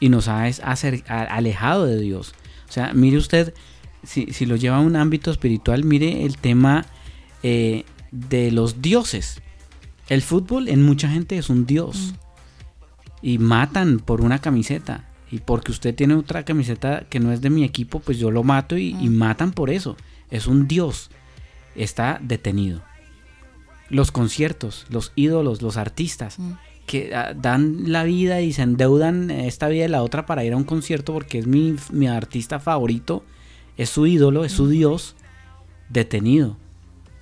y 0.00 0.08
nos 0.08 0.28
ha 0.28 0.46
acer- 0.46 1.04
a- 1.08 1.22
alejado 1.22 1.86
de 1.86 1.98
Dios. 2.00 2.34
O 2.68 2.72
sea, 2.72 2.92
mire 2.92 3.16
usted, 3.16 3.54
si, 4.02 4.26
si 4.32 4.46
lo 4.46 4.56
lleva 4.56 4.76
a 4.78 4.80
un 4.80 4.96
ámbito 4.96 5.30
espiritual, 5.30 5.84
mire 5.84 6.24
el 6.24 6.36
tema 6.38 6.86
eh, 7.42 7.84
de 8.10 8.50
los 8.50 8.82
dioses. 8.82 9.40
El 10.08 10.22
fútbol 10.22 10.68
en 10.68 10.82
mucha 10.82 11.08
gente 11.08 11.38
es 11.38 11.48
un 11.50 11.66
dios. 11.66 12.14
Y 13.22 13.38
matan 13.38 13.98
por 13.98 14.22
una 14.22 14.38
camiseta. 14.40 15.04
Y 15.30 15.38
porque 15.38 15.70
usted 15.70 15.94
tiene 15.94 16.14
otra 16.14 16.44
camiseta 16.44 17.04
que 17.08 17.20
no 17.20 17.32
es 17.32 17.40
de 17.40 17.50
mi 17.50 17.64
equipo, 17.64 18.00
pues 18.00 18.18
yo 18.18 18.30
lo 18.30 18.42
mato 18.42 18.76
y, 18.76 18.96
y 19.00 19.08
matan 19.08 19.52
por 19.52 19.70
eso. 19.70 19.96
es 20.30 20.46
un 20.46 20.66
dios. 20.68 21.10
Está 21.74 22.18
detenido. 22.22 22.82
Los 23.88 24.10
conciertos, 24.12 24.86
los 24.90 25.12
ídolos, 25.16 25.62
los 25.62 25.76
artistas 25.76 26.38
Mm. 26.38 26.52
que 26.86 27.14
ah, 27.14 27.32
dan 27.34 27.92
la 27.92 28.02
vida 28.04 28.40
y 28.40 28.52
se 28.52 28.62
endeudan 28.62 29.30
esta 29.30 29.68
vida 29.68 29.84
y 29.84 29.88
la 29.88 30.02
otra 30.02 30.26
para 30.26 30.44
ir 30.44 30.52
a 30.52 30.56
un 30.56 30.64
concierto 30.64 31.12
porque 31.12 31.38
es 31.38 31.46
mi, 31.46 31.76
mi 31.92 32.08
artista 32.08 32.58
favorito, 32.58 33.24
es 33.76 33.90
su 33.90 34.06
ídolo, 34.06 34.44
es 34.44 34.52
su 34.52 34.68
dios, 34.68 35.14
detenido. 35.88 36.56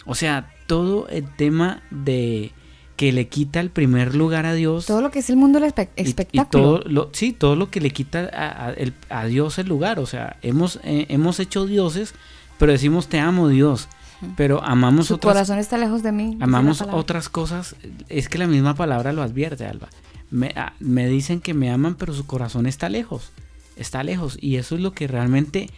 O 0.06 0.14
sea, 0.14 0.54
todo 0.66 1.08
el 1.08 1.28
tema 1.36 1.82
de 1.90 2.52
que 2.98 3.12
le 3.12 3.28
quita 3.28 3.60
el 3.60 3.70
primer 3.70 4.14
lugar 4.14 4.44
a 4.44 4.52
Dios. 4.52 4.84
Todo 4.86 5.00
lo 5.00 5.10
que 5.10 5.20
es 5.20 5.30
el 5.30 5.36
mundo 5.36 5.60
del 5.60 5.72
espe- 5.72 5.88
y- 5.96 6.02
y 6.02 6.08
espectáculo. 6.08 6.80
todo 6.80 6.82
lo, 6.84 7.08
sí, 7.12 7.32
todo 7.32 7.54
lo 7.56 7.70
que 7.70 7.80
le 7.80 7.90
quita 7.92 8.28
a, 8.34 8.66
a- 8.66 8.72
el- 8.72 8.92
a 9.08 9.24
Dios 9.26 9.58
el 9.58 9.68
lugar. 9.68 10.00
O 10.00 10.06
sea, 10.06 10.36
hemos, 10.42 10.80
eh, 10.82 11.06
hemos 11.08 11.38
hecho 11.40 11.64
dioses, 11.64 12.12
pero 12.58 12.72
decimos 12.72 13.06
te 13.08 13.20
amo 13.20 13.48
Dios. 13.48 13.88
Pero 14.36 14.62
amamos 14.64 15.06
Su 15.06 15.14
otras 15.14 15.32
corazón 15.34 15.58
está 15.60 15.78
lejos 15.78 16.02
de 16.02 16.10
mí. 16.10 16.36
Amamos 16.40 16.82
otras 16.82 17.28
cosas. 17.28 17.76
Es 18.08 18.28
que 18.28 18.36
la 18.38 18.48
misma 18.48 18.74
palabra 18.74 19.12
lo 19.12 19.22
advierte, 19.22 19.64
Alba. 19.64 19.88
Me, 20.32 20.52
me 20.80 21.06
dicen 21.06 21.40
que 21.40 21.54
me 21.54 21.70
aman, 21.70 21.94
pero 21.94 22.12
su 22.12 22.26
corazón 22.26 22.66
está 22.66 22.88
lejos. 22.88 23.30
Está 23.76 24.02
lejos. 24.02 24.36
Y 24.40 24.56
eso 24.56 24.74
es 24.74 24.80
lo 24.80 24.90
que 24.92 25.06
realmente 25.06 25.70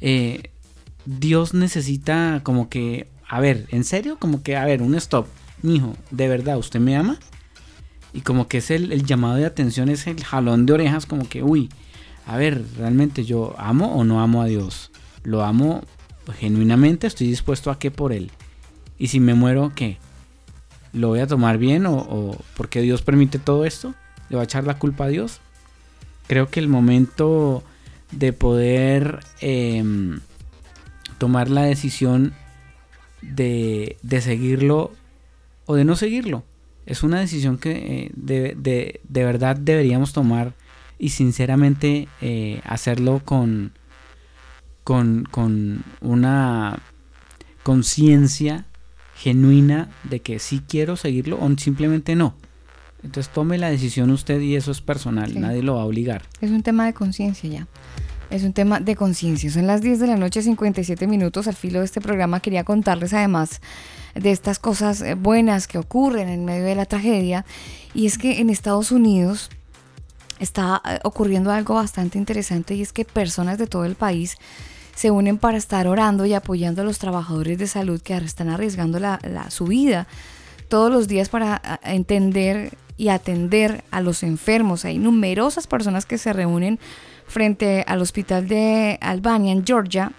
eh, 0.00 0.50
Dios 1.06 1.54
necesita 1.54 2.40
como 2.44 2.68
que... 2.68 3.08
A 3.28 3.40
ver, 3.40 3.66
¿en 3.70 3.82
serio? 3.84 4.16
Como 4.18 4.42
que, 4.44 4.56
a 4.56 4.64
ver, 4.64 4.80
un 4.80 4.94
stop. 4.94 5.26
Mijo, 5.62 5.94
¿de 6.10 6.28
verdad 6.28 6.58
usted 6.58 6.80
me 6.80 6.96
ama? 6.96 7.18
Y 8.12 8.22
como 8.22 8.48
que 8.48 8.58
es 8.58 8.70
el, 8.70 9.04
llamado 9.04 9.36
de 9.36 9.46
atención, 9.46 9.88
es 9.88 10.06
el 10.06 10.24
jalón 10.24 10.66
de 10.66 10.72
orejas, 10.72 11.06
como 11.06 11.28
que, 11.28 11.42
uy, 11.42 11.68
a 12.26 12.36
ver, 12.36 12.64
¿realmente 12.76 13.24
yo 13.24 13.54
amo 13.58 13.94
o 13.94 14.04
no 14.04 14.20
amo 14.20 14.42
a 14.42 14.46
Dios? 14.46 14.90
Lo 15.24 15.44
amo 15.44 15.82
genuinamente, 16.38 17.06
estoy 17.06 17.26
dispuesto 17.26 17.70
a 17.70 17.78
qué 17.78 17.90
por 17.90 18.12
Él. 18.12 18.30
Y 18.98 19.08
si 19.08 19.20
me 19.20 19.34
muero, 19.34 19.72
¿qué? 19.74 19.98
¿Lo 20.92 21.08
voy 21.08 21.20
a 21.20 21.26
tomar 21.26 21.58
bien 21.58 21.86
o, 21.86 21.96
o 21.96 22.36
porque 22.56 22.80
Dios 22.80 23.02
permite 23.02 23.38
todo 23.38 23.64
esto? 23.64 23.94
¿Le 24.30 24.36
va 24.36 24.42
a 24.42 24.44
echar 24.44 24.64
la 24.64 24.78
culpa 24.78 25.04
a 25.04 25.08
Dios? 25.08 25.40
Creo 26.26 26.48
que 26.48 26.60
el 26.60 26.68
momento 26.68 27.62
de 28.10 28.32
poder 28.32 29.20
em, 29.40 30.20
tomar 31.18 31.50
la 31.50 31.62
decisión 31.62 32.34
de, 33.22 33.96
de 34.02 34.20
seguirlo 34.20 34.92
o 35.68 35.74
de 35.76 35.84
no 35.84 35.94
seguirlo 35.96 36.42
es 36.86 37.02
una 37.02 37.20
decisión 37.20 37.58
que 37.58 37.72
eh, 37.72 38.10
de, 38.16 38.54
de- 38.56 39.00
de 39.08 39.24
verdad 39.24 39.54
deberíamos 39.56 40.12
tomar 40.14 40.54
y 40.98 41.10
sinceramente 41.10 42.08
eh, 42.22 42.60
hacerlo 42.64 43.20
con, 43.24 43.72
con, 44.84 45.24
con 45.30 45.84
una 46.00 46.78
conciencia 47.62 48.64
genuina 49.16 49.90
de 50.04 50.20
que 50.20 50.38
sí 50.38 50.62
quiero 50.66 50.96
seguirlo 50.96 51.38
o 51.40 51.58
simplemente 51.58 52.14
no. 52.16 52.34
Entonces 53.02 53.32
tome 53.32 53.58
la 53.58 53.68
decisión 53.68 54.10
usted 54.10 54.40
y 54.40 54.56
eso 54.56 54.70
es 54.70 54.80
personal, 54.80 55.32
Sí. 55.32 55.38
nadie 55.38 55.62
lo 55.62 55.74
va 55.76 55.82
a 55.82 55.84
obligar. 55.84 56.22
Es 56.40 56.50
un 56.50 56.62
tema 56.62 56.86
de 56.86 56.94
conciencia 56.94 57.48
ya. 57.50 57.66
Es 58.30 58.42
un 58.42 58.52
tema 58.52 58.78
de 58.78 58.94
conciencia. 58.94 59.50
Son 59.50 59.66
las 59.66 59.80
10 59.80 60.00
de 60.00 60.06
la 60.06 60.16
noche, 60.16 60.42
57 60.42 61.06
minutos. 61.06 61.48
Al 61.48 61.54
filo 61.54 61.78
de 61.78 61.86
este 61.86 62.00
programa 62.02 62.40
quería 62.40 62.62
contarles 62.62 63.14
además 63.14 63.60
de 64.14 64.30
estas 64.32 64.58
cosas 64.58 65.00
eh, 65.00 65.14
buenas 65.14 65.66
que 65.66 65.78
ocurren 65.78 66.28
en 66.28 66.44
medio 66.44 66.64
de 66.64 66.74
la 66.74 66.84
tragedia. 66.84 67.46
Y 67.94 68.06
es 68.06 68.18
que 68.18 68.40
en 68.40 68.50
Estados 68.50 68.92
Unidos 68.92 69.48
está 70.40 70.82
eh, 70.84 70.98
ocurriendo 71.04 71.50
algo 71.52 71.74
bastante 71.74 72.18
interesante 72.18 72.74
y 72.74 72.82
es 72.82 72.92
que 72.92 73.06
personas 73.06 73.56
de 73.56 73.66
todo 73.66 73.86
el 73.86 73.94
país 73.94 74.36
se 74.94 75.10
unen 75.10 75.38
para 75.38 75.56
estar 75.56 75.86
orando 75.88 76.26
y 76.26 76.34
apoyando 76.34 76.82
a 76.82 76.84
los 76.84 76.98
trabajadores 76.98 77.56
de 77.56 77.66
salud 77.66 78.00
que 78.02 78.14
están 78.16 78.50
arriesgando 78.50 78.98
la- 79.00 79.20
su 79.48 79.64
vida 79.66 80.06
todos 80.68 80.92
los 80.92 81.08
días 81.08 81.28
para 81.30 81.62
entender 81.82 82.76
y 82.98 83.08
atender 83.08 83.84
a 83.90 84.00
los 84.02 84.22
enfermos. 84.22 84.84
Hay 84.84 84.98
numerosas 84.98 85.66
personas 85.66 86.04
que 86.04 86.18
se 86.18 86.32
reúnen 86.32 86.78
frente 87.28 87.84
al 87.86 88.02
hospital 88.02 88.48
de 88.48 88.98
Albania 89.00 89.52
en 89.52 89.64
Georgia. 89.64 90.12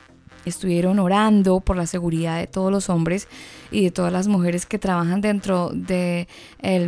Estuvieron 0.46 1.00
orando 1.00 1.60
por 1.60 1.76
la 1.76 1.86
seguridad 1.86 2.40
de 2.40 2.48
todos 2.48 2.72
los 2.72 2.90
hombres 2.90 3.28
y 3.72 3.84
de 3.84 3.92
todas 3.92 4.14
las 4.14 4.28
mujeres 4.28 4.66
que 4.66 4.80
trabajan 4.80 5.20
dentro 5.20 5.70
del 5.74 6.28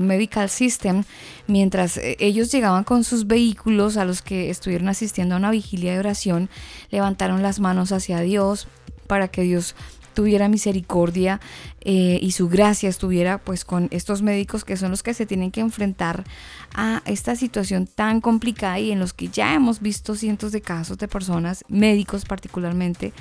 medical 0.01 0.49
system, 0.49 1.03
mientras 1.47 1.97
eh, 1.97 2.15
ellos 2.19 2.51
llegaban 2.51 2.85
con 2.85 3.03
sus 3.03 3.27
vehículos 3.27 3.97
a 3.97 4.05
los 4.05 4.21
que 4.21 4.49
estuvieron 4.49 4.87
asistiendo 4.87 5.35
a 5.35 5.37
una 5.37 5.51
vigilia 5.51 5.93
de 5.93 5.99
oración, 5.99 6.49
levantaron 6.91 7.43
las 7.43 7.59
manos 7.59 7.91
hacia 7.91 8.21
Dios 8.21 8.67
para 9.07 9.27
que 9.27 9.41
Dios 9.41 9.75
tuviera 10.13 10.47
misericordia 10.47 11.39
eh, 11.81 12.19
y 12.21 12.31
su 12.31 12.49
gracia 12.49 12.89
estuviera 12.89 13.37
pues 13.37 13.65
con 13.65 13.87
estos 13.91 14.21
médicos 14.21 14.63
que 14.63 14.77
son 14.77 14.91
los 14.91 15.03
que 15.03 15.13
se 15.13 15.25
tienen 15.25 15.51
que 15.51 15.61
enfrentar 15.61 16.23
a 16.73 17.01
esta 17.05 17.35
situación 17.35 17.87
tan 17.87 18.21
complicada 18.21 18.79
y 18.79 18.91
en 18.91 18.99
los 18.99 19.13
que 19.13 19.29
ya 19.29 19.53
hemos 19.53 19.81
visto 19.81 20.15
cientos 20.15 20.51
de 20.51 20.61
casos 20.61 20.97
de 20.97 21.07
personas, 21.07 21.63
médicos 21.67 22.25
particularmente, 22.25 23.13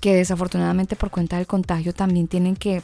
que 0.00 0.14
desafortunadamente 0.14 0.96
por 0.96 1.10
cuenta 1.10 1.36
del 1.36 1.46
contagio 1.46 1.92
también 1.94 2.28
tienen 2.28 2.56
que 2.56 2.82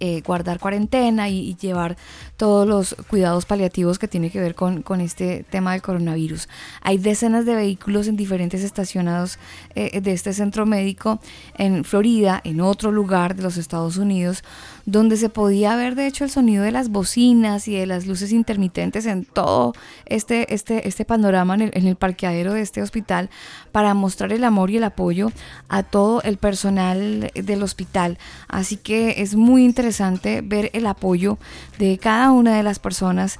eh, 0.00 0.22
guardar 0.24 0.58
cuarentena 0.58 1.28
y, 1.28 1.56
llevar 1.56 1.96
todos 2.36 2.68
los 2.68 2.94
cuidados 3.08 3.46
paliativos 3.46 3.98
que 3.98 4.06
tiene 4.06 4.30
que 4.30 4.40
ver 4.40 4.54
con, 4.54 4.82
con 4.82 5.00
este 5.00 5.44
tema 5.50 5.72
del 5.72 5.82
coronavirus. 5.82 6.48
Hay 6.82 6.98
decenas 6.98 7.46
de 7.46 7.54
vehículos 7.54 8.06
en 8.06 8.16
diferentes 8.16 8.62
estacionados 8.62 9.38
eh, 9.74 10.00
de 10.00 10.12
este 10.12 10.32
centro 10.32 10.66
médico 10.66 11.20
en 11.56 11.84
Florida, 11.84 12.40
en 12.44 12.60
otro 12.60 12.92
lugar 12.92 13.34
de 13.34 13.42
los 13.42 13.56
Estados 13.56 13.96
Unidos, 13.96 14.44
donde 14.90 15.18
se 15.18 15.28
podía 15.28 15.76
ver 15.76 15.96
de 15.96 16.06
hecho 16.06 16.24
el 16.24 16.30
sonido 16.30 16.64
de 16.64 16.72
las 16.72 16.88
bocinas 16.88 17.68
y 17.68 17.76
de 17.76 17.84
las 17.84 18.06
luces 18.06 18.32
intermitentes 18.32 19.04
en 19.04 19.26
todo 19.26 19.74
este, 20.06 20.54
este, 20.54 20.88
este 20.88 21.04
panorama 21.04 21.54
en 21.56 21.60
el, 21.60 21.70
en 21.74 21.86
el 21.86 21.96
parqueadero 21.96 22.54
de 22.54 22.62
este 22.62 22.80
hospital 22.80 23.28
para 23.70 23.92
mostrar 23.92 24.32
el 24.32 24.44
amor 24.44 24.70
y 24.70 24.78
el 24.78 24.84
apoyo 24.84 25.30
a 25.68 25.82
todo 25.82 26.22
el 26.22 26.38
personal 26.38 27.30
del 27.34 27.62
hospital. 27.62 28.16
Así 28.48 28.78
que 28.78 29.16
es 29.18 29.34
muy 29.34 29.62
interesante 29.62 30.40
ver 30.40 30.70
el 30.72 30.86
apoyo 30.86 31.36
de 31.78 31.98
cada 31.98 32.30
una 32.30 32.56
de 32.56 32.62
las 32.62 32.78
personas 32.78 33.38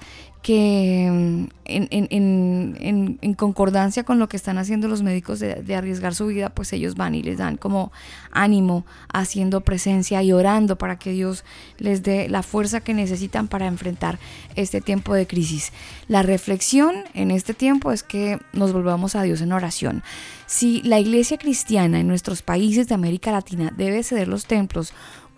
que 0.49 1.11
mm, 1.13 1.47
en, 1.67 3.35
concordancia 3.35 4.05
con 4.05 4.19
lo 4.19 4.31
que 4.31 4.39
están 4.39 4.57
haciendo 4.57 4.89
los 4.89 5.03
médicos 5.03 5.41
de 5.41 5.75
arriesgar 5.75 6.15
su 6.15 6.29
vida, 6.29 6.49
pues 6.49 6.73
ellos 6.73 6.95
van 6.95 7.15
y 7.15 7.23
les 7.23 7.37
dan 7.37 7.59
como 7.59 7.93
ánimo, 8.33 8.87
haciendo 9.13 9.61
presencia 9.61 10.23
y 10.23 10.33
orando 10.33 10.79
para 10.79 10.99
que 10.99 11.11
Dios 11.11 11.45
les 11.77 12.03
dé 12.03 12.31
la 12.31 12.43
fuerza 12.43 12.81
que 12.81 12.95
necesitan 12.95 13.47
para 13.47 13.67
enfrentar 13.67 14.19
este 14.57 14.81
tiempo 14.81 15.13
de 15.13 15.27
crisis. 15.27 15.71
La 16.09 16.23
reflexión 16.23 17.05
en 17.13 17.31
este 17.31 17.53
tiempo 17.53 17.93
es 17.93 18.03
que 18.03 18.39
nos 18.55 18.73
volvamos 18.73 19.17
a 19.17 19.23
Dios 19.25 19.43
en 19.43 19.53
oración. 19.53 20.03
Si 20.47 20.81
la 20.81 20.99
iglesia 20.99 21.37
cristiana 21.37 22.01
en 22.01 22.09
nuestros 22.09 22.41
países 22.41 22.89
de 22.89 22.95
América 22.95 23.33
Latina 23.33 23.71
debe 23.77 24.03
ceder 24.03 24.29
los 24.29 24.47
templos 24.47 24.95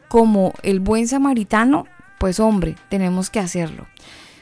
como 0.06 0.52
el 0.62 0.78
buen 0.78 1.08
samaritano, 1.08 1.88
pues 2.20 2.38
hombre, 2.38 2.76
tenemos 2.88 3.28
que 3.28 3.40
hacerlo. 3.40 3.88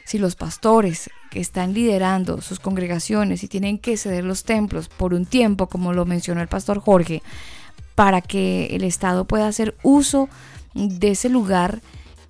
Si 0.09 0.19
los 0.19 0.37
pastores 0.37 1.11
que 1.31 1.39
están 1.39 1.75
liderando 1.75 2.41
sus 2.41 2.61
congregaciones 2.61 3.43
y 3.45 3.49
tienen 3.49 3.77
que 3.77 3.99
ceder 3.99 4.25
los 4.25 4.45
templos 4.45 4.89
por 4.89 5.13
un 5.13 5.27
tiempo, 5.27 5.67
como 5.67 5.93
lo 5.93 6.07
mencionó 6.07 6.41
el 6.41 6.49
pastor 6.49 6.81
Jorge, 6.81 7.23
para 7.95 8.23
que 8.23 8.69
el 8.75 8.85
Estado 8.85 9.27
pueda 9.27 9.47
hacer 9.49 9.77
uso 9.83 10.31
de 10.75 11.11
ese 11.11 11.29
lugar 11.29 11.81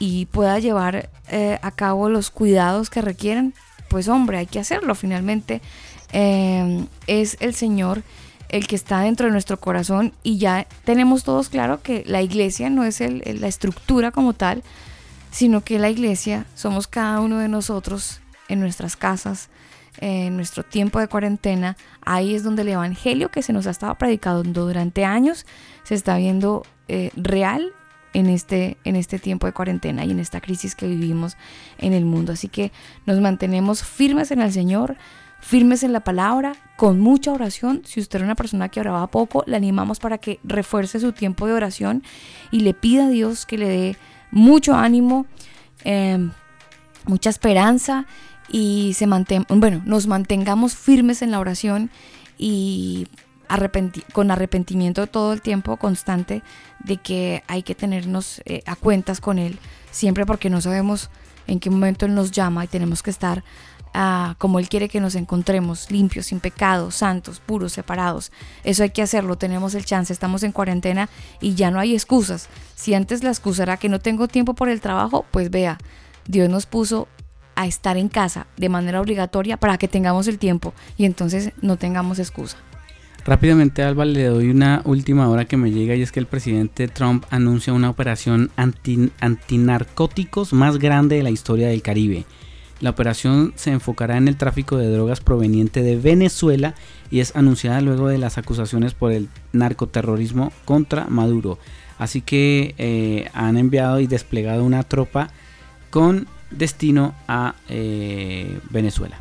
y 0.01 0.27
pueda 0.27 0.59
llevar 0.59 1.09
eh, 1.29 1.61
a 1.63 1.71
cabo 1.71 2.09
los 2.09 2.31
cuidados 2.31 2.91
que 2.91 3.01
requieren, 3.01 3.55
pues 3.89 4.09
hombre, 4.09 4.39
hay 4.39 4.47
que 4.47 4.59
hacerlo. 4.59 4.97
Finalmente 4.97 5.61
eh, 6.13 6.85
es 7.07 7.37
el 7.39 7.55
Señor 7.55 8.03
el 8.49 8.67
que 8.67 8.75
está 8.75 9.03
dentro 9.03 9.27
de 9.27 9.33
nuestro 9.33 9.61
corazón 9.61 10.15
y 10.25 10.39
ya 10.39 10.67
tenemos 10.85 11.23
todos 11.23 11.49
claro 11.49 11.81
que 11.81 12.03
la 12.09 12.23
iglesia 12.23 12.71
no 12.71 12.83
es 12.83 13.01
el- 13.01 13.23
la 13.41 13.47
estructura 13.47 14.11
como 14.11 14.33
tal, 14.33 14.65
sino 15.31 15.63
que 15.63 15.79
la 15.79 15.91
iglesia 15.91 16.47
somos 16.55 16.87
cada 16.87 17.21
uno 17.21 17.39
de 17.39 17.49
nosotros 17.49 18.21
en 18.49 18.61
nuestras 18.61 18.97
casas, 18.97 19.51
en 20.01 20.37
nuestro 20.37 20.63
tiempo 20.63 21.01
de 21.01 21.09
cuarentena. 21.09 21.77
Ahí 22.05 22.35
es 22.35 22.43
donde 22.43 22.63
el 22.63 22.69
evangelio 22.69 23.31
que 23.31 23.43
se 23.43 23.53
nos 23.53 23.67
ha 23.67 23.71
estado 23.71 23.95
predicando 23.97 24.67
durante 24.67 25.05
años 25.05 25.47
se 25.85 25.95
está 25.95 26.17
viendo 26.17 26.65
eh, 26.89 27.11
real 27.17 27.73
en 28.15 28.29
este, 28.29 28.79
en 28.85 28.97
este 28.97 29.19
tiempo 29.19 29.47
de 29.47 29.53
cuarentena 29.53 30.05
y 30.05 30.11
en 30.11 30.21
esta 30.21 30.41
crisis 30.41 30.75
que 30.75 30.87
vivimos 30.87 31.37
en 31.79 31.93
el 31.93 32.05
mundo. 32.05 32.33
Así 32.33 32.49
que 32.49 32.73
nos 33.07 33.21
mantenemos 33.21 33.83
firmes 33.83 34.31
en 34.31 34.41
el 34.41 34.53
Señor, 34.53 34.97
firmes 35.41 35.83
en 35.83 35.93
la 35.93 36.01
palabra, 36.01 36.55
con 36.77 37.01
mucha 37.01 37.33
oración. 37.33 37.83
Si 37.85 38.01
usted 38.01 38.17
era 38.17 38.25
una 38.25 38.35
persona 38.35 38.69
que 38.69 38.81
oraba 38.81 39.07
poco, 39.09 39.45
le 39.47 39.57
animamos 39.57 39.99
para 39.99 40.19
que 40.19 40.41
refuerce 40.45 41.01
su 41.01 41.13
tiempo 41.13 41.47
de 41.47 41.53
oración 41.53 42.03
y 42.51 42.61
le 42.61 42.75
pida 42.75 43.07
a 43.07 43.11
Dios 43.11 43.47
que 43.47 43.59
le 43.59 43.69
dé 43.69 43.97
mucho 44.31 44.75
ánimo, 44.75 45.27
eh, 45.85 46.29
mucha 47.07 47.31
esperanza 47.31 48.07
y 48.51 48.93
se 48.95 49.07
manten 49.07 49.45
bueno, 49.49 49.83
nos 49.85 50.07
mantengamos 50.07 50.75
firmes 50.75 51.23
en 51.23 51.31
la 51.31 51.41
oración 51.41 51.91
y 52.39 53.07
arrepenti- 53.49 54.05
con 54.13 54.31
arrepentimiento 54.31 55.07
todo 55.07 55.33
el 55.33 55.41
tiempo 55.43 55.77
constante 55.77 56.43
de 56.85 56.99
que 56.99 57.43
hay 57.47 57.63
que 57.63 57.75
tenernos 57.75 58.41
eh, 58.45 58.63
a 58.67 58.77
cuentas 58.77 59.21
con 59.21 59.39
Él, 59.39 59.59
siempre 59.91 60.27
porque 60.27 60.51
no 60.51 60.61
sabemos 60.61 61.11
en 61.47 61.61
qué 61.61 61.71
momento 61.71 62.07
Él 62.07 62.15
nos 62.15 62.31
llama 62.31 62.65
y 62.65 62.69
tenemos 62.69 63.03
que 63.03 63.11
estar 63.11 63.43
como 64.39 64.59
Él 64.59 64.69
quiere 64.69 64.89
que 64.89 65.01
nos 65.01 65.15
encontremos, 65.15 65.91
limpios, 65.91 66.27
sin 66.27 66.41
pecado, 66.41 66.91
santos, 66.91 67.41
puros, 67.41 67.73
separados. 67.73 68.33
Eso 68.65 68.83
hay 68.83 68.91
que 68.91 69.03
hacerlo, 69.03 69.37
tenemos 69.37 69.75
el 69.75 69.85
chance, 69.85 70.13
estamos 70.13 70.43
en 70.43 70.53
cuarentena 70.53 71.09
y 71.41 71.55
ya 71.55 71.71
no 71.71 71.81
hay 71.81 71.95
excusas. 71.95 72.49
Si 72.75 72.95
antes 72.95 73.23
la 73.23 73.31
excusa 73.31 73.65
era 73.65 73.77
que 73.77 73.89
no 73.89 73.99
tengo 73.99 74.29
tiempo 74.29 74.55
por 74.55 74.69
el 74.69 74.81
trabajo, 74.81 75.25
pues 75.31 75.51
vea, 75.51 75.79
Dios 76.27 76.49
nos 76.49 76.67
puso 76.67 77.09
a 77.55 77.67
estar 77.67 77.97
en 77.97 78.09
casa 78.09 78.47
de 78.57 78.69
manera 78.69 79.01
obligatoria 79.01 79.57
para 79.57 79.79
que 79.79 79.89
tengamos 79.89 80.29
el 80.29 80.39
tiempo 80.39 80.75
y 80.97 81.05
entonces 81.05 81.53
no 81.61 81.77
tengamos 81.77 82.21
excusa. 82.21 82.57
Rápidamente, 83.25 83.83
Alba, 83.83 84.05
le 84.05 84.25
doy 84.25 84.49
una 84.49 84.81
última 84.85 85.29
hora 85.29 85.45
que 85.45 85.57
me 85.57 85.71
llega 85.71 85.95
y 85.95 86.03
es 86.03 86.13
que 86.13 86.21
el 86.21 86.27
presidente 86.27 86.89
Trump 86.89 87.25
anuncia 87.31 87.73
una 87.73 87.91
operación 87.91 88.51
anti, 88.57 89.11
antinarcóticos 89.21 90.53
más 90.53 90.79
grande 90.79 91.17
de 91.17 91.25
la 91.25 91.31
historia 91.31 91.69
del 91.69 91.83
Caribe. 91.83 92.25
La 92.81 92.91
operación 92.91 93.53
se 93.57 93.73
enfocará 93.73 94.17
en 94.17 94.29
el 94.29 94.37
tráfico 94.37 94.77
de 94.77 94.91
drogas 94.91 95.21
proveniente 95.21 95.83
de 95.83 95.97
Venezuela 95.97 96.75
y 97.11 97.21
es 97.21 97.35
anunciada 97.35 97.81
luego 97.81 98.09
de 98.09 98.19
las 98.19 98.39
acusaciones 98.39 98.95
por 98.95 99.13
el 99.13 99.29
narcoterrorismo 99.53 100.53
contra 100.65 101.07
Maduro. 101.09 101.59
Así 101.99 102.21
que 102.21 102.75
eh, 102.79 103.29
han 103.33 103.57
enviado 103.57 103.99
y 103.99 104.07
desplegado 104.07 104.63
una 104.63 104.85
tropa 104.85 105.31
con 105.91 106.29
destino 106.51 107.15
a 107.27 107.57
eh, 107.69 108.61
Venezuela. 108.71 109.19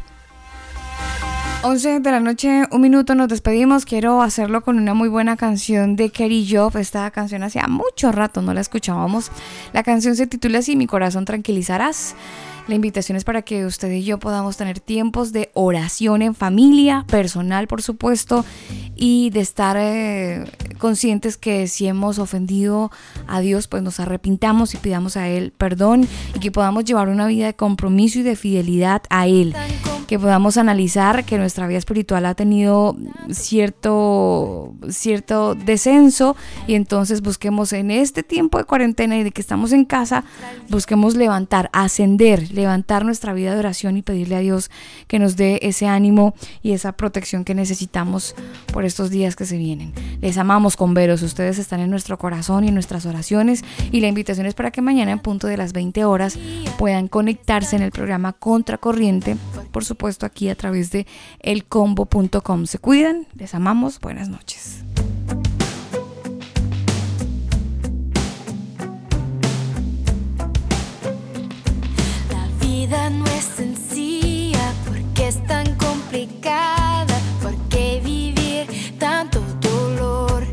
11 1.64 2.02
de 2.02 2.12
la 2.12 2.20
noche, 2.20 2.66
un 2.72 2.82
minuto, 2.82 3.16
nos 3.16 3.28
despedimos. 3.28 3.84
Quiero 3.86 4.22
hacerlo 4.22 4.62
con 4.62 4.78
una 4.78 4.94
muy 4.94 5.10
buena 5.10 5.36
canción 5.36 5.96
de 5.96 6.12
Kerry 6.12 6.48
Job. 6.50 6.78
Esta 6.78 7.10
canción 7.10 7.42
hacía 7.42 7.68
mucho 7.68 8.12
rato 8.12 8.44
no 8.44 8.54
la 8.54 8.62
escuchábamos. 8.62 9.32
La 9.74 9.82
canción 9.82 10.16
se 10.16 10.28
titula 10.28 10.60
así, 10.60 10.76
Mi 10.76 10.86
corazón 10.86 11.26
tranquilizarás. 11.26 12.16
La 12.68 12.76
invitación 12.76 13.16
es 13.16 13.24
para 13.24 13.44
que 13.44 13.66
usted 13.66 13.90
y 13.92 14.04
yo 14.04 14.20
podamos 14.20 14.58
tener 14.58 14.82
tiempos 14.82 15.32
de 15.32 15.50
oración 15.54 16.22
en 16.22 16.36
familia, 16.36 17.06
personal 17.08 17.68
por 17.68 17.82
supuesto, 17.82 18.44
y 18.96 19.30
de 19.30 19.40
estar 19.40 19.78
eh, 19.80 20.44
conscientes 20.78 21.38
que 21.38 21.68
si 21.68 21.88
hemos 21.88 22.20
ofendido 22.20 22.92
a 23.26 23.40
Dios, 23.40 23.70
pues 23.70 23.84
nos 23.84 24.02
arrepintamos 24.02 24.74
y 24.74 24.78
pidamos 24.78 25.16
a 25.16 25.30
Él 25.30 25.54
perdón 25.58 26.08
y 26.36 26.40
que 26.40 26.52
podamos 26.52 26.84
llevar 26.84 27.08
una 27.08 27.28
vida 27.28 27.46
de 27.46 27.56
compromiso 27.56 28.20
y 28.20 28.24
de 28.24 28.36
fidelidad 28.36 29.02
a 29.10 29.28
Él. 29.28 29.56
Que 30.08 30.18
podamos 30.18 30.58
analizar 30.58 31.26
que 31.26 31.38
nuestra 31.38 31.68
vida 31.68 31.78
espiritual 31.78 32.26
ha 32.26 32.34
tenido 32.34 32.96
cierto, 33.30 34.74
cierto 34.90 35.54
descenso 35.54 36.36
y 36.66 36.76
entonces 36.76 37.22
busquemos 37.22 37.74
en 37.74 37.92
este 37.92 38.24
tiempo 38.24 38.58
de 38.58 38.64
cuarentena 38.64 39.18
y 39.18 39.24
de 39.24 39.32
que 39.32 39.42
estamos 39.42 39.74
en 39.74 39.86
casa, 39.86 40.24
busquemos 40.70 41.16
levantar, 41.16 41.70
ascender, 41.74 42.52
levantar 42.52 43.06
nuestra 43.06 43.34
vida 43.34 43.54
de 43.54 43.60
oración 43.60 43.98
y 43.98 44.02
pedirle 44.02 44.36
a 44.36 44.40
Dios 44.40 44.72
que 45.08 45.20
nos 45.20 45.36
dé 45.36 45.60
ese 45.62 45.88
ánimo 45.88 46.34
y 46.62 46.72
esa 46.72 46.94
protección 46.94 47.44
que 47.44 47.54
necesitamos 47.54 48.36
por 48.72 48.86
estos 48.86 49.10
días 49.10 49.36
que 49.36 49.46
se 49.46 49.58
vienen. 49.58 49.94
Les 50.22 50.38
amamos 50.38 50.78
con 50.78 50.94
veros, 50.94 51.22
ustedes 51.22 51.60
están 51.60 51.80
en 51.80 51.90
nuestro 51.90 52.18
corazón 52.18 52.64
y 52.64 52.70
en 52.70 52.74
nuestras 52.74 53.06
oraciones 53.06 53.64
y 53.92 54.02
la 54.02 54.08
invitación 54.08 54.46
es 54.46 54.54
para 54.54 54.72
que 54.72 54.82
mañana 54.82 55.12
en 55.12 55.20
punto 55.20 55.48
de 55.48 55.58
las 55.58 55.74
20 55.74 56.06
horas 56.06 56.38
puedan 56.78 57.08
conectarse 57.08 57.76
en 57.76 57.82
el 57.82 57.92
programa 57.92 58.34
Contracorriente, 58.34 59.38
por 59.72 59.84
supuesto 59.98 60.28
aquí 60.28 60.48
a 60.50 60.56
través 60.56 60.92
de 60.92 61.08
elcombo.com. 61.40 62.68
Se 62.68 62.78
cuidan, 62.78 63.26
les 63.34 63.56
amamos, 63.56 64.00
buenas 64.00 64.30
noches. 64.30 64.84
La 72.30 72.48
vida 72.62 73.10
no 73.10 73.26
es 73.26 73.44
sencilla 73.44 74.72
porque 74.86 75.30
es 75.30 75.44
tan 75.48 75.66
complicada, 75.78 77.20
porque 77.42 78.00
vivir 78.06 78.68
tanto 79.00 79.42
dolor. 79.60 80.44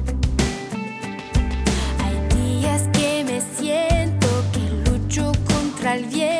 Hay 2.02 2.16
días 2.34 2.88
que 2.94 3.24
me 3.26 3.42
siento 3.58 4.26
que 4.54 4.90
lucho 4.90 5.32
contra 5.46 5.96
el 5.96 6.06
viento 6.06 6.33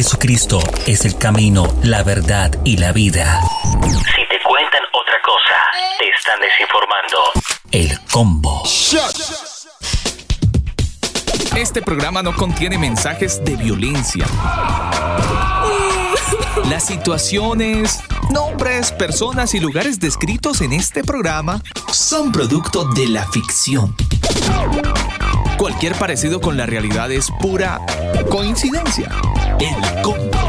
Jesucristo 0.00 0.62
es 0.86 1.04
el 1.04 1.18
camino, 1.18 1.66
la 1.82 2.02
verdad 2.02 2.58
y 2.64 2.78
la 2.78 2.90
vida. 2.90 3.38
Si 3.70 4.26
te 4.28 4.42
cuentan 4.42 4.80
otra 4.94 5.16
cosa, 5.22 5.98
te 5.98 6.08
están 6.08 6.40
desinformando. 6.40 7.18
El 7.70 8.00
combo. 8.10 8.62
Este 11.54 11.82
programa 11.82 12.22
no 12.22 12.34
contiene 12.34 12.78
mensajes 12.78 13.44
de 13.44 13.56
violencia. 13.56 14.24
Las 16.70 16.86
situaciones, 16.86 18.00
nombres, 18.30 18.92
personas 18.92 19.54
y 19.54 19.60
lugares 19.60 20.00
descritos 20.00 20.62
en 20.62 20.72
este 20.72 21.04
programa 21.04 21.60
son 21.92 22.32
producto 22.32 22.86
de 22.86 23.06
la 23.06 23.26
ficción. 23.26 23.94
Cualquier 25.58 25.94
parecido 25.96 26.40
con 26.40 26.56
la 26.56 26.64
realidad 26.64 27.12
es 27.12 27.30
pura 27.38 27.82
coincidencia. 28.30 29.10
El 29.60 30.02
combo. 30.02 30.39